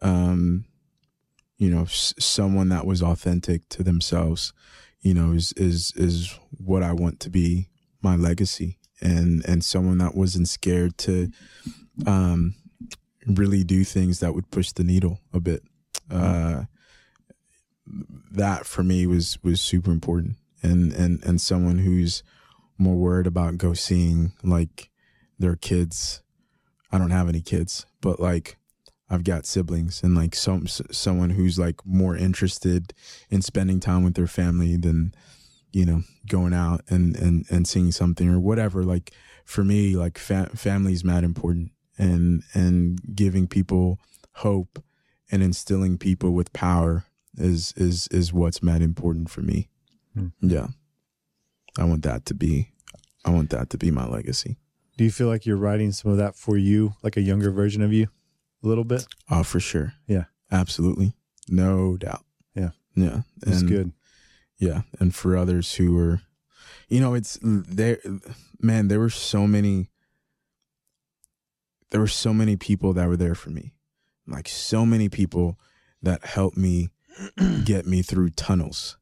um, 0.00 0.64
you 1.58 1.70
know, 1.70 1.82
s- 1.82 2.14
someone 2.18 2.68
that 2.70 2.86
was 2.86 3.02
authentic 3.02 3.68
to 3.70 3.82
themselves, 3.82 4.52
you 5.00 5.12
know, 5.14 5.32
is 5.32 5.52
is 5.56 5.92
is 5.96 6.38
what 6.50 6.82
I 6.82 6.92
want 6.92 7.20
to 7.20 7.30
be 7.30 7.68
my 8.02 8.16
legacy, 8.16 8.78
and 9.00 9.44
and 9.46 9.64
someone 9.64 9.98
that 9.98 10.14
wasn't 10.14 10.48
scared 10.48 10.98
to, 10.98 11.30
um, 12.06 12.54
really 13.26 13.64
do 13.64 13.84
things 13.84 14.20
that 14.20 14.34
would 14.34 14.50
push 14.50 14.72
the 14.72 14.84
needle 14.84 15.20
a 15.32 15.40
bit. 15.40 15.62
Uh, 16.10 16.64
that 18.30 18.66
for 18.66 18.82
me 18.82 19.06
was 19.06 19.38
was 19.42 19.60
super 19.60 19.90
important 19.90 20.36
and 20.62 20.92
and 20.92 21.22
and 21.24 21.40
someone 21.40 21.78
who's 21.78 22.22
more 22.78 22.96
worried 22.96 23.26
about 23.26 23.58
go 23.58 23.74
seeing 23.74 24.32
like 24.42 24.90
their 25.38 25.56
kids 25.56 26.22
i 26.90 26.98
don't 26.98 27.10
have 27.10 27.28
any 27.28 27.40
kids 27.40 27.86
but 28.00 28.20
like 28.20 28.56
i've 29.10 29.24
got 29.24 29.46
siblings 29.46 30.02
and 30.02 30.14
like 30.14 30.34
some 30.34 30.66
someone 30.66 31.30
who's 31.30 31.58
like 31.58 31.84
more 31.84 32.16
interested 32.16 32.94
in 33.30 33.42
spending 33.42 33.80
time 33.80 34.04
with 34.04 34.14
their 34.14 34.26
family 34.26 34.76
than 34.76 35.12
you 35.72 35.84
know 35.84 36.02
going 36.28 36.52
out 36.54 36.82
and 36.88 37.16
and 37.16 37.44
and 37.50 37.66
seeing 37.66 37.90
something 37.92 38.28
or 38.28 38.38
whatever 38.38 38.82
like 38.84 39.12
for 39.44 39.64
me 39.64 39.96
like 39.96 40.18
fa- 40.18 40.50
is 40.54 41.04
mad 41.04 41.24
important 41.24 41.70
and 41.98 42.42
and 42.54 43.00
giving 43.14 43.46
people 43.46 43.98
hope 44.36 44.82
and 45.30 45.42
instilling 45.42 45.98
people 45.98 46.32
with 46.32 46.52
power 46.52 47.04
is 47.38 47.72
is 47.76 48.06
is 48.08 48.32
what's 48.32 48.62
mad 48.62 48.82
important 48.82 49.30
for 49.30 49.40
me. 49.40 49.68
Hmm. 50.14 50.28
Yeah. 50.40 50.68
I 51.78 51.84
want 51.84 52.02
that 52.02 52.26
to 52.26 52.34
be 52.34 52.72
I 53.24 53.30
want 53.30 53.50
that 53.50 53.70
to 53.70 53.78
be 53.78 53.90
my 53.90 54.06
legacy. 54.06 54.58
do 54.98 55.04
you 55.04 55.10
feel 55.10 55.28
like 55.28 55.46
you're 55.46 55.56
writing 55.56 55.90
some 55.92 56.10
of 56.10 56.18
that 56.18 56.36
for 56.36 56.56
you, 56.58 56.94
like 57.02 57.16
a 57.16 57.22
younger 57.22 57.50
version 57.50 57.80
of 57.82 57.92
you, 57.92 58.08
a 58.62 58.66
little 58.68 58.84
bit? 58.84 59.06
Oh, 59.30 59.42
for 59.42 59.58
sure. 59.60 59.94
Yeah. 60.06 60.24
Absolutely. 60.50 61.14
No 61.48 61.96
doubt. 61.96 62.24
Yeah. 62.54 62.70
Yeah. 62.94 63.22
That's 63.38 63.60
And- 63.60 63.68
good. 63.70 63.92
Yeah. 64.58 64.82
And 65.00 65.14
for 65.14 65.36
others 65.36 65.74
who 65.74 65.94
were 65.94 66.20
you 66.88 67.00
know, 67.00 67.14
it's 67.14 67.38
there 67.42 67.98
man, 68.60 68.88
there 68.88 69.00
were 69.00 69.10
so 69.10 69.46
many 69.46 69.88
there 71.90 72.00
were 72.00 72.06
so 72.06 72.32
many 72.32 72.56
people 72.56 72.92
that 72.94 73.08
were 73.08 73.16
there 73.16 73.34
for 73.34 73.50
me. 73.50 73.72
Like 74.26 74.48
so 74.48 74.86
many 74.86 75.08
people 75.08 75.58
that 76.02 76.24
helped 76.24 76.56
me 76.56 76.88
get 77.64 77.86
me 77.86 78.02
through 78.02 78.30
tunnels. 78.30 78.96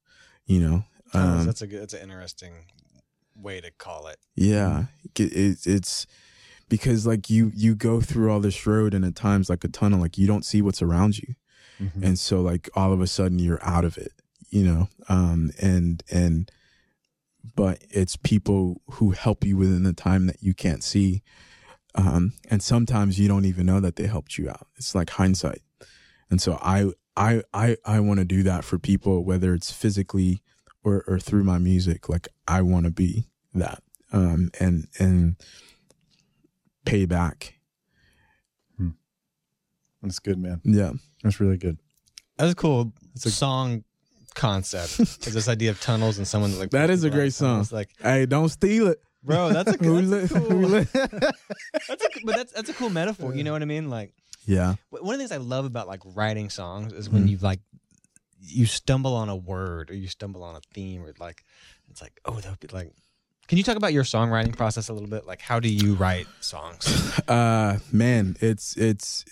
You 0.47 0.61
know. 0.61 0.85
Um, 1.13 1.47
that's 1.47 1.63
a 1.63 1.67
good, 1.67 1.83
that's 1.83 1.95
an 1.95 2.03
interesting 2.03 2.53
way 3.35 3.61
to 3.61 3.71
call 3.73 4.07
it. 4.07 4.19
Yeah, 4.37 4.85
it, 5.17 5.33
it, 5.33 5.59
it's 5.67 6.07
because 6.69 7.07
like 7.07 7.29
you 7.31 7.51
you 7.55 7.75
go 7.75 8.01
through 8.01 8.31
all 8.31 8.41
this 8.41 8.67
road 8.67 8.95
and 8.95 9.05
at 9.05 9.17
times 9.17 9.51
like 9.51 9.65
a 9.65 9.69
tunnel, 9.69 9.99
like 10.01 10.19
you 10.19 10.27
don't 10.27 10.45
see 10.45 10.63
what's 10.63 10.83
around 10.83 11.19
you, 11.19 11.35
Mhm. 11.81 12.03
and 12.05 12.19
so 12.19 12.41
like 12.41 12.69
all 12.75 12.93
of 12.93 13.01
a 13.01 13.07
sudden 13.09 13.39
you're 13.41 13.63
out 13.65 13.85
of 13.85 13.97
it, 13.99 14.13
you 14.51 14.65
know. 14.65 14.89
Um, 15.09 15.51
and 15.61 16.03
and 16.11 16.51
but 17.57 17.83
it's 17.91 18.17
people 18.17 18.83
who 18.93 19.11
help 19.13 19.45
you 19.45 19.57
within 19.57 19.83
the 19.83 19.93
time 19.93 20.27
that 20.27 20.43
you 20.43 20.53
can't 20.55 20.85
see, 20.85 21.23
um, 21.95 22.33
and 22.51 22.63
sometimes 22.63 23.19
you 23.19 23.29
don't 23.29 23.45
even 23.47 23.67
know 23.67 23.81
that 23.81 23.97
they 23.97 24.07
helped 24.07 24.37
you 24.39 24.49
out. 24.51 24.67
It's 24.77 24.95
like 24.95 25.11
hindsight, 25.11 25.63
and 26.31 26.41
so 26.41 26.59
I 26.63 26.91
I 27.17 27.43
I 27.55 27.77
I 27.85 28.01
want 28.01 28.19
to 28.21 28.25
do 28.25 28.43
that 28.45 28.65
for 28.65 28.79
people, 28.79 29.25
whether 29.25 29.55
it's 29.55 29.71
physically 29.73 30.43
or 30.85 31.05
or 31.07 31.19
through 31.19 31.45
my 31.45 31.59
music. 31.59 32.09
Like 32.09 32.29
I 32.47 32.63
want 32.63 32.85
to 32.85 32.91
be 32.91 33.27
that 33.55 33.83
um 34.13 34.51
and 34.61 34.87
and 34.99 35.37
pay 36.85 37.05
back 37.07 37.55
That's 40.03 40.19
good, 40.19 40.39
man. 40.39 40.63
yeah 40.65 40.93
That's 41.23 41.41
really 41.41 41.59
good. 41.59 41.79
That's 42.39 42.53
a 42.53 42.57
cool 42.57 42.93
It's 43.15 43.27
a- 43.27 43.31
song 43.31 43.85
concept. 44.35 44.99
Is 45.27 45.35
this 45.35 45.49
idea 45.49 45.71
of 45.71 45.81
tunnels 45.81 46.19
and 46.19 46.27
someone 46.27 46.59
like 46.59 46.71
That 46.71 46.91
is 46.91 47.05
a 47.05 47.11
great 47.11 47.29
of 47.29 47.37
tunnels, 47.39 47.69
song. 47.71 47.77
Like, 47.79 47.91
hey 48.03 48.27
don't 48.27 48.49
steal 48.49 48.89
it 48.89 49.01
bro, 49.23 49.53
that's 49.53 49.71
a 49.71 49.79
cool. 49.85 50.01
That's 50.03 50.33
a 50.33 50.41
cool, 50.41 50.69
that's 50.71 52.05
a, 52.05 52.09
but 52.25 52.37
that's 52.37 52.53
that's 52.53 52.69
a 52.71 52.75
cool 52.75 52.91
metaphor. 52.91 53.35
You 53.35 53.45
know 53.45 53.53
what 53.53 53.63
I 53.63 53.67
mean? 53.67 53.91
Like 53.91 54.13
yeah 54.47 54.77
one 54.89 55.03
of 55.03 55.09
the 55.11 55.19
things 55.19 55.33
I 55.33 55.37
love 55.37 55.65
about 55.67 55.87
like 55.89 56.01
writing 56.05 56.49
songs 56.51 56.93
is 56.93 57.09
when 57.11 57.27
Mhm. 57.27 57.31
you 57.31 57.37
like 57.39 57.61
you 58.43 58.65
stumble 58.67 59.15
on 59.15 59.29
a 59.29 59.37
word 59.37 59.91
or 59.91 59.95
you 59.95 60.09
stumble 60.09 60.43
on 60.43 60.57
a 60.57 60.61
theme 60.73 61.03
or 61.05 61.13
like 61.19 61.45
it's 61.91 62.01
like 62.01 62.19
oh 62.25 62.41
that 62.41 62.49
would 62.51 62.61
be 62.61 62.69
like 62.69 62.91
can 63.49 63.59
you 63.59 63.65
talk 63.65 63.77
about 63.77 63.93
your 63.93 64.03
songwriting 64.05 64.57
process 64.57 64.89
a 64.89 64.93
little 64.95 65.09
bit 65.11 65.27
like 65.27 65.43
how 65.43 65.61
do 65.61 65.69
you 65.69 65.95
write 65.95 66.27
songs 66.41 66.87
Uh, 67.29 67.79
man, 67.93 68.37
it's 68.41 68.77
it's 68.79 69.27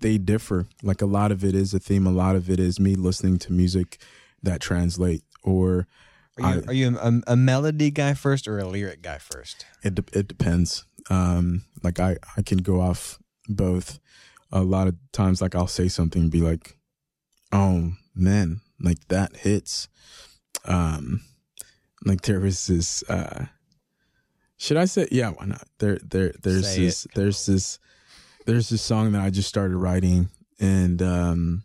they 0.00 0.18
differ. 0.18 0.66
Like 0.82 1.00
a 1.02 1.06
lot 1.06 1.32
of 1.32 1.44
it 1.44 1.54
is 1.54 1.72
a 1.74 1.78
theme. 1.78 2.06
A 2.06 2.10
lot 2.12 2.36
of 2.36 2.50
it 2.50 2.60
is 2.60 2.78
me 2.80 2.94
listening 2.94 3.38
to 3.40 3.52
music 3.52 3.98
that 4.42 4.60
translate, 4.60 5.22
or 5.42 5.86
are 6.38 6.54
you, 6.54 6.62
I- 6.62 6.64
are 6.66 6.72
you 6.72 6.98
a, 6.98 7.20
a 7.28 7.36
melody 7.36 7.90
guy 7.90 8.14
first 8.14 8.46
or 8.48 8.58
a 8.58 8.66
lyric 8.66 9.00
guy 9.02 9.18
first 9.18 9.64
it 9.82 9.94
de- 9.94 10.18
it 10.18 10.28
depends. 10.28 10.84
Um, 11.10 11.62
like 11.82 12.00
I 12.00 12.16
I 12.36 12.42
can 12.42 12.58
go 12.58 12.80
off 12.80 13.18
both. 13.48 13.98
A 14.52 14.62
lot 14.62 14.86
of 14.86 14.94
times, 15.12 15.42
like 15.42 15.54
I'll 15.54 15.66
say 15.66 15.88
something 15.88 16.22
and 16.22 16.30
be 16.30 16.40
like, 16.40 16.76
"Oh 17.52 17.92
man, 18.14 18.60
like 18.80 19.08
that 19.08 19.36
hits." 19.36 19.88
Um, 20.64 21.22
like 22.04 22.22
there 22.22 22.40
was 22.40 22.66
this. 22.68 23.02
Uh, 23.08 23.46
should 24.56 24.76
I 24.76 24.84
say? 24.84 25.08
Yeah, 25.10 25.30
why 25.30 25.46
not? 25.46 25.66
There, 25.78 25.98
there, 26.04 26.32
there's 26.42 26.66
Say 26.72 26.84
this. 26.84 27.04
it. 27.04 27.10
There's 27.14 27.46
this. 27.46 27.78
There's 28.46 28.68
this 28.68 28.82
song 28.82 29.12
that 29.12 29.22
I 29.22 29.30
just 29.30 29.48
started 29.48 29.76
writing, 29.76 30.28
and 30.60 31.00
um, 31.02 31.62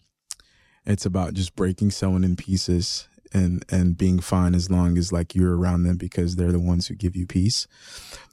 it's 0.86 1.06
about 1.06 1.34
just 1.34 1.56
breaking 1.56 1.92
someone 1.92 2.24
in 2.24 2.36
pieces 2.36 3.08
and 3.34 3.64
and 3.70 3.98
being 3.98 4.20
fine 4.20 4.56
as 4.56 4.72
long 4.72 4.98
as 4.98 5.12
like 5.12 5.36
you're 5.36 5.56
around 5.56 5.84
them 5.84 5.98
because 5.98 6.36
they're 6.36 6.52
the 6.52 6.60
ones 6.60 6.88
who 6.88 6.96
give 6.96 7.16
you 7.16 7.28
peace 7.28 7.68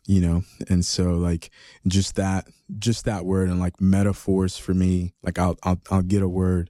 you 0.07 0.21
know? 0.21 0.43
And 0.69 0.85
so 0.85 1.15
like 1.15 1.51
just 1.87 2.15
that 2.17 2.47
just 2.79 3.05
that 3.05 3.25
word 3.25 3.49
and 3.49 3.61
like 3.61 3.81
metaphors 3.81 4.57
for 4.59 4.75
me 4.75 5.15
like 5.23 5.39
i'll 5.39 5.57
i'll, 5.63 5.81
I'll 5.89 6.03
get 6.03 6.21
a 6.21 6.29
word 6.29 6.69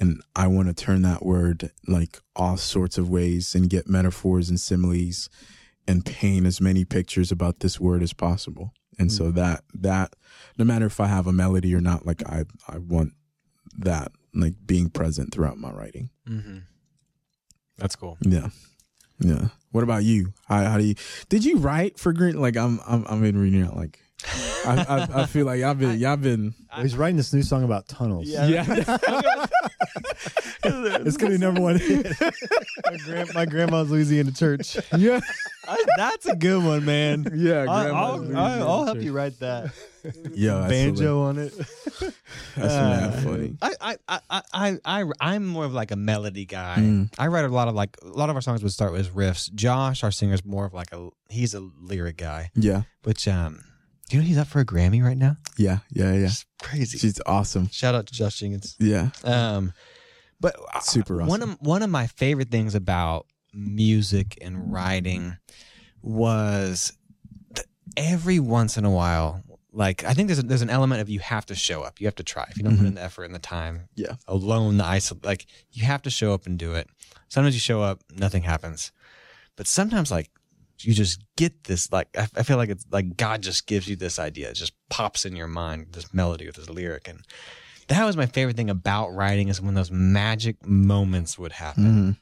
and 0.00 0.22
i 0.34 0.46
want 0.46 0.68
to 0.68 0.74
turn 0.74 1.02
that 1.02 1.26
word 1.26 1.72
like 1.86 2.20
all 2.34 2.56
sorts 2.56 2.96
of 2.96 3.10
ways 3.10 3.54
and 3.54 3.68
get 3.68 3.86
metaphors 3.86 4.48
and 4.48 4.58
similes 4.58 5.28
and 5.86 6.06
paint 6.06 6.46
as 6.46 6.58
many 6.58 6.86
pictures 6.86 7.30
about 7.30 7.60
this 7.60 7.78
word 7.78 8.02
as 8.02 8.14
possible 8.14 8.72
and 8.98 9.12
so 9.12 9.30
that 9.30 9.62
that 9.74 10.14
no 10.58 10.64
matter 10.64 10.86
if 10.86 11.00
i 11.00 11.06
have 11.06 11.26
a 11.26 11.32
melody 11.32 11.74
or 11.74 11.80
not 11.80 12.06
like 12.06 12.26
i 12.28 12.44
i 12.68 12.78
want 12.78 13.12
that 13.78 14.12
like 14.34 14.54
being 14.66 14.90
present 14.90 15.32
throughout 15.32 15.58
my 15.58 15.70
writing. 15.70 16.10
Mm-hmm. 16.28 16.58
that's 17.78 17.96
cool. 17.96 18.18
Yeah. 18.20 18.48
Yeah. 19.18 19.48
What 19.70 19.82
about 19.82 20.04
you? 20.04 20.34
How, 20.46 20.62
how 20.64 20.78
do 20.78 20.84
you 20.84 20.94
did 21.28 21.44
you 21.44 21.58
write 21.58 21.98
for 21.98 22.12
green 22.12 22.40
like 22.40 22.56
i'm 22.56 22.80
i'm 22.86 23.04
i'm 23.08 23.20
been 23.20 23.38
reading 23.38 23.62
it 23.62 23.74
like 23.74 23.98
I, 24.64 24.86
I 25.14 25.22
i 25.22 25.26
feel 25.26 25.44
like 25.44 25.62
i've 25.62 25.78
been 25.78 25.98
y'all 25.98 26.16
been 26.16 26.54
Well, 26.72 26.82
he's 26.82 26.96
writing 26.96 27.16
this 27.18 27.32
new 27.34 27.42
song 27.42 27.64
about 27.64 27.86
tunnels. 27.86 28.26
yeah 28.26 28.64
It's 30.64 31.16
gonna 31.16 31.32
be 31.32 31.38
number 31.38 31.60
one 31.60 31.74
my, 31.76 32.96
grand, 33.04 33.34
my 33.34 33.46
grandma's 33.46 33.90
Louisiana 33.90 34.32
church. 34.32 34.76
yeah 34.96 35.20
that's 35.96 36.26
a 36.26 36.34
good 36.34 36.64
one 36.64 36.84
man 36.84 37.26
yeah 37.34 37.66
I'll, 37.68 38.18
grandma's 38.18 38.36
I'll, 38.36 38.38
I'll, 38.38 38.68
I'll 38.70 38.84
help 38.84 38.96
Sure. 38.96 39.04
you 39.04 39.12
write 39.12 39.38
that 39.40 39.70
yeah 40.32 40.58
that's 40.60 40.70
banjo 40.72 41.22
on 41.22 41.38
it 41.38 41.52
that's 41.56 42.14
mad 42.56 43.02
Uh, 43.04 43.10
funny 43.20 43.56
I, 43.62 43.74
I, 43.80 43.96
I, 44.08 44.20
I, 44.30 44.42
I, 44.52 44.78
I, 44.84 45.04
I'm 45.20 45.46
more 45.46 45.64
of 45.64 45.72
like 45.74 45.90
a 45.90 45.96
melody 45.96 46.46
guy. 46.46 46.76
Mm. 46.78 47.12
I 47.18 47.26
write 47.28 47.44
a 47.44 47.48
lot 47.48 47.68
of 47.68 47.74
like 47.74 47.96
a 48.02 48.06
lot 48.06 48.30
of 48.30 48.36
our 48.36 48.42
songs 48.42 48.62
would 48.62 48.72
start 48.72 48.92
with 48.92 49.14
riffs. 49.14 49.52
Josh, 49.52 50.02
our 50.04 50.10
singer, 50.10 50.34
is 50.34 50.44
more 50.44 50.64
of 50.64 50.72
like 50.74 50.92
a 50.92 51.10
he's 51.28 51.54
a 51.54 51.60
lyric 51.80 52.16
guy. 52.16 52.50
yeah 52.54 52.82
Which 53.04 53.26
um, 53.28 53.60
do 54.08 54.16
you 54.16 54.22
know 54.22 54.26
he's 54.28 54.38
up 54.38 54.46
for 54.46 54.60
a 54.60 54.64
Grammy 54.64 55.02
right 55.02 55.16
now? 55.18 55.36
yeah 55.58 55.78
yeah 55.90 56.12
yeah 56.12 56.26
It's 56.26 56.44
crazy. 56.62 56.98
she's 56.98 57.20
awesome 57.26 57.68
Shout 57.70 57.94
out 57.94 58.06
to 58.06 58.12
Josh 58.14 58.38
Jenkins. 58.40 58.76
yeah 58.78 59.10
Um, 59.24 59.72
but 60.40 60.54
I- 60.74 60.80
Super 60.80 61.24
One 61.24 61.42
of 61.42 61.56
one 61.60 61.82
of 61.82 61.90
my 61.90 62.06
favorite 62.06 62.50
things 62.50 62.74
about 62.74 63.26
music 63.54 64.36
and 64.42 64.70
writing 64.72 65.36
was 66.02 66.92
th- 67.54 67.66
every 67.96 68.38
once 68.38 68.76
in 68.76 68.84
a 68.84 68.90
while. 68.90 69.42
Like 69.72 70.04
I 70.04 70.14
think 70.14 70.28
there's 70.28 70.38
a, 70.38 70.42
there's 70.42 70.62
an 70.62 70.70
element 70.70 71.00
of 71.02 71.08
you 71.08 71.20
have 71.20 71.44
to 71.46 71.54
show 71.54 71.82
up. 71.82 72.00
You 72.00 72.06
have 72.06 72.14
to 72.16 72.22
try. 72.22 72.46
If 72.50 72.56
you 72.56 72.62
don't 72.64 72.78
put 72.78 72.86
in 72.86 72.94
the 72.94 73.02
effort 73.02 73.24
and 73.24 73.34
the 73.34 73.38
time, 73.38 73.88
Yeah. 73.94 74.14
alone, 74.26 74.78
the 74.78 74.84
isol 74.84 75.22
like 75.24 75.46
you 75.72 75.84
have 75.84 76.02
to 76.02 76.10
show 76.10 76.32
up 76.32 76.46
and 76.46 76.58
do 76.58 76.74
it. 76.74 76.88
Sometimes 77.28 77.54
you 77.54 77.60
show 77.60 77.82
up, 77.82 78.02
nothing 78.14 78.42
happens, 78.42 78.92
but 79.56 79.66
sometimes 79.66 80.10
like 80.10 80.30
you 80.80 80.92
just 80.94 81.20
get 81.36 81.64
this 81.64 81.90
like 81.92 82.08
I, 82.16 82.28
I 82.36 82.42
feel 82.42 82.56
like 82.56 82.68
it's 82.70 82.86
like 82.90 83.16
God 83.16 83.42
just 83.42 83.66
gives 83.66 83.88
you 83.88 83.96
this 83.96 84.18
idea. 84.18 84.50
It 84.50 84.54
just 84.54 84.72
pops 84.90 85.24
in 85.24 85.34
your 85.36 85.46
mind, 85.48 85.88
this 85.92 86.12
melody 86.12 86.46
with 86.46 86.56
this 86.56 86.68
lyric, 86.70 87.08
and 87.08 87.20
that 87.88 88.04
was 88.04 88.16
my 88.16 88.26
favorite 88.26 88.56
thing 88.56 88.70
about 88.70 89.08
writing 89.14 89.48
is 89.48 89.60
when 89.60 89.74
those 89.74 89.90
magic 89.90 90.64
moments 90.66 91.38
would 91.38 91.52
happen, 91.52 91.84
Mhm. 91.84 92.16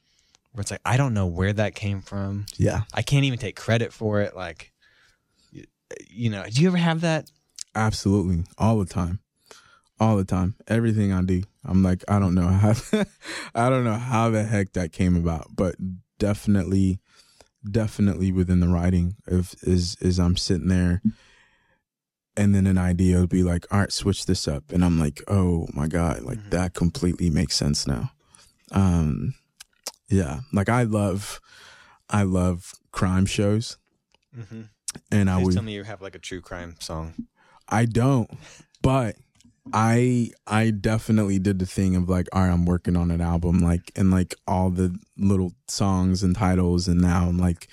where 0.52 0.60
it's 0.62 0.70
like 0.70 0.80
I 0.84 0.96
don't 0.96 1.14
know 1.14 1.26
where 1.26 1.52
that 1.52 1.74
came 1.74 2.00
from. 2.02 2.46
yeah 2.56 2.82
I 2.92 3.02
can't 3.02 3.24
even 3.24 3.38
take 3.38 3.56
credit 3.56 3.92
for 3.92 4.20
it. 4.20 4.36
Like, 4.36 4.72
you, 5.50 5.64
you 6.08 6.30
know, 6.30 6.44
do 6.48 6.60
you 6.62 6.68
ever 6.68 6.76
have 6.76 7.00
that? 7.00 7.30
Absolutely. 7.74 8.44
All 8.58 8.78
the 8.78 8.84
time. 8.86 9.20
All 9.98 10.16
the 10.16 10.24
time. 10.24 10.54
Everything 10.68 11.12
I 11.12 11.22
do. 11.22 11.42
I'm 11.64 11.82
like, 11.82 12.04
I 12.08 12.18
don't 12.18 12.34
know 12.34 12.48
how 12.48 12.74
I 13.54 13.68
don't 13.70 13.84
know 13.84 13.94
how 13.94 14.30
the 14.30 14.44
heck 14.44 14.72
that 14.74 14.92
came 14.92 15.16
about, 15.16 15.48
but 15.56 15.76
definitely 16.18 17.00
definitely 17.70 18.30
within 18.32 18.60
the 18.60 18.68
writing 18.68 19.16
of 19.26 19.54
is 19.62 19.96
is 20.00 20.18
I'm 20.18 20.36
sitting 20.36 20.68
there 20.68 21.02
and 22.36 22.54
then 22.54 22.66
an 22.66 22.78
idea 22.78 23.20
would 23.20 23.28
be 23.30 23.42
like, 23.44 23.64
all 23.72 23.78
right, 23.80 23.92
switch 23.92 24.26
this 24.26 24.48
up. 24.48 24.72
And 24.72 24.84
I'm 24.84 24.98
like, 24.98 25.22
oh 25.28 25.68
my 25.72 25.86
God, 25.86 26.22
like 26.22 26.38
Mhm. 26.38 26.50
that 26.50 26.74
completely 26.74 27.30
makes 27.30 27.54
sense 27.56 27.86
now. 27.86 28.10
Um 28.72 29.34
yeah. 30.08 30.40
Like 30.52 30.68
I 30.68 30.82
love 30.82 31.40
I 32.10 32.22
love 32.24 32.72
crime 32.92 33.26
shows. 33.26 33.78
Mm-hmm. 34.36 34.62
And 35.10 35.30
I 35.30 35.42
would 35.42 35.54
tell 35.54 35.62
me 35.62 35.74
you 35.74 35.84
have 35.84 36.02
like 36.02 36.14
a 36.14 36.18
true 36.20 36.40
crime 36.40 36.76
song. 36.80 37.14
I 37.68 37.86
don't, 37.86 38.30
but 38.82 39.16
I 39.72 40.30
I 40.46 40.70
definitely 40.70 41.38
did 41.38 41.58
the 41.58 41.66
thing 41.66 41.96
of 41.96 42.08
like, 42.08 42.28
all 42.32 42.42
right, 42.42 42.50
I'm 42.52 42.66
working 42.66 42.96
on 42.96 43.10
an 43.10 43.20
album, 43.20 43.60
like, 43.60 43.90
and 43.96 44.10
like 44.10 44.34
all 44.46 44.70
the 44.70 44.96
little 45.16 45.52
songs 45.68 46.22
and 46.22 46.36
titles, 46.36 46.86
and 46.88 47.00
now 47.00 47.28
I'm 47.28 47.38
like 47.38 47.68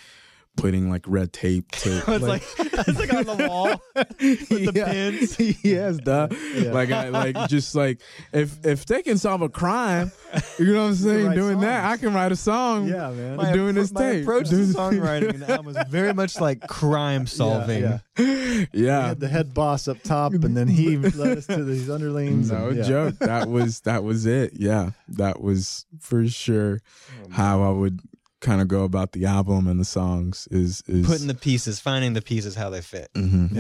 putting 0.58 0.90
like 0.90 1.04
red 1.08 1.34
tape 1.34 1.70
to. 1.72 1.98
it's 2.08 2.24
like 2.24 2.44
it's 2.60 3.00
like 3.00 3.14
on 3.14 3.26
the 3.26 3.48
wall 3.48 3.82
with 3.96 4.74
the 4.74 4.84
pins. 4.86 5.64
yes, 5.64 5.98
duh. 5.98 6.28
Yeah. 6.56 6.72
Like 6.72 6.92
I 6.92 7.10
like 7.10 7.50
just 7.50 7.76
like 7.76 8.02
if 8.34 8.66
if 8.66 8.86
they 8.86 9.02
can 9.02 9.18
solve 9.18 9.42
a 9.42 9.50
crime, 9.50 10.12
you 10.60 10.74
know 10.74 10.84
what 10.84 10.90
I'm 10.90 10.96
saying? 10.96 11.28
write 11.28 11.36
Doing 11.36 11.60
that. 11.62 11.86
I 11.86 11.98
can 11.98 12.14
write 12.14 12.32
a 12.32 12.36
song. 12.36 12.88
Yeah, 12.88 13.12
man. 13.12 13.38
My- 13.38 13.52
doing 13.52 13.76
this 13.76 13.92
my 13.92 14.02
tape. 14.02 14.24
approach 14.24 14.50
to 14.50 14.56
Doing- 14.56 14.68
songwriting 14.68 15.30
and 15.34 15.42
the 15.42 15.52
album 15.52 15.76
is 15.76 15.88
very 15.90 16.14
much 16.14 16.40
like 16.40 16.68
crime 16.68 17.28
solving. 17.28 17.84
yeah. 17.84 18.00
yeah. 18.18 18.66
We 18.74 18.86
had 18.86 19.20
the 19.20 19.28
head 19.28 19.54
boss 19.54 19.88
up 19.88 20.02
top, 20.04 20.34
and 20.34 20.56
then 20.56 20.68
he 20.68 20.98
led 20.98 21.40
us 21.40 21.48
to 21.48 21.64
these 21.64 21.90
underlings. 21.90 22.52
No 22.52 22.68
and, 22.68 22.78
yeah. 22.78 22.84
joke. 22.84 23.16
That 23.20 23.50
was 23.50 23.82
that 23.82 24.04
was 24.04 24.26
it. 24.26 24.54
Yeah, 24.56 24.92
that 25.10 25.42
was 25.42 25.86
for 26.00 26.28
sure 26.28 26.80
oh, 27.24 27.30
how 27.32 27.64
I 27.64 27.70
would 27.70 28.00
kind 28.42 28.62
of 28.62 28.68
go 28.68 28.84
about 28.84 29.14
the 29.14 29.26
album 29.26 29.68
and 29.68 29.80
the 29.80 29.86
songs. 29.86 30.48
Is 30.52 30.84
is 30.88 31.06
Putting 31.08 31.28
the 31.28 31.36
pieces, 31.36 31.80
finding 31.80 32.14
the 32.14 32.22
pieces 32.22 32.56
how 32.56 32.70
they 32.70 32.82
fit. 32.82 33.10
Mhm. 33.16 33.56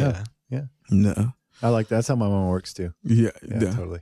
Yeah. 0.49 0.63
no 0.89 1.33
I 1.63 1.69
like 1.69 1.87
that. 1.89 1.95
that's 1.97 2.07
how 2.07 2.15
my 2.15 2.27
mom 2.27 2.47
works 2.49 2.73
too. 2.73 2.91
yeah, 3.03 3.29
Yeah, 3.47 3.59
yeah. 3.61 3.73
totally. 3.73 3.99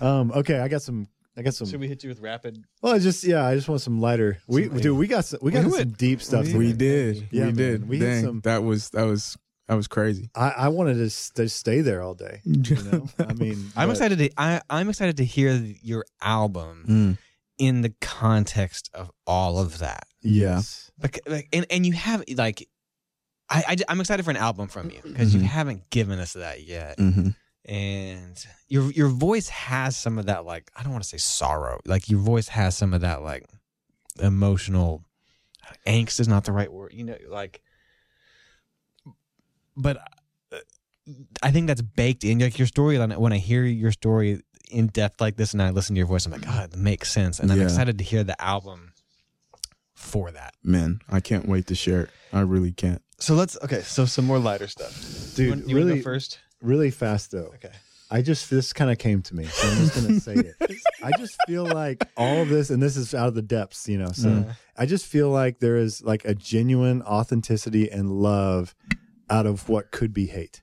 Um, 0.00 0.32
okay, 0.32 0.58
I 0.58 0.68
got 0.68 0.82
some. 0.82 1.06
I 1.36 1.42
got 1.42 1.54
some. 1.54 1.68
Should 1.68 1.78
we 1.80 1.86
hit 1.86 2.02
you 2.02 2.08
with 2.08 2.20
rapid? 2.20 2.64
well, 2.82 2.94
I 2.94 2.98
just 2.98 3.22
yeah, 3.24 3.44
I 3.46 3.54
just 3.54 3.68
want 3.68 3.80
some 3.82 4.00
lighter. 4.00 4.38
We 4.48 4.66
Some- 4.68 4.78
dude, 4.80 4.98
we 4.98 5.06
got 5.06 5.24
some, 5.26 5.38
we 5.42 5.52
got 5.52 5.64
We 5.64 5.70
some 5.70 5.78
went- 5.78 5.98
deep 5.98 6.20
stuff. 6.22 6.46
we- 6.46 6.52
today. 6.52 6.58
we 6.58 6.72
did 6.72 7.28
Yeah, 7.30 7.40
we 7.42 7.46
man. 7.46 7.54
did 7.54 7.88
We 7.88 7.98
hit 7.98 8.04
Dang, 8.06 8.24
some- 8.24 8.40
that 8.40 8.64
was 8.64 8.90
that 8.90 9.04
was 9.04 9.36
that 9.68 9.74
was 9.74 9.86
crazy 9.86 10.30
I, 10.34 10.48
I 10.50 10.68
wanted 10.68 10.94
to 10.94 11.10
stay, 11.10 11.46
stay 11.46 11.82
there 11.82 12.00
all 12.02 12.14
day. 12.14 12.40
You 12.44 12.82
know, 12.90 13.08
I 13.20 13.34
mean, 13.34 13.70
I'm 13.76 13.88
but- 13.88 13.92
excited 13.92 14.18
to 14.18 14.30
I, 14.40 14.62
I'm 14.70 14.88
excited 14.88 15.18
to 15.18 15.24
hear 15.26 15.52
your 15.82 16.06
album 16.22 16.84
Mm. 16.88 17.18
In 17.58 17.82
the 17.82 17.92
context 18.00 18.90
of 18.94 19.10
all 19.26 19.58
of 19.58 19.78
that. 19.78 20.04
Yeah. 20.22 20.56
Yes. 20.56 20.90
Bec- 20.98 21.20
like, 21.26 21.48
and 21.52 21.66
and 21.70 21.84
you 21.86 21.92
have 21.92 22.24
like, 22.36 22.68
I, 23.50 23.76
I 23.88 23.92
am 23.92 24.00
excited 24.00 24.24
for 24.24 24.30
an 24.30 24.36
album 24.36 24.68
from 24.68 24.90
you 24.90 25.00
because 25.02 25.34
you 25.34 25.40
Mhm. 25.40 25.44
haven't 25.44 25.90
given 25.90 26.18
us 26.18 26.32
that 26.34 26.64
yet, 26.64 26.98
hmm 26.98 27.28
and 27.64 28.46
your 28.68 28.90
your 28.92 29.08
voice 29.08 29.48
has 29.48 29.94
some 29.96 30.16
of 30.18 30.26
that 30.26 30.44
like 30.46 30.70
I 30.76 30.82
don't 30.82 30.92
want 30.92 31.02
to 31.04 31.08
say 31.08 31.18
sorrow, 31.18 31.80
like 31.86 32.08
your 32.08 32.20
voice 32.20 32.48
has 32.48 32.76
some 32.76 32.94
of 32.94 33.02
that 33.02 33.22
like 33.22 33.44
emotional 34.20 35.04
angst 35.86 36.18
is 36.18 36.28
not 36.28 36.44
the 36.44 36.52
right 36.52 36.72
word, 36.72 36.92
you 36.94 37.04
know, 37.04 37.16
like, 37.28 37.60
but. 39.76 39.98
uh, 40.52 40.58
I 41.42 41.50
think 41.52 41.68
that's 41.68 41.80
baked 41.80 42.22
in 42.22 42.38
like 42.38 42.58
your 42.58 42.66
story. 42.66 42.98
When 42.98 43.32
I 43.32 43.38
hear 43.38 43.64
your 43.64 43.92
story 43.92 44.42
in 44.70 44.86
depth 44.88 45.20
like 45.20 45.36
this, 45.36 45.52
and 45.52 45.62
I 45.62 45.70
listen 45.70 45.94
to 45.94 45.98
your 45.98 46.06
voice, 46.06 46.26
I'm 46.26 46.32
like, 46.32 46.42
God, 46.42 46.70
that 46.70 46.78
makes 46.78 47.10
sense. 47.12 47.38
And 47.40 47.50
I'm 47.52 47.58
Yeah. 47.58 47.64
excited 47.64 47.98
to 47.98 48.04
hear 48.04 48.24
the 48.24 48.40
album 48.42 48.92
for 49.94 50.30
that. 50.30 50.54
man 50.62 51.00
I 51.08 51.20
can't 51.20 51.48
wait 51.48 51.66
to 51.66 51.74
share 51.74 52.02
it 52.02 52.10
I 52.32 52.40
really 52.40 52.70
can't 52.72 53.02
So 53.18 53.34
let's 53.34 53.58
okay. 53.64 53.82
So 53.82 54.04
some 54.06 54.26
more 54.26 54.38
lighter 54.38 54.68
stuff. 54.68 55.32
Dude, 55.34 55.44
you 55.46 55.50
want, 55.50 55.68
you 55.68 55.74
really, 55.76 55.90
wanna 55.92 56.02
go 56.02 56.04
first? 56.04 56.38
really 56.62 56.90
fast 56.90 57.32
though. 57.32 57.50
Okay. 57.56 57.72
I 58.10 58.22
just 58.22 58.48
this 58.48 58.72
kind 58.72 58.90
of 58.90 58.98
came 58.98 59.20
to 59.22 59.34
me, 59.34 59.44
so 59.44 59.68
I'm 59.68 59.76
just 59.78 59.94
gonna 59.94 60.20
say 60.20 60.34
it. 60.36 60.80
I 61.02 61.10
just 61.18 61.36
feel 61.46 61.64
like 61.64 62.06
all 62.16 62.42
of 62.42 62.48
this, 62.48 62.70
and 62.70 62.80
this 62.82 62.96
is 62.96 63.12
out 63.14 63.26
of 63.28 63.34
the 63.34 63.42
depths, 63.42 63.88
you 63.88 63.98
know. 63.98 64.12
So 64.12 64.28
Mm. 64.30 64.56
I 64.76 64.86
just 64.86 65.04
feel 65.04 65.30
like 65.30 65.58
there 65.58 65.76
is 65.76 66.00
like 66.02 66.24
a 66.24 66.34
genuine 66.34 67.02
authenticity 67.02 67.90
and 67.90 68.10
love 68.10 68.74
out 69.28 69.44
of 69.46 69.68
what 69.68 69.90
could 69.90 70.14
be 70.14 70.26
hate 70.26 70.62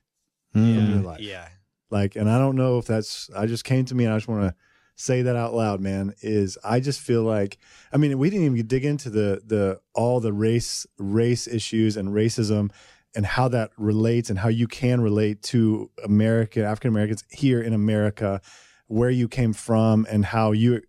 in 0.54 0.90
your 0.90 1.02
life. 1.02 1.20
Yeah. 1.20 1.48
Like, 1.90 2.16
and 2.16 2.28
I 2.28 2.38
don't 2.38 2.56
know 2.56 2.78
if 2.78 2.86
that's. 2.86 3.30
I 3.36 3.46
just 3.46 3.64
came 3.64 3.84
to 3.86 3.94
me, 3.94 4.04
and 4.04 4.12
I 4.12 4.16
just 4.16 4.28
want 4.28 4.42
to 4.42 4.54
say 4.96 5.22
that 5.22 5.36
out 5.36 5.54
loud, 5.54 5.80
man. 5.80 6.14
Is 6.20 6.58
I 6.64 6.80
just 6.80 7.00
feel 7.00 7.22
like, 7.22 7.58
I 7.92 7.96
mean, 7.96 8.18
we 8.18 8.30
didn't 8.30 8.46
even 8.46 8.66
dig 8.66 8.84
into 8.84 9.10
the 9.10 9.40
the 9.44 9.80
all 9.94 10.20
the 10.20 10.32
race 10.32 10.86
race 10.98 11.46
issues 11.46 11.96
and 11.96 12.08
racism 12.08 12.70
and 13.14 13.24
how 13.24 13.48
that 13.48 13.70
relates 13.78 14.28
and 14.28 14.38
how 14.38 14.48
you 14.48 14.66
can 14.66 15.00
relate 15.00 15.42
to 15.42 15.90
American 16.04 16.64
African 16.64 16.90
Americans 16.90 17.24
here 17.30 17.60
in 17.60 17.72
America, 17.72 18.40
where 18.88 19.10
you 19.10 19.28
came 19.28 19.52
from 19.52 20.06
and 20.10 20.24
how 20.24 20.52
you 20.52 20.82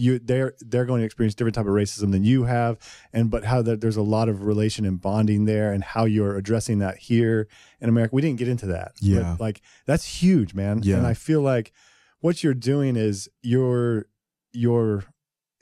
you 0.00 0.18
they're 0.18 0.54
they're 0.60 0.84
going 0.86 1.00
to 1.00 1.04
experience 1.06 1.34
different 1.34 1.54
type 1.54 1.66
of 1.66 1.72
racism 1.72 2.10
than 2.12 2.24
you 2.24 2.44
have 2.44 2.78
and 3.12 3.30
but 3.30 3.44
how 3.44 3.60
that 3.62 3.80
there's 3.80 3.96
a 3.96 4.02
lot 4.02 4.28
of 4.28 4.42
relation 4.42 4.84
and 4.86 5.00
bonding 5.00 5.44
there 5.44 5.72
and 5.72 5.84
how 5.84 6.04
you're 6.04 6.36
addressing 6.36 6.78
that 6.78 6.96
here 6.98 7.46
in 7.80 7.88
America. 7.88 8.14
We 8.14 8.22
didn't 8.22 8.38
get 8.38 8.48
into 8.48 8.66
that. 8.66 8.92
But, 9.00 9.02
Yeah. 9.02 9.36
like 9.38 9.60
that's 9.86 10.22
huge, 10.22 10.54
man. 10.54 10.80
Yeah. 10.82 10.96
And 10.96 11.06
I 11.06 11.14
feel 11.14 11.42
like 11.42 11.72
what 12.20 12.42
you're 12.42 12.54
doing 12.54 12.96
is 12.96 13.28
you're 13.42 14.06
you're 14.52 15.04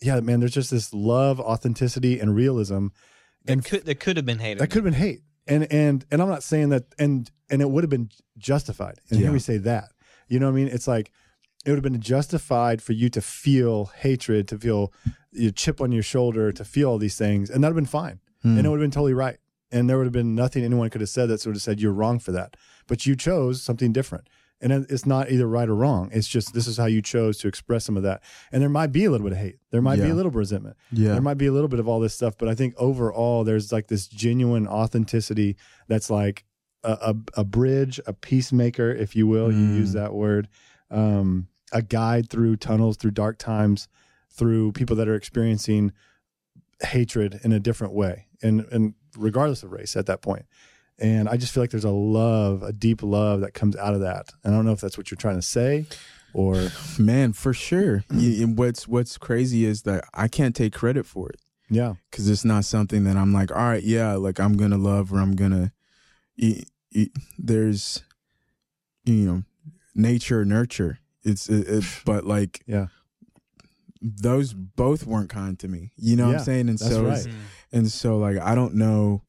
yeah, 0.01 0.21
man, 0.21 0.39
there's 0.39 0.55
just 0.55 0.71
this 0.71 0.95
love, 0.95 1.41
authenticity, 1.41 2.21
and 2.21 2.33
realism 2.35 2.89
And 3.49 3.65
could 3.65 3.85
there 3.85 3.95
could 3.97 4.17
have 4.17 4.27
been 4.27 4.39
hate. 4.39 4.59
that 4.59 4.69
could 4.69 4.85
have 4.85 4.93
been 4.93 5.01
hate 5.01 5.23
and 5.47 5.67
and 5.73 6.05
and 6.11 6.21
i'm 6.23 6.29
not 6.29 6.43
saying 6.43 6.69
that 6.69 6.85
and 6.99 7.31
and 7.51 7.63
it 7.63 7.71
would 7.71 7.83
have 7.83 7.91
been 7.91 8.11
justified 8.37 9.01
and 9.09 9.19
here 9.19 9.29
Yeah. 9.29 9.33
we 9.33 9.39
say 9.39 9.57
that 9.59 9.89
you 10.29 10.39
know 10.39 10.47
what 10.47 10.53
i 10.53 10.57
mean 10.57 10.69
it's 10.69 10.87
like 10.87 11.11
it 11.69 11.73
would 11.73 11.85
have 11.85 11.93
been 11.93 12.01
justified 12.01 12.81
for 12.81 12.95
you 12.95 13.09
to 13.11 13.21
feel 13.21 13.87
hatred 13.97 14.49
to 14.49 14.59
feel 14.59 14.91
your 15.33 15.51
chip 15.53 15.81
on 15.81 15.93
your 15.93 16.03
shoulder 16.03 16.51
to 16.53 16.65
feel 16.65 16.89
all 16.91 16.99
these 16.99 17.19
things 17.19 17.51
and 17.51 17.63
that 17.63 17.69
would 17.69 17.77
have 17.77 17.85
been 17.85 18.01
fine. 18.03 18.21
And 18.43 18.65
it 18.65 18.69
would 18.69 18.81
have 18.81 18.85
been 18.85 18.91
totally 18.91 19.15
right. 19.15 19.37
And 19.71 19.89
there 19.91 19.99
would 19.99 20.07
have 20.07 20.13
been 20.13 20.35
nothing 20.35 20.65
anyone 20.65 20.89
could 20.91 21.03
have 21.03 21.11
said 21.11 21.27
that 21.29 21.41
sort 21.41 21.57
of 21.57 21.61
said 21.63 21.79
you're 21.81 21.93
wrong 21.93 22.19
for 22.19 22.33
that. 22.33 22.57
But 22.87 23.05
you 23.05 23.15
chose 23.17 23.61
something 23.63 23.93
different. 23.93 24.29
And 24.61 24.73
it's 24.89 25.05
not 25.07 25.31
either 25.31 25.47
right 25.47 25.69
or 25.69 25.75
wrong. 25.75 26.09
It's 26.13 26.27
just 26.27 26.55
this 26.55 26.67
is 26.67 26.77
how 26.79 26.87
you 26.87 27.03
chose 27.03 27.37
to 27.39 27.49
express 27.49 27.85
some 27.85 27.97
of 27.97 28.03
that. 28.05 28.23
And 28.51 28.63
there 28.63 28.71
might 28.71 28.93
be 28.93 29.05
a 29.05 29.11
little 29.11 29.25
bit 29.29 29.33
of 29.33 29.39
hate. 29.39 29.59
There 29.71 29.83
might 29.83 29.97
be 29.97 30.09
a 30.11 30.15
little 30.15 30.31
resentment. 30.33 30.77
Yeah. 30.91 31.13
there 31.13 31.21
might 31.21 31.37
be 31.39 31.47
a 31.47 31.53
little 31.53 31.69
bit 31.69 31.79
of 31.81 31.87
all 31.89 32.01
this 32.01 32.15
stuff, 32.15 32.35
but 32.39 32.49
I 32.49 32.55
think 32.55 32.75
overall 32.79 33.45
there's 33.45 33.71
like 33.71 33.89
this 33.89 34.09
genuine 34.09 34.67
authenticity 34.67 35.57
that's 35.89 36.09
like 36.09 36.45
a, 36.85 36.93
a, 37.37 37.41
a 37.41 37.45
bridge, 37.45 38.01
a 38.07 38.13
peacemaker, 38.15 38.91
if 38.91 39.15
you 39.15 39.27
will. 39.27 39.53
You 39.53 39.59
Mm. 39.67 39.77
use 39.77 39.93
that 39.93 40.15
word, 40.15 40.49
um, 40.91 41.49
a 41.73 41.83
guide 41.83 42.31
through 42.31 42.57
tunnels, 42.57 42.97
through 42.97 43.11
dark 43.13 43.39
times, 43.39 43.89
through 44.31 44.73
people 44.73 44.97
that 44.97 45.09
are 45.09 45.15
experiencing 45.15 45.93
hatred 46.83 47.41
in 47.43 47.53
a 47.53 47.61
different 47.61 47.93
way, 47.95 48.27
and 48.43 48.61
and 48.71 48.95
regardless 49.17 49.63
of 49.63 49.73
race 49.73 49.97
at 49.97 50.07
that 50.07 50.23
point. 50.23 50.47
And 51.01 51.29
I 51.29 51.37
just 51.37 51.53
feel 51.55 51.63
like 51.63 51.71
there's 51.71 51.85
a 51.85 51.91
love, 51.91 52.65
a 52.65 52.73
deep 52.73 53.05
love 53.05 53.43
that 53.43 53.55
comes 53.55 53.77
out 53.77 53.95
of 53.95 54.01
that. 54.01 54.31
And 54.43 54.53
I 54.53 54.57
don't 54.59 54.67
know 54.67 54.73
if 54.73 54.81
that's 54.81 54.99
what 54.99 55.13
you're 55.13 55.17
trying 55.17 55.37
to 55.37 55.43
say, 55.47 55.87
or 56.35 56.71
Man, 56.99 57.33
for 57.33 57.53
sure. 57.53 58.05
And 58.11 58.59
what's 58.59 58.89
what's 58.89 59.17
crazy 59.19 59.65
is 59.65 59.83
that 59.83 60.05
I 60.13 60.27
can't 60.29 60.57
take 60.57 60.73
credit 60.75 61.07
for 61.07 61.29
it 61.31 61.41
yeah, 61.71 61.95
because 62.11 62.29
it's 62.29 62.45
not 62.45 62.65
something 62.65 63.05
that 63.05 63.17
I'm 63.17 63.33
like, 63.33 63.51
all 63.53 63.59
right, 63.59 63.83
yeah, 63.83 64.15
like 64.15 64.41
I'm 64.41 64.57
gonna 64.57 64.79
love 64.79 65.13
or 65.13 65.19
I'm 65.21 65.37
gonna. 65.37 65.73
y- 66.41 66.63
y- 66.95 67.11
There's, 67.39 68.03
you 69.05 69.15
know, 69.27 69.43
nature, 69.95 70.45
nurture. 70.45 70.99
It's, 71.29 71.49
it, 71.49 71.69
it, 71.69 71.85
but 72.05 72.25
like, 72.27 72.63
Yeah. 72.67 72.87
those 74.01 74.53
both 74.55 75.07
weren't 75.07 75.29
kind 75.31 75.59
to 75.59 75.69
me. 75.69 75.91
You 75.97 76.17
know 76.17 76.27
what 76.27 76.37
I'm 76.39 76.45
saying? 76.45 76.69
And 76.69 76.79
so, 76.81 77.05
right. 77.05 77.27
and 77.73 77.91
so 77.91 78.19
like 78.19 78.39
I 78.39 78.55
don't 78.55 78.75
know 78.75 79.23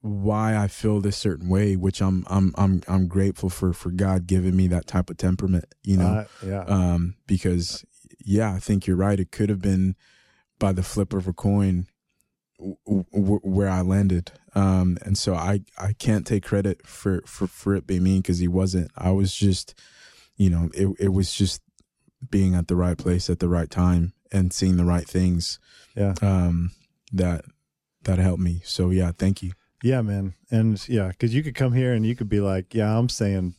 why 0.00 0.56
I 0.56 0.68
feel 0.68 1.00
this 1.00 1.16
certain 1.16 1.48
way, 1.48 1.76
which 1.76 2.00
I'm 2.00 2.24
I'm 2.28 2.54
I'm 2.56 2.82
I'm 2.88 3.06
grateful 3.08 3.50
for 3.50 3.72
for 3.72 3.90
God 3.90 4.26
giving 4.26 4.56
me 4.56 4.66
that 4.68 4.86
type 4.86 5.10
of 5.10 5.16
temperament. 5.18 5.66
You 5.82 5.96
know, 5.98 6.06
Uh, 6.06 6.24
yeah, 6.46 6.60
um, 6.62 7.16
because 7.26 7.84
yeah, 8.24 8.52
I 8.52 8.58
think 8.60 8.86
you're 8.86 8.96
right. 8.96 9.20
It 9.20 9.30
could 9.30 9.48
have 9.50 9.60
been 9.60 9.94
by 10.58 10.72
the 10.72 10.82
flip 10.82 11.12
of 11.12 11.28
a 11.28 11.32
coin 11.32 11.86
w- 12.58 13.04
w- 13.12 13.40
where 13.42 13.68
I 13.68 13.80
landed. 13.82 14.32
Um, 14.54 14.98
and 15.02 15.16
so 15.16 15.34
I, 15.34 15.60
I 15.78 15.92
can't 15.92 16.26
take 16.26 16.42
credit 16.44 16.84
for, 16.84 17.22
for, 17.26 17.46
for 17.46 17.76
it 17.76 17.86
being 17.86 18.02
me 18.02 18.16
because 18.18 18.40
he 18.40 18.48
wasn't, 18.48 18.90
I 18.96 19.12
was 19.12 19.32
just, 19.32 19.78
you 20.38 20.48
know, 20.50 20.70
it, 20.72 20.88
it 20.98 21.08
was 21.12 21.32
just 21.34 21.60
being 22.30 22.54
at 22.54 22.66
the 22.68 22.74
right 22.76 22.96
place 22.96 23.28
at 23.28 23.38
the 23.40 23.48
right 23.48 23.70
time 23.70 24.12
and 24.32 24.52
seeing 24.52 24.76
the 24.78 24.84
right 24.84 25.06
things, 25.06 25.58
yeah. 25.94 26.14
um, 26.22 26.70
that, 27.12 27.44
that 28.04 28.18
helped 28.18 28.40
me. 28.42 28.60
So 28.64 28.88
yeah, 28.90 29.12
thank 29.16 29.42
you. 29.42 29.52
Yeah, 29.82 30.00
man. 30.02 30.34
And 30.50 30.82
yeah, 30.88 31.08
because 31.08 31.34
you 31.34 31.42
could 31.42 31.54
come 31.54 31.72
here 31.74 31.92
and 31.92 32.04
you 32.06 32.16
could 32.16 32.28
be 32.28 32.40
like, 32.40 32.74
yeah, 32.74 32.96
I'm 32.98 33.08
saying 33.08 33.54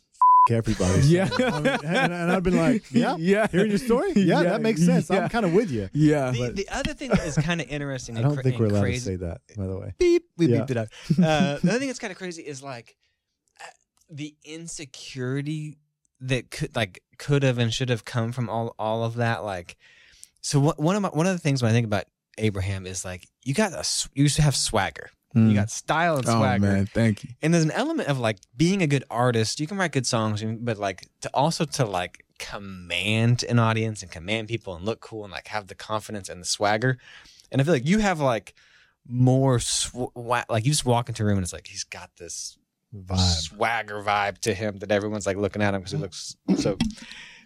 f- 0.50 0.52
everybody. 0.54 1.02
Yeah. 1.04 1.30
I 1.38 1.52
mean, 1.62 1.68
and, 1.86 2.14
and 2.14 2.32
I've 2.32 2.44
been 2.44 2.58
like, 2.58 2.84
yeah, 2.92 3.16
Yeah. 3.18 3.48
hearing 3.48 3.70
your 3.70 3.78
story? 3.80 4.12
Yeah, 4.16 4.44
that 4.44 4.62
makes 4.62 4.84
sense. 4.86 5.10
Yeah. 5.10 5.20
I'm 5.24 5.30
kind 5.30 5.46
of 5.46 5.54
with 5.54 5.72
you. 5.72 5.90
Yeah. 5.94 6.32
The, 6.32 6.52
the 6.52 6.68
other 6.70 6.94
thing 6.94 7.10
that 7.12 7.26
is 7.26 7.36
kind 7.38 7.62
of 7.62 7.68
interesting. 7.70 8.18
I 8.18 8.22
don't 8.22 8.34
cra- 8.34 8.44
think 8.44 8.60
we're 8.60 8.66
allowed 8.68 8.82
crazy, 8.82 8.98
to 9.00 9.06
say 9.06 9.16
that, 9.28 9.42
by 9.56 9.68
the 9.68 9.78
way. 9.78 9.94
beep. 9.98 10.24
We 10.38 10.48
Yeah. 10.48 10.58
beeped 10.62 10.72
it 10.72 10.78
out. 10.78 10.88
Uh, 11.12 11.58
the 11.64 11.70
other 11.70 11.80
thing 11.80 11.88
that's 11.88 12.00
kind 12.00 12.12
of 12.12 12.18
crazy 12.18 12.42
is 12.44 12.62
like 12.62 12.98
uh, 13.62 13.66
the 14.10 14.36
insecurity 14.44 15.78
that 16.22 16.52
could 16.52 16.76
like 16.76 17.02
could 17.18 17.44
have 17.44 17.58
and 17.58 17.74
should 17.74 17.90
have 17.90 18.06
come 18.06 18.32
from 18.32 18.50
all 18.50 18.76
all 18.80 19.04
of 19.04 19.16
that. 19.16 19.44
Like, 19.44 19.78
so 20.42 20.60
what, 20.60 20.80
one 20.80 20.96
of 20.96 21.02
my 21.02 21.10
one 21.10 21.28
of 21.28 21.34
the 21.34 21.40
things 21.40 21.62
when 21.62 21.70
I 21.70 21.74
think 21.74 21.86
about 21.86 22.06
Abraham 22.38 22.86
is 22.86 23.04
like 23.06 23.28
you 23.44 23.54
got 23.54 23.74
a 23.74 23.86
you 24.14 24.24
used 24.24 24.36
to 24.38 24.42
have 24.42 24.56
swagger. 24.56 25.10
Mm. 25.36 25.50
You 25.50 25.54
got 25.54 25.70
style 25.70 26.18
and 26.18 26.28
oh 26.28 26.38
swagger. 26.38 26.60
man, 26.66 26.86
thank 26.88 27.24
you. 27.24 27.30
and 27.44 27.54
there's 27.54 27.64
an 27.64 27.72
element 27.72 28.10
of 28.10 28.18
like 28.18 28.40
being 28.58 28.82
a 28.82 28.88
good 28.88 29.04
artist 29.12 29.60
you 29.60 29.68
can 29.68 29.78
write 29.78 29.92
good 29.92 30.08
songs 30.08 30.44
but 30.62 30.80
like 30.80 31.08
to 31.22 31.30
also 31.36 31.66
to 31.66 31.86
like 31.86 32.26
command 32.40 33.46
an 33.48 33.60
audience 33.60 34.02
and 34.02 34.12
command 34.12 34.48
people 34.48 34.74
and 34.74 34.86
look 34.86 35.02
cool 35.02 35.24
and 35.24 35.32
like 35.32 35.50
have 35.50 35.68
the 35.68 35.76
confidence 35.76 36.30
and 36.30 36.42
the 36.42 36.46
swagger 36.46 36.98
and 37.52 37.62
i 37.62 37.64
feel 37.64 37.76
like 37.76 37.86
you 37.86 38.00
have 38.00 38.20
like 38.20 38.56
more 39.08 39.60
sw- 39.60 40.10
like 40.16 40.66
you 40.66 40.72
just 40.72 40.86
walk 40.86 41.10
into 41.10 41.22
a 41.22 41.26
room 41.28 41.38
and 41.38 41.44
it's 41.44 41.54
like 41.54 41.68
he's 41.68 41.84
got 41.84 42.10
this 42.18 42.58
Vibe. 42.96 43.18
swagger 43.20 44.02
vibe 44.02 44.40
to 44.40 44.54
him 44.54 44.78
that 44.80 44.92
everyone's 44.92 45.26
like 45.28 45.38
looking 45.38 45.62
at 45.62 45.74
him 45.76 45.82
because 45.82 45.92
he 45.92 45.98
looks 45.98 46.36
so 46.58 46.76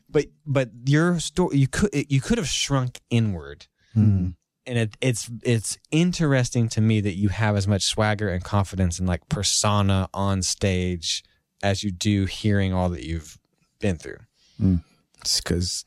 but 0.10 0.28
but 0.45 0.70
your 0.86 1.20
story 1.20 1.57
you 1.57 1.68
could 1.68 1.90
you 2.10 2.22
could 2.22 2.38
have 2.38 2.48
shrunk 2.48 3.02
inward 3.10 3.68
Mm. 3.95 4.36
and 4.65 4.78
it, 4.80 4.98
it's 5.02 5.30
it's 5.44 5.78
interesting 5.91 6.68
to 6.70 6.82
me 6.82 6.99
that 7.02 7.15
you 7.15 7.30
have 7.30 7.56
as 7.56 7.68
much 7.68 7.84
swagger 7.84 8.30
and 8.30 8.44
confidence 8.44 8.98
and 8.99 9.07
like 9.07 9.28
persona 9.30 10.10
on 10.15 10.41
stage 10.41 11.24
as 11.61 11.84
you 11.84 11.91
do 11.91 12.26
hearing 12.26 12.74
all 12.74 12.90
that 12.90 13.03
you've 13.03 13.38
been 13.80 13.98
through. 13.98 14.18
It's 15.22 15.41
because 15.41 15.84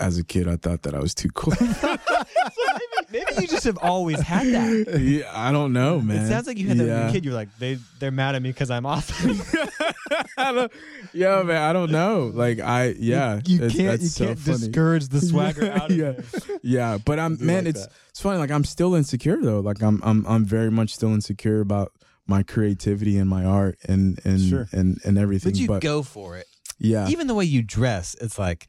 as 0.00 0.18
a 0.18 0.24
kid, 0.24 0.48
I 0.48 0.56
thought 0.56 0.82
that 0.82 0.94
I 0.94 0.98
was 0.98 1.14
too 1.14 1.28
cool. 1.34 1.52
Maybe 3.12 3.26
you 3.40 3.46
just 3.48 3.64
have 3.64 3.78
always 3.78 4.20
had 4.20 4.46
that. 4.48 5.00
yeah, 5.00 5.30
I 5.34 5.50
don't 5.52 5.72
know, 5.72 6.00
man. 6.00 6.24
It 6.24 6.28
sounds 6.28 6.46
like 6.46 6.58
you 6.58 6.68
had 6.68 6.78
that 6.78 6.84
when 6.84 6.88
you 6.88 6.94
were 6.94 7.00
a 7.02 7.06
Yeah. 7.06 7.12
kid. 7.12 7.24
You're 7.24 7.34
like 7.34 7.48
they 7.58 7.78
they're 7.98 8.10
mad 8.10 8.34
at 8.36 8.42
me 8.42 8.50
because 8.50 8.70
I'm 8.70 8.86
awesome. 8.86 9.40
I 10.36 10.52
don't, 10.52 10.72
yeah, 11.12 11.42
man, 11.42 11.60
I 11.62 11.72
don't 11.72 11.90
know. 11.90 12.30
Like 12.32 12.60
I, 12.60 12.94
yeah, 12.98 13.40
you 13.44 13.58
that's- 13.58 13.76
can't 13.76 13.88
that's 13.88 14.02
you 14.02 14.08
so 14.08 14.26
can't 14.26 14.38
funny. 14.38 14.58
discourage 14.58 15.08
the 15.08 15.20
swagger 15.30 15.70
out 15.70 15.90
of 15.90 15.96
yeah, 15.96 16.12
you. 16.48 16.60
yeah. 16.62 16.98
But 17.04 17.18
I'm 17.18 17.36
do 17.36 17.44
man, 17.44 17.64
like 17.64 17.70
it's 17.74 17.86
that. 17.86 17.92
it's 18.10 18.20
funny. 18.20 18.38
Like 18.38 18.50
I'm 18.50 18.64
still 18.64 18.94
insecure 18.94 19.38
though. 19.42 19.60
Like 19.60 19.82
I'm 19.82 20.00
I'm 20.04 20.24
I'm 20.26 20.44
very 20.44 20.70
much 20.70 20.94
still 20.94 21.12
insecure 21.12 21.60
about 21.60 21.92
my 22.26 22.42
creativity 22.44 23.18
and 23.18 23.28
my 23.28 23.44
art 23.44 23.78
and 23.88 24.20
and 24.24 24.40
Sure. 24.40 24.68
and 24.72 24.98
and 25.04 25.18
everything. 25.18 25.52
But 25.52 25.58
you 25.60 25.80
go 25.80 26.02
for 26.04 26.36
it. 26.36 26.46
yeah, 26.78 27.08
Even 27.08 27.26
the 27.26 27.34
way 27.34 27.44
you 27.44 27.62
dress, 27.62 28.14
it's 28.20 28.38
like 28.38 28.68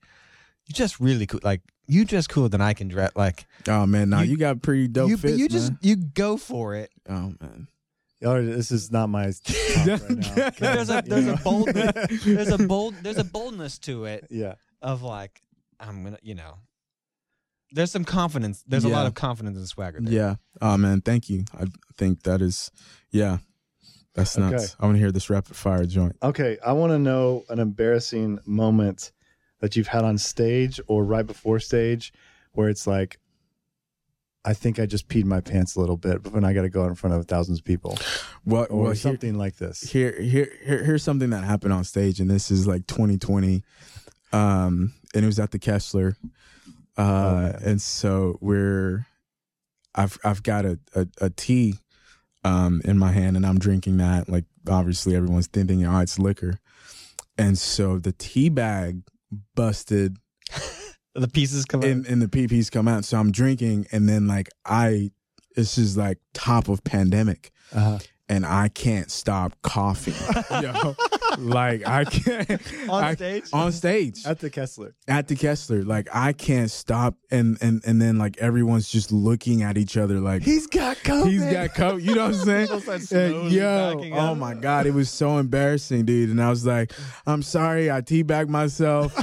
you 0.68 0.74
just 0.74 1.00
really 1.00 1.26
cool. 1.26 1.40
Like 1.44 1.62
you 1.88 2.06
dress 2.06 2.28
cooler 2.28 2.50
than 2.50 2.62
I 2.62 2.74
can 2.74 2.88
dress. 2.88 3.12
Like 3.16 3.46
oh 3.68 3.86
man, 3.86 4.10
nah, 4.10 4.22
you- 4.22 4.32
you, 4.32 4.38
got 4.38 4.62
pretty 4.62 4.88
dope 4.88 5.10
you, 5.10 5.18
fits, 5.18 5.38
you 5.38 5.50
just 5.50 5.72
man. 5.72 5.80
you 5.82 5.96
go 5.96 6.38
for 6.38 6.76
it. 6.76 6.90
Oh 7.10 7.34
man, 7.42 7.68
Y'all, 8.22 8.42
this 8.44 8.72
is 8.72 8.92
not 8.92 9.10
my 9.10 9.32
talk 9.44 9.88
right 9.88 10.10
now. 10.10 10.50
there's 10.60 10.90
a 10.90 11.04
there's 11.06 11.28
a 11.28 11.38
boldness 11.38 12.24
there's 12.24 12.50
a 12.52 12.58
bold 12.60 12.96
there's 13.02 13.18
a 13.18 13.24
boldness 13.24 13.80
to 13.80 14.06
it 14.06 14.28
yeah. 14.30 14.54
of 14.82 15.02
like 15.02 15.42
I'm 15.80 16.04
gonna 16.04 16.20
you 16.22 16.36
know 16.36 16.56
there's 17.72 17.92
some 17.92 18.04
confidence 18.06 18.64
there's 18.68 18.84
a 18.84 18.90
lot 18.90 19.06
of 19.08 19.14
confidence 19.16 19.58
and 19.58 19.68
swagger 19.68 20.00
there. 20.02 20.14
yeah. 20.14 20.36
Oh 20.62 20.78
man, 20.78 21.02
thank 21.02 21.30
you. 21.30 21.46
I 21.58 21.66
think 21.98 22.24
that 22.24 22.42
is, 22.42 22.70
yeah, 23.12 23.38
that's 24.14 24.38
nuts. 24.38 24.54
Okay. 24.54 24.74
I 24.80 24.86
want 24.86 24.96
to 24.98 25.00
hear 25.00 25.12
this 25.12 25.30
rapid 25.30 25.56
fire 25.56 25.86
joint. 25.86 26.18
Okay, 26.22 26.58
I 26.66 26.74
want 26.74 26.92
to 26.92 27.00
know 27.00 27.44
an 27.50 27.60
embarrassing 27.60 28.40
moment 28.46 29.12
that 29.62 29.76
you've 29.76 29.88
had 29.88 30.04
on 30.04 30.18
stage 30.18 30.80
or 30.88 31.04
right 31.06 31.26
before 31.26 31.60
stage 31.60 32.12
where 32.52 32.68
it's 32.70 32.86
like, 32.86 33.18
I 34.44 34.54
think 34.54 34.80
I 34.80 34.86
just 34.88 35.08
peed 35.08 35.24
my 35.26 35.40
pants 35.40 35.76
a 35.76 35.80
little 35.80 35.98
bit 35.98 36.24
but 36.24 36.34
when 36.34 36.44
I 36.44 36.52
got 36.54 36.64
to 36.64 36.70
go 36.70 36.84
out 36.84 36.90
in 36.90 36.96
front 36.96 37.16
of 37.16 37.26
thousands 37.28 37.60
of 37.60 37.66
people 37.66 37.98
Well, 38.46 38.66
or 38.70 38.78
well, 38.78 38.86
here- 38.88 38.96
something 38.96 39.38
like 39.38 39.56
this. 39.58 39.82
here, 39.82 40.20
here, 40.20 40.52
here, 40.66 40.84
here's 40.84 41.04
something 41.04 41.30
that 41.30 41.44
happened 41.44 41.74
on 41.74 41.84
stage, 41.84 42.20
and 42.20 42.30
this 42.30 42.50
is 42.52 42.66
like 42.68 42.86
2020. 42.88 43.64
um, 44.34 44.94
and 45.14 45.24
it 45.24 45.28
was 45.28 45.40
at 45.40 45.52
the 45.52 45.60
Kessler. 45.60 46.16
Uh, 46.98 47.52
man. 47.54 47.62
and 47.64 47.82
so 47.82 48.38
we're, 48.42 49.06
I've 49.96 50.18
I've 50.24 50.42
got 50.44 50.66
a 50.66 50.80
a, 50.96 51.08
a 51.20 51.30
tea, 51.30 51.76
um, 52.44 52.82
in 52.86 52.98
my 52.98 53.12
hand, 53.12 53.36
and 53.38 53.46
I'm 53.46 53.60
drinking 53.60 53.98
that. 53.98 54.28
Like 54.30 54.46
obviously, 54.70 55.16
everyone's 55.16 55.48
thinking, 55.48 55.86
oh, 55.86 56.00
it's 56.00 56.18
liquor, 56.20 56.60
and 57.38 57.58
so 57.58 57.98
the 58.00 58.12
tea 58.14 58.50
bag 58.50 59.02
busted, 59.56 60.18
The 61.16 61.28
pieces 61.28 61.66
come 61.66 61.84
and, 61.84 62.06
in. 62.06 62.14
and 62.14 62.22
the 62.22 62.28
PPs 62.28 62.72
come 62.72 62.88
out. 62.88 63.04
So 63.06 63.18
I'm 63.18 63.32
drinking, 63.32 63.88
and 63.92 64.08
then 64.08 64.28
like 64.28 64.50
I, 64.66 65.12
this 65.56 65.78
is 65.78 65.98
like 65.98 66.20
top 66.34 66.70
of 66.70 66.84
pandemic 66.86 67.52
Uh-huh. 67.74 68.00
and 68.30 68.46
I 68.46 68.70
can't 68.70 69.12
stop 69.12 69.54
coughing. 69.62 70.14
Yo, 70.64 70.96
like 71.40 71.88
I 71.88 72.06
can't 72.06 72.50
On 72.90 73.04
I- 73.04 73.16
stage? 73.16 73.44
on 73.54 73.72
stage 73.72 74.26
At 74.26 74.40
the 74.40 74.50
Kessler. 74.50 74.96
at 75.08 75.28
the 75.28 75.36
Kessler. 75.36 75.84
Like 75.84 76.08
I 76.14 76.34
can't 76.34 76.72
stop, 76.72 77.16
and 77.30 77.58
and 77.62 77.82
and 77.86 78.02
then 78.02 78.18
like 78.18 78.38
everyone's 78.38 78.90
just 78.90 79.12
looking 79.12 79.64
at 79.64 79.78
each 79.78 79.98
other 79.98 80.20
like 80.20 80.44
He's 80.44 80.68
got 80.68 80.98
COVID. 80.98 81.30
he's 81.30 81.46
got 81.46 81.74
coke. 81.76 82.02
You 82.02 82.16
know 82.16 82.30
what 82.30 82.36
I'm 82.36 82.46
saying? 82.80 83.02
Slowly 83.02 83.58
yo, 83.58 84.02
oh 84.14 84.36
my 84.36 84.54
god, 84.54 84.86
it 84.86 84.94
was 84.94 85.10
so 85.10 85.38
embarrassing, 85.38 86.06
dude. 86.06 86.30
And 86.30 86.42
I 86.42 86.50
was 86.50 86.66
like, 86.66 86.92
I'm 87.26 87.44
sorry, 87.44 87.92
I 87.92 88.02
teabagged 88.02 88.50
myself. 88.50 89.14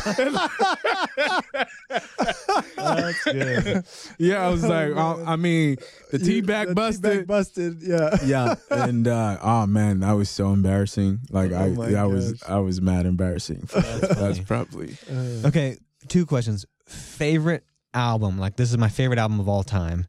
That's 2.77 3.25
good. 3.25 3.85
yeah, 4.19 4.47
I 4.47 4.51
was 4.51 4.65
like, 4.65 4.93
oh, 4.95 5.23
I 5.27 5.37
mean, 5.37 5.77
the 6.11 6.19
teabag 6.19 6.75
busted. 6.75 7.25
Teabag 7.25 7.27
busted. 7.27 7.83
Yeah. 7.83 8.17
yeah 8.25 8.55
and 8.71 9.07
uh 9.09 9.39
oh 9.43 9.67
man 9.67 10.01
that 10.01 10.13
was 10.13 10.29
so 10.31 10.53
embarrassing 10.53 11.21
like 11.31 11.53
Oh 11.53 11.69
my 11.71 11.91
i 11.99 12.03
that 12.03 12.09
was 12.09 12.43
i 12.45 12.59
was 12.59 12.81
mad 12.81 13.05
embarrassing 13.07 13.69
that's, 13.73 14.15
funny. 14.15 14.43
probably 14.45 14.97
Uh, 15.11 15.47
Okay, 15.49 15.77
two 16.09 16.25
questions. 16.27 16.65
Favorite 16.87 17.65
album, 17.95 18.39
like 18.39 18.57
this 18.57 18.71
is 18.71 18.79
my 18.79 18.89
favorite 18.89 19.19
album 19.19 19.41
of 19.41 19.49
all 19.49 19.63
time, 19.63 20.07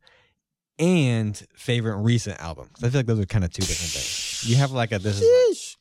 and 0.77 1.35
favorite 1.55 1.97
recent 1.97 2.39
album. 2.39 2.69
'Cause 2.73 2.83
I 2.85 2.89
feel 2.89 2.99
like 2.99 3.05
those 3.07 3.19
are 3.19 3.25
kind 3.25 3.43
of 3.43 3.51
two 3.51 3.61
different 3.61 3.91
things. 3.91 4.49
You 4.49 4.55
have 4.57 4.71
like 4.71 4.91
a 4.91 4.99
this 4.99 5.21
is 5.21 5.77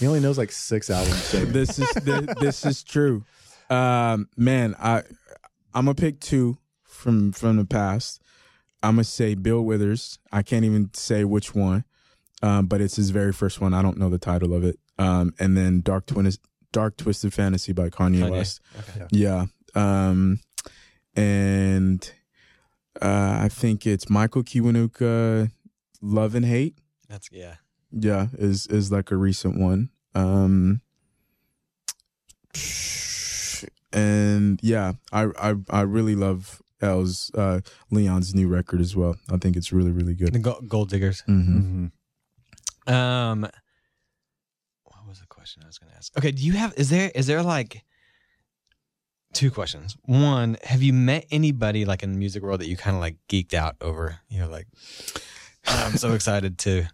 he 0.00 0.06
only 0.06 0.20
knows 0.20 0.38
like 0.38 0.52
six 0.52 0.90
albums. 0.90 1.30
Jamie. 1.32 1.44
this 1.50 1.78
is 1.78 1.90
this, 2.04 2.26
this 2.40 2.66
is 2.66 2.82
true 2.82 3.24
um 3.70 4.28
man 4.36 4.74
i 4.78 4.98
i'm 5.74 5.84
gonna 5.84 5.94
pick 5.94 6.18
two 6.20 6.56
from 6.84 7.32
from 7.32 7.58
the 7.58 7.64
past 7.66 8.22
i'm 8.82 8.94
gonna 8.94 9.04
say 9.04 9.34
bill 9.34 9.60
withers 9.62 10.18
i 10.32 10.40
can't 10.42 10.64
even 10.64 10.88
say 10.94 11.22
which 11.22 11.54
one 11.54 11.84
um 12.42 12.64
but 12.66 12.80
it's 12.80 12.96
his 12.96 13.10
very 13.10 13.30
first 13.32 13.60
one 13.60 13.74
i 13.74 13.82
don't 13.82 13.98
know 13.98 14.08
the 14.08 14.16
title 14.18 14.54
of 14.54 14.64
it 14.64 14.78
um 14.98 15.32
and 15.38 15.56
then 15.56 15.80
dark 15.80 16.06
twin 16.06 16.30
dark 16.72 16.96
twisted 16.96 17.32
fantasy 17.32 17.72
by 17.72 17.88
kanye, 17.90 18.20
Kanye. 18.22 18.30
west 18.30 18.60
Okay. 18.78 19.06
Yeah. 19.10 19.46
Um 19.74 20.40
and 21.14 22.12
uh 23.00 23.38
I 23.42 23.48
think 23.48 23.86
it's 23.86 24.08
Michael 24.10 24.42
Kiwanuka 24.42 25.50
Love 26.02 26.34
and 26.34 26.44
Hate. 26.46 26.78
That's 27.08 27.28
yeah. 27.32 27.54
Yeah, 27.90 28.26
is 28.38 28.66
is 28.66 28.92
like 28.92 29.10
a 29.10 29.16
recent 29.16 29.58
one. 29.58 29.90
Um 30.14 30.82
and 33.92 34.60
yeah, 34.62 34.92
I 35.12 35.26
I 35.38 35.54
I 35.70 35.80
really 35.82 36.14
love 36.14 36.60
L's 36.80 37.30
uh 37.34 37.60
Leon's 37.90 38.34
new 38.34 38.48
record 38.48 38.80
as 38.80 38.94
well. 38.94 39.16
I 39.32 39.36
think 39.38 39.56
it's 39.56 39.72
really 39.72 39.90
really 39.90 40.14
good. 40.14 40.40
Go- 40.42 40.60
Gold 40.68 40.90
Diggers. 40.90 41.20
hmm 41.26 41.88
Mhm. 42.86 42.92
Um, 42.92 43.40
what 43.42 43.50
was 43.50 43.52
the 43.52 43.67
question 45.48 45.62
I 45.64 45.66
was 45.66 45.78
going 45.78 45.90
to 45.90 45.96
ask? 45.96 46.16
Okay, 46.18 46.30
do 46.30 46.42
you 46.44 46.52
have? 46.52 46.74
Is 46.76 46.90
there? 46.90 47.10
Is 47.14 47.26
there 47.26 47.42
like 47.42 47.82
two 49.32 49.50
questions? 49.50 49.96
One, 50.04 50.56
have 50.64 50.82
you 50.82 50.92
met 50.92 51.26
anybody 51.30 51.84
like 51.84 52.02
in 52.02 52.12
the 52.12 52.18
music 52.18 52.42
world 52.42 52.60
that 52.60 52.68
you 52.68 52.76
kind 52.76 52.94
of 52.96 53.00
like 53.00 53.16
geeked 53.28 53.54
out 53.54 53.76
over? 53.80 54.18
You 54.28 54.40
know, 54.40 54.48
like 54.48 54.66
I'm 55.66 55.96
so 55.96 56.12
excited 56.12 56.58
to. 56.58 56.84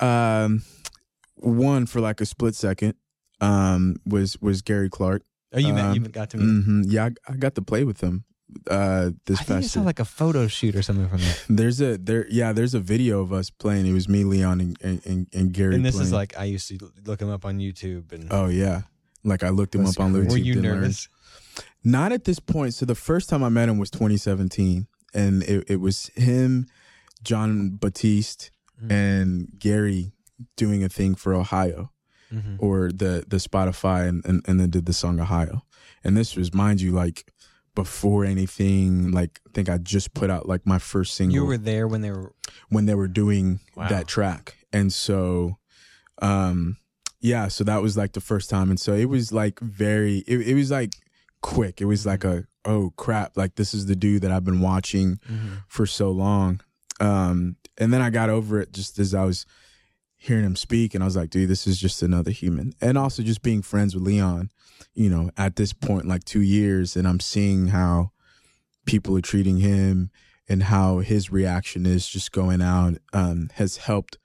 Um 0.00 0.62
one 1.36 1.86
for 1.86 2.00
like 2.00 2.20
a 2.20 2.26
split 2.26 2.54
second 2.54 2.94
um 3.40 3.96
was 4.06 4.38
was 4.40 4.62
Gary 4.62 4.90
Clark. 4.90 5.22
Oh, 5.52 5.58
you 5.58 5.72
met? 5.72 5.84
Um, 5.86 5.94
You 5.94 6.00
got 6.08 6.30
to 6.30 6.36
meet? 6.36 6.64
hmm 6.64 6.82
Yeah, 6.86 7.06
I, 7.28 7.32
I 7.32 7.36
got 7.36 7.54
to 7.54 7.62
play 7.62 7.84
with 7.84 8.00
him 8.02 8.24
uh 8.70 9.10
this 9.26 9.40
I 9.40 9.42
think 9.44 9.50
I 9.58 9.60
past 9.60 9.72
saw 9.72 9.80
year. 9.80 9.86
like 9.86 10.00
a 10.00 10.04
photo 10.04 10.46
shoot 10.48 10.74
or 10.74 10.82
something 10.82 11.08
from 11.08 11.18
that. 11.18 11.44
There's 11.48 11.80
a 11.80 11.98
there 11.98 12.26
yeah, 12.30 12.52
there's 12.52 12.74
a 12.74 12.80
video 12.80 13.20
of 13.20 13.32
us 13.32 13.50
playing. 13.50 13.86
It 13.86 13.92
was 13.92 14.08
me, 14.08 14.24
Leon, 14.24 14.60
and 14.60 14.76
and, 14.82 15.06
and, 15.06 15.26
and 15.34 15.52
Gary. 15.52 15.74
And 15.74 15.84
this 15.84 15.98
is 16.00 16.12
like 16.12 16.38
I 16.38 16.44
used 16.44 16.68
to 16.68 16.78
look 17.04 17.20
him 17.20 17.28
up 17.30 17.44
on 17.44 17.58
YouTube. 17.58 18.12
And 18.12 18.28
oh 18.30 18.46
yeah, 18.48 18.82
like 19.24 19.42
I 19.42 19.50
looked 19.50 19.74
him 19.74 19.84
up 19.86 19.98
on. 20.00 20.12
YouTube. 20.12 20.30
were 20.30 20.36
you 20.38 20.54
didn't 20.54 20.70
learn. 20.70 20.80
nervous? 20.80 21.08
Not 21.84 22.12
at 22.12 22.24
this 22.24 22.38
point. 22.40 22.74
So 22.74 22.86
the 22.86 22.94
first 22.94 23.28
time 23.28 23.42
I 23.44 23.48
met 23.48 23.68
him 23.68 23.78
was 23.78 23.90
2017, 23.90 24.86
and 25.14 25.42
it, 25.44 25.64
it 25.68 25.76
was 25.80 26.06
him, 26.14 26.66
Jon 27.22 27.76
Batiste, 27.80 28.50
Mm. 28.80 28.92
and 28.92 29.48
Gary 29.58 30.12
doing 30.56 30.84
a 30.84 30.88
thing 30.88 31.16
for 31.16 31.34
Ohio 31.34 31.90
Mhm. 32.32 32.56
or 32.60 32.92
the 32.92 33.24
the 33.26 33.38
Spotify, 33.38 34.06
and, 34.08 34.24
and 34.24 34.40
and 34.46 34.60
then 34.60 34.70
did 34.70 34.86
the 34.86 34.92
song 34.92 35.18
Ohio. 35.18 35.64
And 36.04 36.16
this 36.16 36.36
was, 36.36 36.54
mind 36.54 36.80
you, 36.80 36.92
like 36.92 37.26
before 37.82 38.24
anything. 38.24 39.12
Like 39.12 39.40
I 39.46 39.50
think 39.54 39.68
I 39.68 39.78
just 39.78 40.12
put 40.14 40.30
out 40.30 40.48
like 40.48 40.66
my 40.66 40.78
first 40.80 41.14
single. 41.14 41.34
You 41.36 41.44
were 41.44 41.56
there 41.58 41.86
when 41.86 42.00
they 42.00 42.10
were. 42.10 42.32
when 42.70 42.86
they 42.86 42.94
were 42.96 43.06
doing 43.08 43.60
Wow. 43.76 43.88
that 43.88 44.08
track. 44.08 44.56
And 44.72 44.92
so 44.92 45.58
um 46.20 46.76
yeah, 47.20 47.46
so 47.48 47.62
that 47.64 47.80
was 47.82 47.96
like 47.96 48.12
the 48.12 48.20
first 48.20 48.50
time 48.50 48.70
and 48.70 48.80
so 48.80 48.94
it 48.94 49.04
was 49.08 49.32
like 49.32 49.60
very 49.60 50.18
it, 50.26 50.38
it 50.48 50.54
was 50.54 50.70
like 50.72 50.94
quick. 51.40 51.80
It 51.80 51.84
was 51.86 52.04
like 52.04 52.24
a 52.24 52.44
oh 52.64 52.92
crap, 52.96 53.36
like 53.36 53.54
this 53.54 53.72
is 53.74 53.86
the 53.86 53.94
dude 53.96 54.22
that 54.22 54.32
I've 54.32 54.44
been 54.44 54.60
watching 54.60 55.20
for 55.68 55.86
so 55.86 56.10
long. 56.10 56.60
Um 57.00 57.56
and 57.80 57.92
then 57.92 58.02
I 58.02 58.10
got 58.10 58.28
over 58.28 58.60
it 58.60 58.72
just 58.72 58.98
as 58.98 59.14
I 59.14 59.24
was 59.24 59.46
hearing 60.16 60.44
him 60.44 60.56
speak 60.56 60.94
and 60.94 61.04
I 61.04 61.06
was 61.06 61.14
like, 61.16 61.30
dude, 61.30 61.48
this 61.48 61.64
is 61.68 61.78
just 61.78 62.02
another 62.02 62.32
human. 62.32 62.72
And 62.80 62.98
also 62.98 63.22
just 63.22 63.40
being 63.42 63.62
friends 63.62 63.94
with 63.94 64.02
Leon, 64.02 64.50
you 64.94 65.08
know, 65.10 65.30
at 65.36 65.56
this 65.56 65.72
point 65.72 66.06
like 66.06 66.24
2 66.24 66.40
years 66.40 66.96
and 66.96 67.06
I'm 67.06 67.20
seeing 67.20 67.68
how 67.68 68.10
people 68.86 69.16
are 69.16 69.20
treating 69.22 69.58
him 69.58 70.10
and 70.48 70.62
how 70.64 70.98
his 70.98 71.30
reaction 71.30 71.84
is 71.86 72.08
just 72.08 72.32
going 72.32 72.62
out 72.62 72.94
um, 73.12 73.50
has 73.54 73.76
helped 73.78 74.18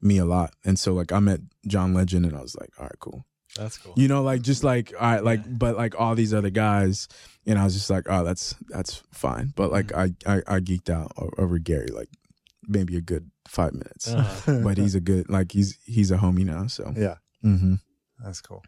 me 0.00 0.18
a 0.18 0.24
lot. 0.24 0.54
And 0.64 0.78
so 0.78 0.94
like 0.94 1.12
I 1.12 1.18
met 1.20 1.40
John 1.66 1.92
Legend 1.94 2.24
and 2.26 2.36
I 2.36 2.40
was 2.40 2.56
like, 2.56 2.70
all 2.78 2.84
right, 2.84 2.98
cool. 2.98 3.26
That's 3.56 3.78
cool. 3.78 3.94
You 3.96 4.08
know, 4.08 4.22
like 4.22 4.42
just 4.42 4.64
like 4.64 4.92
all 5.00 5.06
right, 5.12 5.24
like 5.24 5.40
Yeah. 5.40 5.52
but 5.52 5.76
like 5.76 5.98
all 5.98 6.14
these 6.14 6.34
other 6.34 6.50
guys, 6.50 7.08
and 7.46 7.58
I 7.58 7.64
was 7.64 7.72
just 7.74 7.88
like, 7.88 8.04
oh, 8.08 8.22
that's 8.22 8.54
that's 8.68 9.02
fine. 9.12 9.52
But 9.56 9.70
like 9.72 9.94
I 9.94 10.10
I, 10.26 10.42
I 10.46 10.60
geeked 10.60 10.90
out 10.90 11.12
over 11.38 11.58
Gary 11.58 11.86
like 11.88 12.10
maybe 12.68 12.96
a 12.96 13.00
good 13.00 13.30
five 13.48 13.72
minutes. 13.72 14.08
Uh-huh. 14.08 14.60
But 14.64 14.76
he's 14.76 14.94
a 14.94 15.00
good 15.00 15.30
like 15.30 15.52
he's 15.52 15.78
he's 15.84 16.10
a 16.10 16.18
homie 16.18 16.44
now. 16.44 16.66
So 16.66 16.92
yeah. 16.96 17.14
hmm 17.40 17.76
That's 18.22 18.42
cool. 18.42 18.62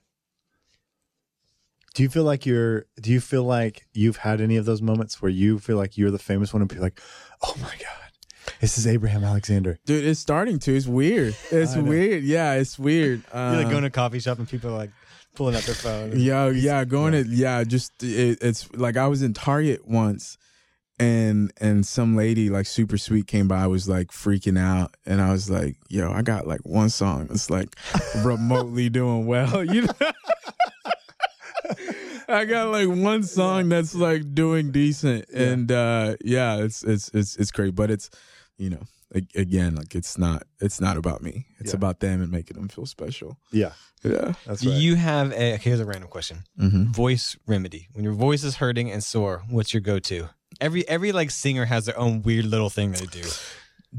Do 1.98 2.04
you 2.04 2.08
feel 2.08 2.22
like 2.22 2.46
you're 2.46 2.86
do 3.00 3.10
you 3.10 3.20
feel 3.20 3.42
like 3.42 3.84
you've 3.92 4.18
had 4.18 4.40
any 4.40 4.56
of 4.56 4.64
those 4.64 4.80
moments 4.80 5.20
where 5.20 5.32
you 5.32 5.58
feel 5.58 5.76
like 5.76 5.98
you're 5.98 6.12
the 6.12 6.18
famous 6.20 6.54
one 6.54 6.62
and 6.62 6.72
are 6.72 6.80
like, 6.80 7.00
oh 7.42 7.56
my 7.60 7.72
God, 7.72 8.52
this 8.60 8.78
is 8.78 8.86
Abraham 8.86 9.24
Alexander. 9.24 9.80
dude, 9.84 10.04
it's 10.04 10.20
starting 10.20 10.60
to. 10.60 10.76
It's 10.76 10.86
weird. 10.86 11.34
It's 11.50 11.74
weird. 11.74 12.22
Yeah, 12.22 12.52
it's 12.52 12.78
weird. 12.78 13.24
Uh, 13.32 13.38
You're 13.52 13.62
like 13.64 13.70
going 13.72 13.82
to 13.82 13.88
a 13.88 13.90
coffee 13.90 14.20
shop 14.20 14.38
and 14.38 14.48
people 14.48 14.70
are 14.70 14.78
like 14.78 14.90
pulling 15.34 15.56
out 15.56 15.62
their 15.62 15.74
phone. 15.74 16.12
Yeah, 16.16 16.50
yeah, 16.50 16.84
going 16.84 17.14
to 17.14 17.24
yeah, 17.28 17.64
just 17.64 18.00
it, 18.00 18.38
it's 18.42 18.72
like 18.74 18.96
I 18.96 19.08
was 19.08 19.22
in 19.22 19.34
Target 19.34 19.88
once, 19.88 20.38
and 21.00 21.52
and 21.60 21.84
some 21.84 22.14
lady 22.14 22.48
like 22.48 22.66
super 22.66 22.96
sweet 22.96 23.26
came 23.26 23.48
by, 23.48 23.64
I 23.64 23.66
was 23.66 23.88
like 23.88 24.12
freaking 24.12 24.56
out, 24.56 24.94
and 25.04 25.20
I 25.20 25.32
was 25.32 25.50
like, 25.50 25.74
yo, 25.88 26.12
I 26.12 26.22
got 26.22 26.46
like 26.46 26.60
one 26.60 26.90
song 26.90 27.26
that's 27.26 27.50
like 27.50 27.74
remotely 28.24 28.88
doing 28.88 29.26
well, 29.26 29.64
you 29.64 29.82
know. 29.82 30.12
I 32.28 32.44
got 32.44 32.68
like 32.70 32.88
one 32.88 33.22
song 33.22 33.68
that's 33.68 33.94
like 33.94 34.34
doing 34.34 34.70
decent, 34.72 35.28
and 35.32 35.70
uh 35.72 36.16
yeah, 36.24 36.56
it's 36.58 36.82
it's 36.84 37.10
it's 37.14 37.36
it's 37.36 37.50
great, 37.50 37.74
but 37.74 37.90
it's 37.90 38.10
you 38.58 38.70
know 38.70 38.82
again 39.34 39.74
like 39.74 39.94
it's 39.94 40.18
not 40.18 40.42
it's 40.60 40.80
not 40.80 40.96
about 40.98 41.22
me, 41.22 41.46
it's 41.58 41.72
Yeah. 41.72 41.76
about 41.78 42.00
them 42.00 42.20
and 42.22 42.30
making 42.30 42.56
them 42.58 42.68
feel 42.68 42.84
special. 42.86 43.38
Yeah, 43.50 43.72
Yeah. 44.04 44.34
that's 44.46 44.60
Do 44.60 44.70
right. 44.70 44.78
you 44.80 44.96
have 44.96 45.32
a 45.32 45.54
okay, 45.54 45.70
here's 45.70 45.80
a 45.80 45.86
random 45.86 46.10
question. 46.10 46.44
Mm-hmm. 46.60 46.92
Voice 46.92 47.36
remedy. 47.46 47.88
When 47.94 48.04
your 48.04 48.12
voice 48.12 48.44
is 48.44 48.56
hurting 48.56 48.90
and 48.90 49.02
sore, 49.02 49.42
what's 49.48 49.72
your 49.72 49.80
go-to? 49.80 50.28
Every 50.60 50.86
every 50.88 51.12
like 51.12 51.30
singer 51.30 51.64
has 51.64 51.86
their 51.86 51.98
own 51.98 52.20
weird 52.22 52.44
little 52.44 52.68
thing 52.70 52.92
they 52.92 53.06
do. 53.06 53.22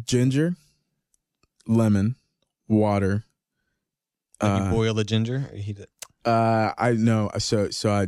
ginger, 0.05 0.55
lemon, 1.67 2.15
water. 2.67 3.23
Like 4.41 4.59
you 4.61 4.65
Uh, 4.67 4.71
boil 4.71 4.93
the 4.93 5.03
ginger. 5.03 5.49
Or 5.51 5.57
heat 5.57 5.79
it. 5.79 5.89
Uh, 6.25 6.73
I 6.77 6.93
know. 6.93 7.29
So 7.39 7.69
so 7.69 7.91
I 7.91 8.07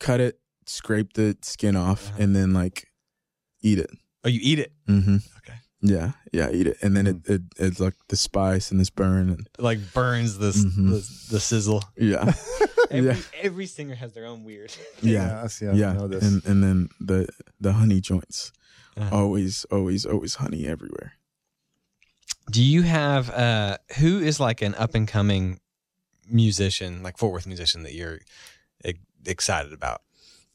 cut 0.00 0.20
it, 0.20 0.38
scrape 0.66 1.12
the 1.14 1.36
skin 1.42 1.76
off, 1.76 2.08
Uh-huh. 2.10 2.22
and 2.22 2.36
then 2.36 2.52
like 2.52 2.88
eat 3.62 3.78
it. 3.78 3.90
Oh, 4.24 4.28
you 4.28 4.40
eat 4.42 4.58
it. 4.58 4.72
Mm-hmm. 4.88 5.16
Okay. 5.38 5.58
Yeah, 5.82 6.12
yeah, 6.32 6.50
eat 6.50 6.66
it, 6.66 6.78
and 6.82 6.96
then 6.96 7.06
it, 7.06 7.16
it 7.28 7.42
it's 7.58 7.78
like 7.80 7.94
the 8.08 8.16
spice 8.16 8.70
and 8.72 8.80
this 8.80 8.90
burn, 8.90 9.28
and 9.30 9.40
It 9.58 9.62
like 9.62 9.78
burns 9.92 10.38
the, 10.38 10.50
Mhm. 10.50 10.90
the 10.90 11.32
the 11.34 11.40
sizzle. 11.40 11.84
yeah, 11.96 12.32
Every, 12.90 13.10
Yeah. 13.10 13.16
every 13.42 13.66
singer 13.66 13.94
has 13.94 14.12
their 14.12 14.26
own 14.26 14.42
weird. 14.44 14.72
Yeah, 15.02 15.42
I 15.44 15.48
see. 15.48 15.66
I 15.68 15.72
yeah, 15.74 15.92
know 15.92 16.08
this. 16.08 16.24
and 16.24 16.44
and 16.46 16.62
then 16.62 16.88
the 17.00 17.28
the 17.60 17.72
honey 17.74 18.00
joints, 18.00 18.52
Uh-huh. 18.96 19.14
always, 19.16 19.64
always, 19.70 20.06
always 20.06 20.34
honey 20.36 20.66
everywhere. 20.66 21.12
Do 22.50 22.62
you 22.62 22.82
have 22.82 23.30
uh 23.30 23.76
who 23.98 24.18
is 24.20 24.40
like 24.40 24.62
an 24.62 24.74
up 24.76 24.94
and 24.94 25.06
coming 25.06 25.60
musician, 26.28 27.02
like 27.02 27.18
Fort 27.18 27.32
Worth 27.32 27.46
musician 27.46 27.82
that 27.82 27.94
you're 27.94 28.20
e- 28.84 28.94
excited 29.24 29.72
about? 29.72 30.02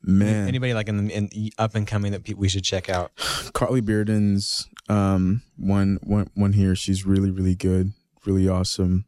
Man, 0.04 0.48
Anybody 0.48 0.74
like 0.74 0.90
in, 0.90 1.10
in 1.12 1.30
up 1.60 1.76
and 1.76 1.86
coming 1.86 2.12
that 2.14 2.24
pe- 2.24 2.34
we 2.34 2.50
should 2.50 2.64
check 2.64 2.90
out? 2.90 3.12
Carly 3.54 3.82
Bearden's 3.82 4.68
um 4.90 5.44
one 5.58 6.00
one 6.02 6.30
one 6.34 6.54
here. 6.54 6.76
She's 6.76 7.06
really 7.06 7.30
really 7.30 7.56
good, 7.56 7.94
really 8.26 8.50
awesome. 8.50 9.06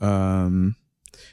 Um, 0.00 0.76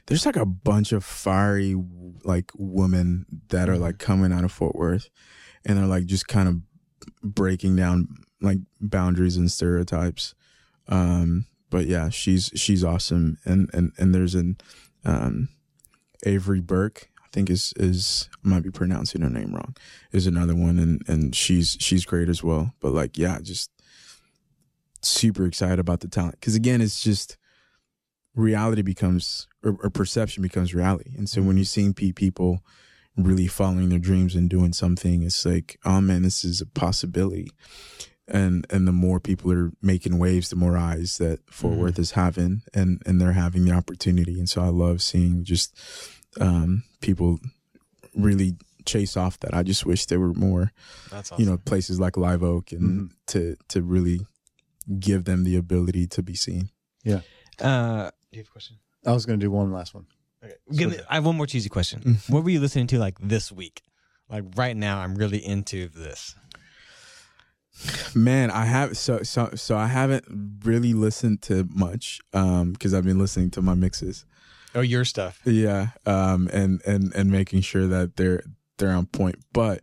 there's 0.07 0.25
like 0.25 0.35
a 0.35 0.45
bunch 0.45 0.91
of 0.91 1.03
fiery 1.03 1.75
like 2.23 2.51
women 2.57 3.25
that 3.49 3.69
are 3.69 3.77
like 3.77 3.99
coming 3.99 4.33
out 4.33 4.43
of 4.43 4.51
Fort 4.51 4.75
Worth, 4.75 5.09
and 5.63 5.77
they're 5.77 5.85
like 5.85 6.05
just 6.05 6.27
kind 6.27 6.49
of 6.49 6.61
breaking 7.21 7.75
down 7.75 8.07
like 8.41 8.59
boundaries 8.81 9.37
and 9.37 9.51
stereotypes. 9.51 10.33
Um, 10.87 11.45
but 11.69 11.85
yeah, 11.87 12.09
she's 12.09 12.51
she's 12.55 12.83
awesome, 12.83 13.37
and 13.45 13.69
and 13.73 13.91
and 13.97 14.13
there's 14.13 14.35
an 14.35 14.57
um 15.05 15.49
Avery 16.25 16.61
Burke. 16.61 17.09
I 17.23 17.27
think 17.31 17.49
is 17.49 17.73
is 17.77 18.29
I 18.45 18.49
might 18.49 18.63
be 18.63 18.71
pronouncing 18.71 19.21
her 19.21 19.29
name 19.29 19.53
wrong. 19.53 19.75
Is 20.11 20.27
another 20.27 20.55
one, 20.55 20.79
and 20.79 21.01
and 21.07 21.35
she's 21.35 21.77
she's 21.79 22.05
great 22.05 22.29
as 22.29 22.43
well. 22.43 22.73
But 22.79 22.93
like, 22.93 23.17
yeah, 23.17 23.39
just 23.41 23.71
super 25.01 25.45
excited 25.45 25.79
about 25.79 25.99
the 25.99 26.07
talent 26.07 26.35
because 26.39 26.55
again, 26.55 26.81
it's 26.81 27.01
just 27.01 27.37
reality 28.35 28.81
becomes 28.81 29.47
or, 29.63 29.77
or 29.83 29.89
perception 29.89 30.43
becomes 30.43 30.73
reality, 30.73 31.11
and 31.17 31.29
so 31.29 31.41
when 31.41 31.57
you're 31.57 31.65
seeing 31.65 31.93
pe- 31.93 32.11
people 32.11 32.63
really 33.17 33.47
following 33.47 33.89
their 33.89 33.99
dreams 33.99 34.35
and 34.35 34.49
doing 34.49 34.73
something, 34.73 35.23
it's 35.23 35.45
like, 35.45 35.79
oh 35.85 35.99
man, 35.99 36.21
this 36.21 36.45
is 36.45 36.61
a 36.61 36.65
possibility. 36.65 37.49
And 38.29 38.65
and 38.69 38.85
the 38.87 38.91
more 38.91 39.19
people 39.21 39.51
are 39.53 39.71
making 39.81 40.19
waves, 40.19 40.49
the 40.49 40.55
more 40.57 40.75
eyes 40.77 41.17
that 41.17 41.39
Fort 41.49 41.75
Mhm. 41.75 41.79
Worth 41.79 41.99
is 41.99 42.11
having, 42.11 42.61
and 42.73 43.01
and 43.05 43.21
they're 43.21 43.31
having 43.31 43.63
the 43.63 43.71
opportunity. 43.71 44.37
And 44.37 44.49
so 44.49 44.61
I 44.61 44.67
love 44.67 45.01
seeing 45.01 45.45
just 45.45 45.73
um, 46.41 46.83
people 46.99 47.39
really 48.13 48.57
chase 48.85 49.15
off 49.15 49.39
that. 49.39 49.53
I 49.53 49.63
just 49.63 49.85
wish 49.85 50.05
there 50.07 50.19
were 50.19 50.33
more, 50.33 50.71
That's 51.09 51.31
you 51.37 51.45
know, 51.45 51.57
places 51.57 51.99
like 51.99 52.17
Live 52.17 52.43
Oak 52.43 52.71
and 52.73 53.11
to 53.27 53.55
to 53.69 53.81
really 53.81 54.19
give 54.99 55.23
them 55.23 55.43
the 55.45 55.55
ability 55.55 56.07
to 56.07 56.21
be 56.21 56.35
seen. 56.35 56.69
Yeah. 57.03 57.21
Uh, 57.59 58.11
do 58.31 58.37
you 58.37 58.39
have 58.39 58.47
a 58.47 58.51
question? 58.51 58.77
I 59.05 59.11
was 59.13 59.25
going 59.25 59.39
to 59.39 59.45
do 59.45 59.51
one 59.51 59.71
last 59.71 59.93
one. 59.93 60.05
Okay. 60.43 60.53
Give 60.73 60.91
me, 60.91 60.97
I 61.09 61.15
have 61.15 61.25
one 61.25 61.35
more 61.37 61.47
cheesy 61.47 61.69
question. 61.69 62.01
Mhm. 62.01 62.29
What 62.29 62.43
were 62.43 62.49
you 62.49 62.59
listening 62.59 62.87
to 62.87 62.99
like 62.99 63.17
this 63.19 63.51
week? 63.51 63.81
Like 64.29 64.43
right 64.55 64.75
now, 64.75 64.99
I'm 64.99 65.15
really 65.15 65.39
into 65.45 65.87
this. 65.89 66.35
Man, 68.15 68.49
I 68.51 68.65
have 68.65 68.97
so 68.97 69.23
so 69.23 69.51
so 69.55 69.77
I 69.77 69.87
haven't 69.87 70.25
really 70.63 70.93
listened 70.93 71.41
to 71.43 71.67
much 71.73 72.19
um 72.33 72.73
because 72.73 72.93
I've 72.93 73.05
been 73.05 73.19
listening 73.19 73.51
to 73.51 73.61
my 73.61 73.73
mixes. 73.73 74.25
Oh, 74.75 74.81
your 74.81 75.05
stuff. 75.05 75.39
Yeah, 75.45 75.89
um 76.05 76.49
and 76.51 76.81
and 76.85 77.13
and 77.13 77.31
making 77.31 77.61
sure 77.61 77.87
that 77.87 78.15
they're 78.15 78.43
they're 78.77 78.91
on 78.91 79.05
point, 79.07 79.37
but 79.53 79.81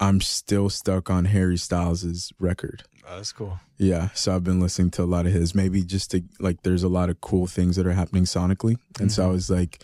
I'm 0.00 0.20
still 0.20 0.70
stuck 0.70 1.10
on 1.10 1.26
Harry 1.26 1.56
Styles' 1.56 2.32
record. 2.38 2.84
Oh, 3.08 3.16
that's 3.16 3.32
cool. 3.32 3.58
Yeah, 3.78 4.10
so 4.14 4.34
I've 4.34 4.44
been 4.44 4.60
listening 4.60 4.90
to 4.92 5.02
a 5.02 5.04
lot 5.06 5.26
of 5.26 5.32
his. 5.32 5.54
Maybe 5.54 5.82
just 5.82 6.10
to 6.10 6.22
like, 6.38 6.62
there's 6.62 6.82
a 6.82 6.88
lot 6.88 7.08
of 7.08 7.20
cool 7.20 7.46
things 7.46 7.76
that 7.76 7.86
are 7.86 7.92
happening 7.92 8.24
sonically, 8.24 8.76
and 9.00 9.10
so 9.10 9.24
I 9.24 9.30
was 9.30 9.50
like 9.50 9.82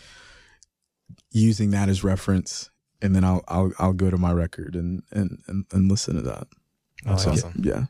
using 1.30 1.70
that 1.70 1.88
as 1.88 2.04
reference, 2.04 2.70
and 3.00 3.14
then 3.14 3.24
I'll 3.24 3.42
I'll 3.48 3.72
I'll 3.78 3.92
go 3.92 4.10
to 4.10 4.18
my 4.18 4.32
record 4.32 4.76
and 4.76 5.02
and 5.10 5.42
and, 5.46 5.64
and 5.72 5.90
listen 5.90 6.16
to 6.16 6.22
that. 6.22 6.48
That's 7.04 7.24
So, 7.24 7.30
awesome. 7.32 7.52
Yeah, 7.62 7.84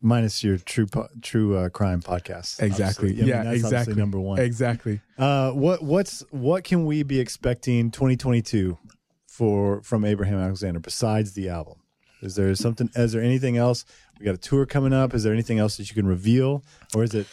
Minus 0.00 0.44
your 0.44 0.58
true 0.58 0.86
po- 0.86 1.08
true 1.22 1.56
uh, 1.56 1.68
crime 1.70 2.00
podcast. 2.02 2.62
Exactly. 2.62 3.10
obviously. 3.10 3.22
I 3.22 3.26
Yeah, 3.26 3.42
that's 3.44 3.46
obviously 3.64 3.68
exactly. 3.68 3.94
number 3.96 4.20
one. 4.20 4.38
exactly. 4.38 5.00
Uh, 5.18 5.50
what 5.52 5.82
what's 5.82 6.22
what 6.30 6.64
can 6.64 6.84
we 6.86 7.02
be 7.02 7.18
expecting 7.20 7.90
2022 7.90 8.78
for 9.26 9.82
from 9.82 10.04
Abraham 10.04 10.38
Alexander 10.38 10.80
besides 10.80 11.32
the 11.32 11.48
album? 11.48 11.76
Is 12.22 12.34
there 12.36 12.54
something? 12.54 12.90
Is 12.96 13.12
there 13.12 13.22
anything 13.22 13.56
else? 13.56 13.84
We 14.18 14.24
got 14.24 14.34
a 14.34 14.38
tour 14.38 14.66
coming 14.66 14.92
up. 14.92 15.14
Is 15.14 15.22
there 15.22 15.32
anything 15.32 15.58
else 15.58 15.76
that 15.76 15.88
you 15.88 15.94
can 15.94 16.06
reveal, 16.06 16.64
or 16.94 17.04
is 17.04 17.14
it 17.14 17.26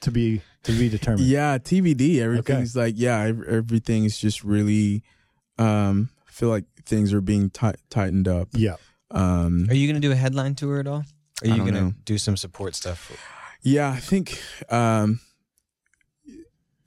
to 0.00 0.10
be 0.10 0.40
to 0.64 0.72
be 0.72 0.88
determined? 0.88 1.26
Yeah, 1.28 1.58
TBD. 1.58 2.18
Everything's 2.18 2.74
like 2.76 2.94
yeah, 2.96 3.20
everything's 3.48 4.18
just 4.18 4.42
really. 4.44 5.02
um 5.58 6.10
feel 6.26 6.48
like 6.48 6.64
things 6.84 7.12
are 7.12 7.20
being 7.20 7.48
ti- 7.48 7.78
tightened 7.90 8.26
up. 8.26 8.48
Yeah. 8.52 8.74
Um, 9.14 9.66
Are 9.70 9.74
you 9.74 9.86
going 9.86 10.00
to 10.00 10.06
do 10.06 10.12
a 10.12 10.16
headline 10.16 10.54
tour 10.54 10.80
at 10.80 10.86
all? 10.86 11.04
Are 11.42 11.48
you 11.48 11.58
going 11.58 11.74
to 11.74 11.94
do 12.04 12.18
some 12.18 12.36
support 12.36 12.74
stuff? 12.74 13.10
Yeah, 13.62 13.90
I 13.90 14.00
think, 14.00 14.40
um, 14.70 15.20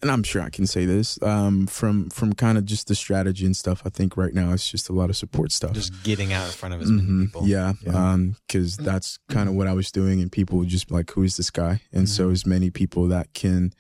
and 0.02 0.12
I'm 0.12 0.22
sure 0.24 0.42
I 0.44 0.50
can 0.50 0.68
say 0.68 0.86
this 0.86 1.20
um, 1.24 1.66
from 1.68 2.10
from 2.12 2.34
kind 2.34 2.58
of 2.58 2.66
just 2.66 2.88
the 2.88 2.94
strategy 2.96 3.46
and 3.46 3.56
stuff. 3.58 3.82
I 3.86 3.90
think 3.90 4.16
right 4.16 4.34
now 4.34 4.54
it's 4.54 4.70
just 4.70 4.90
a 4.90 4.94
lot 4.94 5.10
of 5.10 5.18
support 5.18 5.52
stuff. 5.52 5.74
Just 5.74 6.04
getting 6.04 6.34
out 6.34 6.46
in 6.46 6.52
front 6.52 6.76
of 6.76 6.82
as 6.82 6.92
many 6.92 7.08
Mhm, 7.08 7.26
people. 7.26 7.48
Yeah, 7.48 7.74
Yeah. 7.84 8.12
Um, 8.14 8.36
because 8.48 8.78
that's 8.78 9.18
kind 9.30 9.50
of 9.50 9.56
what 9.56 9.66
I 9.68 9.74
was 9.74 9.92
doing, 9.92 10.22
and 10.22 10.32
people 10.32 10.60
would 10.60 10.68
just 10.70 10.88
be 10.88 10.94
like, 10.94 11.10
"Who 11.12 11.24
is 11.24 11.36
this 11.38 11.50
guy?" 11.50 11.82
And 11.92 12.08
so, 12.08 12.30
Mhm. 12.30 12.34
as 12.34 12.46
many 12.46 12.70
people 12.70 13.08
that 13.08 13.34
can 13.34 13.74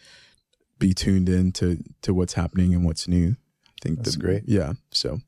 be 0.79 0.93
tuned 0.93 1.29
in 1.29 1.51
to 1.53 1.77
to 2.01 2.13
what's 2.15 2.33
happening 2.33 2.73
and 2.73 2.83
what's 2.83 3.07
new. 3.07 3.35
I 3.67 3.77
think 3.83 3.97
That's 3.99 4.15
that- 4.15 4.19
great. 4.19 4.43
Yeah. 4.47 4.73
So, 4.91 5.21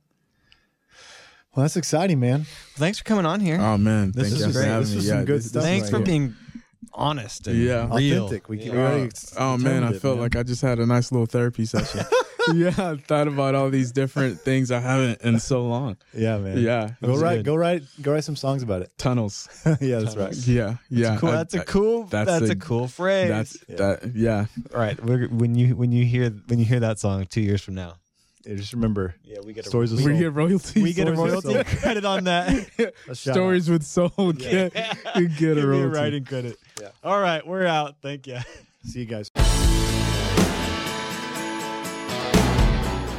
Well, 1.56 1.64
that's 1.64 1.76
exciting, 1.78 2.20
man. 2.20 2.46
Thanks 2.76 3.00
for 3.00 3.04
coming 3.06 3.26
on 3.26 3.40
here. 3.40 3.60
oh 3.60 3.78
man, 3.78 4.12
This 4.14 4.30
thank 4.30 4.36
is 4.36 4.40
you 4.42 4.48
for 4.48 4.60
great. 4.60 4.80
This 4.80 4.90
me. 4.92 4.96
was 4.98 5.06
yeah, 5.08 5.14
some 5.14 5.26
good 5.26 5.38
this- 5.40 5.50
stuff 5.50 5.64
Thanks 5.64 5.86
is 5.86 5.90
for 5.90 5.98
great. 5.98 6.06
being 6.06 6.36
honest 6.94 7.48
and 7.48 7.58
Yeah. 7.58 7.88
real. 7.96 8.26
Authentic. 8.26 8.50
We, 8.50 8.60
Yeah. 8.64 8.72
Uh, 8.72 8.96
we 8.96 9.10
Oh 9.38 9.58
man, 9.58 9.60
determined 9.60 9.86
I 9.86 9.90
it, 9.96 10.02
felt 10.02 10.16
man. 10.16 10.22
like 10.24 10.36
I 10.36 10.44
just 10.44 10.62
had 10.62 10.80
a 10.80 10.86
nice 10.86 11.12
little 11.12 11.26
therapy 11.26 11.66
session. 11.66 12.06
yeah, 12.56 12.70
I 12.78 12.96
thought 12.98 13.28
about 13.28 13.54
all 13.56 13.70
these 13.70 13.92
different 13.92 14.40
things 14.42 14.72
I 14.72 14.80
haven't 14.80 15.22
in 15.22 15.40
so 15.40 15.64
long. 15.66 15.98
yeah, 16.14 16.38
man. 16.38 16.58
Yeah, 16.60 16.92
Go 17.04 17.12
was 17.12 17.22
write, 17.22 17.38
good. 17.38 17.46
go 17.46 17.56
write, 17.56 17.84
go 18.02 18.14
write 18.14 18.24
some 18.24 18.36
songs 18.36 18.64
about 18.64 18.82
it. 18.82 18.92
tunnels. 18.98 19.48
yeah, 19.82 20.00
that's 20.00 20.16
right. 20.16 20.34
Yeah, 20.36 20.78
yeah. 20.90 21.18
Cool. 21.18 21.30
I- 21.30 21.36
That's 21.36 21.54
a 21.56 21.62
I- 21.62 21.66
cool. 21.66 22.04
That's, 22.06 22.30
that's 22.30 22.50
a, 22.50 22.54
a- 22.54 22.56
cool 22.56 22.88
phrase. 22.88 23.30
That's 23.30 23.58
Yeah. 23.68 23.76
that. 23.76 24.16
Yeah, 24.16 24.46
all 24.74 24.80
right. 24.80 25.00
When 25.04 25.56
you 25.56 25.76
when 25.76 25.92
you 25.92 26.06
hear 26.06 26.30
when 26.48 26.60
you 26.60 26.66
hear 26.66 26.80
that 26.80 27.00
song 27.00 27.26
two 27.30 27.42
years 27.42 27.62
from 27.62 27.76
now, 27.76 27.96
Yeah, 28.50 28.56
just 28.56 28.74
remember, 28.74 29.14
yeah, 29.24 29.38
we 29.46 29.54
get 29.54 29.66
Stories 29.66 29.92
with 29.92 30.00
we 30.04 30.12
Soul. 30.14 30.20
get 30.20 30.34
royalties. 30.34 30.82
we 30.84 30.92
get 30.94 31.08
a 31.08 31.14
royalty 31.14 31.54
Soul. 31.54 31.64
credit 31.66 32.04
on 32.04 32.24
that. 32.24 32.50
a 33.08 33.16
shout 33.16 33.36
Stories 33.36 33.70
with 33.70 33.84
soul. 33.84 34.10
Get, 34.34 34.74
you 35.16 35.28
get 35.28 35.38
Give 35.38 35.58
a 35.60 35.68
royalty. 35.68 35.88
writing 36.00 36.26
credit. 36.26 36.58
Yeah. 36.82 36.90
All 37.04 37.22
right, 37.22 37.46
we're 37.46 37.68
out. 37.68 37.98
Thank 38.02 38.26
you. 38.26 38.40
See 38.86 39.02
you 39.02 39.06
guys. 39.06 39.30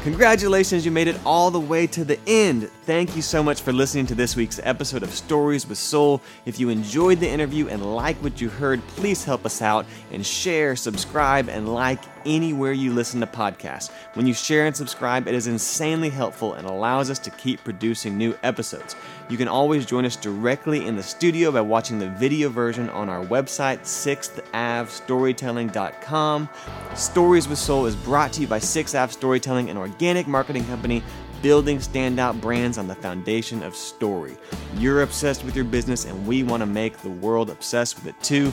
Congratulations, 0.02 0.86
you 0.86 0.90
made 0.90 1.09
it 1.09 1.20
all 1.27 1.51
the 1.51 1.60
way 1.60 1.86
to 1.89 2.06
the 2.06 2.18
end. 2.27 2.70
Thank 2.85 3.14
you 3.14 3.20
so 3.20 3.43
much 3.43 3.60
for 3.60 3.70
listening 3.70 4.06
to 4.06 4.14
this 4.14 4.35
week's 4.35 4.59
episode 4.62 5.02
of 5.02 5.10
Stories 5.10 5.68
with 5.68 5.77
Soul. 5.77 6.22
If 6.47 6.59
you 6.59 6.70
enjoyed 6.70 7.20
the 7.20 7.28
interview 7.28 7.68
and 7.68 7.94
like 7.94 8.16
what 8.22 8.40
you 8.40 8.48
heard, 8.48 8.81
please 8.89 9.24
help 9.24 9.44
us 9.44 9.60
out 9.60 9.85
and 10.10 10.24
share, 10.24 10.74
subscribe, 10.74 11.51
and 11.51 11.74
like 11.74 12.01
anywhere 12.24 12.72
you 12.72 12.94
listen 12.94 13.20
to 13.20 13.27
podcasts. 13.27 13.90
When 14.14 14.27
you 14.27 14.32
share 14.32 14.66
and 14.66 14.74
subscribe, 14.74 15.28
it 15.28 15.35
is 15.35 15.47
insanely 15.47 16.09
helpful 16.09 16.55
and 16.55 16.66
allows 16.66 17.10
us 17.10 17.18
to 17.18 17.31
keep 17.32 17.62
producing 17.62 18.16
new 18.16 18.35
episodes. 18.43 18.97
You 19.31 19.36
can 19.36 19.48
always 19.48 19.86
join 19.86 20.05
us 20.05 20.16
directly 20.16 20.86
in 20.86 20.97
the 20.97 21.05
studio 21.05 21.52
by 21.52 21.61
watching 21.61 22.01
the 22.01 22.09
video 22.09 22.48
version 22.48 22.90
on 22.90 23.09
our 23.09 23.24
website, 23.24 23.82
6thAvStorytelling.com. 23.82 26.48
Stories 26.97 27.47
with 27.47 27.59
Soul 27.59 27.86
is 27.86 27.94
brought 27.94 28.32
to 28.32 28.40
you 28.40 28.48
by 28.48 28.59
6 28.59 28.97
Ave 28.97 29.12
Storytelling, 29.12 29.70
an 29.70 29.77
organic 29.77 30.27
marketing 30.27 30.66
company 30.66 31.05
building 31.43 31.78
standout 31.78 32.40
brands 32.40 32.77
on 32.77 32.89
the 32.89 32.97
foundation 32.97 33.62
of 33.62 33.77
story. 33.77 34.36
You're 34.74 35.02
obsessed 35.02 35.44
with 35.44 35.55
your 35.55 35.65
business, 35.65 36.07
and 36.07 36.27
we 36.27 36.43
want 36.43 36.62
to 36.62 36.66
make 36.66 36.97
the 36.98 37.11
world 37.11 37.51
obsessed 37.51 37.94
with 37.97 38.09
it 38.09 38.20
too. 38.23 38.52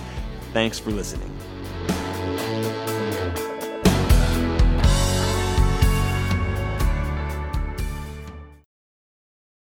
Thanks 0.54 0.78
for 0.78 0.92
listening. 0.92 1.36